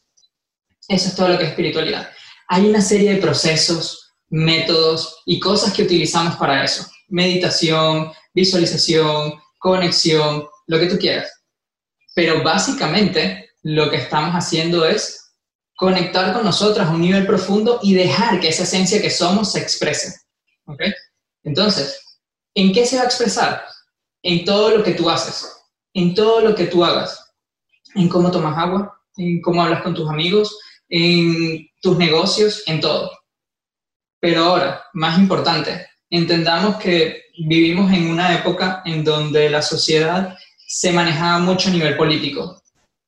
Eso 0.90 1.08
es 1.08 1.16
todo 1.16 1.30
lo 1.30 1.38
que 1.38 1.46
es 1.46 1.52
espiritualidad. 1.52 2.10
Hay 2.50 2.66
una 2.66 2.82
serie 2.82 3.14
de 3.14 3.22
procesos, 3.22 4.12
métodos 4.28 5.22
y 5.26 5.40
cosas 5.40 5.72
que 5.72 5.84
utilizamos 5.84 6.36
para 6.36 6.62
eso. 6.66 6.86
Meditación, 7.08 8.12
visualización, 8.34 9.42
conexión, 9.60 10.46
lo 10.68 10.78
que 10.78 10.88
tú 10.88 10.98
quieras. 10.98 11.32
Pero 12.16 12.44
básicamente 12.44 13.52
lo 13.62 13.90
que 13.90 13.96
estamos 13.96 14.34
haciendo 14.34 14.86
es 14.86 15.23
conectar 15.76 16.34
con 16.34 16.44
nosotras 16.44 16.88
a 16.88 16.92
un 16.92 17.02
nivel 17.02 17.26
profundo 17.26 17.80
y 17.82 17.94
dejar 17.94 18.40
que 18.40 18.50
esa 18.50 18.64
esencia 18.64 19.02
que 19.02 19.10
somos 19.10 19.52
se 19.52 19.60
exprese. 19.60 20.16
¿Ok? 20.66 20.82
Entonces, 21.44 22.20
¿en 22.54 22.74
qué 22.74 22.86
se 22.86 22.98
va 22.98 23.04
a 23.04 23.06
expresar? 23.06 23.66
En 24.22 24.46
todo 24.46 24.78
lo 24.78 24.84
que 24.84 24.94
tú 24.94 25.10
haces, 25.10 25.52
en 25.94 26.16
todo 26.16 26.42
lo 26.42 26.56
que 26.56 26.68
tú 26.68 26.86
hagas, 26.86 27.34
en 27.96 28.08
cómo 28.08 28.32
tomas 28.32 28.58
agua, 28.58 29.02
en 29.18 29.42
cómo 29.42 29.62
hablas 29.62 29.84
con 29.84 29.94
tus 29.94 30.10
amigos, 30.10 30.58
en 30.90 31.68
tus 31.82 31.98
negocios, 31.98 32.64
en 32.66 32.80
todo. 32.80 33.12
Pero 34.20 34.46
ahora, 34.46 34.86
más 34.94 35.20
importante, 35.20 35.86
entendamos 36.10 36.78
que 36.78 37.24
vivimos 37.46 37.92
en 37.92 38.10
una 38.10 38.36
época 38.36 38.82
en 38.86 39.04
donde 39.04 39.50
la 39.50 39.62
sociedad 39.62 40.38
se 40.66 40.92
manejaba 40.94 41.40
mucho 41.40 41.70
a 41.70 41.74
nivel 41.74 41.98
político. 41.98 42.63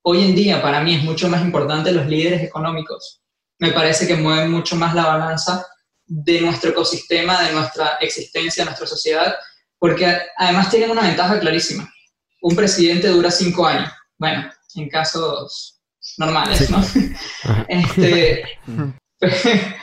Hoy 0.07 0.23
en 0.23 0.35
día 0.35 0.61
para 0.61 0.81
mí 0.81 0.93
es 0.93 1.03
mucho 1.03 1.27
más 1.29 1.41
importante 1.41 1.91
los 1.91 2.05
líderes 2.05 2.43
económicos. 2.43 3.23
Me 3.57 3.71
parece 3.71 4.05
que 4.05 4.15
mueven 4.15 4.51
mucho 4.51 4.75
más 4.75 4.93
la 4.93 5.07
balanza 5.07 5.65
de 6.05 6.41
nuestro 6.41 6.69
ecosistema, 6.69 7.41
de 7.41 7.53
nuestra 7.53 7.97
existencia, 7.99 8.63
de 8.63 8.65
nuestra 8.69 8.85
sociedad, 8.85 9.35
porque 9.79 10.05
además 10.37 10.69
tienen 10.69 10.91
una 10.91 11.01
ventaja 11.01 11.39
clarísima. 11.39 11.91
Un 12.41 12.55
presidente 12.55 13.07
dura 13.07 13.31
cinco 13.31 13.65
años. 13.65 13.91
Bueno, 14.19 14.47
en 14.75 14.89
casos 14.89 15.81
normales, 16.17 16.69
¿no? 16.69 16.85
este, 17.67 18.43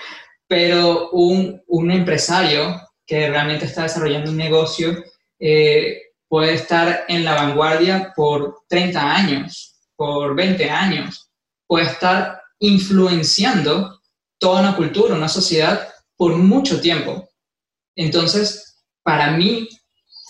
pero 0.46 1.10
un, 1.10 1.60
un, 1.66 1.90
empresario 1.90 2.80
que 3.04 3.28
realmente 3.28 3.64
está 3.64 3.82
desarrollando 3.82 4.30
un 4.30 4.36
negocio 4.36 5.02
eh, 5.40 6.00
puede 6.28 6.54
estar 6.54 7.06
en 7.08 7.24
la 7.24 7.34
vanguardia 7.34 8.12
por 8.14 8.62
30 8.68 9.16
años, 9.16 9.71
por 10.02 10.34
20 10.34 10.68
años, 10.68 11.30
puede 11.64 11.86
estar 11.86 12.42
influenciando 12.58 14.00
toda 14.40 14.62
una 14.62 14.74
cultura, 14.74 15.14
una 15.14 15.28
sociedad 15.28 15.88
por 16.16 16.34
mucho 16.38 16.80
tiempo. 16.80 17.28
Entonces, 17.94 18.82
para 19.04 19.30
mí 19.30 19.68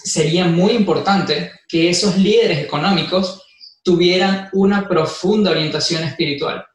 sería 0.04 0.44
muy 0.44 0.72
importante 0.72 1.52
que 1.66 1.88
esos 1.88 2.18
líderes 2.18 2.58
económicos 2.58 3.42
tuvieran 3.82 4.50
una 4.52 4.86
profunda 4.86 5.52
orientación 5.52 6.04
espiritual, 6.04 6.66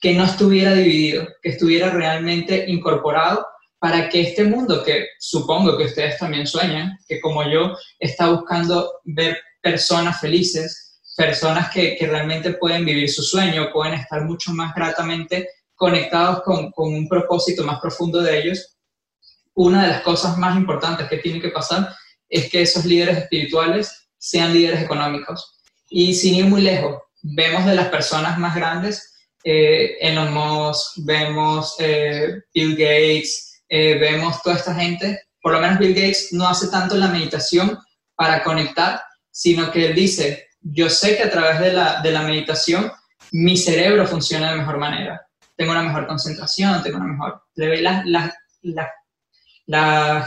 que 0.00 0.14
no 0.14 0.22
estuviera 0.22 0.72
dividido, 0.74 1.26
que 1.42 1.48
estuviera 1.48 1.90
realmente 1.90 2.64
incorporado 2.68 3.44
para 3.80 4.08
que 4.08 4.20
este 4.20 4.44
mundo, 4.44 4.84
que 4.84 5.08
supongo 5.18 5.76
que 5.76 5.86
ustedes 5.86 6.16
también 6.16 6.46
sueñan, 6.46 6.96
que 7.08 7.20
como 7.20 7.42
yo 7.50 7.76
está 7.98 8.30
buscando 8.30 9.00
ver 9.02 9.36
personas 9.60 10.20
felices, 10.20 10.89
personas 11.20 11.70
que, 11.70 11.98
realmente 12.00 12.54
pueden 12.54 12.82
vivir 12.82 13.10
su 13.10 13.22
sueño, 13.22 13.70
pueden 13.70 13.92
estar 13.92 14.24
mucho 14.24 14.52
más 14.52 14.74
gratamente 14.74 15.50
conectados 15.74 16.40
con, 16.42 16.72
un 16.74 17.06
propósito 17.06 17.62
más 17.62 17.78
profundo 17.78 18.22
de 18.22 18.38
ellos, 18.38 18.78
una 19.54 19.82
de 19.82 19.88
las 19.88 20.00
cosas 20.00 20.38
más 20.38 20.56
importantes 20.56 21.08
que 21.10 21.18
tiene 21.18 21.38
que 21.38 21.50
pasar 21.50 21.94
es 22.26 22.50
que 22.50 22.62
esos 22.62 22.86
líderes 22.86 23.18
espirituales 23.18 24.08
sean 24.16 24.54
líderes 24.54 24.80
económicos. 24.80 25.60
Y 25.90 26.14
sin 26.14 26.36
ir 26.36 26.46
muy 26.46 26.62
lejos, 26.62 27.02
vemos 27.22 27.66
de 27.66 27.74
las 27.74 27.88
personas 27.88 28.38
más 28.38 28.54
grandes, 28.54 29.12
eh, 29.44 29.98
Elon 30.00 30.32
Musk, 30.32 31.04
vemos 31.04 31.74
eh, 31.80 32.40
Bill 32.54 32.72
Gates, 32.72 33.62
eh, 33.68 33.98
vemos 33.98 34.42
toda 34.42 34.56
esta 34.56 34.74
gente, 34.74 35.20
por 35.42 35.52
lo 35.52 35.60
menos 35.60 35.78
Bill 35.78 35.94
Gates 35.94 36.28
no 36.32 36.48
hace 36.48 36.68
tanto 36.68 36.96
la 36.96 37.08
meditación 37.08 37.78
para 38.14 38.42
conectar, 38.42 39.02
sino 39.30 39.70
que 39.70 39.84
él 39.84 39.94
dice, 39.94 40.49
yo 40.60 40.88
sé 40.90 41.16
que 41.16 41.24
a 41.24 41.30
través 41.30 41.60
de 41.60 41.72
la, 41.72 42.00
de 42.02 42.12
la 42.12 42.22
meditación 42.22 42.92
mi 43.32 43.56
cerebro 43.56 44.06
funciona 44.06 44.50
de 44.50 44.58
mejor 44.58 44.78
manera, 44.78 45.26
tengo 45.56 45.72
una 45.72 45.82
mejor 45.82 46.06
concentración, 46.06 46.82
tengo 46.82 46.96
una 46.96 47.06
mejor, 47.06 47.42
le 47.54 47.68
ve 47.68 47.82
las, 47.82 48.34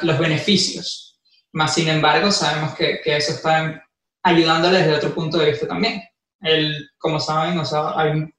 los 0.03 0.19
beneficios. 0.19 1.19
Más 1.53 1.73
sin 1.73 1.89
embargo, 1.89 2.31
sabemos 2.31 2.75
que, 2.75 3.01
que 3.03 3.17
eso 3.17 3.33
está 3.33 3.83
ayudándoles 4.23 4.81
desde 4.81 4.95
otro 4.95 5.13
punto 5.13 5.37
de 5.37 5.51
vista 5.51 5.67
también. 5.67 6.01
Él, 6.41 6.89
como 6.97 7.19
saben, 7.19 7.55
nos 7.55 7.73
ha, 7.73 7.95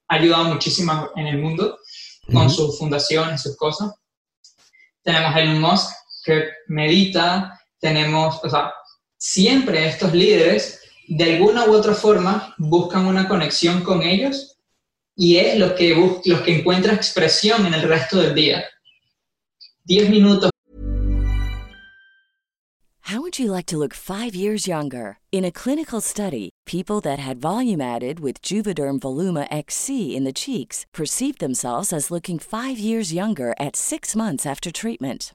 ayudado 0.08 0.44
muchísimo 0.44 1.10
en 1.16 1.26
el 1.26 1.38
mundo 1.38 1.78
con 2.32 2.48
sus 2.50 2.78
fundaciones, 2.78 3.42
sus 3.42 3.56
cosas. 3.56 3.92
Tenemos 5.02 5.34
a 5.34 5.40
Elon 5.40 5.60
Musk 5.60 5.90
que 6.24 6.50
medita, 6.68 7.60
tenemos, 7.78 8.40
o 8.42 8.48
sea, 8.48 8.72
siempre 9.16 9.88
estos 9.88 10.12
líderes 10.12 10.80
de 11.08 11.24
alguna 11.24 11.64
u 11.66 11.72
otra 11.72 11.94
forma 11.94 12.54
buscan 12.58 13.06
una 13.06 13.28
conexión 13.28 13.82
con 13.82 14.02
ellos 14.02 14.56
y 15.16 15.36
es 15.36 15.58
lo 15.58 15.74
que, 15.74 15.94
lo 16.24 16.42
que 16.42 16.58
encuentra 16.58 16.94
expresión 16.94 17.66
en 17.66 17.74
el 17.74 17.82
resto 17.82 18.18
del 18.18 18.34
día. 18.34 18.64
Diez 19.84 20.08
minutos 20.08 20.50
How 23.08 23.20
would 23.20 23.38
you 23.38 23.52
like 23.52 23.66
to 23.66 23.76
look 23.76 23.92
five 23.92 24.34
years 24.34 24.66
younger? 24.66 25.18
In 25.30 25.44
a 25.44 25.52
clinical 25.52 26.00
study, 26.00 26.50
people 26.64 27.02
that 27.02 27.18
had 27.18 27.36
volume 27.36 27.82
added 27.82 28.18
with 28.18 28.40
Juvederm 28.40 28.98
Voluma 28.98 29.46
XC 29.50 30.16
in 30.16 30.24
the 30.24 30.32
cheeks 30.32 30.86
perceived 30.94 31.38
themselves 31.38 31.92
as 31.92 32.10
looking 32.10 32.38
five 32.38 32.78
years 32.78 33.12
younger 33.12 33.54
at 33.60 33.76
six 33.76 34.16
months 34.16 34.46
after 34.46 34.72
treatment. 34.72 35.34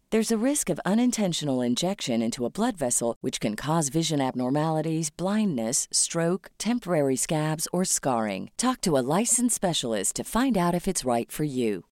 There's 0.11 0.29
a 0.29 0.45
risk 0.45 0.69
of 0.69 0.77
unintentional 0.85 1.61
injection 1.61 2.21
into 2.21 2.45
a 2.45 2.49
blood 2.49 2.75
vessel, 2.75 3.15
which 3.21 3.39
can 3.39 3.55
cause 3.55 3.87
vision 3.87 4.19
abnormalities, 4.19 5.09
blindness, 5.09 5.87
stroke, 5.89 6.51
temporary 6.57 7.15
scabs, 7.15 7.65
or 7.71 7.85
scarring. 7.85 8.51
Talk 8.57 8.81
to 8.81 8.97
a 8.97 9.05
licensed 9.19 9.55
specialist 9.55 10.17
to 10.17 10.25
find 10.25 10.57
out 10.57 10.75
if 10.75 10.85
it's 10.85 11.05
right 11.05 11.31
for 11.31 11.45
you. 11.45 11.85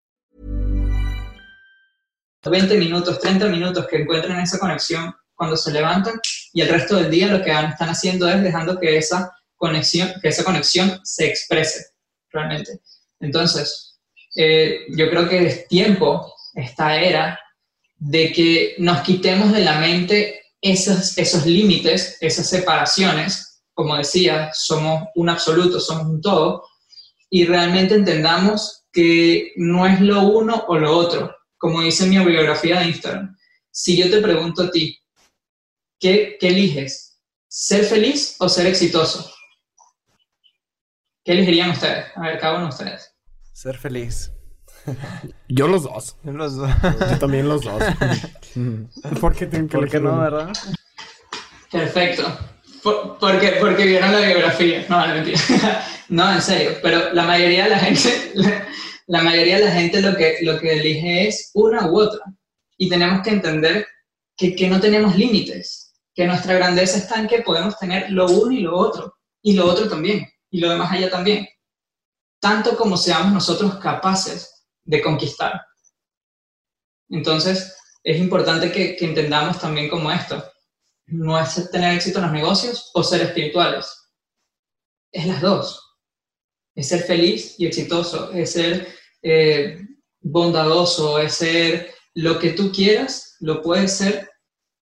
20 2.43 2.77
minutos, 2.77 3.21
30 3.21 3.47
minutos 3.47 3.87
que 3.87 3.99
encuentren 3.99 4.37
esa 4.41 4.59
conexión 4.59 5.13
cuando 5.35 5.55
se 5.55 5.71
levantan 5.71 6.19
y 6.53 6.59
el 6.59 6.67
resto 6.67 6.97
del 6.97 7.09
día 7.09 7.27
lo 7.29 7.41
que 7.41 7.51
están 7.51 7.87
haciendo 7.87 8.27
es 8.27 8.43
dejando 8.43 8.77
que 8.81 8.97
esa 8.97 9.31
conexión, 9.55 10.11
que 10.21 10.27
esa 10.27 10.43
conexión 10.43 10.99
se 11.05 11.25
exprese 11.25 11.85
realmente. 12.33 12.81
Entonces, 13.21 13.97
eh, 14.35 14.87
yo 14.89 15.09
creo 15.09 15.29
que 15.29 15.47
es 15.47 15.67
tiempo, 15.69 16.33
esta 16.55 17.01
era, 17.01 17.39
de 17.99 18.31
que 18.31 18.75
nos 18.79 19.01
quitemos 19.01 19.51
de 19.51 19.59
la 19.59 19.79
mente 19.79 20.41
esos, 20.61 21.17
esos 21.17 21.45
límites, 21.45 22.17
esas 22.21 22.49
separaciones, 22.49 23.61
como 23.73 23.95
decía, 23.97 24.51
somos 24.53 25.09
un 25.15 25.29
absoluto, 25.29 25.79
somos 25.79 26.07
un 26.07 26.21
todo, 26.21 26.65
y 27.29 27.45
realmente 27.45 27.95
entendamos 27.95 28.83
que 28.91 29.51
no 29.57 29.85
es 29.85 30.01
lo 30.01 30.23
uno 30.23 30.65
o 30.67 30.77
lo 30.77 30.97
otro, 30.97 31.35
como 31.57 31.81
dice 31.81 32.07
mi 32.07 32.17
biografía 32.17 32.79
de 32.79 32.87
Instagram. 32.87 33.37
Si 33.71 33.95
yo 33.95 34.09
te 34.09 34.21
pregunto 34.21 34.63
a 34.63 34.71
ti, 34.71 34.97
¿qué, 35.99 36.37
qué 36.39 36.47
eliges? 36.47 37.21
¿Ser 37.47 37.85
feliz 37.85 38.35
o 38.39 38.49
ser 38.49 38.67
exitoso? 38.67 39.31
¿Qué 41.23 41.33
elegirían 41.33 41.71
ustedes? 41.71 42.05
A 42.15 42.21
ver, 42.21 42.39
cada 42.39 42.55
uno 42.55 42.63
de 42.63 42.69
ustedes. 42.69 43.13
Ser 43.53 43.77
feliz. 43.77 44.31
Yo 45.47 45.67
los 45.67 45.83
dos. 45.83 46.15
Los 46.23 46.55
dos. 46.55 46.69
Yo 47.11 47.19
también 47.19 47.47
los 47.47 47.63
dos. 47.63 47.81
¿Por 49.19 49.35
qué 49.35 49.45
tienen 49.47 49.67
que 49.67 49.77
¿Por 49.77 49.89
qué 49.89 49.99
no, 49.99 50.17
verdad? 50.19 50.51
Perfecto. 51.71 52.37
porque, 52.83 53.57
porque 53.59 53.85
vieron 53.85 54.11
la 54.11 54.21
biografía. 54.21 54.85
No, 54.89 55.05
no, 55.05 55.13
mentira. 55.13 55.39
no, 56.09 56.33
en 56.33 56.41
serio. 56.41 56.71
Pero 56.81 57.13
la 57.13 57.23
mayoría 57.23 57.65
de 57.65 57.69
la 57.69 57.79
gente, 57.79 58.33
la, 59.07 59.23
mayoría 59.23 59.57
de 59.57 59.65
la 59.65 59.71
gente 59.71 60.01
lo 60.01 60.15
que, 60.15 60.37
lo 60.41 60.59
que 60.59 60.79
elige 60.79 61.27
es 61.27 61.51
una 61.53 61.87
u 61.87 61.99
otra. 61.99 62.21
Y 62.77 62.89
tenemos 62.89 63.21
que 63.21 63.31
entender 63.31 63.87
que, 64.35 64.55
que 64.55 64.67
no 64.67 64.79
tenemos 64.79 65.15
límites. 65.15 65.93
Que 66.15 66.25
nuestra 66.25 66.55
grandeza 66.55 66.97
está 66.97 67.19
en 67.19 67.27
que 67.27 67.41
podemos 67.41 67.77
tener 67.77 68.09
lo 68.11 68.27
uno 68.29 68.51
y 68.51 68.61
lo 68.61 68.75
otro. 68.75 69.15
Y 69.41 69.53
lo 69.53 69.65
otro 69.65 69.87
también. 69.87 70.27
Y 70.49 70.59
lo 70.59 70.69
demás 70.69 70.91
allá 70.91 71.09
también. 71.09 71.47
Tanto 72.39 72.75
como 72.77 72.97
seamos 72.97 73.33
nosotros 73.33 73.75
capaces 73.75 74.58
de 74.89 75.01
conquistar. 75.01 75.61
Entonces, 77.09 77.77
es 78.03 78.17
importante 78.17 78.71
que, 78.71 78.97
entendamos 78.99 79.59
también 79.59 79.87
como 79.87 80.11
esto. 80.11 80.43
No 81.05 81.39
es 81.39 81.69
tener 81.71 81.95
éxito 81.95 82.17
en 82.17 82.25
los 82.25 82.33
negocios 82.33 82.89
o 82.95 83.03
ser 83.03 83.21
espirituales. 83.21 83.85
Es 85.11 85.27
las 85.27 85.41
dos. 85.41 85.97
Es 86.75 86.87
ser 86.87 87.03
feliz 87.03 87.55
y 87.59 87.67
exitoso. 87.67 88.31
Es 88.33 88.53
ser 88.53 88.87
eh, 89.21 89.79
bondadoso. 90.21 91.19
Es 91.19 91.35
ser 91.35 91.93
lo 92.15 92.39
que 92.39 92.51
tú 92.51 92.71
quieras, 92.71 93.35
lo 93.41 93.61
puedes 93.61 93.95
ser, 93.95 94.31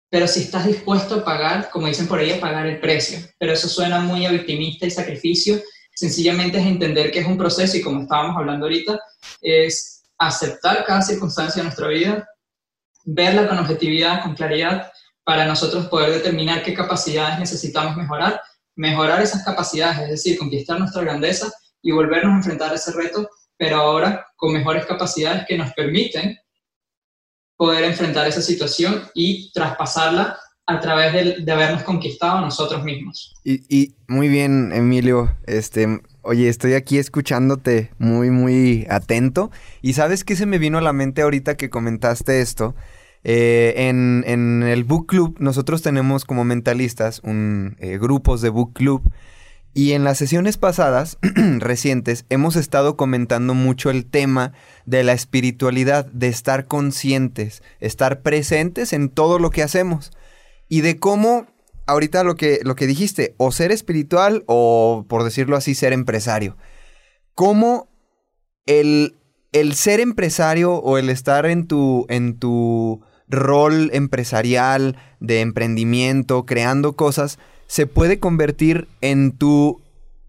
pero 0.09 0.27
si 0.27 0.41
estás 0.41 0.65
dispuesto 0.65 1.15
a 1.15 1.23
pagar, 1.23 1.69
como 1.69 1.87
dicen 1.87 2.07
por 2.07 2.19
ahí, 2.19 2.31
a 2.31 2.41
pagar 2.41 2.65
el 2.65 2.79
precio. 2.79 3.19
Pero 3.37 3.53
eso 3.53 3.69
suena 3.69 3.99
muy 3.99 4.25
a 4.25 4.31
victimista 4.31 4.87
y 4.87 4.91
sacrificio 4.91 5.61
Sencillamente 5.95 6.59
es 6.59 6.65
entender 6.65 7.11
que 7.11 7.19
es 7.19 7.27
un 7.27 7.37
proceso 7.37 7.77
y 7.77 7.81
como 7.81 8.01
estábamos 8.01 8.37
hablando 8.37 8.65
ahorita, 8.65 8.99
es 9.41 10.03
aceptar 10.17 10.85
cada 10.85 11.01
circunstancia 11.01 11.61
de 11.61 11.65
nuestra 11.65 11.87
vida, 11.87 12.27
verla 13.05 13.47
con 13.47 13.59
objetividad, 13.59 14.23
con 14.23 14.35
claridad, 14.35 14.91
para 15.23 15.45
nosotros 15.45 15.87
poder 15.87 16.11
determinar 16.11 16.63
qué 16.63 16.73
capacidades 16.73 17.39
necesitamos 17.39 17.95
mejorar, 17.95 18.41
mejorar 18.75 19.21
esas 19.21 19.43
capacidades, 19.43 19.99
es 19.99 20.09
decir, 20.09 20.37
conquistar 20.37 20.79
nuestra 20.79 21.01
grandeza 21.01 21.51
y 21.81 21.91
volvernos 21.91 22.33
a 22.33 22.37
enfrentar 22.37 22.71
a 22.71 22.75
ese 22.75 22.91
reto, 22.91 23.29
pero 23.57 23.77
ahora 23.77 24.27
con 24.35 24.53
mejores 24.53 24.85
capacidades 24.85 25.45
que 25.47 25.57
nos 25.57 25.71
permiten 25.73 26.37
poder 27.55 27.83
enfrentar 27.85 28.27
esa 28.27 28.41
situación 28.41 29.09
y 29.13 29.51
traspasarla 29.53 30.37
a 30.65 30.79
través 30.79 31.43
de, 31.45 31.51
habernos 31.51 31.83
conquistado 31.83 32.39
nosotros 32.39 32.83
mismos. 32.83 33.35
Y, 33.43 33.93
muy 34.07 34.29
bien, 34.29 34.71
Emilio, 34.73 35.35
este, 35.45 36.01
oye, 36.21 36.47
estoy 36.47 36.73
aquí 36.73 36.97
escuchándote 36.97 37.91
muy, 37.97 38.29
muy 38.29 38.87
atento. 38.89 39.51
Y 39.81 39.93
sabes 39.93 40.23
qué 40.23 40.35
se 40.35 40.45
me 40.45 40.59
vino 40.59 40.77
a 40.77 40.81
la 40.81 40.93
mente 40.93 41.21
ahorita 41.21 41.57
que 41.57 41.69
comentaste 41.69 42.41
esto. 42.41 42.75
Eh, 43.25 43.73
en, 43.89 44.63
el 44.63 44.83
book 44.83 45.07
club, 45.07 45.35
nosotros 45.39 45.81
tenemos 45.81 46.25
como 46.25 46.43
mentalistas 46.43 47.21
un, 47.23 47.77
eh, 47.79 47.97
grupos 47.97 48.41
de 48.41 48.49
book 48.49 48.73
club 48.73 49.01
Y 49.73 49.93
en 49.93 50.03
las 50.03 50.17
sesiones 50.17 50.57
pasadas, 50.57 51.17
recientes, 51.59 52.25
hemos 52.29 52.55
estado 52.55 52.95
comentando 52.95 53.53
mucho 53.53 53.89
el 53.89 54.05
tema 54.05 54.53
de 54.85 55.03
la 55.03 55.13
espiritualidad, 55.13 56.05
de 56.05 56.27
estar 56.27 56.67
conscientes, 56.67 57.63
estar 57.79 58.21
presentes 58.21 58.93
en 58.93 59.09
todo 59.09 59.39
lo 59.39 59.49
que 59.49 59.63
hacemos. 59.63 60.11
Y 60.73 60.81
de 60.81 60.97
cómo, 60.97 61.45
ahorita 61.85 62.23
lo 62.23 62.33
que, 62.33 62.59
lo 62.63 62.73
que 62.73 62.87
dijiste, 62.87 63.35
o 63.37 63.51
ser 63.51 63.71
espiritual 63.71 64.43
o, 64.47 65.05
por 65.07 65.23
decirlo 65.23 65.55
así, 65.55 65.75
ser 65.75 65.93
empresario. 65.93 66.57
Cómo 67.35 67.89
el, 68.65 69.15
el 69.51 69.75
ser 69.75 69.99
empresario 69.99 70.73
o 70.73 70.97
el 70.97 71.11
estar 71.11 71.45
en 71.45 71.67
tu, 71.67 72.07
en 72.09 72.39
tu 72.39 73.03
rol 73.27 73.91
empresarial, 73.93 74.97
de 75.19 75.41
emprendimiento, 75.41 76.47
creando 76.47 76.93
cosas, 76.93 77.37
se 77.67 77.85
puede 77.85 78.17
convertir 78.17 78.87
en 79.01 79.37
tu 79.37 79.79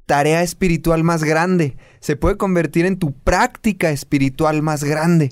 tarea 0.04 0.42
espiritual 0.42 1.04
más 1.04 1.24
grande, 1.24 1.78
se 2.00 2.16
puede 2.16 2.36
convertir 2.36 2.84
en 2.84 2.98
tu 2.98 3.14
práctica 3.14 3.92
espiritual 3.92 4.60
más 4.60 4.84
grande. 4.84 5.30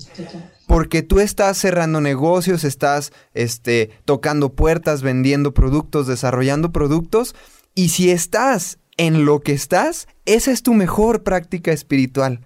Porque 0.73 1.03
tú 1.03 1.19
estás 1.19 1.59
cerrando 1.59 2.01
negocios, 2.01 2.63
estás 2.63 3.13
este, 3.35 3.91
tocando 4.05 4.53
puertas, 4.53 5.03
vendiendo 5.03 5.53
productos, 5.53 6.07
desarrollando 6.07 6.71
productos, 6.71 7.35
y 7.75 7.89
si 7.89 8.09
estás 8.09 8.79
en 8.97 9.23
lo 9.23 9.41
que 9.41 9.53
estás, 9.53 10.07
esa 10.25 10.49
es 10.49 10.63
tu 10.63 10.73
mejor 10.73 11.21
práctica 11.21 11.71
espiritual 11.71 12.41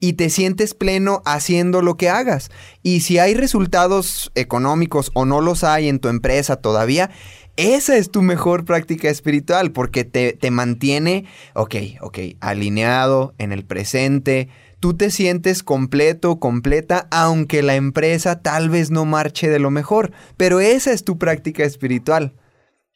y 0.00 0.14
te 0.14 0.30
sientes 0.30 0.72
pleno 0.72 1.20
haciendo 1.26 1.82
lo 1.82 1.98
que 1.98 2.08
hagas. 2.08 2.50
Y 2.82 3.00
si 3.00 3.18
hay 3.18 3.34
resultados 3.34 4.32
económicos 4.34 5.10
o 5.12 5.26
no 5.26 5.42
los 5.42 5.62
hay 5.62 5.90
en 5.90 5.98
tu 5.98 6.08
empresa 6.08 6.56
todavía, 6.56 7.10
esa 7.58 7.98
es 7.98 8.10
tu 8.10 8.22
mejor 8.22 8.64
práctica 8.64 9.10
espiritual 9.10 9.72
porque 9.72 10.04
te, 10.04 10.32
te 10.32 10.50
mantiene, 10.50 11.26
ok, 11.52 11.74
ok, 12.00 12.18
alineado 12.40 13.34
en 13.36 13.52
el 13.52 13.66
presente. 13.66 14.48
Tú 14.80 14.94
te 14.94 15.10
sientes 15.10 15.62
completo, 15.62 16.38
completa, 16.38 17.08
aunque 17.10 17.62
la 17.62 17.74
empresa 17.74 18.42
tal 18.42 18.70
vez 18.70 18.90
no 18.90 19.04
marche 19.04 19.48
de 19.48 19.58
lo 19.58 19.70
mejor, 19.70 20.12
pero 20.36 20.60
esa 20.60 20.92
es 20.92 21.04
tu 21.04 21.18
práctica 21.18 21.64
espiritual. 21.64 22.34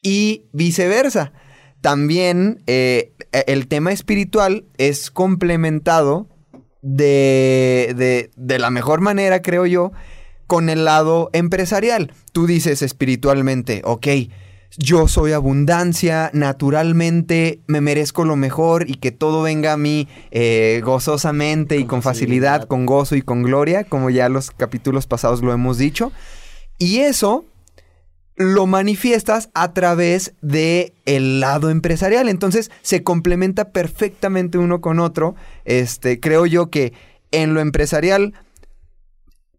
Y 0.00 0.46
viceversa. 0.52 1.32
También 1.80 2.62
eh, 2.66 3.12
el 3.46 3.66
tema 3.66 3.92
espiritual 3.92 4.66
es 4.78 5.10
complementado 5.10 6.28
de, 6.82 7.94
de, 7.96 8.30
de 8.36 8.58
la 8.58 8.70
mejor 8.70 9.00
manera, 9.00 9.42
creo 9.42 9.66
yo, 9.66 9.92
con 10.46 10.68
el 10.68 10.84
lado 10.84 11.30
empresarial. 11.32 12.12
Tú 12.32 12.46
dices 12.46 12.82
espiritualmente, 12.82 13.82
ok, 13.84 14.06
yo 14.78 15.08
soy 15.08 15.32
abundancia, 15.32 16.30
naturalmente 16.32 17.60
me 17.66 17.80
merezco 17.80 18.24
lo 18.24 18.36
mejor 18.36 18.88
y 18.88 18.94
que 18.94 19.12
todo 19.12 19.42
venga 19.42 19.72
a 19.72 19.76
mí 19.76 20.08
eh, 20.30 20.80
gozosamente 20.84 21.76
y 21.76 21.84
con 21.84 22.02
facilidad, 22.02 22.64
con 22.64 22.86
gozo 22.86 23.16
y 23.16 23.22
con 23.22 23.42
gloria, 23.42 23.84
como 23.84 24.10
ya 24.10 24.28
los 24.28 24.50
capítulos 24.50 25.06
pasados 25.06 25.42
lo 25.42 25.52
hemos 25.52 25.78
dicho. 25.78 26.12
Y 26.78 26.98
eso 26.98 27.44
lo 28.36 28.66
manifiestas 28.66 29.50
a 29.54 29.72
través 29.72 30.34
de 30.40 30.94
el 31.04 31.40
lado 31.40 31.70
empresarial. 31.70 32.28
Entonces 32.28 32.70
se 32.80 33.02
complementa 33.02 33.70
perfectamente 33.70 34.58
uno 34.58 34.80
con 34.80 35.00
otro. 35.00 35.34
Este, 35.64 36.18
creo 36.18 36.46
yo 36.46 36.70
que 36.70 36.92
en 37.30 37.54
lo 37.54 37.60
empresarial 37.60 38.34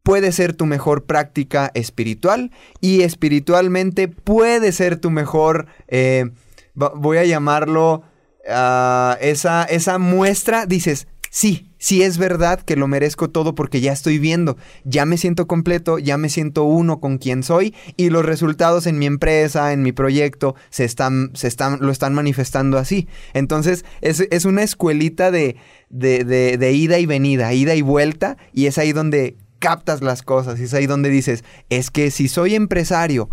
puede 0.04 0.34
ser 0.34 0.54
tu 0.54 0.66
mejor 0.66 1.06
práctica 1.06 1.72
espiritual 1.74 2.52
y 2.82 3.02
espiritualmente 3.02 4.10
puede 4.10 4.72
ser 4.74 4.98
tu 4.98 5.10
mejor, 5.10 5.68
eh, 5.88 6.30
voy 6.76 7.18
a 7.18 7.26
llamarlo, 7.26 8.04
ah, 8.50 9.18
esa, 9.22 9.64
esa 9.64 9.98
muestra, 9.98 10.66
dices, 10.66 11.08
sí, 11.30 11.72
sí 11.78 12.04
es 12.04 12.18
verdad 12.18 12.60
que 12.60 12.76
lo 12.76 12.88
merezco 12.90 13.30
todo 13.30 13.56
porque 13.56 13.80
ya 13.80 13.94
estoy 13.94 14.20
viendo, 14.20 14.58
ya 14.84 15.06
me 15.06 15.18
siento 15.18 15.48
completo, 15.48 16.00
ya 16.00 16.18
me 16.18 16.28
siento 16.28 16.66
uno 16.66 17.00
con 17.00 17.18
quien 17.18 17.42
soy 17.42 17.74
y 17.96 18.10
los 18.10 18.26
resultados 18.26 18.88
en 18.88 19.00
mi 19.00 19.06
empresa, 19.06 19.72
en 19.72 19.84
mi 19.84 19.94
proyecto, 19.94 20.56
se 20.70 20.84
están, 20.84 21.32
se 21.34 21.48
están, 21.48 21.80
lo 21.80 21.94
están 21.94 22.14
manifestando 22.14 22.78
así. 22.78 23.08
Entonces 23.34 23.86
es, 24.02 24.28
es 24.32 24.44
una 24.44 24.64
escuelita 24.64 25.32
de, 25.32 25.56
de, 25.90 26.26
de, 26.26 26.58
de 26.58 26.72
ida 26.74 27.00
y 27.00 27.06
venida, 27.06 27.54
ida 27.54 27.74
y 27.74 27.82
vuelta 27.82 28.36
y 28.52 28.66
es 28.66 28.78
ahí 28.78 28.92
donde 28.92 29.38
captas 29.64 30.02
las 30.02 30.24
cosas 30.24 30.60
y 30.60 30.64
es 30.64 30.74
ahí 30.74 30.88
donde 30.88 31.10
dices, 31.10 31.46
es 31.70 31.90
que 31.90 32.12
si 32.12 32.28
soy 32.28 32.54
empresario 32.54 33.30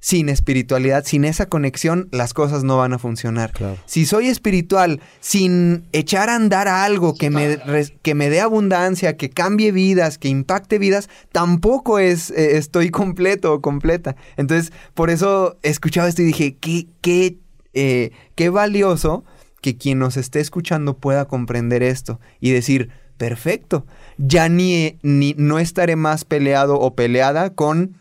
sin 0.00 0.30
espiritualidad, 0.30 1.04
sin 1.04 1.26
esa 1.26 1.46
conexión, 1.46 2.08
las 2.10 2.32
cosas 2.32 2.64
no 2.64 2.78
van 2.78 2.94
a 2.94 2.98
funcionar. 2.98 3.52
Si 3.84 4.06
soy 4.06 4.28
espiritual, 4.28 5.02
sin 5.20 5.84
echar 5.92 6.30
a 6.30 6.36
andar 6.36 6.68
a 6.68 6.84
algo 6.84 7.14
que 7.14 7.28
me, 7.28 7.58
que 8.00 8.14
me 8.14 8.30
dé 8.30 8.40
abundancia, 8.40 9.18
que 9.18 9.28
cambie 9.28 9.72
vidas, 9.72 10.16
que 10.16 10.28
impacte 10.28 10.78
vidas, 10.78 11.10
tampoco 11.32 11.98
es, 11.98 12.30
eh, 12.30 12.56
estoy 12.56 12.88
completo 12.90 13.52
o 13.52 13.60
completa. 13.60 14.16
Entonces, 14.38 14.72
por 14.94 15.10
eso 15.10 15.58
escuchaba 15.62 16.08
esto 16.08 16.22
y 16.22 16.26
dije, 16.26 16.56
qué, 16.56 16.86
qué, 17.02 17.36
eh, 17.74 18.10
qué 18.36 18.48
valioso 18.48 19.24
que 19.60 19.76
quien 19.76 19.98
nos 19.98 20.16
esté 20.16 20.40
escuchando 20.40 20.96
pueda 20.96 21.26
comprender 21.26 21.82
esto 21.82 22.20
y 22.40 22.52
decir, 22.52 22.90
perfecto 23.16 23.86
ya 24.18 24.48
ni, 24.48 24.98
ni 25.02 25.34
no 25.36 25.58
estaré 25.58 25.96
más 25.96 26.24
peleado 26.24 26.78
o 26.78 26.94
peleada 26.94 27.50
con 27.50 27.96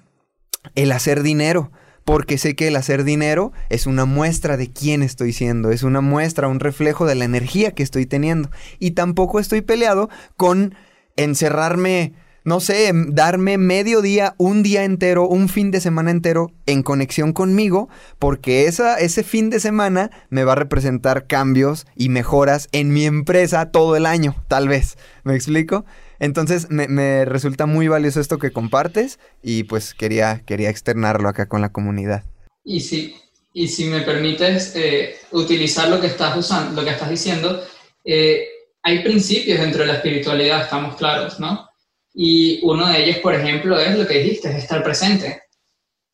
el 0.76 0.92
hacer 0.92 1.24
dinero 1.24 1.72
porque 2.06 2.38
sé 2.38 2.56
que 2.56 2.68
el 2.68 2.76
hacer 2.76 3.04
dinero 3.04 3.54
es 3.70 3.88
una 3.88 4.06
muestra 4.06 4.58
de 4.58 4.72
quién 4.72 5.04
estoy 5.04 5.32
siendo, 5.34 5.72
es 5.72 5.84
una 5.84 6.02
muestra, 6.02 6.48
un 6.48 6.60
reflejo 6.60 7.06
de 7.06 7.16
la 7.16 7.26
energía 7.26 7.72
que 7.72 7.84
estoy 7.84 8.06
teniendo. 8.06 8.50
Y 8.78 8.92
tampoco 8.92 9.40
estoy 9.40 9.62
peleado 9.62 10.10
con 10.36 10.76
encerrarme, 11.16 12.14
no 12.44 12.60
sé, 12.60 12.92
darme 12.94 13.58
medio 13.58 14.02
día, 14.02 14.36
un 14.38 14.64
día 14.64 14.84
entero, 14.84 15.28
un 15.28 15.50
fin 15.50 15.72
de 15.72 15.80
semana 15.80 16.12
entero 16.12 16.52
en 16.66 16.84
conexión 16.84 17.34
conmigo, 17.34 17.90
porque 18.20 18.66
ese 18.66 19.24
fin 19.24 19.50
de 19.50 19.60
semana 19.60 20.12
me 20.30 20.44
va 20.44 20.54
a 20.54 20.56
representar 20.56 21.28
cambios 21.28 21.86
y 21.96 22.10
mejoras 22.10 22.68
en 22.72 22.92
mi 22.92 23.06
empresa 23.06 23.72
todo 23.72 23.96
el 23.96 24.06
año, 24.06 24.36
tal 24.48 24.68
vez. 24.68 24.98
¿Me 25.24 25.36
explico? 25.36 25.86
Entonces 26.20 26.68
me, 26.70 27.26
resulta 27.26 27.66
muy 27.66 27.88
valioso 27.88 28.20
esto 28.20 28.38
que 28.38 28.52
compartes 28.52 29.20
y 29.42 29.64
pues 29.64 29.94
quería, 29.94 30.42
quería 30.46 30.70
externarlo 30.70 31.28
acá 31.30 31.48
con 31.48 31.62
la 31.62 31.72
comunidad. 31.72 32.24
Y 32.64 32.82
si, 32.82 33.16
y 33.54 33.68
si 33.68 33.86
me 33.86 34.02
permites 34.02 34.74
eh, 34.76 35.16
utilizar 35.32 35.90
lo 35.90 36.00
que 36.00 36.08
estás 36.08 36.38
usando, 36.38 36.80
lo 36.80 36.86
que 36.86 36.94
estás 36.94 37.10
diciendo, 37.10 37.62
eh, 38.06 38.48
hay 38.82 39.04
principios 39.04 39.60
dentro 39.60 39.82
de 39.82 39.88
la 39.88 39.96
espiritualidad, 39.96 40.62
estamos 40.62 40.96
claros, 40.96 41.40
¿no? 41.40 41.70
Y 42.14 42.60
uno 42.64 42.88
de 42.88 43.04
ellos, 43.04 43.18
por 43.20 43.34
ejemplo, 43.34 43.80
es 43.80 43.98
lo 43.98 44.06
que 44.06 44.20
dijiste, 44.20 44.50
es 44.50 44.56
estar 44.56 44.84
presente. 44.84 45.44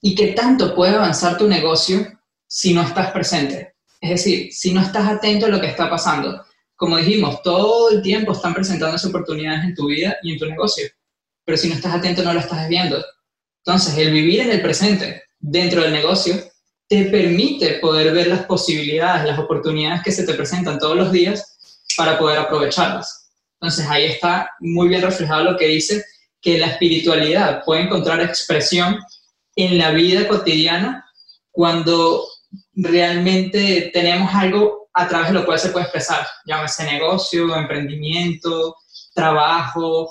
¿Y 0.02 0.16
qué 0.16 0.28
tanto 0.28 0.74
puede 0.74 0.96
avanzar 0.96 1.38
tu 1.38 1.48
negocio 1.48 2.08
si 2.48 2.74
no 2.74 2.82
estás 2.82 3.12
presente? 3.12 3.76
Es 4.00 4.10
decir, 4.12 4.54
si 4.54 4.74
no 4.74 4.82
estás 4.82 5.08
atento 5.08 5.46
a 5.46 5.50
lo 5.50 5.60
que 5.60 5.68
está 5.68 5.90
pasando 5.90 6.44
como 6.80 6.96
dijimos, 6.96 7.44
todo 7.44 7.90
el 7.90 8.02
tiempo 8.02 8.32
están 8.32 8.54
presentándose 8.54 9.10
oportunidades 9.10 9.66
en 9.66 9.76
tu 9.76 9.88
vida 9.88 10.16
y 10.24 10.32
en 10.32 10.40
tu 10.40 10.46
negocio, 10.46 10.88
pero 11.44 11.58
si 11.58 11.68
no 11.68 11.76
estás 11.76 11.94
atento 11.94 12.24
no 12.24 12.34
lo 12.34 12.40
estás 12.40 12.70
viendo. 12.70 13.04
Entonces, 13.66 13.98
el 13.98 14.14
vivir 14.14 14.40
en 14.40 14.52
el 14.52 14.62
presente 14.62 15.24
dentro 15.40 15.82
del 15.82 15.92
negocio 15.92 16.36
te 16.88 17.04
permite 17.04 17.80
poder 17.80 18.14
ver 18.14 18.28
las 18.28 18.46
posibilidades, 18.46 19.28
las 19.28 19.38
oportunidades 19.38 20.04
que 20.04 20.14
se 20.14 20.24
te 20.24 20.34
presentan 20.36 20.80
todos 20.80 20.96
los 20.96 21.12
días 21.12 21.84
para 21.98 22.18
poder 22.18 22.40
aprovecharlas. 22.40 23.29
Entonces, 23.62 23.86
ahí 23.90 24.06
está 24.06 24.52
muy 24.60 24.88
bien 24.88 25.02
reflejado 25.02 25.44
lo 25.44 25.58
que 25.58 25.68
dice 25.68 26.04
que 26.42 26.58
la 26.58 26.68
espiritualidad 26.68 27.64
puede 27.66 27.82
encontrar 27.82 28.22
expresión 28.22 28.98
en 29.56 29.78
la 29.78 29.92
vida 29.92 30.28
cotidiana 30.28 31.06
cuando 31.52 32.26
realmente 32.74 33.92
tenemos 33.94 34.34
algo 34.34 34.90
a 34.94 35.08
través 35.08 35.28
de 35.30 35.34
lo 35.34 35.46
cual 35.46 35.60
se 35.60 35.70
puede 35.70 35.86
expresar, 35.86 36.26
llámese 36.46 36.86
negocio, 36.86 37.56
emprendimiento, 37.56 38.76
trabajo 39.14 40.10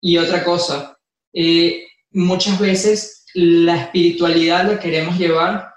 y 0.00 0.18
otra 0.18 0.44
cosa. 0.44 0.98
Eh, 1.32 1.86
muchas 2.10 2.58
veces 2.58 3.24
la 3.34 3.76
espiritualidad 3.76 4.64
la 4.64 4.80
queremos 4.80 5.16
llevar 5.16 5.72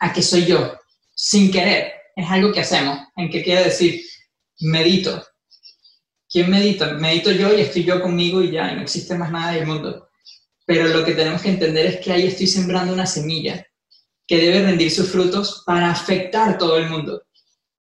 a 0.00 0.12
que 0.12 0.22
soy 0.22 0.46
yo, 0.46 0.78
sin 1.14 1.50
querer. 1.50 1.92
Es 2.16 2.28
algo 2.30 2.52
que 2.52 2.60
hacemos. 2.60 2.98
¿En 3.16 3.30
qué 3.30 3.42
quiere 3.42 3.64
decir? 3.64 4.02
Medito. 4.60 5.24
¿Quién 6.30 6.50
medita? 6.50 6.92
Medito 6.94 7.30
yo 7.32 7.56
y 7.56 7.62
estoy 7.62 7.84
yo 7.84 8.02
conmigo 8.02 8.42
y 8.42 8.50
ya, 8.50 8.72
y 8.72 8.76
no 8.76 8.82
existe 8.82 9.16
más 9.16 9.30
nada 9.30 9.52
del 9.52 9.66
mundo. 9.66 10.08
Pero 10.66 10.88
lo 10.88 11.04
que 11.04 11.14
tenemos 11.14 11.40
que 11.40 11.48
entender 11.48 11.86
es 11.86 12.00
que 12.00 12.12
ahí 12.12 12.26
estoy 12.26 12.46
sembrando 12.46 12.92
una 12.92 13.06
semilla 13.06 13.66
que 14.26 14.36
debe 14.36 14.62
rendir 14.62 14.90
sus 14.90 15.10
frutos 15.10 15.62
para 15.64 15.90
afectar 15.90 16.58
todo 16.58 16.76
el 16.76 16.90
mundo. 16.90 17.22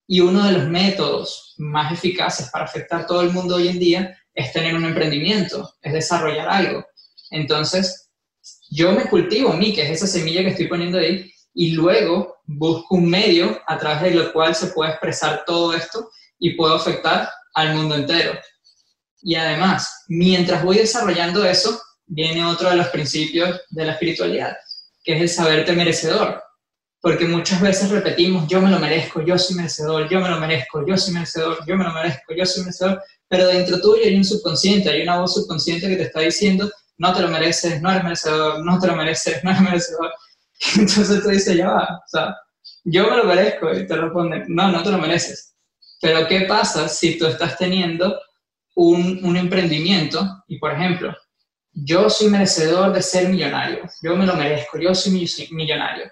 Y 0.07 0.19
uno 0.19 0.45
de 0.45 0.51
los 0.51 0.67
métodos 0.67 1.55
más 1.57 1.91
eficaces 1.91 2.51
para 2.51 2.65
afectar 2.65 3.07
todo 3.07 3.21
el 3.21 3.31
mundo 3.31 3.55
hoy 3.55 3.69
en 3.69 3.79
día 3.79 4.15
es 4.35 4.53
tener 4.53 4.75
un 4.75 4.85
emprendimiento, 4.85 5.73
es 5.81 5.93
desarrollar 5.93 6.47
algo. 6.47 6.85
Entonces, 7.31 8.11
yo 8.69 8.91
me 8.91 9.05
cultivo 9.05 9.53
a 9.53 9.57
mí, 9.57 9.73
que 9.73 9.81
es 9.81 9.89
esa 9.89 10.05
semilla 10.05 10.43
que 10.43 10.49
estoy 10.49 10.67
poniendo 10.67 10.99
ahí, 10.99 11.31
y 11.55 11.71
luego 11.71 12.37
busco 12.45 12.95
un 12.95 13.09
medio 13.09 13.59
a 13.65 13.79
través 13.79 14.13
del 14.13 14.31
cual 14.31 14.53
se 14.53 14.67
puede 14.67 14.91
expresar 14.91 15.43
todo 15.47 15.73
esto 15.73 16.11
y 16.37 16.51
puedo 16.51 16.75
afectar 16.75 17.29
al 17.55 17.73
mundo 17.73 17.95
entero. 17.95 18.33
Y 19.21 19.35
además, 19.35 20.03
mientras 20.07 20.63
voy 20.63 20.77
desarrollando 20.77 21.43
eso, 21.43 21.81
viene 22.05 22.45
otro 22.45 22.69
de 22.69 22.75
los 22.75 22.87
principios 22.89 23.59
de 23.69 23.85
la 23.85 23.93
espiritualidad, 23.93 24.55
que 25.03 25.15
es 25.15 25.21
el 25.21 25.29
saberte 25.29 25.73
merecedor. 25.73 26.43
Porque 27.01 27.25
muchas 27.25 27.61
veces 27.61 27.89
repetimos, 27.89 28.47
yo 28.47 28.61
me 28.61 28.69
lo 28.69 28.79
merezco, 28.79 29.21
yo 29.21 29.37
soy 29.37 29.55
merecedor, 29.55 30.09
yo 30.09 30.19
me 30.19 30.29
lo 30.29 30.39
merezco, 30.39 30.85
yo 30.85 30.97
soy 30.97 31.13
merecedor, 31.13 31.59
yo 31.65 31.75
me 31.75 31.83
lo 31.83 31.93
merezco, 31.93 32.33
yo 32.35 32.45
soy 32.45 32.63
merecedor, 32.63 33.01
pero 33.27 33.47
dentro 33.47 33.79
tuyo 33.79 34.03
hay 34.03 34.15
un 34.15 34.23
subconsciente, 34.23 34.89
hay 34.89 35.01
una 35.03 35.19
voz 35.19 35.33
subconsciente 35.35 35.87
que 35.87 35.95
te 35.95 36.03
está 36.03 36.21
diciendo, 36.21 36.69
no 36.97 37.13
te 37.13 37.21
lo 37.21 37.29
mereces, 37.29 37.81
no 37.81 37.91
eres 37.91 38.03
merecedor, 38.03 38.63
no 38.63 38.79
te 38.79 38.87
lo 38.87 38.95
mereces, 38.95 39.43
no 39.43 39.51
eres 39.51 39.61
merecedor. 39.61 40.13
Entonces 40.77 41.21
tú 41.21 41.29
dices, 41.29 41.55
ya 41.55 41.69
va, 41.69 42.01
o 42.03 42.07
sea, 42.07 42.35
yo 42.83 43.09
me 43.09 43.17
lo 43.17 43.23
merezco 43.25 43.73
y 43.73 43.85
te 43.87 43.95
responden, 43.95 44.45
no, 44.47 44.71
no 44.71 44.83
te 44.83 44.91
lo 44.91 44.97
mereces. 44.97 45.54
Pero 46.05 46.27
¿qué 46.27 46.41
pasa 46.41 46.87
si 46.87 47.17
tú 47.17 47.25
estás 47.25 47.57
teniendo 47.57 48.21
un, 48.75 49.25
un 49.25 49.35
emprendimiento 49.37 50.43
y, 50.47 50.59
por 50.59 50.71
ejemplo, 50.71 51.17
yo 51.71 52.11
soy 52.11 52.29
merecedor 52.29 52.93
de 52.93 53.01
ser 53.01 53.27
millonario, 53.27 53.89
yo 54.03 54.15
me 54.15 54.27
lo 54.27 54.35
merezco, 54.35 54.77
yo 54.77 54.93
soy 54.93 55.27
millonario. 55.49 56.05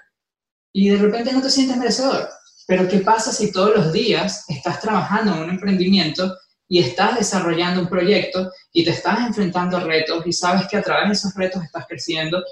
Y 0.73 0.89
de 0.89 0.97
repente 0.97 1.31
no 1.31 1.43
te 1.43 1.51
sientes 1.51 1.77
merecedor. 1.77 2.27
Pero 2.65 2.87
¿qué 2.87 3.01
pasa 3.01 3.31
si 3.31 3.51
todos 3.51 3.75
los 3.75 3.93
días 3.93 4.45
estás 4.49 4.81
trabajando 4.81 5.35
en 5.35 5.43
un 5.43 5.49
emprendimiento 5.51 6.39
y 6.67 6.79
estás 6.79 7.19
desarrollando 7.19 7.81
un 7.81 7.87
proyecto 7.87 8.51
y 8.71 8.83
te 8.83 8.89
estás 8.89 9.19
enfrentando 9.19 9.77
a 9.77 9.81
retos 9.81 10.25
y 10.25 10.33
sabes 10.33 10.67
que 10.67 10.77
a 10.77 10.81
través 10.81 11.07
de 11.07 11.13
esos 11.13 11.35
retos 11.35 11.63
estás 11.63 11.85
creciendo? 11.87 12.43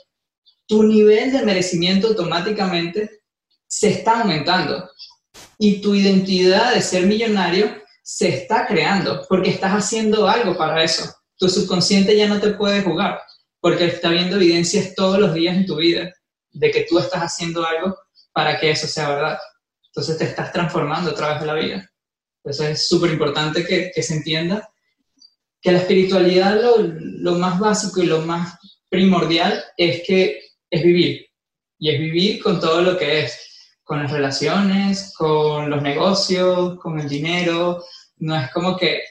Tu 0.67 0.83
nivel 0.83 1.31
de 1.31 1.41
merecimiento 1.41 2.09
automáticamente 2.09 3.23
se 3.65 3.89
está 3.89 4.21
aumentando 4.21 4.87
y 5.61 5.79
tu 5.79 5.93
identidad 5.93 6.73
de 6.73 6.81
ser 6.81 7.05
millonario 7.05 7.83
se 8.01 8.29
está 8.29 8.65
creando 8.65 9.23
porque 9.29 9.51
estás 9.51 9.71
haciendo 9.73 10.27
algo 10.27 10.57
para 10.57 10.83
eso. 10.83 11.07
Tu 11.37 11.47
subconsciente 11.47 12.17
ya 12.17 12.27
no 12.27 12.39
te 12.39 12.49
puede 12.55 12.81
jugar 12.81 13.21
porque 13.59 13.85
está 13.85 14.09
viendo 14.09 14.37
evidencias 14.37 14.95
todos 14.95 15.19
los 15.19 15.35
días 15.35 15.55
en 15.55 15.67
tu 15.67 15.75
vida 15.75 16.11
de 16.49 16.71
que 16.71 16.87
tú 16.89 16.97
estás 16.97 17.21
haciendo 17.21 17.63
algo 17.63 17.95
para 18.33 18.59
que 18.59 18.71
eso 18.71 18.87
sea 18.87 19.09
verdad. 19.09 19.37
Entonces 19.89 20.17
te 20.17 20.23
estás 20.23 20.51
transformando 20.51 21.11
a 21.11 21.15
través 21.15 21.41
de 21.41 21.45
la 21.45 21.53
vida. 21.53 21.91
Entonces 22.43 22.71
es 22.71 22.87
súper 22.87 23.11
importante 23.11 23.63
que, 23.63 23.91
que, 23.93 24.01
se 24.01 24.15
entienda 24.15 24.67
que 25.61 25.73
la 25.73 25.77
espiritualidad 25.77 26.59
lo, 26.59 26.77
lo 26.79 27.33
más 27.35 27.59
básico 27.59 28.01
y 28.01 28.07
lo 28.07 28.21
más 28.21 28.57
primordial 28.89 29.63
es 29.77 30.01
que 30.07 30.41
es 30.71 30.83
vivir. 30.83 31.27
Y 31.77 31.91
es 31.91 31.99
vivir 31.99 32.41
con 32.41 32.59
todo 32.59 32.81
lo 32.81 32.97
que 32.97 33.25
es 33.25 33.50
con 33.91 34.03
las 34.03 34.11
relaciones, 34.13 35.13
con 35.17 35.69
los 35.69 35.81
negocios, 35.81 36.79
con 36.79 36.97
el 36.97 37.09
dinero. 37.09 37.83
No 38.19 38.37
es 38.37 38.49
como 38.51 38.77
que 38.77 39.01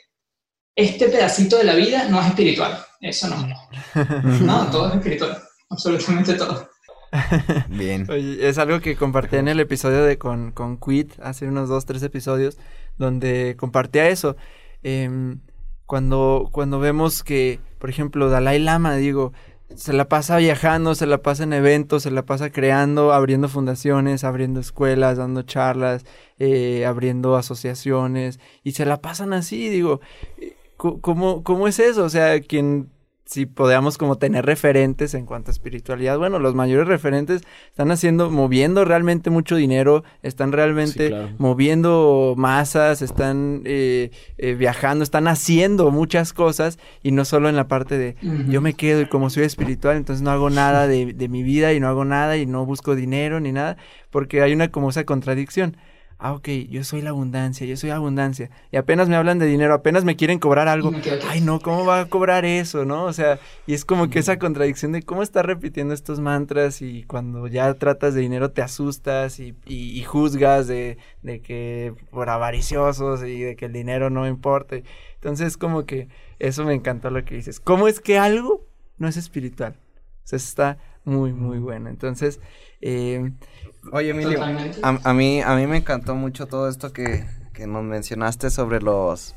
este 0.74 1.10
pedacito 1.10 1.58
de 1.58 1.64
la 1.64 1.74
vida 1.74 2.08
no 2.08 2.18
es 2.18 2.28
espiritual. 2.28 2.78
Eso 2.98 3.28
no. 3.28 3.46
No, 4.40 4.70
todo 4.70 4.88
es 4.88 4.94
espiritual. 4.94 5.36
Absolutamente 5.68 6.32
todo. 6.32 6.66
Bien. 7.68 8.06
es 8.08 8.56
algo 8.56 8.80
que 8.80 8.96
compartí 8.96 9.36
en 9.36 9.48
el 9.48 9.60
episodio 9.60 10.02
de 10.02 10.16
con, 10.16 10.50
con 10.52 10.80
Quit, 10.80 11.12
hace 11.20 11.46
unos 11.46 11.68
dos, 11.68 11.84
tres 11.84 12.02
episodios, 12.02 12.56
donde 12.96 13.56
compartía 13.58 14.08
eso. 14.08 14.36
Em, 14.82 15.42
cuando, 15.84 16.48
cuando 16.52 16.80
vemos 16.80 17.22
que, 17.22 17.60
por 17.78 17.90
ejemplo, 17.90 18.30
Dalai 18.30 18.58
Lama, 18.58 18.96
digo, 18.96 19.34
se 19.74 19.92
la 19.92 20.08
pasa 20.08 20.36
viajando, 20.36 20.94
se 20.94 21.06
la 21.06 21.18
pasa 21.18 21.44
en 21.44 21.52
eventos, 21.52 22.02
se 22.02 22.10
la 22.10 22.24
pasa 22.24 22.50
creando, 22.50 23.12
abriendo 23.12 23.48
fundaciones, 23.48 24.24
abriendo 24.24 24.60
escuelas, 24.60 25.18
dando 25.18 25.42
charlas, 25.42 26.04
eh, 26.38 26.84
abriendo 26.86 27.36
asociaciones, 27.36 28.40
y 28.62 28.72
se 28.72 28.84
la 28.84 29.00
pasan 29.00 29.32
así, 29.32 29.68
digo, 29.68 30.00
eh, 30.38 30.56
¿cómo, 30.76 31.42
¿cómo 31.44 31.68
es 31.68 31.78
eso? 31.78 32.04
O 32.04 32.10
sea, 32.10 32.40
quien 32.40 32.90
si 33.30 33.46
podamos 33.46 33.96
como 33.96 34.18
tener 34.18 34.44
referentes 34.44 35.14
en 35.14 35.24
cuanto 35.24 35.52
a 35.52 35.54
espiritualidad, 35.54 36.18
bueno, 36.18 36.40
los 36.40 36.56
mayores 36.56 36.88
referentes 36.88 37.42
están 37.68 37.92
haciendo, 37.92 38.28
moviendo 38.28 38.84
realmente 38.84 39.30
mucho 39.30 39.54
dinero, 39.54 40.02
están 40.24 40.50
realmente 40.50 41.14
moviendo 41.38 42.34
masas, 42.36 43.02
están 43.02 43.62
eh, 43.66 44.10
eh, 44.36 44.54
viajando, 44.54 45.04
están 45.04 45.28
haciendo 45.28 45.92
muchas 45.92 46.32
cosas 46.32 46.80
y 47.04 47.12
no 47.12 47.24
solo 47.24 47.48
en 47.48 47.54
la 47.54 47.68
parte 47.68 47.98
de 47.98 48.16
yo 48.48 48.60
me 48.60 48.74
quedo 48.74 49.00
y 49.00 49.06
como 49.06 49.30
soy 49.30 49.44
espiritual, 49.44 49.96
entonces 49.96 50.22
no 50.22 50.32
hago 50.32 50.50
nada 50.50 50.88
de, 50.88 51.12
de 51.12 51.28
mi 51.28 51.44
vida 51.44 51.72
y 51.72 51.78
no 51.78 51.86
hago 51.86 52.04
nada 52.04 52.36
y 52.36 52.46
no 52.46 52.66
busco 52.66 52.96
dinero 52.96 53.38
ni 53.38 53.52
nada, 53.52 53.76
porque 54.10 54.42
hay 54.42 54.52
una 54.52 54.72
como 54.72 54.90
esa 54.90 55.04
contradicción 55.04 55.76
ah, 56.20 56.34
ok, 56.34 56.48
yo 56.68 56.84
soy 56.84 57.02
la 57.02 57.10
abundancia, 57.10 57.66
yo 57.66 57.76
soy 57.76 57.90
abundancia. 57.90 58.50
Y 58.70 58.76
apenas 58.76 59.08
me 59.08 59.16
hablan 59.16 59.38
de 59.38 59.46
dinero, 59.46 59.74
apenas 59.74 60.04
me 60.04 60.16
quieren 60.16 60.38
cobrar 60.38 60.68
algo. 60.68 60.92
Ay, 61.28 61.40
no, 61.40 61.60
¿cómo 61.60 61.84
va 61.86 62.00
a 62.00 62.06
cobrar 62.06 62.44
eso, 62.44 62.84
no? 62.84 63.04
O 63.04 63.12
sea, 63.12 63.40
y 63.66 63.74
es 63.74 63.84
como 63.84 64.10
que 64.10 64.18
esa 64.18 64.38
contradicción 64.38 64.92
de 64.92 65.02
cómo 65.02 65.22
estás 65.22 65.44
repitiendo 65.44 65.94
estos 65.94 66.20
mantras 66.20 66.82
y 66.82 67.04
cuando 67.04 67.46
ya 67.46 67.72
tratas 67.74 68.14
de 68.14 68.20
dinero 68.20 68.50
te 68.50 68.62
asustas 68.62 69.40
y, 69.40 69.56
y, 69.66 70.02
juzgas 70.04 70.66
de, 70.66 70.98
de, 71.22 71.40
que 71.40 71.94
por 72.10 72.28
avariciosos 72.28 73.22
y 73.22 73.40
de 73.40 73.56
que 73.56 73.66
el 73.66 73.72
dinero 73.72 74.10
no 74.10 74.28
importa. 74.28 74.76
Entonces, 75.14 75.56
como 75.56 75.86
que 75.86 76.08
eso 76.38 76.64
me 76.64 76.74
encantó 76.74 77.10
lo 77.10 77.24
que 77.24 77.34
dices. 77.34 77.60
¿Cómo 77.60 77.88
es 77.88 78.00
que 78.00 78.18
algo 78.18 78.66
no 78.98 79.08
es 79.08 79.16
espiritual? 79.16 79.74
O 80.24 80.28
sea, 80.30 80.36
está 80.36 80.78
muy, 81.04 81.32
muy 81.32 81.58
bueno. 81.58 81.88
Entonces, 81.88 82.40
eh, 82.80 83.32
Oye, 83.92 84.10
Emilio, 84.10 84.42
a, 84.42 85.14
mí, 85.14 85.40
a 85.40 85.54
mí 85.56 85.66
me 85.66 85.78
encantó 85.78 86.14
mucho 86.14 86.46
todo 86.46 86.68
esto 86.68 86.92
que, 86.92 87.24
nos 87.66 87.84
mencionaste 87.84 88.48
sobre 88.48 88.80
los, 88.80 89.34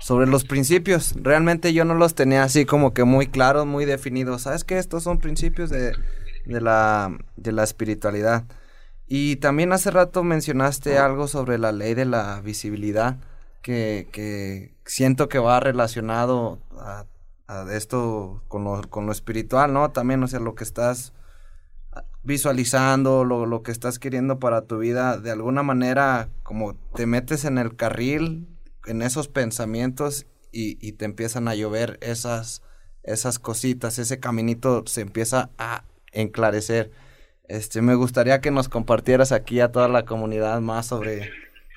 sobre 0.00 0.26
los 0.26 0.44
principios. 0.44 1.14
Realmente 1.20 1.72
yo 1.72 1.84
no 1.84 1.94
los 1.94 2.14
tenía 2.14 2.42
así 2.42 2.64
como 2.64 2.92
que 2.92 3.04
muy 3.04 3.28
claros, 3.28 3.66
muy 3.66 3.84
definidos. 3.84 4.42
¿Sabes 4.42 4.64
qué? 4.64 4.78
Estos 4.78 5.04
son 5.04 5.18
principios 5.18 5.70
de, 5.70 5.92
la, 6.46 7.16
de 7.36 7.52
la 7.52 7.62
espiritualidad. 7.62 8.44
Y 9.06 9.36
también 9.36 9.72
hace 9.72 9.90
rato 9.90 10.24
mencionaste 10.24 10.98
algo 10.98 11.28
sobre 11.28 11.58
la 11.58 11.70
ley 11.70 11.94
de 11.94 12.06
la 12.06 12.40
visibilidad, 12.40 13.18
que, 13.62 14.08
que 14.10 14.74
siento 14.84 15.28
que 15.28 15.38
va 15.38 15.60
relacionado 15.60 16.58
a, 16.78 17.04
esto 17.70 18.42
con 18.48 18.64
lo, 18.64 18.82
con 18.88 19.06
lo 19.06 19.12
espiritual, 19.12 19.72
¿no? 19.72 19.90
También, 19.90 20.22
o 20.22 20.28
sea, 20.28 20.40
lo 20.40 20.54
que 20.54 20.64
estás 20.64 21.12
visualizando 22.22 23.24
lo, 23.24 23.46
lo, 23.46 23.62
que 23.62 23.70
estás 23.70 23.98
queriendo 23.98 24.38
para 24.38 24.62
tu 24.62 24.78
vida, 24.78 25.18
de 25.18 25.30
alguna 25.30 25.62
manera 25.62 26.30
como 26.42 26.74
te 26.94 27.06
metes 27.06 27.44
en 27.44 27.58
el 27.58 27.76
carril, 27.76 28.48
en 28.86 29.02
esos 29.02 29.28
pensamientos 29.28 30.26
y, 30.50 30.78
y 30.86 30.92
te 30.92 31.04
empiezan 31.04 31.48
a 31.48 31.54
llover 31.54 31.98
esas, 32.00 32.62
esas 33.02 33.38
cositas, 33.38 33.98
ese 33.98 34.20
caminito 34.20 34.84
se 34.86 35.02
empieza 35.02 35.50
a 35.58 35.84
enclarecer. 36.12 36.90
Este, 37.46 37.82
me 37.82 37.94
gustaría 37.94 38.40
que 38.40 38.50
nos 38.50 38.70
compartieras 38.70 39.30
aquí 39.30 39.60
a 39.60 39.70
toda 39.70 39.88
la 39.88 40.06
comunidad 40.06 40.60
más 40.60 40.86
sobre, 40.86 41.30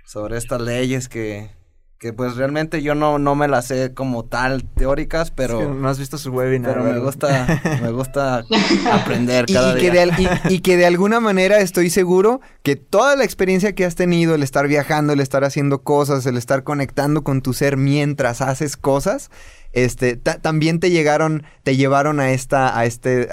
sobre 0.06 0.38
estas 0.38 0.62
leyes 0.62 1.10
que, 1.10 1.52
que 2.00 2.14
pues 2.14 2.36
realmente 2.36 2.84
yo 2.84 2.94
no, 2.94 3.18
no 3.18 3.34
me 3.34 3.48
las 3.48 3.66
sé 3.68 3.94
como 3.96 4.24
tal 4.24 4.64
teóricas, 4.64 5.32
pero... 5.32 5.74
no 5.74 5.90
has 5.90 5.98
visto 5.98 6.20
su 6.20 6.32
webinar. 6.32 6.74
Pero 6.74 6.84
me 6.84 7.00
gusta, 7.00 7.60
me 7.82 7.92
gusta 7.92 8.44
aprender 8.92 9.48
cada 9.52 9.72
y, 9.72 9.82
día. 9.82 9.92
Que 9.92 9.98
de, 9.98 10.40
y, 10.50 10.60
que 10.60 10.78
de 10.78 10.86
alguna 10.86 11.20
manera 11.20 11.60
estoy 11.60 11.90
seguro 11.90 12.40
que 12.62 12.76
toda 12.76 13.16
la 13.16 13.24
experiencia 13.24 13.74
que 13.74 13.84
has 13.84 13.96
tenido, 13.96 14.36
el 14.36 14.44
estar 14.44 14.68
viajando, 14.68 15.14
el 15.14 15.20
estar 15.20 15.44
haciendo 15.44 15.82
cosas, 15.82 16.26
el 16.28 16.38
estar 16.38 16.64
conectando 16.64 17.24
con 17.24 17.42
tu 17.42 17.54
ser 17.54 17.78
mientras 17.78 18.42
haces 18.42 18.78
cosas, 18.78 19.32
este, 19.74 20.18
también 20.18 20.80
te 20.80 20.92
llegaron, 20.92 21.44
te 21.64 21.76
llevaron 21.76 22.20
a 22.20 22.32
esta, 22.32 22.78
a 22.78 22.86
este, 22.86 23.28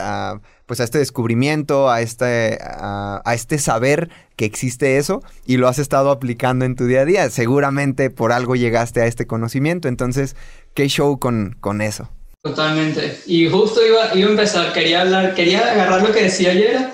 pues 0.66 0.80
a 0.80 0.84
este 0.84 0.98
descubrimiento, 0.98 1.90
a 1.90 2.00
este, 2.00 2.58
a, 2.62 3.22
este 3.34 3.58
saber 3.58 4.08
que 4.36 4.44
existe 4.44 4.96
eso 4.96 5.22
y 5.46 5.58
lo 5.58 5.68
has 5.68 5.78
estado 5.78 6.10
aplicando 6.10 6.64
en 6.64 6.76
tu 6.76 6.86
día 6.86 7.02
a 7.02 7.04
día. 7.04 7.30
Seguramente 7.30 8.10
por 8.10 8.32
algo 8.32 8.56
llegaste 8.56 9.02
a 9.02 9.06
este 9.06 9.26
conocimiento. 9.26 9.88
Entonces, 9.88 10.36
¿qué 10.74 10.88
show 10.88 11.18
con, 11.18 11.56
con 11.60 11.80
eso? 11.80 12.08
Totalmente. 12.42 13.20
Y 13.26 13.48
justo 13.48 13.80
iba, 13.84 14.14
iba 14.14 14.28
a 14.28 14.30
empezar, 14.30 14.72
quería 14.72 15.02
hablar, 15.02 15.34
quería 15.34 15.70
agarrar 15.70 16.02
lo 16.02 16.12
que 16.12 16.24
decía 16.24 16.50
ayer 16.50 16.90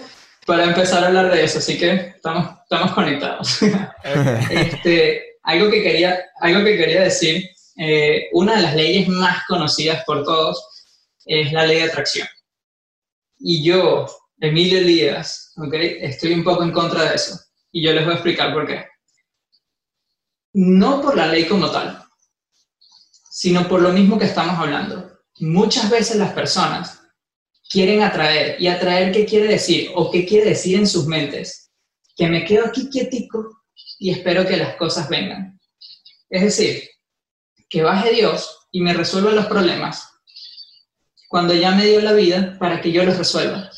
para 0.46 0.64
empezar 0.64 1.04
a 1.04 1.08
hablar 1.08 1.30
de 1.30 1.44
eso, 1.44 1.58
así 1.58 1.78
que 1.78 1.92
estamos, 2.16 2.50
estamos 2.62 2.92
conectados. 2.92 3.58
este, 4.50 5.36
algo, 5.42 5.70
que 5.70 5.82
quería, 5.82 6.18
algo 6.40 6.64
que 6.64 6.76
quería 6.76 7.02
decir, 7.02 7.50
eh, 7.76 8.28
una 8.32 8.56
de 8.56 8.62
las 8.62 8.74
leyes 8.74 9.08
más 9.08 9.44
conocidas 9.46 10.04
por 10.04 10.24
todos 10.24 10.66
es 11.24 11.52
la 11.52 11.66
ley 11.66 11.78
de 11.78 11.84
atracción. 11.84 12.28
Y 13.40 13.64
yo, 13.64 14.06
Emilio 14.38 14.78
Elías, 14.78 15.52
¿okay? 15.56 15.98
estoy 16.00 16.34
un 16.34 16.44
poco 16.44 16.62
en 16.62 16.72
contra 16.72 17.04
de 17.04 17.16
eso. 17.16 17.38
Y 17.72 17.82
yo 17.82 17.92
les 17.92 18.04
voy 18.04 18.12
a 18.12 18.16
explicar 18.16 18.52
por 18.52 18.66
qué. 18.66 18.84
No 20.52 21.00
por 21.00 21.16
la 21.16 21.26
ley 21.26 21.46
como 21.46 21.70
tal, 21.70 22.04
sino 23.30 23.66
por 23.66 23.80
lo 23.80 23.92
mismo 23.92 24.18
que 24.18 24.26
estamos 24.26 24.58
hablando. 24.58 25.18
Muchas 25.38 25.88
veces 25.88 26.16
las 26.16 26.32
personas 26.32 27.00
quieren 27.70 28.02
atraer, 28.02 28.60
y 28.60 28.66
atraer 28.66 29.12
qué 29.12 29.24
quiere 29.24 29.48
decir, 29.48 29.90
o 29.94 30.10
qué 30.10 30.26
quiere 30.26 30.50
decir 30.50 30.78
en 30.78 30.86
sus 30.86 31.06
mentes. 31.06 31.70
que 32.16 32.28
me 32.28 32.44
quedo 32.44 32.66
aquí 32.66 32.90
quietico 32.90 33.62
y 33.98 34.10
espero 34.10 34.46
que 34.46 34.58
las 34.58 34.76
cosas 34.76 35.08
vengan. 35.08 35.58
Es 36.28 36.42
decir, 36.42 36.82
que 37.70 37.82
baje 37.82 38.10
Dios 38.10 38.68
y 38.72 38.82
me 38.82 38.92
resuelva 38.92 39.30
los 39.32 39.46
problemas 39.46 40.09
cuando 41.30 41.54
ya 41.54 41.70
me 41.70 41.86
dio 41.86 42.00
la 42.00 42.12
vida 42.12 42.56
para 42.58 42.80
que 42.80 42.90
yo 42.90 43.04
los 43.04 43.16
resuelva. 43.16 43.70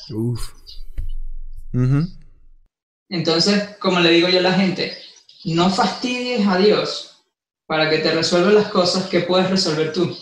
Entonces, 3.10 3.76
como 3.78 4.00
le 4.00 4.10
digo 4.10 4.26
yo 4.30 4.38
a 4.38 4.42
la 4.42 4.54
gente, 4.54 4.96
no 5.44 5.68
fastidies 5.68 6.46
a 6.46 6.56
Dios 6.56 7.22
para 7.66 7.90
que 7.90 7.98
te 7.98 8.10
resuelva 8.10 8.52
las 8.52 8.68
cosas 8.68 9.06
que 9.10 9.20
puedes 9.20 9.50
resolver 9.50 9.92
tú. 9.92 10.16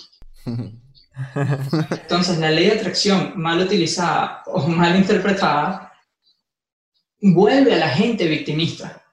Entonces, 1.91 2.39
la 2.39 2.51
ley 2.51 2.67
de 2.67 2.73
atracción 2.81 3.35
mal 3.37 3.61
utilizada 3.61 4.43
o 4.47 4.67
mal 4.67 4.97
interpretada 4.97 5.93
vuelve 7.21 7.75
a 7.75 7.79
la 7.79 7.91
gente 7.91 8.27
victimista. 8.27 9.05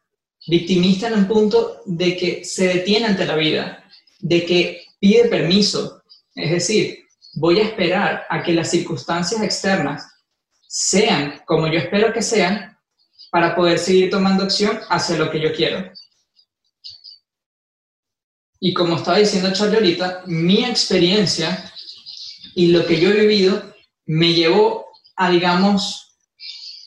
Victimista 0.47 1.07
en 1.07 1.19
el 1.19 1.27
punto 1.27 1.81
de 1.85 2.17
que 2.17 2.43
se 2.43 2.67
detiene 2.67 3.05
ante 3.05 3.27
la 3.27 3.35
vida, 3.35 3.83
de 4.17 4.43
que 4.43 4.85
pide 4.99 5.25
permiso. 5.25 6.01
Es 6.33 6.49
decir, 6.49 7.06
voy 7.35 7.59
a 7.59 7.63
esperar 7.63 8.25
a 8.29 8.41
que 8.41 8.53
las 8.53 8.69
circunstancias 8.69 9.41
externas 9.41 10.07
sean 10.67 11.41
como 11.45 11.67
yo 11.67 11.79
espero 11.79 12.11
que 12.11 12.21
sean 12.21 12.77
para 13.31 13.55
poder 13.55 13.79
seguir 13.79 14.09
tomando 14.09 14.43
acción 14.43 14.79
hacia 14.89 15.17
lo 15.17 15.29
que 15.29 15.39
yo 15.39 15.53
quiero. 15.53 15.91
Y 18.59 18.73
como 18.73 18.97
estaba 18.97 19.17
diciendo 19.17 19.53
Charlie 19.53 19.75
ahorita, 19.75 20.23
mi 20.25 20.65
experiencia 20.65 21.71
y 22.55 22.67
lo 22.67 22.85
que 22.85 22.99
yo 22.99 23.09
he 23.09 23.21
vivido 23.21 23.75
me 24.05 24.33
llevó 24.33 24.87
a, 25.15 25.29
digamos, 25.29 26.17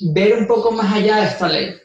ver 0.00 0.34
un 0.34 0.46
poco 0.46 0.72
más 0.72 0.92
allá 0.92 1.16
de 1.16 1.26
esta 1.26 1.48
ley, 1.48 1.76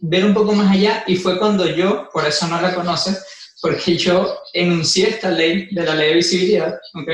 ver 0.00 0.24
un 0.24 0.34
poco 0.34 0.52
más 0.52 0.70
allá 0.70 1.04
y 1.06 1.16
fue 1.16 1.38
cuando 1.38 1.66
yo, 1.66 2.08
por 2.12 2.26
eso 2.26 2.46
no 2.46 2.60
la 2.60 2.74
conoces, 2.74 3.24
porque 3.60 3.96
yo 3.96 4.38
enuncié 4.52 5.10
esta 5.10 5.30
ley 5.30 5.68
de 5.74 5.84
la 5.84 5.94
ley 5.94 6.10
de 6.10 6.14
visibilidad, 6.14 6.80
¿ok? 6.94 7.08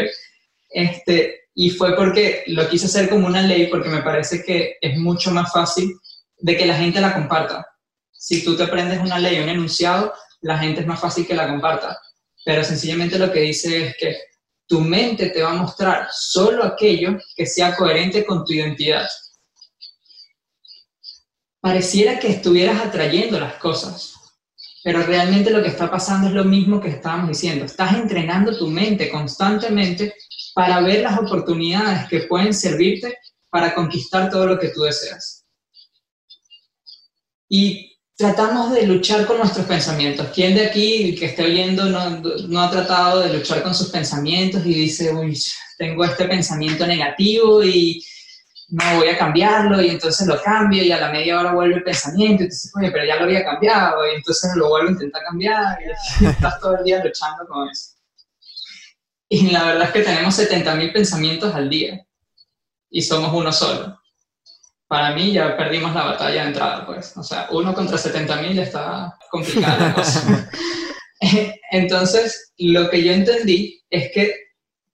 Este, 0.74 1.44
y 1.54 1.70
fue 1.70 1.94
porque 1.94 2.42
lo 2.48 2.68
quise 2.68 2.86
hacer 2.86 3.08
como 3.08 3.28
una 3.28 3.42
ley 3.42 3.68
porque 3.68 3.88
me 3.88 4.02
parece 4.02 4.42
que 4.42 4.76
es 4.80 4.98
mucho 4.98 5.30
más 5.30 5.52
fácil 5.52 5.96
de 6.38 6.56
que 6.56 6.66
la 6.66 6.76
gente 6.76 7.00
la 7.00 7.14
comparta. 7.14 7.64
Si 8.12 8.42
tú 8.44 8.56
te 8.56 8.64
aprendes 8.64 9.00
una 9.00 9.20
ley, 9.20 9.38
un 9.38 9.48
enunciado, 9.48 10.12
la 10.40 10.58
gente 10.58 10.80
es 10.80 10.86
más 10.86 11.00
fácil 11.00 11.26
que 11.26 11.34
la 11.34 11.46
comparta. 11.46 11.96
Pero 12.44 12.64
sencillamente 12.64 13.20
lo 13.20 13.30
que 13.30 13.40
dice 13.40 13.86
es 13.86 13.96
que 13.96 14.16
tu 14.66 14.80
mente 14.80 15.30
te 15.30 15.42
va 15.42 15.52
a 15.52 15.62
mostrar 15.62 16.08
solo 16.10 16.64
aquello 16.64 17.18
que 17.36 17.46
sea 17.46 17.76
coherente 17.76 18.24
con 18.24 18.44
tu 18.44 18.52
identidad. 18.52 19.06
Pareciera 21.60 22.18
que 22.18 22.28
estuvieras 22.28 22.84
atrayendo 22.84 23.38
las 23.38 23.54
cosas, 23.54 24.14
pero 24.82 25.02
realmente 25.04 25.50
lo 25.50 25.62
que 25.62 25.68
está 25.68 25.88
pasando 25.88 26.28
es 26.28 26.34
lo 26.34 26.44
mismo 26.44 26.80
que 26.80 26.88
estábamos 26.88 27.28
diciendo. 27.28 27.64
Estás 27.64 27.94
entrenando 27.94 28.58
tu 28.58 28.66
mente 28.66 29.08
constantemente 29.08 30.14
para 30.54 30.80
ver 30.80 31.02
las 31.02 31.18
oportunidades 31.18 32.08
que 32.08 32.20
pueden 32.20 32.54
servirte 32.54 33.18
para 33.50 33.74
conquistar 33.74 34.30
todo 34.30 34.46
lo 34.46 34.58
que 34.58 34.68
tú 34.68 34.82
deseas. 34.82 35.44
Y 37.48 37.94
tratamos 38.16 38.72
de 38.72 38.86
luchar 38.86 39.26
con 39.26 39.38
nuestros 39.38 39.66
pensamientos. 39.66 40.28
¿Quién 40.34 40.54
de 40.54 40.66
aquí 40.66 41.14
que 41.16 41.26
esté 41.26 41.44
oyendo 41.44 41.84
no, 41.86 42.20
no, 42.20 42.60
ha 42.60 42.70
tratado 42.70 43.20
de 43.20 43.32
luchar 43.32 43.62
con 43.62 43.74
sus 43.74 43.90
pensamientos 43.90 44.64
y 44.64 44.74
dice, 44.74 45.12
uy, 45.12 45.36
tengo 45.76 46.04
este 46.04 46.26
pensamiento 46.26 46.86
negativo 46.86 47.62
y 47.64 48.02
no 48.68 48.96
voy 48.96 49.08
a 49.08 49.18
cambiarlo 49.18 49.80
y 49.82 49.90
entonces 49.90 50.26
lo 50.26 50.40
cambio 50.42 50.82
y 50.82 50.90
a 50.90 51.00
la 51.00 51.10
media 51.10 51.38
hora 51.38 51.52
vuelve 51.52 51.76
el 51.76 51.82
pensamiento 51.82 52.44
y 52.44 52.46
dices, 52.46 52.72
oye, 52.76 52.90
pero 52.90 53.04
ya 53.04 53.16
lo 53.16 53.24
había 53.24 53.44
cambiado 53.44 54.06
y 54.06 54.16
entonces 54.16 54.50
lo 54.56 54.68
vuelvo 54.68 54.88
a 54.88 54.92
intentar 54.92 55.22
cambiar 55.22 55.78
y 56.20 56.24
estás 56.26 56.60
todo 56.60 56.78
el 56.78 56.84
día 56.84 57.04
luchando 57.04 57.46
con 57.46 57.68
eso. 57.68 57.93
Y 59.34 59.50
la 59.50 59.64
verdad 59.64 59.86
es 59.88 59.90
que 59.92 60.02
tenemos 60.02 60.38
70.000 60.38 60.92
pensamientos 60.92 61.54
al 61.54 61.68
día 61.68 62.06
y 62.90 63.02
somos 63.02 63.32
uno 63.32 63.52
solo 63.52 63.98
para 64.94 65.12
mí 65.12 65.32
ya 65.32 65.56
perdimos 65.56 65.92
la 65.92 66.04
batalla 66.04 66.42
de 66.42 66.48
entrada, 66.48 66.86
pues. 66.86 67.16
O 67.16 67.22
sea, 67.24 67.48
uno 67.50 67.74
contra 67.74 67.96
70.000 67.96 68.60
está 68.60 69.18
complicada 69.28 69.88
la 69.88 69.94
cosa. 69.94 70.50
Entonces, 71.72 72.52
lo 72.58 72.88
que 72.88 73.02
yo 73.02 73.12
entendí 73.12 73.82
es 73.90 74.12
que 74.12 74.34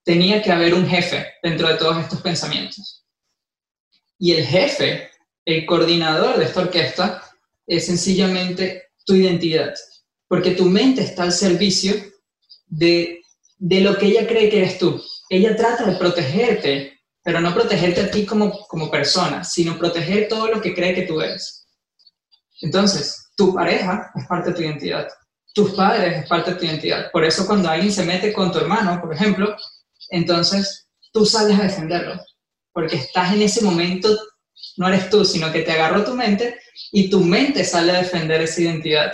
tenía 0.03 0.41
que 0.41 0.51
haber 0.51 0.73
un 0.73 0.87
jefe 0.87 1.27
dentro 1.43 1.67
de 1.67 1.75
todos 1.75 1.99
estos 1.99 2.21
pensamientos. 2.21 3.05
Y 4.17 4.33
el 4.33 4.45
jefe, 4.45 5.11
el 5.45 5.67
coordinador 5.67 6.39
de 6.39 6.45
esta 6.45 6.61
orquesta, 6.61 7.23
es 7.67 7.85
sencillamente 7.85 8.89
tu 9.05 9.13
identidad. 9.13 9.75
Porque 10.27 10.51
tu 10.51 10.65
mente 10.65 11.03
está 11.03 11.23
al 11.23 11.31
servicio 11.31 11.93
de, 12.65 13.20
de 13.61 13.81
lo 13.81 13.97
que 13.97 14.07
ella 14.07 14.27
cree 14.27 14.49
que 14.49 14.57
eres 14.57 14.77
tú. 14.77 15.01
Ella 15.29 15.55
trata 15.55 15.85
de 15.85 15.95
protegerte 15.95 17.01
pero 17.23 17.39
no 17.39 17.53
protegerte 17.53 18.01
a 18.01 18.11
ti 18.11 18.25
como, 18.25 18.51
como 18.67 18.89
persona, 18.89 19.43
sino 19.43 19.77
proteger 19.77 20.27
todo 20.27 20.47
lo 20.47 20.61
que 20.61 20.73
cree 20.73 20.95
que 20.95 21.03
tú 21.03 21.21
eres. 21.21 21.67
Entonces, 22.61 23.31
tu 23.35 23.53
pareja 23.53 24.11
es 24.15 24.25
parte 24.27 24.49
de 24.49 24.55
tu 24.55 24.61
identidad, 24.61 25.07
tus 25.53 25.71
padres 25.73 26.23
es 26.23 26.27
parte 26.29 26.51
de 26.51 26.57
tu 26.57 26.65
identidad. 26.65 27.11
Por 27.11 27.23
eso 27.23 27.45
cuando 27.45 27.69
alguien 27.69 27.91
se 27.91 28.03
mete 28.03 28.33
con 28.33 28.51
tu 28.51 28.59
hermano, 28.59 28.99
por 28.99 29.13
ejemplo, 29.13 29.55
entonces 30.09 30.87
tú 31.11 31.25
sales 31.25 31.59
a 31.59 31.63
defenderlo, 31.63 32.19
porque 32.73 32.95
estás 32.95 33.33
en 33.33 33.43
ese 33.43 33.63
momento, 33.63 34.17
no 34.77 34.87
eres 34.87 35.09
tú, 35.09 35.23
sino 35.23 35.51
que 35.51 35.61
te 35.61 35.71
agarró 35.71 36.03
tu 36.03 36.15
mente 36.15 36.59
y 36.91 37.09
tu 37.09 37.19
mente 37.19 37.63
sale 37.63 37.91
a 37.91 38.01
defender 38.01 38.41
esa 38.41 38.61
identidad. 38.61 39.11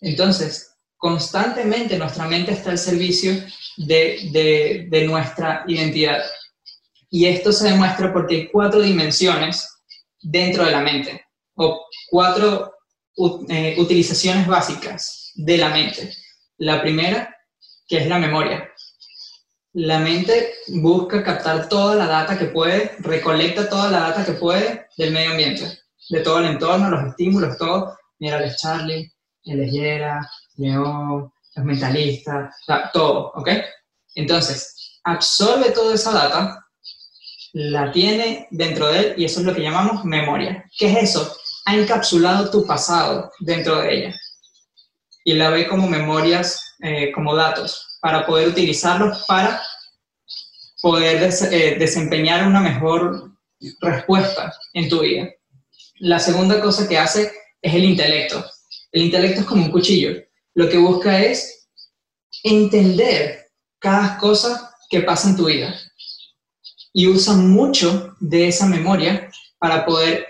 Entonces, 0.00 0.69
constantemente 1.00 1.96
nuestra 1.96 2.28
mente 2.28 2.52
está 2.52 2.70
al 2.70 2.78
servicio 2.78 3.32
de, 3.78 5.04
nuestra 5.06 5.64
identidad. 5.66 6.22
Y 7.08 7.24
esto 7.24 7.52
se 7.52 7.70
demuestra 7.70 8.12
porque 8.12 8.34
hay 8.34 8.48
cuatro 8.50 8.82
dimensiones 8.82 9.66
dentro 10.20 10.64
de 10.64 10.70
la 10.70 10.80
mente, 10.80 11.24
o 11.54 11.86
cuatro 12.10 12.74
eh, 13.48 13.74
utilizaciones 13.78 14.46
básicas 14.46 15.32
de 15.34 15.56
la 15.56 15.70
mente. 15.70 16.12
La 16.58 16.82
primera, 16.82 17.34
que 17.88 17.96
es 17.96 18.06
la 18.06 18.18
memoria. 18.18 18.70
La 19.72 20.00
mente 20.00 20.52
busca 20.68 21.24
captar 21.24 21.68
toda 21.68 21.94
la 21.94 22.06
data 22.06 22.38
que 22.38 22.46
puede, 22.46 22.96
recolecta 22.98 23.70
toda 23.70 23.90
la 23.90 24.00
data 24.00 24.26
que 24.26 24.32
puede 24.32 24.86
del 24.98 25.12
medio 25.12 25.30
ambiente, 25.30 25.78
de 26.10 26.20
todo 26.20 26.40
el 26.40 26.46
entorno, 26.46 26.90
los 26.90 27.08
estímulos, 27.08 27.56
todo. 27.56 27.96
Mira, 28.18 28.44
el 28.44 28.54
Charlie, 28.54 29.10
el 29.44 29.60
Leyera, 29.60 30.20
Los 30.60 31.64
mentalistas, 31.64 32.54
todo, 32.92 33.32
¿ok? 33.34 33.48
Entonces, 34.14 34.98
absorbe 35.04 35.70
toda 35.70 35.94
esa 35.94 36.12
data, 36.12 36.66
la 37.52 37.90
tiene 37.90 38.46
dentro 38.50 38.88
de 38.88 38.98
él 38.98 39.14
y 39.16 39.24
eso 39.24 39.40
es 39.40 39.46
lo 39.46 39.54
que 39.54 39.62
llamamos 39.62 40.04
memoria. 40.04 40.64
¿Qué 40.78 40.92
es 40.92 41.10
eso? 41.10 41.34
Ha 41.64 41.76
encapsulado 41.76 42.50
tu 42.50 42.66
pasado 42.66 43.30
dentro 43.40 43.80
de 43.80 43.94
ella 43.94 44.14
y 45.24 45.34
la 45.34 45.50
ve 45.50 45.66
como 45.66 45.88
memorias, 45.88 46.76
eh, 46.82 47.10
como 47.12 47.34
datos, 47.34 47.98
para 48.00 48.26
poder 48.26 48.48
utilizarlos 48.48 49.24
para 49.26 49.62
poder 50.82 51.30
eh, 51.50 51.76
desempeñar 51.78 52.46
una 52.46 52.60
mejor 52.60 53.32
respuesta 53.80 54.52
en 54.74 54.88
tu 54.88 55.00
vida. 55.00 55.28
La 55.98 56.18
segunda 56.18 56.60
cosa 56.60 56.88
que 56.88 56.98
hace 56.98 57.32
es 57.60 57.74
el 57.74 57.84
intelecto. 57.84 58.44
El 58.92 59.02
intelecto 59.02 59.40
es 59.40 59.46
como 59.46 59.64
un 59.64 59.70
cuchillo 59.70 60.29
lo 60.60 60.68
que 60.68 60.76
busca 60.76 61.22
es 61.22 61.68
entender 62.42 63.46
cada 63.78 64.18
cosa 64.18 64.76
que 64.90 65.00
pasa 65.00 65.30
en 65.30 65.36
tu 65.36 65.46
vida. 65.46 65.74
Y 66.92 67.06
usa 67.06 67.32
mucho 67.32 68.14
de 68.20 68.48
esa 68.48 68.66
memoria 68.66 69.30
para 69.58 69.86
poder 69.86 70.28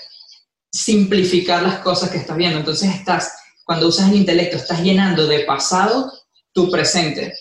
simplificar 0.71 1.65
las 1.65 1.81
cosas 1.81 2.11
que 2.11 2.19
estás 2.19 2.37
viendo. 2.37 2.61
Entonces 2.61 2.95
estás, 2.95 3.33
cuando 3.65 3.89
usas 3.89 4.09
el 4.09 4.19
intelecto, 4.19 4.57
estás 4.57 4.81
llenando 4.85 5.27
de 5.27 5.41
pasado 5.41 6.13
tu 6.53 6.71
presente. 6.71 7.35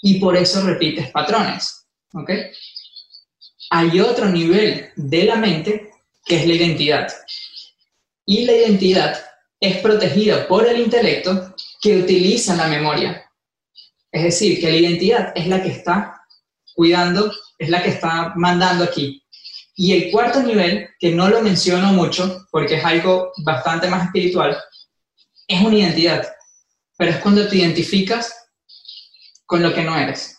Y 0.00 0.20
por 0.20 0.36
eso 0.36 0.62
repites 0.62 1.10
patrones. 1.10 1.88
¿Ok? 2.12 2.30
Hay 3.70 3.98
otro 3.98 4.26
nivel 4.26 4.92
de 4.94 5.24
la 5.24 5.34
mente 5.34 5.90
que 6.24 6.36
es 6.36 6.46
la 6.46 6.54
identidad. 6.54 7.12
Y 8.24 8.44
la 8.44 8.52
identidad 8.52 9.24
es 9.58 9.78
protegida 9.78 10.46
por 10.46 10.68
el 10.68 10.80
intelecto 10.80 11.52
que 11.82 11.98
utiliza 11.98 12.54
la 12.54 12.68
memoria. 12.68 13.28
Es 14.12 14.22
decir, 14.22 14.60
que 14.60 14.70
la 14.70 14.76
identidad 14.76 15.32
es 15.34 15.48
la 15.48 15.60
que 15.62 15.70
está 15.70 16.22
cuidando, 16.74 17.32
es 17.58 17.68
la 17.68 17.82
que 17.82 17.90
está 17.90 18.32
mandando 18.36 18.84
aquí. 18.84 19.22
Y 19.74 19.92
el 19.92 20.12
cuarto 20.12 20.42
nivel, 20.42 20.88
que 21.00 21.10
no 21.10 21.28
lo 21.28 21.42
menciono 21.42 21.92
mucho 21.92 22.46
porque 22.52 22.76
es 22.76 22.84
algo 22.84 23.32
bastante 23.38 23.88
más 23.88 24.06
espiritual, 24.06 24.56
es 25.48 25.60
una 25.60 25.76
identidad. 25.76 26.32
Pero 26.96 27.10
es 27.10 27.16
cuando 27.18 27.48
te 27.48 27.56
identificas 27.56 28.32
con 29.44 29.60
lo 29.62 29.74
que 29.74 29.82
no 29.82 29.98
eres. 29.98 30.38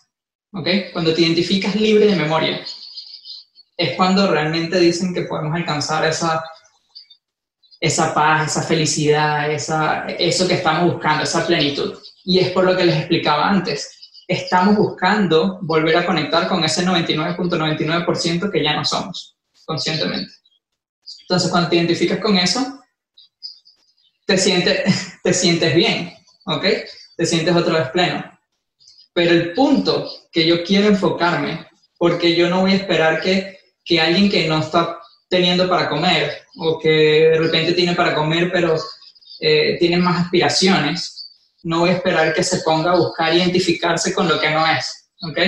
¿Ok? 0.52 0.68
Cuando 0.92 1.12
te 1.12 1.22
identificas 1.22 1.74
libre 1.76 2.06
de 2.06 2.16
memoria. 2.16 2.64
Es 3.76 3.96
cuando 3.96 4.28
realmente 4.28 4.78
dicen 4.78 5.12
que 5.12 5.22
podemos 5.22 5.54
alcanzar 5.54 6.06
esa 6.06 6.42
esa 7.84 8.14
paz, 8.14 8.50
esa 8.50 8.62
felicidad, 8.62 9.52
esa, 9.52 10.06
eso 10.08 10.48
que 10.48 10.54
estamos 10.54 10.90
buscando, 10.90 11.22
esa 11.22 11.46
plenitud. 11.46 11.98
Y 12.24 12.38
es 12.38 12.50
por 12.50 12.64
lo 12.64 12.74
que 12.74 12.86
les 12.86 12.96
explicaba 12.96 13.50
antes. 13.50 14.10
Estamos 14.26 14.74
buscando 14.74 15.58
volver 15.60 15.98
a 15.98 16.06
conectar 16.06 16.48
con 16.48 16.64
ese 16.64 16.82
99.99% 16.86 18.50
que 18.50 18.64
ya 18.64 18.74
no 18.74 18.86
somos 18.86 19.36
conscientemente. 19.66 20.32
Entonces, 21.20 21.50
cuando 21.50 21.68
te 21.68 21.76
identificas 21.76 22.20
con 22.20 22.38
eso, 22.38 22.80
te 24.24 24.38
sientes, 24.38 25.18
te 25.22 25.34
sientes 25.34 25.74
bien, 25.74 26.14
¿ok? 26.46 26.64
Te 27.18 27.26
sientes 27.26 27.54
otra 27.54 27.80
vez 27.80 27.90
pleno. 27.90 28.24
Pero 29.12 29.32
el 29.32 29.52
punto 29.52 30.10
que 30.32 30.46
yo 30.46 30.64
quiero 30.64 30.88
enfocarme, 30.88 31.68
porque 31.98 32.34
yo 32.34 32.48
no 32.48 32.62
voy 32.62 32.72
a 32.72 32.76
esperar 32.76 33.20
que, 33.20 33.58
que 33.84 34.00
alguien 34.00 34.30
que 34.30 34.48
no 34.48 34.60
está 34.60 35.00
teniendo 35.28 35.68
para 35.68 35.88
comer 35.88 36.44
o 36.56 36.78
que 36.78 36.88
de 37.32 37.38
repente 37.38 37.72
tiene 37.72 37.94
para 37.94 38.14
comer 38.14 38.50
pero 38.52 38.76
eh, 39.40 39.76
tiene 39.78 39.96
más 39.96 40.24
aspiraciones, 40.24 41.32
no 41.62 41.80
voy 41.80 41.90
a 41.90 41.94
esperar 41.94 42.34
que 42.34 42.44
se 42.44 42.60
ponga 42.60 42.92
a 42.92 42.98
buscar 42.98 43.34
identificarse 43.34 44.14
con 44.14 44.28
lo 44.28 44.38
que 44.38 44.50
no 44.50 44.66
es, 44.66 45.10
¿ok? 45.22 45.38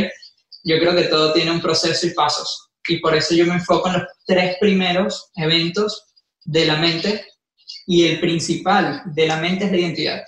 Yo 0.64 0.78
creo 0.78 0.94
que 0.94 1.04
todo 1.04 1.32
tiene 1.32 1.52
un 1.52 1.60
proceso 1.60 2.06
y 2.06 2.10
pasos 2.10 2.70
y 2.88 2.98
por 2.98 3.14
eso 3.14 3.34
yo 3.34 3.46
me 3.46 3.54
enfoco 3.54 3.88
en 3.88 3.94
los 3.94 4.02
tres 4.26 4.56
primeros 4.60 5.30
eventos 5.36 6.06
de 6.44 6.66
la 6.66 6.76
mente 6.76 7.26
y 7.86 8.06
el 8.06 8.20
principal 8.20 9.02
de 9.06 9.26
la 9.26 9.36
mente 9.36 9.64
es 9.64 9.70
la 9.70 9.78
identidad. 9.78 10.24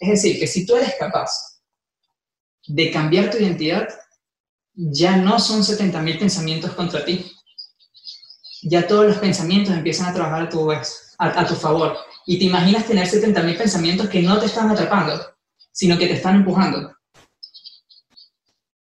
Es 0.00 0.08
decir, 0.08 0.38
que 0.38 0.46
si 0.46 0.66
tú 0.66 0.76
eres 0.76 0.94
capaz 0.98 1.30
de 2.66 2.90
cambiar 2.90 3.30
tu 3.30 3.38
identidad, 3.38 3.88
ya 4.74 5.16
no 5.16 5.38
son 5.38 5.62
70.000 5.62 6.18
pensamientos 6.18 6.72
contra 6.72 7.04
ti. 7.04 7.30
Ya 8.64 8.86
todos 8.86 9.06
los 9.06 9.18
pensamientos 9.18 9.74
empiezan 9.74 10.08
a 10.08 10.14
trabajar 10.14 10.42
a 10.42 10.48
tu, 10.48 10.70
a, 10.70 11.46
tu 11.46 11.54
favor. 11.54 11.96
Y 12.26 12.38
te 12.38 12.44
imaginas 12.44 12.86
tener 12.86 13.06
70.000 13.06 13.56
pensamientos 13.56 14.08
que 14.08 14.22
no 14.22 14.38
te 14.38 14.46
están 14.46 14.70
atrapando, 14.70 15.20
sino 15.72 15.98
que 15.98 16.06
te 16.06 16.14
están 16.14 16.36
empujando. 16.36 16.94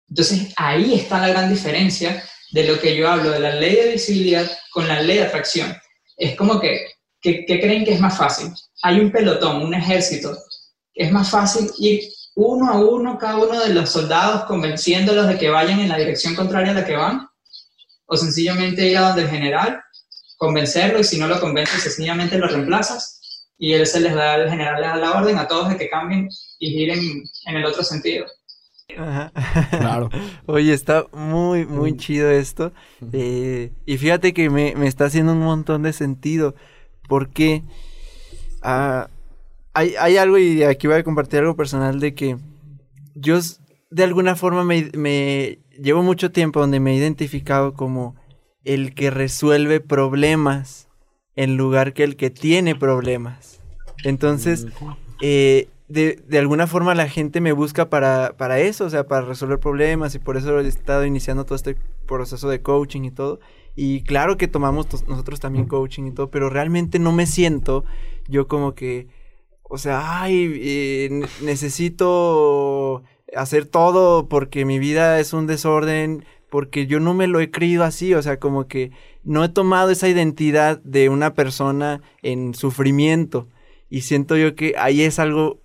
Entonces 0.10 0.54
ahí 0.58 0.96
está 0.96 1.20
la 1.20 1.30
gran 1.30 1.50
diferencia 1.50 2.24
de 2.52 2.64
lo 2.66 2.80
que 2.80 2.96
yo 2.96 3.10
hablo 3.10 3.32
de 3.32 3.40
la 3.40 3.56
ley 3.56 3.76
de 3.76 3.92
visibilidad 3.92 4.50
con 4.72 4.88
la 4.88 5.02
ley 5.02 5.18
de 5.18 5.24
atracción. 5.24 5.76
Es 6.18 6.36
como 6.36 6.60
que, 6.60 6.88
que 7.22 7.46
creen 7.46 7.86
que 7.86 7.94
es 7.94 8.00
más 8.00 8.18
fácil. 8.18 8.52
Hay 8.82 9.00
un 9.00 9.12
pelotón, 9.12 9.62
un 9.62 9.74
ejército. 9.74 10.38
Es 10.94 11.12
más 11.12 11.30
fácil 11.30 11.70
ir 11.78 12.02
uno 12.36 12.72
a 12.72 12.80
uno 12.80 13.18
cada 13.18 13.38
uno 13.38 13.60
de 13.60 13.74
los 13.74 13.90
soldados 13.90 14.46
convenciéndolos 14.46 15.28
de 15.28 15.38
que 15.38 15.50
vayan 15.50 15.80
en 15.80 15.90
la 15.90 15.98
dirección 15.98 16.36
contraria 16.36 16.72
a 16.72 16.76
la 16.76 16.86
que 16.86 16.96
van, 16.96 17.28
o 18.10 18.18
sencillamente 18.18 18.88
ir 18.88 18.98
a 18.98 19.10
donde 19.10 19.22
el 19.22 19.30
general, 19.30 19.82
convencerlo 20.38 21.00
y 21.00 21.04
si 21.04 21.20
no 21.20 21.28
lo 21.28 21.40
convences, 21.40 21.84
sencillamente 21.84 22.38
lo 22.38 22.48
reemplazas 22.48 23.20
y 23.58 23.74
él 23.74 23.86
se 23.86 24.00
les 24.00 24.16
da, 24.16 24.36
el 24.36 24.50
general 24.50 24.82
les 24.82 24.90
da 24.90 24.96
la 24.96 25.12
orden 25.12 25.38
a 25.38 25.48
todos 25.48 25.70
de 25.70 25.78
que 25.78 25.90
cambien 25.90 26.30
y 26.60 26.72
giren 26.72 27.00
en 27.46 27.56
el 27.56 27.66
otro 27.66 27.84
sentido. 27.84 28.26
Claro. 28.88 30.10
Oye, 30.48 30.74
está 30.74 31.06
muy, 31.12 31.66
muy 31.66 31.96
chido 31.96 32.32
esto. 32.32 32.74
Eh, 33.14 33.72
y 33.86 33.98
fíjate 33.98 34.34
que 34.34 34.50
me, 34.50 34.74
me, 34.76 34.88
está 34.88 35.06
haciendo 35.06 35.34
un 35.34 35.42
montón 35.42 35.84
de 35.84 35.94
sentido. 35.94 36.56
Porque 37.08 37.64
ah, 38.64 39.08
hay, 39.74 39.94
hay, 40.00 40.18
algo, 40.18 40.38
y 40.38 40.64
aquí 40.64 40.88
voy 40.88 40.98
a 40.98 41.04
compartir 41.04 41.40
algo 41.40 41.56
personal, 41.56 42.00
de 42.00 42.16
que 42.16 42.38
yo 43.14 43.40
de 43.92 44.04
alguna 44.04 44.36
forma 44.36 44.64
me, 44.64 44.90
me 44.94 45.60
llevo 45.82 46.04
mucho 46.04 46.32
tiempo 46.32 46.60
donde 46.60 46.80
me 46.80 46.92
he 46.92 46.96
identificado 46.96 47.74
como 47.74 48.16
el 48.64 48.94
que 48.94 49.10
resuelve 49.10 49.80
problemas 49.80 50.88
en 51.36 51.58
lugar 51.58 51.94
que 51.94 52.04
el 52.04 52.16
que 52.16 52.30
tiene 52.30 52.76
problemas. 52.76 53.62
Entonces, 54.04 54.68
eh, 55.22 55.70
de, 55.88 56.22
de, 56.28 56.38
alguna 56.38 56.68
forma 56.68 56.94
la 56.96 57.10
gente 57.10 57.42
me 57.42 57.52
busca 57.52 57.90
para, 57.90 58.36
para 58.38 58.60
eso, 58.60 58.86
o 58.86 58.90
sea, 58.90 59.08
para 59.08 59.26
resolver 59.26 59.60
problemas 59.60 60.16
y 60.16 60.20
por 60.20 60.38
eso 60.38 60.60
he 60.60 60.68
estado 60.68 61.06
iniciando 61.06 61.46
todo 61.46 61.56
este 61.56 61.76
proceso 62.06 62.50
de 62.50 62.62
coaching 62.62 63.04
y 63.04 63.12
todo. 63.12 63.40
Y 63.76 64.04
claro 64.04 64.38
que 64.38 64.48
tomamos 64.48 64.88
nosotros 65.08 65.40
también 65.40 65.66
coaching 65.66 66.04
y 66.08 66.12
todo, 66.12 66.30
pero 66.30 66.50
realmente 66.50 67.00
no 67.00 67.12
me 67.12 67.26
siento 67.26 67.86
yo 68.28 68.48
como 68.48 68.76
que, 68.76 69.08
o 69.64 69.78
sea, 69.78 70.22
ay, 70.22 70.60
eh, 70.62 71.26
necesito 71.42 73.04
hacer 73.36 73.66
todo 73.66 74.28
porque 74.28 74.66
mi 74.66 74.80
vida 74.80 75.20
es 75.20 75.34
un 75.34 75.48
desorden, 75.48 76.26
porque 76.50 76.88
yo 76.88 77.00
no 77.00 77.14
me 77.14 77.28
lo 77.28 77.40
he 77.40 77.52
creído 77.52 77.84
así, 77.84 78.14
o 78.14 78.22
sea, 78.22 78.40
como 78.40 78.68
que 78.68 78.92
no 79.24 79.44
he 79.44 79.50
tomado 79.50 79.92
esa 79.92 80.08
identidad 80.08 80.82
de 80.84 81.10
una 81.10 81.34
persona 81.34 82.02
en 82.22 82.54
sufrimiento. 82.54 83.48
Y 83.90 84.02
siento 84.02 84.38
yo 84.38 84.56
que 84.56 84.76
ahí 84.78 85.02
es 85.02 85.20
algo 85.20 85.60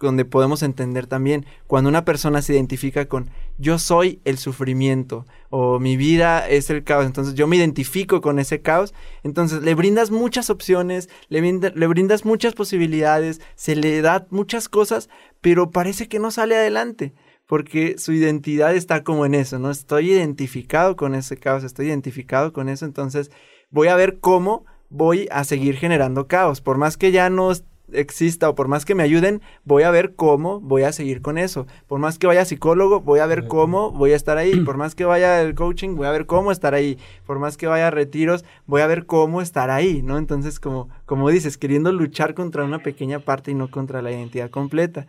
donde 0.00 0.24
podemos 0.24 0.62
entender 0.62 1.06
también 1.06 1.46
cuando 1.66 1.88
una 1.88 2.04
persona 2.04 2.42
se 2.42 2.54
identifica 2.54 3.06
con 3.06 3.30
yo 3.58 3.78
soy 3.78 4.20
el 4.24 4.36
sufrimiento 4.36 5.24
o 5.48 5.78
mi 5.78 5.96
vida 5.96 6.46
es 6.48 6.68
el 6.68 6.84
caos, 6.84 7.06
entonces 7.06 7.34
yo 7.34 7.46
me 7.46 7.56
identifico 7.56 8.20
con 8.20 8.38
ese 8.38 8.60
caos, 8.60 8.92
entonces 9.22 9.62
le 9.62 9.74
brindas 9.74 10.10
muchas 10.10 10.50
opciones, 10.50 11.08
le, 11.28 11.40
brindas 11.88 12.24
muchas 12.24 12.54
posibilidades, 12.54 13.40
se 13.54 13.74
le 13.76 14.02
da 14.02 14.26
muchas 14.30 14.68
cosas, 14.68 15.08
pero 15.40 15.70
parece 15.70 16.08
que 16.08 16.18
no 16.18 16.30
sale 16.30 16.56
adelante 16.56 17.14
porque 17.46 17.96
su 17.96 18.12
identidad 18.12 18.74
está 18.74 19.04
como 19.04 19.24
en 19.24 19.34
eso, 19.34 19.60
¿no? 19.60 19.70
Estoy 19.70 20.10
identificado 20.10 20.96
con 20.96 21.14
ese 21.14 21.36
caos, 21.36 21.62
estoy 21.62 21.86
identificado 21.86 22.52
con 22.52 22.68
eso, 22.68 22.84
entonces 22.84 23.30
voy 23.70 23.88
a 23.88 23.94
ver 23.94 24.18
cómo 24.18 24.66
voy 24.88 25.28
a 25.30 25.44
seguir 25.44 25.76
generando 25.76 26.26
caos, 26.26 26.60
por 26.60 26.76
más 26.76 26.96
que 26.96 27.12
ya 27.12 27.30
no 27.30 27.52
exista 27.92 28.48
o 28.48 28.54
por 28.54 28.68
más 28.68 28.84
que 28.84 28.94
me 28.94 29.02
ayuden, 29.02 29.42
voy 29.64 29.84
a 29.84 29.90
ver 29.90 30.14
cómo 30.14 30.60
voy 30.60 30.82
a 30.82 30.92
seguir 30.92 31.22
con 31.22 31.38
eso. 31.38 31.66
Por 31.86 31.98
más 31.98 32.18
que 32.18 32.26
vaya 32.26 32.44
psicólogo, 32.44 33.00
voy 33.00 33.20
a 33.20 33.26
ver 33.26 33.46
cómo 33.46 33.90
voy 33.92 34.12
a 34.12 34.16
estar 34.16 34.38
ahí. 34.38 34.60
Por 34.64 34.76
más 34.76 34.94
que 34.94 35.04
vaya 35.04 35.40
al 35.40 35.54
coaching, 35.54 35.94
voy 35.94 36.06
a 36.06 36.10
ver 36.10 36.26
cómo 36.26 36.52
estar 36.52 36.74
ahí. 36.74 36.98
Por 37.26 37.38
más 37.38 37.56
que 37.56 37.66
vaya 37.66 37.88
a 37.88 37.90
retiros, 37.90 38.44
voy 38.66 38.80
a 38.82 38.86
ver 38.86 39.06
cómo 39.06 39.42
estar 39.42 39.70
ahí, 39.70 40.02
¿no? 40.02 40.18
Entonces, 40.18 40.60
como, 40.60 40.88
como 41.04 41.30
dices, 41.30 41.58
queriendo 41.58 41.92
luchar 41.92 42.34
contra 42.34 42.64
una 42.64 42.82
pequeña 42.82 43.20
parte 43.20 43.50
y 43.50 43.54
no 43.54 43.70
contra 43.70 44.02
la 44.02 44.10
identidad 44.10 44.50
completa. 44.50 45.06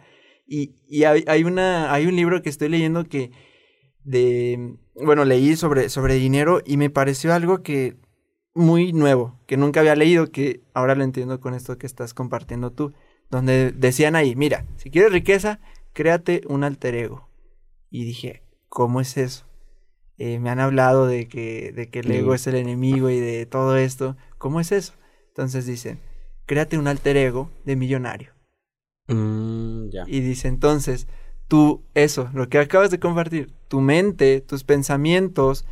Y, 0.47 0.75
y 0.87 1.03
hay, 1.03 1.23
hay, 1.27 1.43
una, 1.43 1.93
hay 1.93 2.07
un 2.07 2.15
libro 2.15 2.41
que 2.41 2.49
estoy 2.49 2.69
leyendo 2.69 3.03
que 3.03 3.31
de, 4.03 4.77
bueno, 4.95 5.25
leí 5.25 5.55
sobre, 5.57 5.89
sobre 5.89 6.15
dinero 6.15 6.61
y 6.65 6.77
me 6.77 6.89
pareció 6.89 7.33
algo 7.33 7.61
que 7.61 7.97
muy 8.57 8.91
nuevo, 8.91 9.39
que 9.45 9.55
nunca 9.57 9.79
había 9.79 9.95
leído, 9.95 10.31
que 10.31 10.61
ahora 10.73 10.95
lo 10.95 11.03
entiendo 11.03 11.39
con 11.39 11.53
esto 11.53 11.77
que 11.77 11.87
estás 11.87 12.13
compartiendo 12.13 12.71
tú, 12.71 12.93
donde 13.29 13.71
decían 13.71 14.15
ahí, 14.15 14.35
mira, 14.35 14.65
si 14.77 14.89
quieres 14.89 15.11
riqueza, 15.11 15.59
créate 15.93 16.41
un 16.47 16.63
alter 16.63 16.95
ego. 16.95 17.29
Y 17.89 18.03
dije, 18.03 18.43
¿cómo 18.67 18.99
es 18.99 19.17
eso? 19.17 19.45
Eh, 20.17 20.39
me 20.39 20.49
han 20.49 20.59
hablado 20.59 21.05
de 21.05 21.27
que, 21.27 21.71
de 21.71 21.89
que 21.89 21.99
el 21.99 22.11
ego 22.11 22.33
es 22.33 22.47
el 22.47 22.55
enemigo 22.55 23.09
y 23.09 23.19
de 23.19 23.45
todo 23.45 23.77
esto. 23.77 24.17
¿Cómo 24.37 24.59
es 24.59 24.71
eso? 24.71 24.93
Entonces 25.27 25.65
dicen, 25.65 25.99
créate 26.45 26.77
un 26.77 26.87
alter 26.87 27.17
ego 27.17 27.51
de 27.65 27.75
millonario. 27.75 28.33
Mm, 29.07 29.89
y 30.07 30.19
dice 30.21 30.47
entonces, 30.47 31.07
tú, 31.47 31.83
eso, 31.93 32.29
lo 32.33 32.49
que 32.49 32.57
acabas 32.57 32.89
de 32.91 32.99
compartir, 32.99 33.53
tu 33.67 33.79
mente, 33.79 34.41
tus 34.41 34.63
pensamientos, 34.63 35.65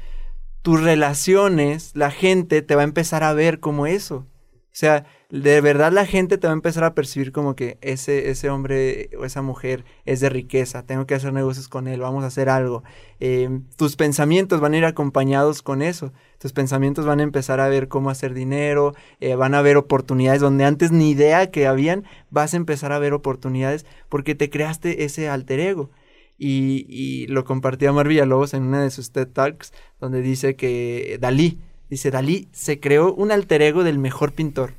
tus 0.65 0.81
relaciones, 0.81 1.91
la 1.93 2.09
gente 2.09 2.63
te 2.63 2.73
va 2.73 2.81
a 2.81 2.85
empezar 2.85 3.23
a 3.23 3.33
ver 3.33 3.59
como 3.59 3.85
eso. 3.85 4.25
O 4.25 4.67
sea, 4.71 5.05
de 5.29 5.61
verdad 5.61 5.91
la 5.91 6.07
gente 6.07 6.39
te 6.39 6.47
va 6.47 6.53
a 6.53 6.55
empezar 6.55 6.83
a 6.83 6.95
percibir 6.95 7.31
como 7.31 7.55
que 7.55 7.77
ese, 7.81 8.31
ese 8.31 8.49
hombre 8.49 9.11
o 9.19 9.25
esa 9.25 9.43
mujer 9.43 9.85
es 10.05 10.21
de 10.21 10.29
riqueza, 10.29 10.81
tengo 10.81 11.05
que 11.05 11.13
hacer 11.13 11.33
negocios 11.33 11.69
con 11.69 11.87
él, 11.87 11.99
vamos 11.99 12.23
a 12.23 12.27
hacer 12.27 12.49
algo. 12.49 12.83
Em, 13.19 13.61
tus 13.77 13.95
pensamientos 13.95 14.59
van 14.59 14.73
a 14.73 14.77
ir 14.79 14.85
acompañados 14.85 15.61
con 15.61 15.83
eso. 15.83 16.13
Tus 16.39 16.51
pensamientos 16.51 17.05
van 17.05 17.19
a 17.19 17.23
empezar 17.23 17.59
a 17.59 17.67
ver 17.67 17.87
cómo 17.87 18.09
hacer 18.09 18.33
dinero, 18.33 18.95
eh, 19.19 19.35
van 19.35 19.53
a 19.53 19.61
ver 19.61 19.77
oportunidades 19.77 20.41
donde 20.41 20.65
antes 20.65 20.91
ni 20.91 21.11
idea 21.11 21.51
que 21.51 21.67
habían, 21.67 22.05
vas 22.31 22.55
a 22.55 22.57
empezar 22.57 22.91
a 22.91 22.97
ver 22.97 23.13
oportunidades 23.13 23.85
porque 24.09 24.33
te 24.33 24.49
creaste 24.49 25.03
ese 25.03 25.29
alter 25.29 25.59
ego. 25.59 25.91
Y, 26.37 27.27
lo 27.27 27.45
compartía 27.45 27.91
Mar 27.91 28.07
Villalobos 28.07 28.53
en 28.53 28.63
una 28.63 28.83
de 28.83 28.91
sus 28.91 29.11
TED 29.11 29.27
Talks, 29.27 29.73
donde 29.99 30.21
dice 30.21 30.55
que 30.55 31.17
Dalí, 31.19 31.59
dice, 31.89 32.11
Dalí 32.11 32.49
se 32.51 32.79
creó 32.79 33.13
un 33.13 33.31
alter 33.31 33.61
ego 33.61 33.83
del 33.83 33.99
mejor 33.99 34.33
pintor. 34.33 34.73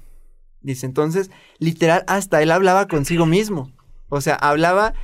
Dice, 0.61 0.87
entonces, 0.87 1.31
literal, 1.59 2.05
hasta 2.09 2.43
él 2.43 2.51
hablaba 2.51 2.89
consigo 2.89 3.27
mismo. 3.27 3.73
O 4.09 4.21
sea, 4.21 4.35
hablaba 4.35 4.95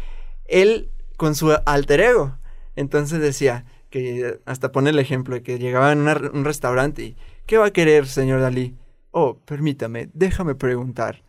él 0.46 0.90
con 1.16 1.34
su 1.34 1.56
alter 1.64 2.00
ego. 2.00 2.36
Entonces 2.76 3.20
decía, 3.20 3.64
que 3.92 4.40
hasta 4.46 4.72
pone 4.72 4.90
el 4.90 4.98
ejemplo 4.98 5.36
de 5.36 5.42
que 5.42 5.58
llegaba 5.58 5.92
a 5.92 5.94
un 5.94 6.44
restaurante 6.44 7.04
y, 7.04 7.16
¿qué 7.46 7.58
va 7.58 7.66
a 7.66 7.72
querer, 7.72 8.08
señor 8.08 8.40
Dalí? 8.40 8.74
Oh, 9.12 9.36
permítame, 9.44 10.08
déjame 10.14 10.56
preguntar. 10.56 11.22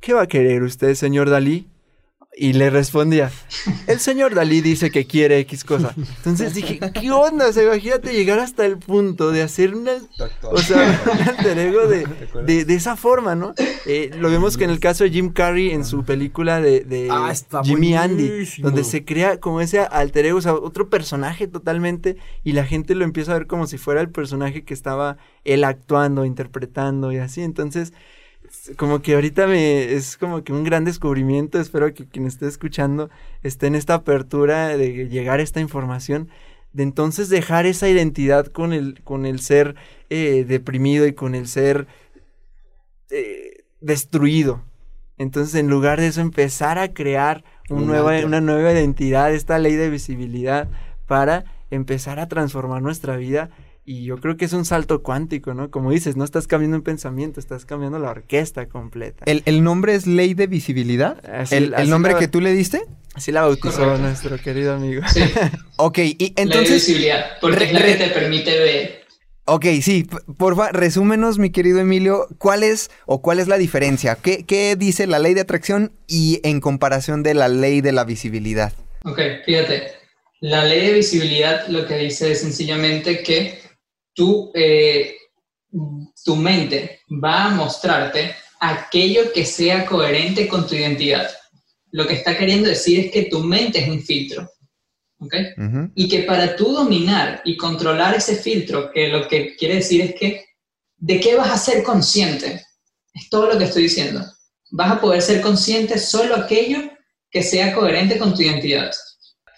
¿Qué 0.00 0.12
va 0.12 0.22
a 0.22 0.26
querer 0.26 0.64
usted, 0.64 0.94
señor 0.94 1.30
Dalí? 1.30 1.70
Y 2.34 2.54
le 2.54 2.70
respondía, 2.70 3.30
el 3.86 4.00
señor 4.00 4.34
Dalí 4.34 4.62
dice 4.62 4.90
que 4.90 5.06
quiere 5.06 5.38
X 5.40 5.64
cosa. 5.64 5.94
Entonces 5.96 6.54
dije, 6.54 6.80
¿qué 6.98 7.10
onda? 7.10 7.48
O 7.48 7.52
sea, 7.52 7.62
imagínate 7.64 8.14
llegar 8.14 8.38
hasta 8.38 8.64
el 8.64 8.78
punto 8.78 9.32
de 9.32 9.42
hacer 9.42 9.74
una, 9.74 9.92
o 10.42 10.56
sea, 10.56 10.98
un 11.12 11.28
alter 11.28 11.58
ego 11.58 11.86
de, 11.86 12.06
de, 12.46 12.64
de 12.64 12.74
esa 12.74 12.96
forma, 12.96 13.34
¿no? 13.34 13.54
Eh, 13.84 14.10
lo 14.18 14.30
vemos 14.30 14.56
que 14.56 14.64
en 14.64 14.70
el 14.70 14.80
caso 14.80 15.04
de 15.04 15.10
Jim 15.10 15.30
Carrey 15.30 15.72
en 15.72 15.84
su 15.84 16.04
película 16.04 16.62
de, 16.62 16.80
de 16.80 17.08
Ah, 17.10 17.34
Jimmy 17.64 17.94
Andy, 17.94 18.48
donde 18.58 18.84
se 18.84 19.04
crea 19.04 19.38
como 19.38 19.60
ese 19.60 19.80
alter 19.80 20.24
ego, 20.24 20.38
o 20.38 20.42
sea, 20.42 20.54
otro 20.54 20.88
personaje 20.88 21.48
totalmente, 21.48 22.16
y 22.44 22.52
la 22.52 22.64
gente 22.64 22.94
lo 22.94 23.04
empieza 23.04 23.32
a 23.32 23.38
ver 23.38 23.46
como 23.46 23.66
si 23.66 23.76
fuera 23.76 24.00
el 24.00 24.08
personaje 24.08 24.64
que 24.64 24.72
estaba 24.72 25.18
él 25.44 25.64
actuando, 25.64 26.24
interpretando 26.24 27.12
y 27.12 27.18
así. 27.18 27.42
Entonces, 27.42 27.92
como 28.76 29.02
que 29.02 29.14
ahorita 29.14 29.46
me 29.46 29.92
es 29.92 30.16
como 30.16 30.44
que 30.44 30.52
un 30.52 30.64
gran 30.64 30.84
descubrimiento. 30.84 31.60
Espero 31.60 31.92
que 31.94 32.06
quien 32.06 32.26
esté 32.26 32.46
escuchando 32.46 33.10
esté 33.42 33.66
en 33.66 33.74
esta 33.74 33.94
apertura 33.94 34.76
de 34.76 35.08
llegar 35.08 35.40
a 35.40 35.42
esta 35.42 35.60
información. 35.60 36.28
De 36.72 36.82
entonces 36.82 37.28
dejar 37.28 37.66
esa 37.66 37.88
identidad 37.88 38.46
con 38.46 38.72
el, 38.72 39.02
con 39.02 39.26
el 39.26 39.40
ser 39.40 39.74
eh, 40.10 40.44
deprimido 40.46 41.06
y 41.06 41.12
con 41.12 41.34
el 41.34 41.46
ser 41.46 41.86
eh, 43.10 43.64
destruido. 43.80 44.62
Entonces, 45.18 45.54
en 45.54 45.68
lugar 45.68 46.00
de 46.00 46.06
eso, 46.06 46.20
empezar 46.20 46.78
a 46.78 46.94
crear 46.94 47.44
un 47.68 47.86
nueva, 47.86 48.18
una 48.24 48.40
nueva 48.40 48.72
identidad, 48.72 49.32
esta 49.32 49.58
ley 49.58 49.74
de 49.74 49.90
visibilidad, 49.90 50.68
para 51.06 51.44
empezar 51.70 52.18
a 52.18 52.28
transformar 52.28 52.80
nuestra 52.80 53.16
vida. 53.16 53.50
Y 53.84 54.04
yo 54.04 54.18
creo 54.18 54.36
que 54.36 54.44
es 54.44 54.52
un 54.52 54.64
salto 54.64 55.02
cuántico, 55.02 55.54
¿no? 55.54 55.70
Como 55.70 55.90
dices, 55.90 56.16
no 56.16 56.24
estás 56.24 56.46
cambiando 56.46 56.76
un 56.76 56.84
pensamiento, 56.84 57.40
estás 57.40 57.64
cambiando 57.64 57.98
la 57.98 58.10
orquesta 58.10 58.66
completa. 58.68 59.24
¿El, 59.26 59.42
el 59.44 59.64
nombre 59.64 59.94
es 59.94 60.06
Ley 60.06 60.34
de 60.34 60.46
Visibilidad? 60.46 61.18
Así- 61.28 61.56
¿El, 61.56 61.64
el 61.64 61.74
así 61.74 61.90
nombre 61.90 62.12
la- 62.12 62.18
que 62.20 62.28
tú 62.28 62.40
le 62.40 62.52
diste? 62.52 62.82
Así 63.14 63.32
la 63.32 63.42
bautizó 63.42 63.78
Correcto. 63.78 63.98
nuestro 64.02 64.38
querido 64.38 64.74
amigo. 64.74 65.02
Sí, 65.12 65.20
Ok, 65.76 65.98
y 65.98 66.04
ley 66.18 66.32
de 66.36 66.42
entonces... 66.42 66.74
visibilidad, 66.86 67.24
porque 67.40 67.58
re- 67.58 67.64
es 67.66 67.72
la 67.72 67.78
re- 67.80 67.98
que 67.98 68.04
te 68.04 68.10
permite 68.10 68.50
ver. 68.58 69.02
Ok, 69.46 69.66
sí, 69.82 70.06
porfa, 70.38 70.70
resúmenos, 70.70 71.40
mi 71.40 71.50
querido 71.50 71.80
Emilio, 71.80 72.28
¿cuál 72.38 72.62
es 72.62 72.88
o 73.06 73.20
cuál 73.20 73.40
es 73.40 73.48
la 73.48 73.58
diferencia? 73.58 74.14
¿Qué, 74.14 74.44
qué 74.46 74.76
dice 74.76 75.08
la 75.08 75.18
ley 75.18 75.34
de 75.34 75.40
atracción 75.40 75.90
y 76.06 76.38
en 76.44 76.60
comparación 76.60 77.24
de 77.24 77.34
la 77.34 77.48
ley 77.48 77.80
de 77.80 77.90
la 77.90 78.04
visibilidad? 78.04 78.72
Ok, 79.04 79.18
fíjate, 79.44 79.88
la 80.40 80.64
ley 80.64 80.86
de 80.86 80.92
visibilidad 80.92 81.66
lo 81.66 81.84
que 81.88 81.96
dice 81.96 82.30
es 82.30 82.40
sencillamente 82.42 83.24
que 83.24 83.58
tú, 84.14 84.50
eh, 84.54 85.16
tu 86.24 86.36
mente 86.36 87.00
va 87.22 87.46
a 87.46 87.50
mostrarte 87.50 88.34
aquello 88.60 89.32
que 89.32 89.44
sea 89.44 89.86
coherente 89.86 90.46
con 90.46 90.66
tu 90.66 90.74
identidad. 90.74 91.30
Lo 91.90 92.06
que 92.06 92.14
está 92.14 92.36
queriendo 92.36 92.68
decir 92.68 93.06
es 93.06 93.10
que 93.10 93.24
tu 93.24 93.40
mente 93.40 93.80
es 93.80 93.88
un 93.88 94.00
filtro. 94.02 94.48
¿ok? 95.18 95.34
Ujú, 95.56 95.92
Y 95.94 96.08
que 96.08 96.20
para 96.20 96.56
tú 96.56 96.72
dominar 96.72 97.42
y 97.44 97.56
controlar 97.56 98.14
ese 98.14 98.36
filtro, 98.36 98.90
que 98.92 99.08
lo 99.08 99.28
que 99.28 99.56
quiere 99.56 99.76
decir 99.76 100.00
es 100.02 100.14
que 100.14 100.44
de 100.96 101.20
qué 101.20 101.34
vas 101.36 101.50
a 101.50 101.58
ser 101.58 101.82
consciente, 101.82 102.64
es 103.12 103.28
todo 103.28 103.46
lo 103.46 103.58
que 103.58 103.64
estoy 103.64 103.84
diciendo. 103.84 104.24
Vas 104.70 104.92
a 104.92 105.00
poder 105.00 105.20
ser 105.20 105.40
consciente 105.40 105.98
solo 105.98 106.36
aquello 106.36 106.78
que 107.30 107.42
sea 107.42 107.74
coherente 107.74 108.18
con 108.18 108.34
tu 108.34 108.42
identidad. 108.42 108.90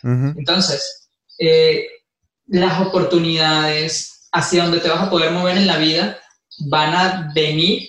Entonces, 0.03 1.09
eh, 1.39 1.87
las 2.47 2.81
oportunidades 2.81 4.14
hacia 4.35 4.65
donde 4.65 4.81
te 4.81 4.89
vas 4.89 5.01
a 5.01 5.11
poder 5.11 5.31
mover 5.31 5.57
en 5.57 5.67
la 5.67 5.79
vida 5.79 6.19
van 6.67 6.93
a 6.93 7.33
venir 7.35 7.89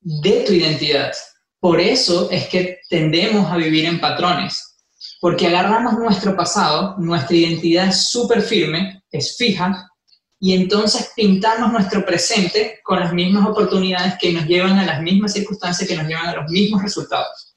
de 0.00 0.44
tu 0.46 0.52
identidad. 0.52 1.12
Por 1.58 1.80
eso 1.80 2.30
es 2.30 2.46
que 2.48 2.80
tendemos 2.90 3.50
a 3.50 3.56
vivir 3.56 3.86
en 3.86 3.98
patrones, 3.98 4.76
porque 5.20 5.46
agarramos 5.46 5.94
nuestro 5.94 6.36
pasado, 6.36 6.96
nuestra 6.98 7.34
identidad 7.34 7.88
es 7.88 8.08
súper 8.08 8.42
firme, 8.42 9.02
es 9.10 9.36
fija, 9.38 9.90
y 10.38 10.52
entonces 10.52 11.12
pintamos 11.16 11.72
nuestro 11.72 12.04
presente 12.04 12.80
con 12.84 13.00
las 13.00 13.14
mismas 13.14 13.46
oportunidades 13.48 14.16
que 14.20 14.32
nos 14.32 14.44
llevan 14.44 14.78
a 14.78 14.84
las 14.84 15.00
mismas 15.00 15.32
circunstancias, 15.32 15.88
que 15.88 15.96
nos 15.96 16.06
llevan 16.06 16.26
a 16.26 16.36
los 16.36 16.50
mismos 16.50 16.82
resultados. 16.82 17.56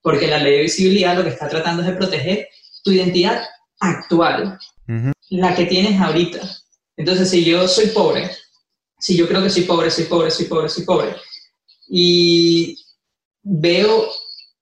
Porque 0.00 0.28
la 0.28 0.38
ley 0.38 0.58
de 0.58 0.62
visibilidad 0.62 1.16
lo 1.16 1.24
que 1.24 1.30
está 1.30 1.48
tratando 1.48 1.82
es 1.82 1.88
de 1.88 1.94
proteger 1.94 2.48
tu 2.84 2.92
identidad 2.92 3.42
actual, 3.80 4.56
la 5.30 5.56
que 5.56 5.66
tienes 5.66 6.00
ahorita. 6.00 6.38
Entonces, 6.98 7.30
si 7.30 7.44
yo 7.44 7.66
soy 7.68 7.86
pobre, 7.86 8.28
si 8.98 9.16
yo 9.16 9.28
creo 9.28 9.42
que 9.42 9.50
soy 9.50 9.62
pobre, 9.62 9.90
soy 9.90 10.04
pobre, 10.04 10.30
soy 10.32 10.46
pobre, 10.46 10.68
soy 10.68 10.84
pobre, 10.84 11.16
y 11.88 12.76
veo, 13.42 14.10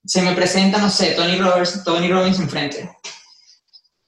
se 0.04 0.20
me 0.20 0.34
presenta, 0.34 0.78
no 0.78 0.90
sé, 0.90 1.12
Tony 1.12 1.36
Robbins, 1.36 1.82
Tony 1.82 2.08
Robbins 2.08 2.38
enfrente, 2.38 2.90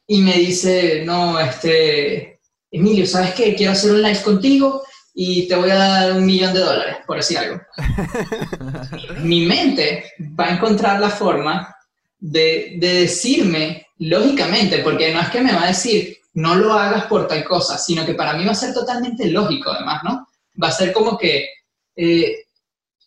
y 0.07 0.21
me 0.21 0.35
dice, 0.35 1.03
no, 1.07 1.41
este, 1.41 2.41
Emilio, 2.71 3.07
¿sabes 3.07 3.33
qué? 3.33 3.55
Quiero 3.55 3.73
hacer 3.73 3.93
un 3.93 4.03
live 4.03 4.23
contigo 4.23 4.83
y 5.15 5.49
te 5.49 5.57
voy 5.57 5.71
a 5.71 5.77
dar 5.77 6.13
un 6.13 6.27
millón 6.27 6.53
de 6.53 6.61
dólares, 6.61 6.97
por 7.07 7.17
decir 7.17 7.39
algo. 7.39 7.63
Mi 9.23 9.47
mente 9.47 10.13
va 10.39 10.49
a 10.49 10.55
encontrar 10.55 11.01
la 11.01 11.11
forma 11.11 11.75
de, 12.19 12.75
de 12.79 12.93
decirme, 13.01 13.87
lógicamente, 13.99 14.81
porque 14.81 15.15
no 15.15 15.21
es 15.21 15.31
que 15.31 15.41
me 15.41 15.53
va 15.53 15.65
a 15.65 15.69
decir, 15.69 16.18
no 16.39 16.55
lo 16.55 16.73
hagas 16.73 17.07
por 17.07 17.27
tal 17.27 17.45
cosa, 17.45 17.77
sino 17.77 18.07
que 18.07 18.15
para 18.15 18.35
mí 18.35 18.45
va 18.45 18.53
a 18.53 18.63
ser 18.63 18.73
totalmente 18.73 19.27
lógico, 19.27 19.73
además, 19.73 20.03
¿no? 20.05 20.29
Va 20.63 20.69
a 20.69 20.73
ser 20.73 20.93
como 20.93 21.19
que, 21.19 21.49
eh, 21.97 22.45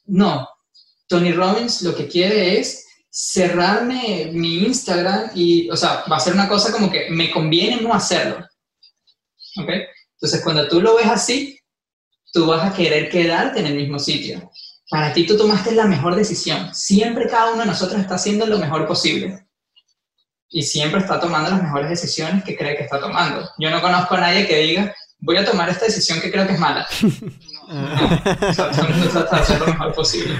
no, 0.07 0.49
Tony 1.07 1.31
Robbins 1.31 1.81
lo 1.81 1.95
que 1.95 2.09
quiere 2.09 2.59
es 2.59 2.85
cerrarme 3.09 4.31
mi 4.33 4.65
Instagram 4.65 5.31
y, 5.33 5.69
o 5.69 5.77
sea, 5.77 6.03
va 6.11 6.17
a 6.17 6.19
ser 6.19 6.33
una 6.33 6.49
cosa 6.49 6.73
como 6.73 6.91
que 6.91 7.09
me 7.09 7.31
conviene 7.31 7.81
no 7.81 7.93
hacerlo. 7.93 8.45
¿Ok? 9.57 9.69
Entonces, 10.15 10.41
cuando 10.43 10.67
tú 10.67 10.81
lo 10.81 10.95
ves 10.95 11.07
así, 11.07 11.57
tú 12.33 12.45
vas 12.47 12.69
a 12.69 12.75
querer 12.75 13.09
quedarte 13.09 13.61
en 13.61 13.67
el 13.67 13.75
mismo 13.75 13.97
sitio. 13.97 14.51
Para 14.89 15.13
ti 15.13 15.25
tú 15.25 15.37
tomaste 15.37 15.71
la 15.71 15.85
mejor 15.85 16.15
decisión. 16.15 16.75
Siempre 16.75 17.29
cada 17.29 17.53
uno 17.53 17.61
de 17.61 17.67
nosotros 17.67 18.01
está 18.01 18.15
haciendo 18.15 18.45
lo 18.45 18.57
mejor 18.57 18.87
posible. 18.87 19.47
Y 20.51 20.63
siempre 20.63 20.99
está 20.99 21.19
tomando 21.19 21.49
las 21.49 21.63
mejores 21.63 21.89
decisiones 21.89 22.43
que 22.43 22.55
cree 22.57 22.75
que 22.75 22.83
está 22.83 22.99
tomando. 22.99 23.49
Yo 23.57 23.69
no 23.69 23.81
conozco 23.81 24.15
a 24.15 24.19
nadie 24.21 24.45
que 24.45 24.57
diga, 24.59 24.93
voy 25.19 25.37
a 25.37 25.45
tomar 25.45 25.69
esta 25.69 25.85
decisión 25.85 26.19
que 26.19 26.29
creo 26.31 26.45
que 26.45 26.53
es 26.53 26.59
mala. 26.59 26.85
No, 27.71 28.49
o 28.49 28.53
sea, 28.53 28.69
todo 28.71 28.85
el 28.87 28.93
mundo 28.95 29.09
trata 29.11 29.35
de 29.37 29.41
hacer 29.43 29.59
lo 29.61 29.67
mejor 29.67 29.93
posible. 29.93 30.35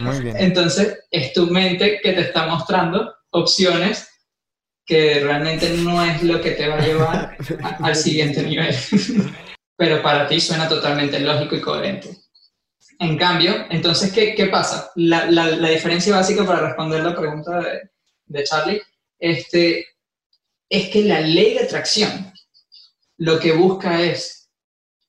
Muy 0.00 0.20
bien. 0.20 0.36
Entonces, 0.38 1.00
es 1.10 1.32
tu 1.32 1.46
mente 1.48 1.98
que 2.02 2.12
te 2.12 2.20
está 2.20 2.46
mostrando 2.46 3.12
opciones 3.30 4.08
que 4.84 5.20
realmente 5.24 5.70
no 5.78 6.04
es 6.04 6.22
lo 6.22 6.40
que 6.40 6.52
te 6.52 6.68
va 6.68 6.76
a 6.76 6.80
llevar 6.86 7.36
a- 7.64 7.78
al 7.84 7.96
siguiente 7.96 8.42
nivel. 8.44 8.74
Pero 9.76 10.00
para 10.02 10.28
ti 10.28 10.40
suena 10.40 10.68
totalmente 10.68 11.18
lógico 11.18 11.56
y 11.56 11.60
coherente. 11.60 12.16
En 13.00 13.18
cambio, 13.18 13.66
entonces, 13.70 14.12
¿qué, 14.12 14.34
qué 14.36 14.46
pasa? 14.46 14.90
La, 14.94 15.28
la- 15.30 15.48
la 15.56 15.68
diferencia 15.68 16.14
básica 16.14 16.46
para 16.46 16.60
responder 16.60 17.02
la 17.02 17.16
pregunta 17.16 17.58
de, 17.58 17.90
de 18.26 18.44
Charlie 18.44 18.82
este, 19.18 19.86
es 20.68 20.88
que 20.90 21.02
la 21.04 21.20
ley 21.20 21.54
de 21.54 21.60
atracción 21.60 22.32
lo 23.18 23.38
que 23.38 23.52
busca 23.52 24.02
es 24.02 24.50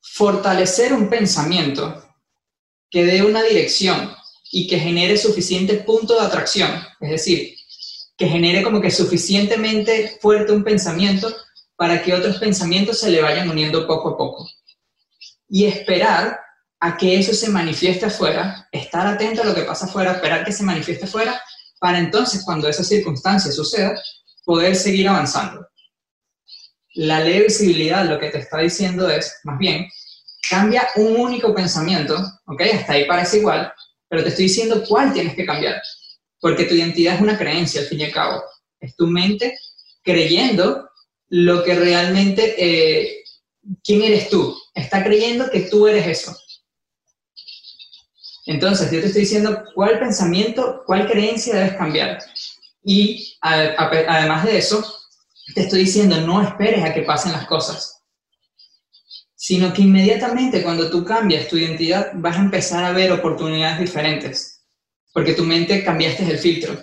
fortalecer 0.01 0.93
un 0.93 1.09
pensamiento 1.09 2.03
que 2.89 3.05
dé 3.05 3.23
una 3.23 3.43
dirección 3.43 4.15
y 4.51 4.67
que 4.67 4.79
genere 4.79 5.17
suficiente 5.17 5.75
punto 5.75 6.15
de 6.15 6.25
atracción, 6.25 6.71
es 7.01 7.09
decir, 7.09 7.55
que 8.15 8.27
genere 8.27 8.63
como 8.63 8.81
que 8.81 8.91
suficientemente 8.91 10.17
fuerte 10.21 10.53
un 10.53 10.63
pensamiento 10.63 11.35
para 11.75 12.01
que 12.01 12.13
otros 12.13 12.37
pensamientos 12.37 12.99
se 12.99 13.11
le 13.11 13.21
vayan 13.21 13.49
uniendo 13.49 13.85
poco 13.85 14.09
a 14.09 14.17
poco. 14.17 14.49
Y 15.49 15.65
esperar 15.65 16.39
a 16.79 16.97
que 16.97 17.19
eso 17.19 17.33
se 17.33 17.49
manifieste 17.49 18.05
afuera, 18.05 18.67
estar 18.71 19.05
atento 19.05 19.43
a 19.43 19.45
lo 19.45 19.53
que 19.53 19.63
pasa 19.63 19.85
afuera, 19.85 20.13
esperar 20.13 20.43
que 20.45 20.51
se 20.51 20.63
manifieste 20.63 21.05
afuera, 21.05 21.39
para 21.79 21.99
entonces 21.99 22.43
cuando 22.43 22.67
esa 22.67 22.83
circunstancia 22.83 23.51
suceda, 23.51 24.01
poder 24.45 24.75
seguir 24.75 25.07
avanzando. 25.07 25.67
La 26.95 27.19
ley 27.19 27.39
de 27.39 27.43
visibilidad 27.45 28.05
lo 28.05 28.19
que 28.19 28.29
te 28.29 28.39
está 28.39 28.59
diciendo 28.59 29.09
es, 29.09 29.39
más 29.43 29.59
bien, 29.59 29.87
cambia 30.49 30.87
un 30.95 31.15
único 31.17 31.53
pensamiento, 31.53 32.15
¿ok? 32.45 32.61
Hasta 32.73 32.93
ahí 32.93 33.05
parece 33.05 33.37
igual, 33.39 33.71
pero 34.07 34.23
te 34.23 34.29
estoy 34.29 34.45
diciendo 34.45 34.83
cuál 34.87 35.13
tienes 35.13 35.35
que 35.35 35.45
cambiar, 35.45 35.81
porque 36.39 36.63
tu 36.63 36.75
identidad 36.75 37.15
es 37.15 37.21
una 37.21 37.37
creencia, 37.37 37.81
al 37.81 37.87
fin 37.87 37.99
y 37.99 38.05
al 38.05 38.11
cabo. 38.11 38.43
Es 38.79 38.95
tu 38.95 39.07
mente 39.07 39.57
creyendo 40.01 40.89
lo 41.29 41.63
que 41.63 41.75
realmente, 41.75 42.55
eh, 42.57 43.23
¿quién 43.83 44.01
eres 44.03 44.29
tú? 44.29 44.57
Está 44.73 45.03
creyendo 45.03 45.49
que 45.51 45.61
tú 45.61 45.87
eres 45.87 46.07
eso. 46.07 46.35
Entonces, 48.47 48.89
yo 48.91 49.01
te 49.01 49.07
estoy 49.07 49.21
diciendo 49.21 49.63
cuál 49.75 49.99
pensamiento, 49.99 50.81
cuál 50.85 51.05
creencia 51.05 51.55
debes 51.55 51.75
cambiar. 51.75 52.17
Y 52.83 53.37
además 53.41 54.45
de 54.45 54.57
eso, 54.57 54.83
te 55.53 55.61
estoy 55.61 55.81
diciendo, 55.81 56.19
no 56.21 56.41
esperes 56.41 56.83
a 56.83 56.93
que 56.93 57.01
pasen 57.01 57.33
las 57.33 57.45
cosas, 57.45 58.01
sino 59.35 59.73
que 59.73 59.81
inmediatamente 59.83 60.63
cuando 60.63 60.89
tú 60.89 61.03
cambias 61.03 61.47
tu 61.47 61.57
identidad 61.57 62.11
vas 62.15 62.37
a 62.37 62.41
empezar 62.41 62.83
a 62.83 62.93
ver 62.93 63.11
oportunidades 63.11 63.79
diferentes. 63.79 64.55
porque 65.13 65.33
tu 65.33 65.43
mente 65.43 65.83
cambiaste 65.83 66.29
el 66.29 66.37
filtro. 66.37 66.77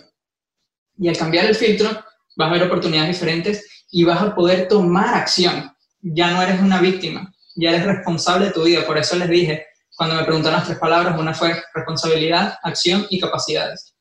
Y 0.98 1.08
al 1.08 1.16
cambiar 1.16 1.44
el 1.44 1.54
filtro, 1.54 1.88
vas 2.36 2.50
a 2.50 2.52
ver 2.52 2.64
oportunidades 2.64 3.10
diferentes 3.10 3.64
y 3.92 4.02
vas 4.02 4.20
a 4.20 4.34
poder 4.34 4.66
tomar 4.66 5.14
acción. 5.14 5.72
Ya 6.02 6.32
no 6.32 6.42
eres 6.42 6.60
una 6.60 6.80
víctima, 6.80 7.32
ya 7.54 7.70
eres 7.70 7.86
responsable 7.86 8.46
de 8.46 8.52
tu 8.52 8.64
vida. 8.64 8.84
Por 8.84 8.98
eso 8.98 9.16
les 9.16 9.28
dije, 9.28 9.66
cuando 9.96 10.16
me 10.16 10.24
preguntaron 10.24 10.58
las 10.58 10.66
tres 10.66 10.78
palabras, 10.78 11.18
una 11.18 11.34
fue 11.34 11.62
responsabilidad, 11.72 12.58
acción 12.62 13.06
y 13.10 13.20
capacidades. 13.20 13.94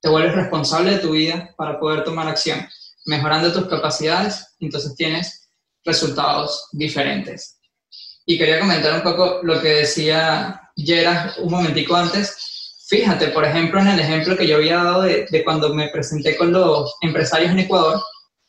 Te 0.00 0.08
vuelves 0.08 0.34
responsable 0.34 0.92
de 0.92 0.98
tu 0.98 1.12
vida 1.12 1.54
para 1.56 1.78
poder 1.78 2.04
tomar 2.04 2.28
acción. 2.28 2.66
Mejorando 3.06 3.52
tus 3.52 3.68
capacidades, 3.68 4.54
entonces 4.60 4.94
tienes 4.94 5.48
resultados 5.84 6.68
diferentes. 6.72 7.58
Y 8.26 8.38
quería 8.38 8.60
comentar 8.60 8.94
un 8.94 9.02
poco 9.02 9.40
lo 9.42 9.60
que 9.60 9.68
decía 9.68 10.60
Yera 10.76 11.34
un 11.38 11.50
momentico 11.50 11.94
antes. 11.94 12.84
Fíjate, 12.88 13.28
por 13.28 13.44
ejemplo, 13.44 13.80
en 13.80 13.88
el 13.88 14.00
ejemplo 14.00 14.36
que 14.36 14.46
yo 14.46 14.56
había 14.56 14.76
dado 14.76 15.02
de, 15.02 15.26
de 15.30 15.44
cuando 15.44 15.74
me 15.74 15.88
presenté 15.88 16.36
con 16.36 16.52
los 16.52 16.94
empresarios 17.02 17.50
en 17.50 17.60
Ecuador, 17.60 18.02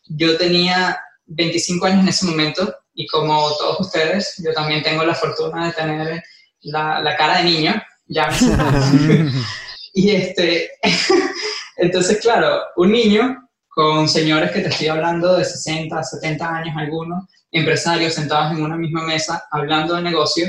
yo 0.06 0.38
tenía 0.38 1.00
25 1.26 1.86
años 1.86 2.02
en 2.02 2.10
ese 2.10 2.26
momento 2.26 2.76
y 2.94 3.08
como 3.08 3.50
todos 3.58 3.82
ustedes, 3.82 4.36
yo 4.44 4.54
también 4.54 4.82
tengo 4.84 5.04
la 5.04 5.16
fortuna 5.16 5.68
de 5.68 5.74
tener 5.74 6.24
la, 6.66 7.00
la 7.00 7.16
cara 7.16 7.38
de 7.38 7.44
niño, 7.46 7.84
ya 8.08 8.28
me 8.28 9.32
Y 9.94 10.12
este, 10.12 10.72
entonces, 11.78 12.20
claro, 12.20 12.60
un 12.76 12.92
niño 12.92 13.50
con 13.70 14.08
señores 14.08 14.52
que 14.52 14.62
te 14.62 14.70
estoy 14.70 14.88
hablando 14.88 15.38
de 15.38 15.46
60, 15.46 16.04
70 16.04 16.48
años 16.48 16.76
algunos, 16.78 17.26
empresarios 17.52 18.14
sentados 18.14 18.52
en 18.52 18.64
una 18.64 18.76
misma 18.76 19.04
mesa 19.04 19.46
hablando 19.52 19.96
de 19.96 20.02
negocio, 20.02 20.48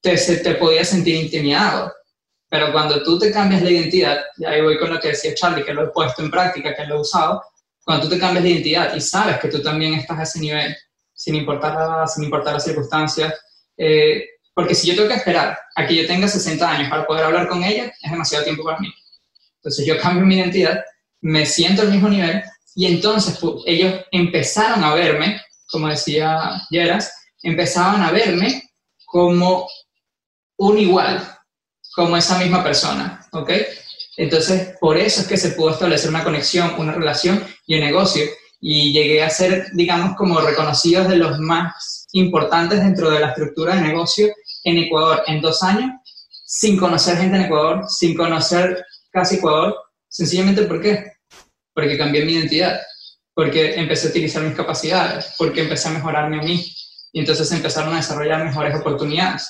te, 0.00 0.16
se, 0.16 0.38
te 0.38 0.54
podía 0.54 0.84
sentir 0.84 1.14
intimidado. 1.14 1.92
Pero 2.48 2.72
cuando 2.72 3.02
tú 3.02 3.18
te 3.18 3.32
cambias 3.32 3.62
la 3.62 3.70
identidad, 3.70 4.18
y 4.36 4.44
ahí 4.44 4.60
voy 4.62 4.78
con 4.78 4.92
lo 4.92 5.00
que 5.00 5.08
decía 5.08 5.34
Charlie, 5.34 5.64
que 5.64 5.74
lo 5.74 5.84
he 5.84 5.88
puesto 5.88 6.22
en 6.22 6.30
práctica, 6.30 6.74
que 6.74 6.86
lo 6.86 6.96
he 6.96 7.00
usado, 7.00 7.42
cuando 7.84 8.04
tú 8.04 8.14
te 8.14 8.18
cambias 8.18 8.42
de 8.42 8.50
identidad 8.50 8.94
y 8.94 9.00
sabes 9.00 9.38
que 9.38 9.48
tú 9.48 9.62
también 9.62 9.94
estás 9.94 10.18
a 10.18 10.22
ese 10.22 10.40
nivel, 10.40 10.76
sin 11.12 11.36
importar, 11.36 12.08
sin 12.08 12.24
importar 12.24 12.54
las 12.54 12.64
circunstancias, 12.64 13.32
eh, 13.76 14.24
porque 14.56 14.74
si 14.74 14.88
yo 14.88 14.94
tengo 14.94 15.10
que 15.10 15.16
esperar 15.16 15.58
a 15.74 15.86
que 15.86 15.94
yo 15.94 16.06
tenga 16.06 16.26
60 16.26 16.66
años 16.66 16.88
para 16.88 17.06
poder 17.06 17.24
hablar 17.24 17.46
con 17.46 17.62
ella, 17.62 17.92
es 18.02 18.10
demasiado 18.10 18.42
tiempo 18.42 18.64
para 18.64 18.78
mí. 18.78 18.90
Entonces 19.56 19.84
yo 19.84 19.98
cambio 19.98 20.24
mi 20.24 20.38
identidad, 20.38 20.82
me 21.20 21.44
siento 21.44 21.82
al 21.82 21.90
mismo 21.90 22.08
nivel 22.08 22.42
y 22.74 22.86
entonces 22.86 23.36
pues, 23.38 23.56
ellos 23.66 24.00
empezaron 24.10 24.82
a 24.82 24.94
verme, 24.94 25.42
como 25.70 25.88
decía 25.88 26.62
Yeras, 26.70 27.12
empezaban 27.42 28.02
a 28.02 28.10
verme 28.10 28.62
como 29.04 29.68
un 30.56 30.78
igual, 30.78 31.20
como 31.94 32.16
esa 32.16 32.38
misma 32.38 32.64
persona, 32.64 33.26
¿ok? 33.32 33.50
Entonces, 34.16 34.74
por 34.80 34.96
eso 34.96 35.20
es 35.20 35.26
que 35.26 35.36
se 35.36 35.50
pudo 35.50 35.72
establecer 35.72 36.08
una 36.08 36.24
conexión, 36.24 36.74
una 36.78 36.92
relación 36.92 37.44
y 37.66 37.74
un 37.74 37.80
negocio. 37.82 38.24
Y 38.58 38.94
llegué 38.94 39.22
a 39.22 39.28
ser, 39.28 39.66
digamos, 39.74 40.16
como 40.16 40.40
reconocidos 40.40 41.08
de 41.08 41.16
los 41.16 41.38
más 41.38 42.06
importantes 42.12 42.80
dentro 42.80 43.10
de 43.10 43.20
la 43.20 43.28
estructura 43.28 43.74
de 43.74 43.82
negocio 43.82 44.32
en 44.66 44.78
Ecuador 44.78 45.22
en 45.28 45.40
dos 45.40 45.62
años, 45.62 45.92
sin 46.44 46.76
conocer 46.76 47.16
gente 47.16 47.36
en 47.36 47.42
Ecuador, 47.44 47.84
sin 47.88 48.16
conocer 48.16 48.84
casi 49.10 49.36
Ecuador. 49.36 49.76
Sencillamente, 50.08 50.62
¿por 50.62 50.80
qué? 50.80 51.12
Porque 51.72 51.96
cambié 51.96 52.24
mi 52.24 52.32
identidad, 52.32 52.80
porque 53.32 53.76
empecé 53.76 54.08
a 54.08 54.10
utilizar 54.10 54.42
mis 54.42 54.56
capacidades, 54.56 55.34
porque 55.38 55.62
empecé 55.62 55.88
a 55.88 55.92
mejorarme 55.92 56.40
a 56.40 56.42
mí. 56.42 56.74
Y 57.12 57.20
entonces 57.20 57.50
empezaron 57.52 57.94
a 57.94 57.98
desarrollar 57.98 58.44
mejores 58.44 58.76
oportunidades 58.78 59.48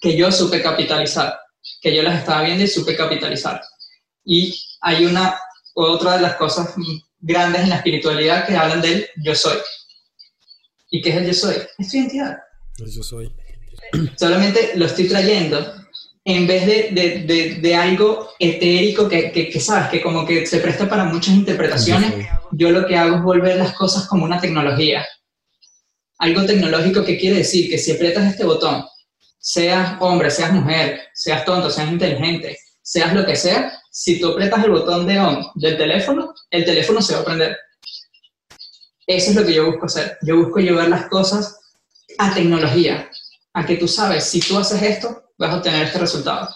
que 0.00 0.16
yo 0.16 0.32
supe 0.32 0.62
capitalizar, 0.62 1.38
que 1.82 1.94
yo 1.94 2.02
las 2.02 2.20
estaba 2.20 2.42
viendo 2.42 2.64
y 2.64 2.68
supe 2.68 2.96
capitalizar. 2.96 3.60
Y 4.24 4.58
hay 4.80 5.04
una, 5.04 5.38
otra 5.74 6.16
de 6.16 6.22
las 6.22 6.36
cosas 6.36 6.74
grandes 7.18 7.62
en 7.62 7.68
la 7.68 7.76
espiritualidad 7.76 8.46
que 8.46 8.56
hablan 8.56 8.80
del 8.80 9.06
yo 9.22 9.34
soy. 9.34 9.58
¿Y 10.90 11.02
qué 11.02 11.10
es 11.10 11.16
el 11.16 11.26
yo 11.26 11.34
soy? 11.34 11.56
Es 11.78 11.90
tu 11.90 11.98
identidad. 11.98 12.38
El 12.78 12.90
yo 12.90 13.02
soy. 13.02 13.30
Solamente 14.16 14.72
lo 14.76 14.86
estoy 14.86 15.08
trayendo 15.08 15.74
en 16.24 16.46
vez 16.46 16.66
de, 16.66 16.90
de, 16.92 17.20
de, 17.24 17.54
de 17.56 17.74
algo 17.74 18.30
etérico 18.38 19.08
que, 19.08 19.32
que, 19.32 19.48
que, 19.48 19.60
sabes, 19.60 19.88
que 19.88 20.02
como 20.02 20.26
que 20.26 20.46
se 20.46 20.58
presta 20.58 20.88
para 20.88 21.04
muchas 21.04 21.34
interpretaciones, 21.34 22.26
yo 22.52 22.70
lo 22.70 22.86
que 22.86 22.96
hago 22.96 23.16
es 23.16 23.22
volver 23.22 23.56
las 23.56 23.74
cosas 23.74 24.06
como 24.06 24.24
una 24.24 24.40
tecnología. 24.40 25.06
Algo 26.18 26.44
tecnológico 26.44 27.04
que 27.04 27.18
quiere 27.18 27.38
decir 27.38 27.70
que 27.70 27.78
si 27.78 27.92
aprietas 27.92 28.30
este 28.30 28.44
botón 28.44 28.84
seas 29.38 29.96
hombre, 30.00 30.30
seas 30.30 30.52
mujer, 30.52 31.00
seas 31.14 31.44
tonto, 31.44 31.70
seas 31.70 31.90
inteligente, 31.90 32.58
seas 32.82 33.14
lo 33.14 33.24
que 33.24 33.34
sea, 33.34 33.72
si 33.90 34.20
tú 34.20 34.28
aprietas 34.28 34.62
el 34.64 34.70
botón 34.70 35.06
de 35.06 35.18
on 35.18 35.46
del 35.54 35.76
teléfono, 35.76 36.34
el 36.50 36.64
teléfono 36.64 37.00
se 37.00 37.14
va 37.14 37.20
a 37.20 37.24
prender. 37.24 37.56
Eso 39.06 39.30
es 39.30 39.36
lo 39.36 39.44
que 39.44 39.54
yo 39.54 39.66
busco 39.66 39.86
hacer. 39.86 40.18
Yo 40.22 40.36
busco 40.36 40.60
llevar 40.60 40.88
las 40.88 41.06
cosas 41.06 41.58
a 42.18 42.32
tecnología, 42.34 43.10
a 43.52 43.66
que 43.66 43.76
tú 43.76 43.88
sabes, 43.88 44.24
si 44.24 44.40
tú 44.40 44.58
haces 44.58 44.82
esto, 44.82 45.32
vas 45.38 45.50
a 45.50 45.56
obtener 45.56 45.84
este 45.84 45.98
resultado. 45.98 46.48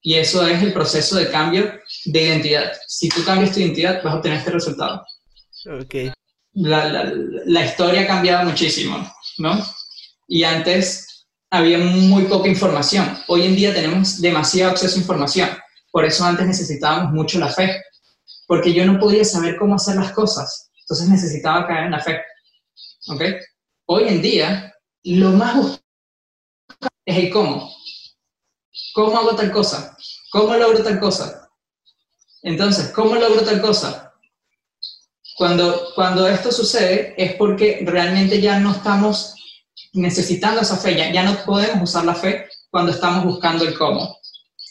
Y 0.00 0.14
eso 0.14 0.46
es 0.46 0.62
el 0.62 0.72
proceso 0.72 1.16
de 1.16 1.30
cambio 1.30 1.72
de 2.06 2.22
identidad. 2.22 2.72
Si 2.88 3.08
tú 3.08 3.24
cambias 3.24 3.52
tu 3.52 3.60
identidad, 3.60 4.02
vas 4.02 4.14
a 4.14 4.16
obtener 4.16 4.38
este 4.38 4.50
resultado. 4.50 5.04
Ok. 5.80 5.94
La, 6.54 6.88
la, 6.88 7.12
la 7.46 7.64
historia 7.64 8.02
ha 8.02 8.06
cambiado 8.06 8.48
muchísimo, 8.48 9.10
¿no? 9.38 9.64
Y 10.26 10.44
antes 10.44 11.26
había 11.50 11.78
muy 11.78 12.24
poca 12.24 12.48
información. 12.48 13.18
Hoy 13.28 13.44
en 13.44 13.54
día 13.54 13.74
tenemos 13.74 14.20
demasiado 14.20 14.72
acceso 14.72 14.96
a 14.96 15.00
información. 15.00 15.50
Por 15.90 16.06
eso 16.06 16.24
antes 16.24 16.46
necesitábamos 16.46 17.12
mucho 17.12 17.38
la 17.38 17.48
fe, 17.48 17.82
porque 18.46 18.72
yo 18.72 18.86
no 18.86 18.98
podía 18.98 19.24
saber 19.24 19.56
cómo 19.56 19.74
hacer 19.74 19.96
las 19.96 20.12
cosas. 20.12 20.70
Entonces 20.80 21.08
necesitaba 21.08 21.66
caer 21.66 21.84
en 21.84 21.90
la 21.92 22.00
fe. 22.00 22.22
¿Ok? 23.08 23.22
Hoy 23.86 24.08
en 24.08 24.22
día, 24.22 24.74
lo 25.04 25.30
más 25.32 25.81
es 27.04 27.16
el 27.16 27.30
cómo. 27.30 27.74
¿Cómo 28.94 29.18
hago 29.18 29.36
tal 29.36 29.50
cosa? 29.52 29.96
¿Cómo 30.30 30.54
logro 30.54 30.82
tal 30.82 31.00
cosa? 31.00 31.50
Entonces, 32.42 32.92
¿cómo 32.92 33.14
logro 33.14 33.42
tal 33.42 33.60
cosa? 33.60 34.14
Cuando, 35.36 35.92
cuando 35.94 36.26
esto 36.26 36.52
sucede 36.52 37.14
es 37.16 37.34
porque 37.34 37.82
realmente 37.84 38.40
ya 38.40 38.58
no 38.58 38.72
estamos 38.72 39.34
necesitando 39.92 40.60
esa 40.60 40.76
fe, 40.76 40.96
ya, 41.12 41.22
no 41.22 41.44
podemos 41.44 41.90
usar 41.90 42.04
la 42.04 42.14
fe 42.14 42.48
cuando 42.70 42.92
estamos 42.92 43.24
buscando 43.24 43.64
el 43.64 43.76
cómo. 43.76 44.18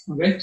¿Okay? 0.07 0.37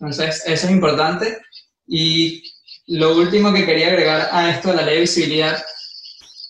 Entonces, 0.00 0.42
eso 0.46 0.66
es 0.66 0.72
importante. 0.72 1.38
Y 1.86 2.42
lo 2.86 3.16
último 3.16 3.52
que 3.52 3.66
quería 3.66 3.88
agregar 3.88 4.28
a 4.32 4.50
esto 4.50 4.68
de 4.68 4.76
la 4.76 4.82
ley 4.82 4.96
de 4.96 5.00
visibilidad, 5.02 5.62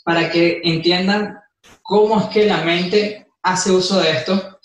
para 0.05 0.31
que 0.31 0.61
entiendan 0.65 1.39
cómo 1.83 2.21
es 2.21 2.27
que 2.27 2.47
la 2.47 2.59
mente 2.59 3.27
hace 3.43 3.71
uso 3.71 4.01
de 4.01 4.11
esto, 4.11 4.58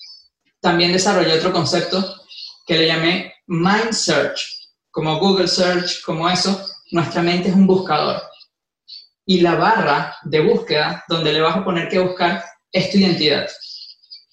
también 0.64 0.94
desarrollé 0.94 1.34
otro 1.34 1.52
concepto 1.52 2.22
que 2.66 2.78
le 2.78 2.88
llamé 2.88 3.34
Mind 3.48 3.92
Search, 3.92 4.72
como 4.90 5.20
Google 5.20 5.50
Search, 5.50 6.02
como 6.06 6.30
eso, 6.30 6.66
nuestra 6.92 7.22
mente 7.22 7.50
es 7.50 7.56
un 7.56 7.68
buscador. 7.68 8.22
Y 9.26 9.42
la 9.42 9.56
barra 9.56 10.16
de 10.24 10.40
búsqueda, 10.40 11.04
donde 11.10 11.34
le 11.34 11.42
vas 11.42 11.58
a 11.58 11.66
poner 11.66 11.90
que 11.90 12.00
buscar, 12.00 12.46
es 12.72 12.90
tu 12.90 12.98
identidad. 12.98 13.46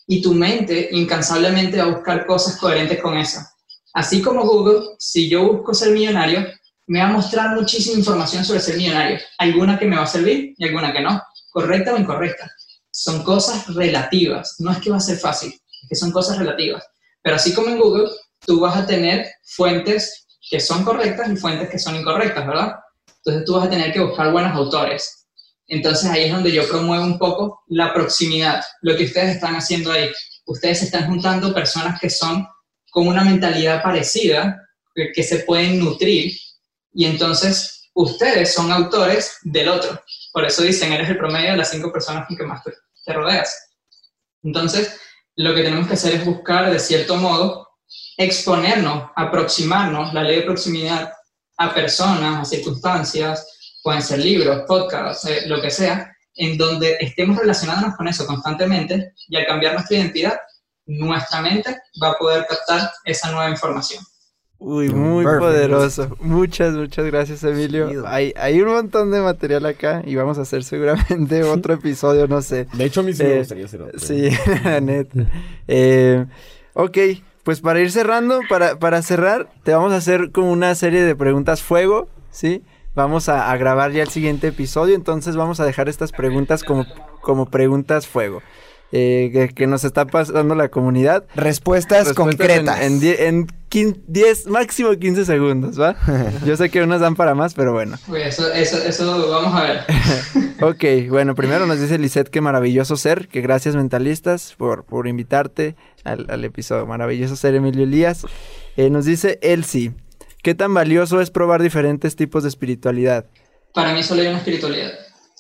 Y 0.07 0.23
tu 0.23 0.33
mente 0.33 0.91
incansablemente 0.93 1.79
va 1.79 1.85
a 1.85 1.97
buscar 1.97 2.25
cosas 2.27 2.57
coherentes 2.59 3.03
con 3.03 3.19
esa. 3.19 3.53
Así 3.93 4.23
como 4.23 4.47
Google, 4.47 4.91
si 5.01 5.29
yo 5.29 5.53
busco 5.53 5.75
ser 5.75 5.91
millonario, 5.91 6.47
me 6.87 7.01
va 7.01 7.09
a 7.09 7.13
mostrar 7.13 7.57
muchísima 7.57 7.99
información 7.99 8.45
sobre 8.45 8.61
ser 8.61 8.77
millonario. 8.77 9.19
Alguna 9.39 9.77
que 9.77 9.87
me 9.87 9.97
va 9.97 10.05
a 10.05 10.07
servir 10.07 10.55
y 10.57 10.65
alguna 10.65 10.93
que 10.93 11.01
no. 11.01 11.21
Correcta 11.51 11.93
o 11.93 11.99
incorrecta. 11.99 12.49
Son 12.93 13.25
cosas 13.25 13.75
relativas. 13.75 14.57
No 14.61 14.71
es 14.71 14.79
que 14.79 14.91
va 14.91 14.99
a 14.99 15.01
ser 15.01 15.19
fácil, 15.19 15.53
que 15.89 15.95
son 15.95 16.11
cosas 16.11 16.39
relativas. 16.39 16.85
Pero 17.23 17.37
así 17.37 17.55
como 17.55 17.69
en 17.69 17.79
Google, 17.79 18.11
tú 18.47 18.61
vas 18.61 18.77
a 18.77 18.87
tener 18.87 19.31
fuentes 19.43 20.27
que 20.49 20.61
son 20.61 20.85
correctas 20.85 21.31
y 21.31 21.37
fuentes 21.37 21.69
que 21.69 21.79
son 21.79 21.97
incorrectas, 21.97 22.47
¿verdad? 22.47 22.77
Entonces 23.19 23.45
tú 23.45 23.55
vas 23.55 23.67
a 23.67 23.71
tener 23.71 23.93
que 23.93 24.01
buscar 24.01 24.33
buenos 24.33 24.55
autores. 24.55 25.27
Entonces 25.67 26.11
ahí 26.11 26.25
es 26.25 26.33
donde 26.33 26.51
yo 26.51 26.67
promuevo 26.69 27.05
un 27.05 27.19
poco 27.19 27.63
la 27.69 27.93
proximidad, 27.95 28.63
lo 28.83 28.97
que 28.97 29.05
ustedes 29.05 29.37
están 29.37 29.55
haciendo 29.55 29.93
ahí. 29.93 30.11
Ustedes 30.47 30.83
están 30.83 31.07
juntando 31.07 31.55
personas 31.55 32.01
que 32.01 32.11
son 32.11 32.47
con 32.91 33.07
una 33.07 33.23
mentalidad 33.23 33.83
parecida, 33.83 34.59
que, 35.15 35.23
se 35.23 35.41
pueden 35.41 35.79
nutrir, 35.79 36.37
y 36.93 37.05
entonces 37.05 37.89
ustedes 37.95 38.53
son 38.53 38.73
autores 38.73 39.37
del 39.43 39.69
otro. 39.69 40.03
Por 40.33 40.45
eso 40.45 40.63
dicen, 40.63 40.93
eres 40.93 41.09
el 41.09 41.19
promedio 41.19 41.53
de 41.53 41.57
las 41.59 41.71
cinco 41.71 41.93
personas 41.93 42.27
con 42.27 42.37
que 42.37 42.45
más 42.45 42.65
te, 42.65 42.73
te 43.05 43.13
rodeas. 43.13 43.57
Entonces, 44.43 44.99
lo 45.41 45.55
que 45.55 45.63
tenemos 45.63 45.89
que 45.89 45.95
hacer 45.95 46.17
es 46.17 46.25
buscar, 46.27 46.71
de 46.71 46.79
cierto 46.79 47.17
modo, 47.17 47.67
exponernos, 48.19 49.11
aproximarnos, 49.17 50.13
la 50.13 50.23
ley 50.23 50.37
de 50.37 50.43
proximidad, 50.43 51.15
a 51.57 51.73
personas, 51.73 52.43
a 52.43 52.45
circunstancias, 52.45 53.79
pueden 53.83 54.03
ser 54.03 54.19
libros, 54.19 54.65
podcasts, 54.69 55.25
eh, 55.25 55.45
lo 55.47 55.63
que 55.63 55.71
sea, 55.71 56.15
en 56.35 56.59
donde 56.59 56.99
estemos 57.01 57.39
relacionándonos 57.39 57.97
con 57.97 58.07
eso 58.07 58.27
constantemente 58.27 59.15
y 59.29 59.37
al 59.37 59.47
cambiar 59.47 59.73
nuestra 59.73 59.97
identidad, 59.97 60.39
nuestra 60.85 61.41
mente 61.41 61.75
va 62.03 62.11
a 62.11 62.19
poder 62.19 62.47
captar 62.47 62.93
esa 63.07 63.31
nueva 63.31 63.49
información. 63.49 64.05
Uy, 64.63 64.91
muy 64.91 65.25
Perfect. 65.25 65.41
poderoso. 65.43 66.17
Muchas, 66.21 66.75
muchas 66.75 67.07
gracias, 67.07 67.43
Emilio. 67.45 68.05
Hay, 68.07 68.35
hay 68.37 68.61
un 68.61 68.69
montón 68.73 69.11
de 69.11 69.21
material 69.23 69.65
acá 69.65 70.03
y 70.05 70.15
vamos 70.17 70.37
a 70.39 70.43
hacer 70.43 70.65
seguramente 70.65 71.43
otro 71.45 71.73
episodio, 71.75 72.29
no 72.29 72.43
sé. 72.43 72.67
De 72.75 72.85
hecho, 72.85 73.01
a 73.01 73.03
mí 73.05 73.15
sí 73.15 73.23
me 73.25 73.35
Eh, 73.35 73.39
gustaría 73.39 73.65
hacer 73.65 73.81
otro. 73.83 73.99
Sí, 73.99 74.29
la 74.65 74.81
neta. 74.83 75.27
Eh, 75.67 76.27
ok, 76.75 76.99
pues 77.43 77.63
para 77.63 77.81
ir 77.81 77.91
cerrando, 77.91 78.41
para, 78.51 78.79
para 78.79 79.01
cerrar, 79.01 79.49
te 79.65 79.73
vamos 79.73 79.93
a 79.93 79.97
hacer 79.97 80.31
como 80.31 80.53
una 80.53 80.75
serie 80.75 81.03
de 81.03 81.17
preguntas 81.17 81.63
fuego, 81.63 82.09
¿sí? 82.31 82.63
Vamos 82.95 83.31
a, 83.31 83.51
a 83.51 83.57
grabar 83.57 83.93
ya 83.93 84.03
el 84.03 84.09
siguiente 84.11 84.49
episodio, 84.49 84.95
entonces 84.95 85.37
vamos 85.37 85.59
a 85.61 85.65
dejar 85.65 85.89
estas 85.89 86.13
preguntas 86.13 86.65
como, 86.65 86.85
como 87.23 87.47
preguntas 87.47 88.07
fuego. 88.07 88.43
Eh, 88.93 89.31
que, 89.33 89.49
que 89.55 89.67
nos 89.67 89.85
está 89.85 90.05
pasando 90.07 90.55
la 90.55 90.69
comunidad. 90.69 91.25
Respuestas, 91.35 92.09
Respuestas 92.09 92.15
concretas. 92.37 92.81
En, 92.81 92.93
en, 92.95 93.01
die- 93.01 93.27
en 93.27 93.47
quin- 93.71 94.03
10, 94.09 94.47
máximo 94.49 94.91
15 94.93 95.25
segundos, 95.25 95.81
¿va? 95.81 95.97
Yo 96.47 96.57
sé 96.57 96.71
que 96.71 96.83
unas 96.83 97.01
dan 97.01 97.15
para 97.17 97.35
más, 97.35 97.55
pero 97.55 97.73
bueno. 97.73 97.97
Uy, 98.09 98.21
eso, 98.23 98.53
eso, 98.53 98.79
eso, 98.83 99.31
vamos 99.31 99.55
a 99.55 99.63
ver. 99.63 99.81
Ok, 100.63 100.85
bueno, 101.09 101.35
primero 101.35 101.65
nos 101.67 101.81
dice 101.81 101.99
Lisette 101.99 102.29
que 102.29 102.43
maravilloso 102.43 102.97
ser, 102.97 103.29
que 103.29 103.41
gracias 103.41 103.77
mentalistas 103.77 104.55
por, 104.59 104.85
por 104.85 105.09
invitarte 105.09 105.75
al, 106.05 106.27
al 106.29 106.45
episodio. 106.45 106.87
Maravilloso 106.87 107.35
ser, 107.35 107.55
Emilio 107.55 107.85
Elías. 107.85 108.27
Eh, 108.77 108.91
nos 108.91 109.07
dice 109.07 109.39
Elsie, 109.41 109.93
¿qué 110.43 110.55
tan 110.55 110.75
valioso 110.75 111.23
es 111.23 111.31
probar 111.31 111.63
diferentes 111.63 112.15
tipos 112.15 112.43
de 112.43 112.51
espiritualidad? 112.51 113.25
Para 113.73 113.95
mí 113.95 114.03
solo 114.03 114.21
hay 114.21 114.29
una 114.29 114.37
espiritualidad. 114.39 114.91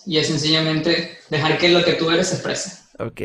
Y 0.06 0.16
es 0.16 0.28
sencillamente 0.28 1.18
dejar 1.28 1.58
que 1.58 1.68
lo 1.68 1.84
que 1.84 1.92
tú 1.92 2.10
eres 2.10 2.28
se 2.28 2.36
exprese. 2.36 2.78
Ok. 3.00 3.20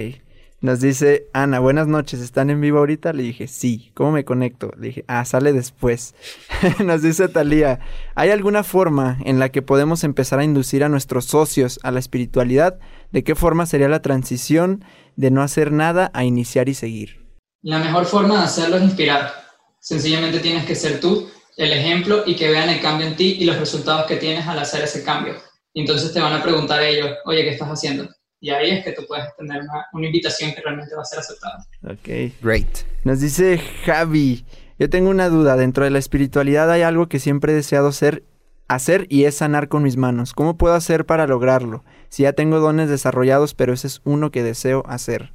Nos 0.61 0.79
dice 0.79 1.27
Ana, 1.33 1.59
buenas 1.59 1.87
noches, 1.87 2.21
¿están 2.21 2.49
en 2.49 2.61
vivo 2.61 2.79
ahorita? 2.79 3.13
Le 3.13 3.23
dije, 3.23 3.47
sí. 3.47 3.91
¿Cómo 3.93 4.13
me 4.13 4.23
conecto? 4.23 4.71
Le 4.79 4.87
dije, 4.87 5.05
ah, 5.07 5.23
sale 5.25 5.51
después. 5.53 6.15
Nos 6.83 7.01
dice 7.01 7.27
Talía, 7.27 7.79
¿hay 8.15 8.29
alguna 8.31 8.63
forma 8.63 9.19
en 9.25 9.37
la 9.37 9.49
que 9.49 9.61
podemos 9.61 10.03
empezar 10.03 10.39
a 10.39 10.43
inducir 10.43 10.83
a 10.83 10.89
nuestros 10.89 11.25
socios 11.25 11.79
a 11.83 11.91
la 11.91 11.99
espiritualidad? 11.99 12.79
¿De 13.11 13.23
qué 13.23 13.35
forma 13.35 13.65
sería 13.65 13.89
la 13.89 14.01
transición 14.01 14.83
de 15.17 15.29
no 15.29 15.41
hacer 15.43 15.71
nada 15.71 16.09
a 16.13 16.23
iniciar 16.23 16.69
y 16.69 16.73
seguir? 16.73 17.27
La 17.61 17.79
mejor 17.79 18.05
forma 18.05 18.39
de 18.39 18.45
hacerlo 18.45 18.77
es 18.77 18.83
inspirar. 18.83 19.33
Sencillamente 19.79 20.39
tienes 20.39 20.65
que 20.65 20.75
ser 20.75 20.99
tú 20.99 21.29
el 21.57 21.73
ejemplo 21.73 22.23
y 22.25 22.35
que 22.35 22.49
vean 22.49 22.69
el 22.69 22.81
cambio 22.81 23.07
en 23.07 23.15
ti 23.15 23.37
y 23.39 23.45
los 23.45 23.59
resultados 23.59 24.05
que 24.07 24.15
tienes 24.15 24.47
al 24.47 24.57
hacer 24.57 24.83
ese 24.83 25.03
cambio. 25.03 25.35
Entonces 25.73 26.13
te 26.13 26.21
van 26.21 26.33
a 26.33 26.41
preguntar 26.41 26.81
ellos, 26.81 27.09
oye, 27.25 27.43
¿qué 27.43 27.49
estás 27.51 27.69
haciendo? 27.69 28.09
Y 28.39 28.49
ahí 28.49 28.71
es 28.71 28.83
que 28.83 28.91
tú 28.91 29.03
puedes 29.07 29.25
tener 29.37 29.61
una, 29.61 29.85
una 29.93 30.05
invitación 30.05 30.53
que 30.53 30.61
realmente 30.61 30.95
va 30.95 31.01
a 31.01 31.05
ser 31.05 31.19
aceptada. 31.19 31.65
Ok. 31.83 32.33
Great. 32.41 32.79
Nos 33.03 33.21
dice 33.21 33.59
Javi, 33.85 34.45
yo 34.77 34.89
tengo 34.89 35.09
una 35.09 35.29
duda, 35.29 35.55
dentro 35.55 35.85
de 35.85 35.89
la 35.89 35.99
espiritualidad 35.99 36.69
hay 36.69 36.81
algo 36.81 37.07
que 37.07 37.19
siempre 37.19 37.53
he 37.53 37.55
deseado 37.55 37.91
ser, 37.93 38.23
hacer 38.67 39.07
y 39.09 39.23
es 39.23 39.35
sanar 39.35 39.69
con 39.69 39.83
mis 39.83 39.95
manos. 39.95 40.33
¿Cómo 40.33 40.57
puedo 40.57 40.75
hacer 40.75 41.05
para 41.05 41.27
lograrlo? 41.27 41.85
Si 42.09 42.23
ya 42.23 42.33
tengo 42.33 42.59
dones 42.59 42.89
desarrollados, 42.89 43.53
pero 43.53 43.73
ese 43.73 43.87
es 43.87 44.01
uno 44.03 44.31
que 44.31 44.43
deseo 44.43 44.83
hacer. 44.85 45.31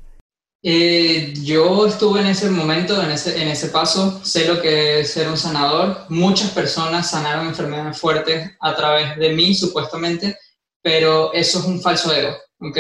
Eh, 0.62 1.32
yo 1.42 1.86
estuve 1.86 2.20
en 2.20 2.26
ese 2.26 2.50
momento, 2.50 3.02
en 3.02 3.10
ese, 3.10 3.40
en 3.40 3.48
ese 3.48 3.68
paso, 3.68 4.22
sé 4.22 4.46
lo 4.46 4.60
que 4.60 5.00
es 5.00 5.10
ser 5.10 5.28
un 5.28 5.38
sanador. 5.38 6.04
Muchas 6.10 6.50
personas 6.50 7.10
sanaron 7.10 7.46
enfermedades 7.46 7.98
fuertes 7.98 8.50
a 8.60 8.76
través 8.76 9.16
de 9.16 9.30
mí, 9.30 9.54
supuestamente, 9.54 10.36
pero 10.82 11.32
eso 11.32 11.60
es 11.60 11.64
un 11.64 11.80
falso 11.80 12.12
ego, 12.12 12.36
¿ok? 12.60 12.78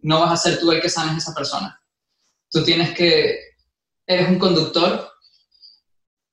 No 0.00 0.20
vas 0.20 0.32
a 0.32 0.36
ser 0.36 0.60
tú 0.60 0.72
el 0.72 0.80
que 0.80 0.88
sanes 0.88 1.14
a 1.14 1.18
esa 1.18 1.34
persona. 1.34 1.80
Tú 2.50 2.62
tienes 2.62 2.94
que, 2.94 3.38
eres 4.06 4.28
un 4.28 4.38
conductor 4.38 5.10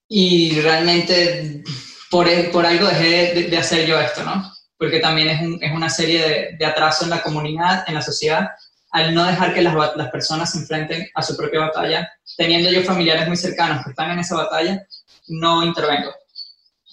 y 0.08 0.60
realmente 0.60 1.64
por, 2.10 2.28
por 2.52 2.66
algo 2.66 2.88
dejé 2.88 3.48
de, 3.50 3.58
hacer 3.58 3.88
yo 3.88 4.00
esto, 4.00 4.24
¿no? 4.24 4.52
Porque 4.78 5.00
también 5.00 5.30
es, 5.30 5.42
es 5.62 5.72
una 5.72 5.90
serie 5.90 6.22
de, 6.22 6.58
de 6.58 6.66
atraso 6.66 7.06
en 7.06 7.12
la 7.12 7.24
comunidad, 7.24 7.86
en 7.88 7.96
la 7.96 8.02
sociedad, 8.02 8.50
al 8.92 9.14
no 9.14 9.26
dejar 9.26 9.54
que 9.54 9.62
las, 9.62 9.74
las 9.96 10.12
personas 10.12 10.52
se 10.52 10.60
enfrenten 10.60 11.08
a 11.16 11.22
su 11.22 11.36
propia 11.38 11.62
batalla, 11.62 12.12
teniendo 12.38 12.70
yo 12.70 12.84
familiares 12.84 13.28
muy 13.28 13.38
cercanos 13.38 13.84
que 13.84 13.92
están 13.92 14.12
en 14.12 14.20
esa 14.20 14.36
batalla, 14.36 14.86
no 15.28 15.64
intervengo, 15.64 16.12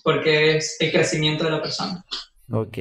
porque 0.02 0.56
es 0.56 0.76
el 0.80 0.92
crecimiento 0.92 1.44
de 1.44 1.50
la 1.50 1.62
persona. 1.62 2.04
Ok. 2.50 2.78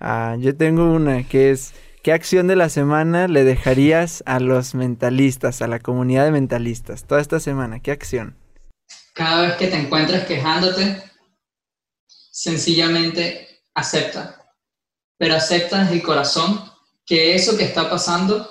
Ah, 0.00 0.36
yo 0.38 0.56
tengo 0.56 0.84
una 0.84 1.26
que 1.26 1.50
es, 1.50 1.74
¿qué 2.08 2.14
acción 2.14 2.46
de 2.46 2.56
la 2.56 2.70
semana 2.70 3.28
le 3.28 3.44
dejarías 3.44 4.22
a 4.24 4.40
los 4.40 4.74
mentalistas, 4.74 5.60
a 5.60 5.66
la 5.66 5.78
comunidad 5.78 6.24
de 6.24 6.30
mentalistas? 6.30 7.04
Toda 7.04 7.20
esta 7.20 7.38
semana, 7.38 7.80
¿qué 7.80 7.90
acción? 7.90 8.34
Cada 9.12 9.42
vez 9.42 9.56
que 9.56 9.66
te 9.66 9.76
encuentres 9.76 10.24
quejándote, 10.24 11.02
sencillamente 12.06 13.60
acepta, 13.74 14.54
pero 15.18 15.34
acepta 15.34 15.80
desde 15.80 15.96
el 15.96 16.02
corazón 16.02 16.72
que 17.04 17.34
eso 17.34 17.58
que 17.58 17.64
está 17.64 17.90
pasando, 17.90 18.48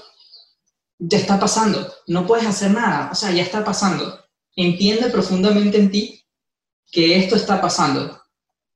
ya 0.99 1.17
está 1.17 1.39
pasando, 1.39 1.91
no 2.05 2.27
puedes 2.27 2.45
hacer 2.45 2.69
nada, 2.69 3.09
o 3.11 3.15
sea, 3.15 3.31
ya 3.31 3.41
está 3.41 3.63
pasando. 3.63 4.23
Entiende 4.55 5.09
profundamente 5.09 5.79
en 5.79 5.89
ti 5.89 6.23
que 6.91 7.17
esto 7.17 7.35
está 7.35 7.59
pasando 7.59 8.21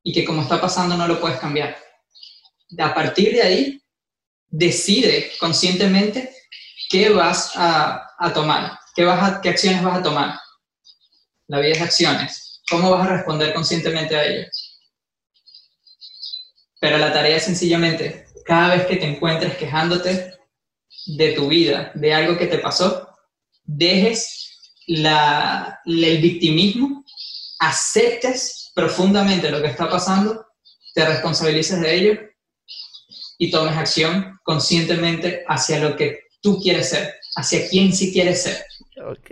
y 0.02 0.12
que 0.12 0.26
como 0.26 0.42
está 0.42 0.60
pasando 0.60 0.98
no 0.98 1.08
lo 1.08 1.22
puedes 1.22 1.38
cambiar. 1.38 1.78
A 2.80 2.96
partir 2.96 3.32
de 3.34 3.44
ahí, 3.44 3.81
decide 4.52 5.32
conscientemente 5.40 6.36
qué 6.90 7.10
vas 7.10 7.54
a, 7.56 8.08
tomar, 8.34 8.78
qué, 8.96 9.06
vas 9.06 9.24
a- 9.24 9.42
qué 9.42 9.50
acciones 9.50 9.82
vas 9.82 10.00
a 10.00 10.04
tomar. 10.04 10.40
La 11.48 11.60
vida 11.60 11.74
es 11.74 11.82
acciones. 11.82 12.62
¿Cómo 12.70 12.92
vas 12.92 13.08
a 13.08 13.16
responder 13.16 13.54
conscientemente 13.54 14.16
a 14.16 14.26
ello? 14.26 14.48
Pero 16.80 16.98
la 16.98 17.14
tarea 17.14 17.38
es 17.38 17.44
sencillamente, 17.44 18.26
cada 18.46 18.76
vez 18.76 18.86
que 18.86 18.98
te 18.98 19.06
encuentres 19.06 19.56
quejándote 19.58 20.38
de 21.06 21.32
tu 21.34 21.48
vida, 21.48 21.92
de 21.96 22.14
algo 22.14 22.38
que 22.38 22.48
te 22.48 22.58
pasó, 22.58 23.08
dejes 23.64 24.74
el 24.88 26.22
victimismo, 26.22 27.06
aceptes 27.60 28.72
profundamente 28.74 29.52
lo 29.52 29.62
que 29.62 29.68
está 29.68 29.90
pasando, 29.90 30.46
te 30.94 31.06
responsabilices 31.06 31.80
de 31.80 31.96
ello 31.96 32.31
y 33.42 33.50
tomes 33.50 33.76
acción 33.76 34.40
conscientemente 34.44 35.44
hacia 35.48 35.80
lo 35.80 35.96
que 35.96 36.26
tú 36.44 36.60
quieres 36.62 36.90
ser, 36.90 37.16
hacia 37.36 37.68
quién 37.68 37.92
sí 37.92 38.14
quieres 38.14 38.44
ser. 38.44 38.58
Ok. 39.04 39.32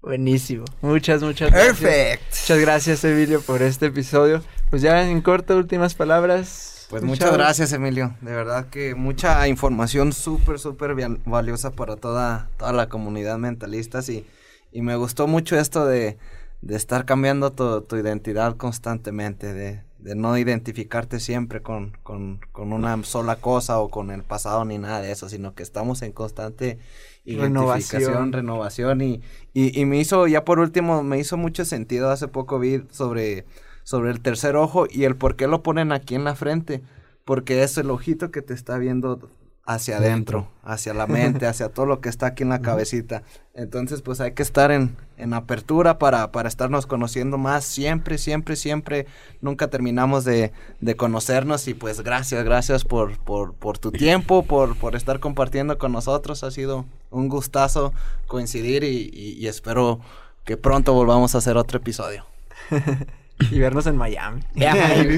Buenísimo. 0.00 0.64
Muchas, 0.80 1.22
muchas 1.22 1.50
gracias. 1.50 1.78
Perfect. 1.78 2.22
Muchas 2.30 2.58
gracias, 2.58 3.04
Emilio, 3.04 3.42
por 3.42 3.60
este 3.60 3.86
episodio. 3.86 4.42
Pues 4.70 4.80
ya 4.80 5.06
en 5.06 5.20
corto, 5.20 5.58
últimas 5.58 5.94
palabras. 5.94 6.86
Pues 6.88 7.02
Chavos. 7.02 7.18
muchas 7.18 7.32
gracias, 7.34 7.72
Emilio. 7.74 8.16
De 8.22 8.32
verdad 8.32 8.70
que 8.70 8.94
mucha 8.94 9.46
información 9.46 10.14
súper, 10.14 10.58
súper 10.58 10.94
valiosa 11.26 11.70
para 11.70 11.96
toda, 11.96 12.48
toda 12.56 12.72
la 12.72 12.88
comunidad 12.88 13.36
mentalistas 13.36 14.08
y, 14.08 14.24
y 14.72 14.80
me 14.80 14.96
gustó 14.96 15.26
mucho 15.26 15.58
esto 15.58 15.84
de, 15.84 16.16
de 16.62 16.76
estar 16.76 17.04
cambiando 17.04 17.52
tu, 17.52 17.82
tu 17.82 17.96
identidad 17.96 18.56
constantemente, 18.56 19.52
de, 19.52 19.82
de 20.04 20.14
no 20.14 20.36
identificarte 20.36 21.18
siempre 21.18 21.62
con, 21.62 21.96
con, 22.02 22.38
con 22.52 22.72
una 22.72 23.02
sola 23.04 23.36
cosa 23.36 23.80
o 23.80 23.88
con 23.88 24.10
el 24.10 24.22
pasado 24.22 24.64
ni 24.64 24.78
nada 24.78 25.00
de 25.00 25.10
eso, 25.10 25.28
sino 25.30 25.54
que 25.54 25.62
estamos 25.62 26.02
en 26.02 26.12
constante 26.12 26.78
identificación, 27.24 28.02
Renovación. 28.02 28.32
renovación 28.32 29.00
y, 29.00 29.22
y, 29.54 29.80
y 29.80 29.84
me 29.86 29.98
hizo, 29.98 30.26
ya 30.26 30.44
por 30.44 30.58
último, 30.58 31.02
me 31.02 31.18
hizo 31.18 31.38
mucho 31.38 31.64
sentido, 31.64 32.10
hace 32.10 32.28
poco 32.28 32.58
vi 32.58 32.84
sobre 32.90 33.46
sobre 33.82 34.10
el 34.10 34.20
tercer 34.20 34.56
ojo 34.56 34.86
y 34.90 35.04
el 35.04 35.14
por 35.16 35.36
qué 35.36 35.46
lo 35.46 35.62
ponen 35.62 35.92
aquí 35.92 36.14
en 36.14 36.24
la 36.24 36.34
frente. 36.34 36.82
Porque 37.24 37.62
es 37.62 37.78
el 37.78 37.90
ojito 37.90 38.30
que 38.30 38.42
te 38.42 38.52
está 38.52 38.76
viendo 38.76 39.30
hacia 39.66 39.96
adentro, 39.96 40.48
hacia 40.62 40.92
la 40.94 41.06
mente, 41.06 41.46
hacia 41.46 41.68
todo 41.70 41.86
lo 41.86 42.00
que 42.00 42.08
está 42.08 42.26
aquí 42.26 42.42
en 42.42 42.50
la 42.50 42.60
cabecita. 42.60 43.22
Entonces, 43.54 44.02
pues 44.02 44.20
hay 44.20 44.32
que 44.32 44.42
estar 44.42 44.70
en, 44.70 44.96
en 45.16 45.32
apertura 45.32 45.98
para, 45.98 46.30
para 46.32 46.48
estarnos 46.48 46.86
conociendo 46.86 47.38
más. 47.38 47.64
Siempre, 47.64 48.18
siempre, 48.18 48.56
siempre. 48.56 49.06
Nunca 49.40 49.68
terminamos 49.68 50.24
de, 50.24 50.52
de 50.80 50.96
conocernos. 50.96 51.66
Y 51.68 51.74
pues 51.74 52.02
gracias, 52.02 52.44
gracias 52.44 52.84
por, 52.84 53.16
por, 53.18 53.54
por 53.54 53.78
tu 53.78 53.90
tiempo, 53.92 54.42
por, 54.44 54.76
por 54.76 54.96
estar 54.96 55.20
compartiendo 55.20 55.78
con 55.78 55.92
nosotros. 55.92 56.44
Ha 56.44 56.50
sido 56.50 56.84
un 57.10 57.28
gustazo 57.28 57.92
coincidir 58.26 58.84
y, 58.84 59.10
y- 59.14 59.36
y 59.38 59.46
espero 59.46 60.00
que 60.44 60.56
pronto 60.56 60.92
volvamos 60.92 61.34
a 61.34 61.38
hacer 61.38 61.56
otro 61.56 61.78
episodio. 61.78 62.26
Y 63.50 63.58
vernos 63.58 63.86
en 63.86 63.96
Miami. 63.96 64.40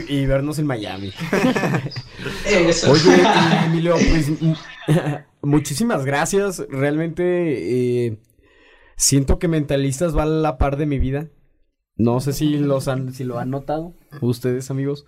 Y, 0.09 0.15
y 0.15 0.27
vernos 0.27 0.59
en 0.59 0.67
Miami. 0.67 1.13
Eso. 2.47 2.93
Oye, 2.93 3.23
Emilio, 3.67 3.95
pues 3.95 4.31
muchísimas 5.43 6.05
gracias. 6.05 6.65
Realmente 6.71 8.07
eh, 8.07 8.19
siento 8.97 9.39
que 9.39 9.49
Mentalistas 9.49 10.17
va 10.17 10.23
a 10.23 10.27
la 10.27 10.59
par 10.59 10.77
de 10.77 10.87
mi 10.87 10.99
vida. 10.99 11.29
No 11.99 12.21
sé 12.21 12.35
si 12.35 12.59
los 12.59 12.89
han, 12.89 13.15
si 13.15 13.25
lo 13.25 13.39
han 13.39 13.49
notado 13.49 13.95
ustedes, 14.21 14.71
amigos. 14.71 15.07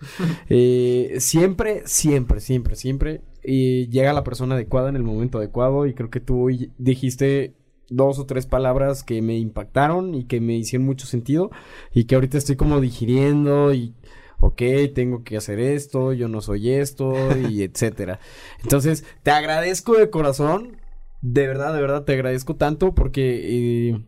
Eh, 0.49 1.17
siempre, 1.19 1.83
siempre, 1.85 2.39
siempre, 2.39 2.75
siempre 2.75 3.21
eh, 3.43 3.87
llega 3.91 4.11
la 4.11 4.23
persona 4.23 4.55
adecuada 4.55 4.89
en 4.89 4.95
el 4.95 5.03
momento 5.03 5.37
adecuado. 5.37 5.85
Y 5.85 5.93
creo 5.93 6.09
que 6.09 6.19
tú 6.19 6.45
hoy 6.45 6.71
dijiste 6.79 7.53
dos 7.89 8.19
o 8.19 8.25
tres 8.25 8.45
palabras 8.45 9.03
que 9.03 9.21
me 9.21 9.37
impactaron 9.37 10.15
y 10.15 10.25
que 10.25 10.41
me 10.41 10.55
hicieron 10.55 10.85
mucho 10.85 11.07
sentido 11.07 11.51
y 11.93 12.05
que 12.05 12.15
ahorita 12.15 12.37
estoy 12.37 12.55
como 12.55 12.79
digiriendo 12.79 13.73
y 13.73 13.95
ok, 14.39 14.61
tengo 14.93 15.23
que 15.23 15.37
hacer 15.37 15.59
esto, 15.59 16.13
yo 16.13 16.27
no 16.27 16.41
soy 16.41 16.71
esto 16.71 17.13
y 17.49 17.63
etcétera. 17.63 18.19
Entonces, 18.63 19.03
te 19.23 19.31
agradezco 19.31 19.97
de 19.97 20.09
corazón, 20.09 20.77
de 21.21 21.47
verdad, 21.47 21.73
de 21.73 21.81
verdad 21.81 22.03
te 22.03 22.13
agradezco 22.13 22.55
tanto 22.55 22.95
porque 22.95 23.89
eh, 23.89 24.05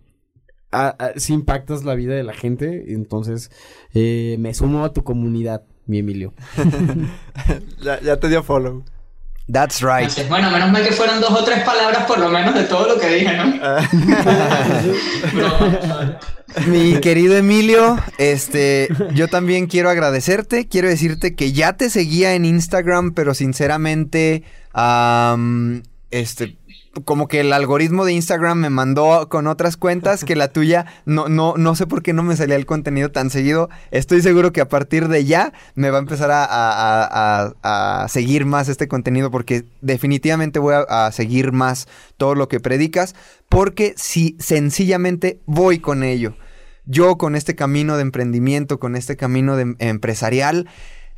si 1.18 1.34
impactas 1.34 1.84
la 1.84 1.96
vida 1.96 2.16
de 2.16 2.24
la 2.24 2.34
gente, 2.34 2.94
entonces 2.94 3.52
eh, 3.94 4.38
me 4.40 4.54
sumo 4.54 4.86
a 4.86 4.94
tu 4.94 5.04
comunidad, 5.04 5.64
mi 5.86 6.00
Emilio. 6.00 6.34
ya, 7.84 8.00
ya 8.02 8.20
te 8.20 8.30
dio 8.30 8.44
follow. 8.44 8.84
That's 9.52 9.82
right. 9.82 10.10
Bueno, 10.30 10.50
menos 10.50 10.72
mal 10.72 10.84
que 10.84 10.92
fueron 10.94 11.20
dos 11.20 11.32
o 11.32 11.44
tres 11.44 11.64
palabras 11.64 12.06
por 12.06 12.20
lo 12.20 12.30
menos 12.30 12.54
de 12.56 12.64
todo 12.64 12.88
lo 12.88 13.00
que 13.00 13.10
dije, 13.10 13.36
¿no? 13.38 13.52
Mi 16.68 17.00
querido 17.00 17.36
Emilio, 17.36 17.98
este, 18.18 18.88
yo 19.14 19.28
también 19.28 19.68
quiero 19.68 19.90
agradecerte. 19.90 20.68
Quiero 20.68 20.88
decirte 20.88 21.36
que 21.36 21.52
ya 21.52 21.74
te 21.74 21.90
seguía 21.90 22.34
en 22.34 22.46
Instagram, 22.46 23.14
pero 23.14 23.34
sinceramente, 23.34 24.44
este, 26.12 26.58
como 27.06 27.28
que 27.28 27.40
el 27.40 27.54
algoritmo 27.54 28.04
de 28.04 28.14
Instagram 28.14 28.58
me 28.58 28.70
mandó 28.70 29.30
con 29.30 29.48
otras 29.48 29.78
cuentas 29.78 30.26
que 30.26 30.36
la 30.36 30.52
tuya 30.52 30.86
no, 31.06 31.30
no, 31.30 31.56
no 31.56 31.76
sé 31.76 31.88
por 31.88 32.04
qué 32.04 32.12
no 32.12 32.22
me 32.22 32.36
salía 32.36 32.58
el 32.58 32.66
contenido 32.66 33.12
tan 33.12 33.30
seguido. 33.30 33.70
Estoy 33.92 34.22
seguro 34.22 34.52
que 34.52 34.60
a 34.60 34.68
partir 34.68 35.08
de 35.08 35.24
ya 35.24 35.54
me 35.76 35.90
va 35.90 35.98
a 35.98 36.02
empezar 36.02 36.30
a, 36.34 38.08
seguir 38.10 38.46
más 38.46 38.68
este 38.68 38.88
contenido 38.88 39.32
porque 39.32 39.64
definitivamente 39.82 40.60
voy 40.60 40.76
a, 40.88 41.12
seguir 41.12 41.52
más 41.52 41.88
todo 42.18 42.36
lo 42.36 42.48
que 42.48 42.60
predicas 42.60 43.16
porque 43.48 43.94
si 43.96 44.36
sencillamente 44.40 45.40
voy 45.46 45.80
con 45.80 46.04
ello. 46.04 46.36
Yo 46.86 47.18
con 47.18 47.36
este 47.36 47.56
camino 47.56 47.96
de 47.96 48.02
emprendimiento, 48.02 48.80
con 48.80 48.96
este 48.96 49.16
camino 49.16 49.56
de 49.56 49.76
empresarial, 49.80 50.68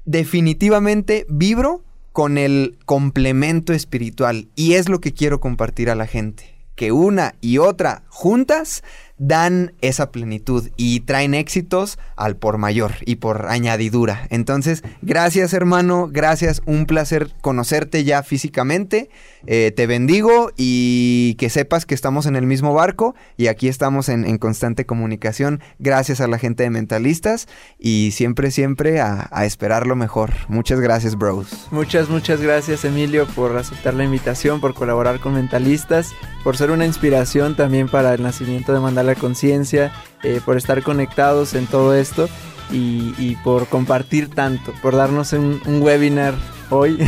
definitivamente 0.06 1.26
vibro 1.30 1.84
con 2.14 2.38
el 2.38 2.78
complemento 2.86 3.74
espiritual. 3.74 4.48
Y 4.56 4.76
es 4.76 4.88
lo 4.88 5.02
que 5.02 5.12
quiero 5.12 5.42
compartir 5.42 5.90
a 5.90 5.96
la 5.96 6.08
gente. 6.08 6.56
Que 6.76 6.92
una 6.92 7.36
y 7.42 7.58
otra 7.58 8.04
juntas 8.08 8.84
dan 9.18 9.74
esa 9.82 10.12
plenitud 10.12 10.70
y 10.76 11.02
traen 11.02 11.34
éxitos 11.34 12.00
al 12.16 12.36
por 12.36 12.58
mayor 12.58 12.94
y 13.06 13.18
por 13.18 13.48
añadidura. 13.48 14.28
Entonces, 14.30 14.84
gracias 15.02 15.54
hermano, 15.54 16.10
gracias, 16.12 16.62
un 16.66 16.86
placer 16.86 17.32
conocerte 17.42 18.04
ya 18.04 18.24
físicamente. 18.24 19.10
Eh, 19.46 19.74
te 19.76 19.88
bendigo 19.88 20.52
y 20.56 21.36
que 21.38 21.50
sepas 21.50 21.86
que 21.86 21.94
estamos 21.94 22.26
en 22.26 22.36
el 22.36 22.46
mismo 22.46 22.74
barco 22.74 23.14
y 23.38 23.48
aquí 23.48 23.68
estamos 23.68 24.10
en, 24.10 24.38
constante 24.38 24.86
comunicación. 24.86 25.62
Gracias 25.80 26.22
a 26.22 26.28
la 26.28 26.38
gente 26.38 26.64
de 26.64 26.70
Mentalistas 26.70 27.48
y 27.78 28.12
siempre, 28.14 28.52
siempre 28.52 29.00
a, 29.00 29.28
a 29.32 29.46
esperar 29.46 29.86
lo 29.86 29.96
mejor. 29.96 30.32
Muchas 30.48 30.80
gracias, 30.80 31.18
bros. 31.18 31.68
Muchas, 31.72 32.10
muchas 32.10 32.42
gracias, 32.42 32.86
Emilio, 32.86 33.28
por 33.28 33.56
aceptar 33.58 33.94
la 33.94 34.06
invitación, 34.06 34.60
por 34.60 34.74
colaborar 34.74 35.20
con 35.20 35.34
Mentalistas, 35.34 36.14
por 36.44 36.58
ser 36.58 36.72
una 36.72 36.86
inspiración 36.86 37.56
también 37.56 37.88
para 37.90 38.14
el 38.14 38.24
nacimiento 38.24 38.74
de 38.74 38.80
Mandala 39.04 39.20
conciencia, 39.20 39.92
eh, 40.24 40.40
por 40.46 40.56
estar 40.56 40.82
conectados 40.82 41.56
en 41.56 41.68
todo 41.68 41.94
esto 41.94 42.30
y, 42.72 43.36
por 43.44 43.68
compartir 43.68 44.34
tanto, 44.34 44.74
por 44.82 44.96
darnos 44.96 45.34
un, 45.34 45.62
webinar 45.82 46.34
hoy. 46.70 46.98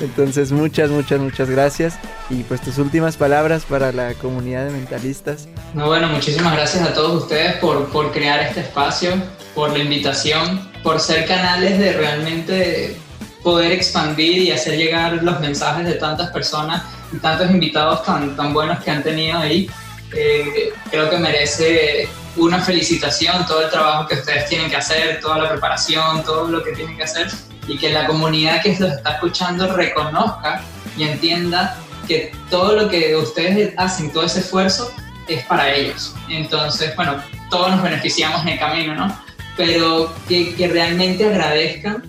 Entonces 0.00 0.50
muchas, 0.50 0.90
muchas, 0.90 1.20
muchas 1.20 1.50
gracias. 1.50 1.98
Y 2.30 2.42
pues 2.44 2.62
tus 2.62 2.78
últimas 2.78 3.18
palabras 3.18 3.64
para 3.68 3.92
la 3.92 4.14
comunidad 4.14 4.64
de 4.64 4.70
mentalistas. 4.70 5.46
No, 5.74 5.86
bueno, 5.88 6.08
muchísimas 6.08 6.54
gracias 6.54 6.82
a 6.88 6.94
todos 6.94 7.24
ustedes 7.24 7.56
por, 7.56 7.88
por 7.90 8.10
crear 8.10 8.40
este 8.40 8.60
espacio, 8.60 9.10
por 9.54 9.70
la 9.70 9.78
invitación, 9.78 10.70
por 10.82 10.98
ser 10.98 11.26
canales 11.26 11.78
de 11.78 11.92
realmente 11.92 12.96
poder 13.42 13.72
expandir 13.72 14.38
y 14.38 14.50
hacer 14.50 14.78
llegar 14.78 15.22
los 15.22 15.38
mensajes 15.40 15.84
de 15.86 15.94
tantas 15.94 16.30
personas 16.30 16.82
y 17.12 17.18
tantos 17.18 17.50
invitados 17.50 18.02
tan, 18.04 18.34
tan 18.34 18.54
buenos 18.54 18.82
que 18.82 18.90
han 18.90 19.02
tenido 19.02 19.38
ahí. 19.38 19.68
Creo 20.12 21.10
que 21.10 21.16
merece 21.18 22.08
una 22.36 22.60
felicitación 22.60 23.46
todo 23.46 23.62
el 23.62 23.70
trabajo 23.70 24.08
que 24.08 24.14
ustedes 24.14 24.48
tienen 24.48 24.70
que 24.70 24.76
hacer, 24.76 25.20
toda 25.20 25.38
la 25.38 25.48
preparación, 25.50 26.22
todo 26.24 26.48
lo 26.48 26.62
que 26.62 26.72
tienen 26.72 26.96
que 26.96 27.02
hacer 27.02 27.28
y 27.66 27.78
que 27.78 27.90
la 27.90 28.06
comunidad 28.06 28.62
que 28.62 28.76
los 28.78 28.92
está 28.92 29.12
escuchando 29.12 29.74
reconozca 29.74 30.62
y 30.96 31.04
entienda 31.04 31.76
que 32.08 32.32
todo 32.50 32.74
lo 32.74 32.88
que 32.88 33.16
ustedes 33.16 33.74
hacen, 33.76 34.12
todo 34.12 34.24
ese 34.24 34.40
esfuerzo 34.40 34.92
es 35.28 35.44
para 35.44 35.72
ellos. 35.72 36.14
Entonces, 36.28 36.94
bueno, 36.96 37.22
todos 37.50 37.70
nos 37.70 37.82
beneficiamos 37.82 38.42
en 38.42 38.48
el 38.48 38.58
camino, 38.58 38.94
¿no? 38.94 39.18
Pero 39.56 40.12
que, 40.28 40.54
que 40.54 40.68
realmente 40.68 41.24
agradezcan 41.26 42.02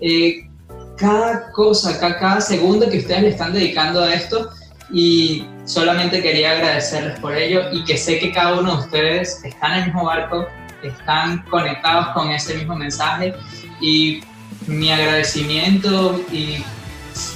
eh, 0.00 0.48
cada 0.96 1.50
cosa, 1.52 1.98
cada, 1.98 2.18
cada 2.18 2.40
segundo 2.40 2.88
que 2.88 2.98
ustedes 2.98 3.22
le 3.22 3.28
están 3.30 3.52
dedicando 3.52 4.02
a 4.02 4.14
esto 4.14 4.50
y 4.92 5.46
solamente 5.64 6.22
quería 6.22 6.52
agradecerles 6.52 7.18
por 7.20 7.36
ello 7.36 7.62
y 7.72 7.84
que 7.84 7.96
sé 7.96 8.18
que 8.18 8.32
cada 8.32 8.58
uno 8.58 8.76
de 8.76 8.84
ustedes 8.84 9.44
están 9.44 9.72
en 9.72 9.78
el 9.78 9.84
mismo 9.86 10.04
barco, 10.04 10.48
están 10.82 11.42
conectados 11.44 12.08
con 12.08 12.30
ese 12.30 12.54
mismo 12.54 12.74
mensaje 12.74 13.34
y 13.80 14.22
mi 14.66 14.90
agradecimiento 14.90 16.20
y 16.32 16.64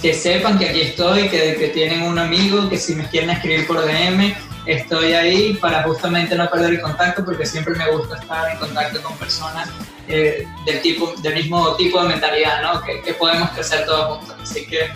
que 0.00 0.14
sepan 0.14 0.58
que 0.58 0.68
aquí 0.68 0.80
estoy, 0.80 1.28
que, 1.28 1.56
que 1.56 1.68
tienen 1.68 2.02
un 2.02 2.18
amigo, 2.18 2.68
que 2.68 2.78
si 2.78 2.94
me 2.94 3.06
quieren 3.08 3.30
escribir 3.30 3.66
por 3.66 3.84
DM, 3.84 4.34
estoy 4.66 5.12
ahí 5.12 5.54
para 5.54 5.82
justamente 5.82 6.34
no 6.36 6.48
perder 6.48 6.74
el 6.74 6.80
contacto 6.80 7.24
porque 7.24 7.44
siempre 7.44 7.74
me 7.74 7.90
gusta 7.90 8.16
estar 8.16 8.50
en 8.50 8.58
contacto 8.58 9.02
con 9.02 9.16
personas 9.18 9.68
eh, 10.08 10.46
del, 10.64 10.80
tipo, 10.80 11.14
del 11.18 11.34
mismo 11.34 11.74
tipo 11.76 12.02
de 12.02 12.08
mentalidad, 12.08 12.62
¿no? 12.62 12.82
que, 12.82 13.02
que 13.02 13.14
podemos 13.14 13.50
crecer 13.50 13.84
todos 13.84 14.18
juntos. 14.18 14.36
Así 14.42 14.66
que 14.66 14.90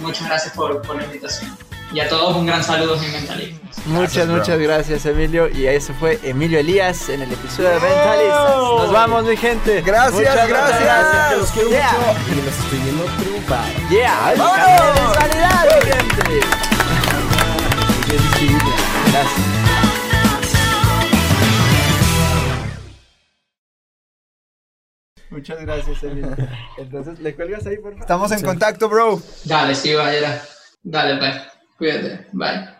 muchas 0.00 0.26
gracias 0.26 0.54
por, 0.54 0.80
por 0.82 0.96
la 0.96 1.04
invitación. 1.04 1.56
Y 1.92 1.98
a 1.98 2.08
todos 2.08 2.36
un 2.36 2.46
gran 2.46 2.62
saludo, 2.62 2.96
mi 2.96 3.08
mentalistas. 3.08 3.86
Muchas, 3.86 4.28
muchas 4.28 4.58
gracias, 4.58 5.06
Emilio. 5.06 5.48
Y 5.48 5.66
eso 5.66 5.92
fue 5.94 6.20
Emilio 6.22 6.60
Elías 6.60 7.08
en 7.08 7.22
el 7.22 7.32
episodio 7.32 7.70
de 7.70 7.80
Mentalistas. 7.80 8.46
Nos 8.46 8.92
vamos, 8.92 9.24
mi 9.24 9.36
gente. 9.36 9.82
Gracias, 9.82 10.14
muchas 10.14 10.48
gracias. 10.48 10.80
gracias. 10.80 11.38
Los 11.38 11.50
quiero 11.50 11.70
mucho 11.70 11.80
y 12.30 12.34
los 12.44 12.58
estoy 12.58 12.78
viendo 12.78 13.04
triunfar. 13.18 13.88
Yeah, 13.88 14.34
¡Vámonos! 14.36 15.18
¡Mentalidad, 15.18 15.64
mi 15.64 15.70
gente! 15.90 16.46
Gracias. 19.12 19.60
Muchas 25.30 25.60
gracias, 25.60 26.02
Emilio. 26.02 26.36
Entonces, 26.78 27.20
¿le 27.20 27.34
cuelgas 27.34 27.66
ahí, 27.66 27.76
por 27.76 27.92
favor? 27.92 28.00
Estamos 28.00 28.32
en 28.32 28.42
contacto, 28.42 28.88
bro. 28.88 29.20
Dale, 29.44 29.74
sí, 29.74 29.94
vaya. 29.94 30.42
Dale, 30.82 31.16
pues. 31.18 31.59
Cuídate. 31.80 32.26
Bye. 32.34 32.79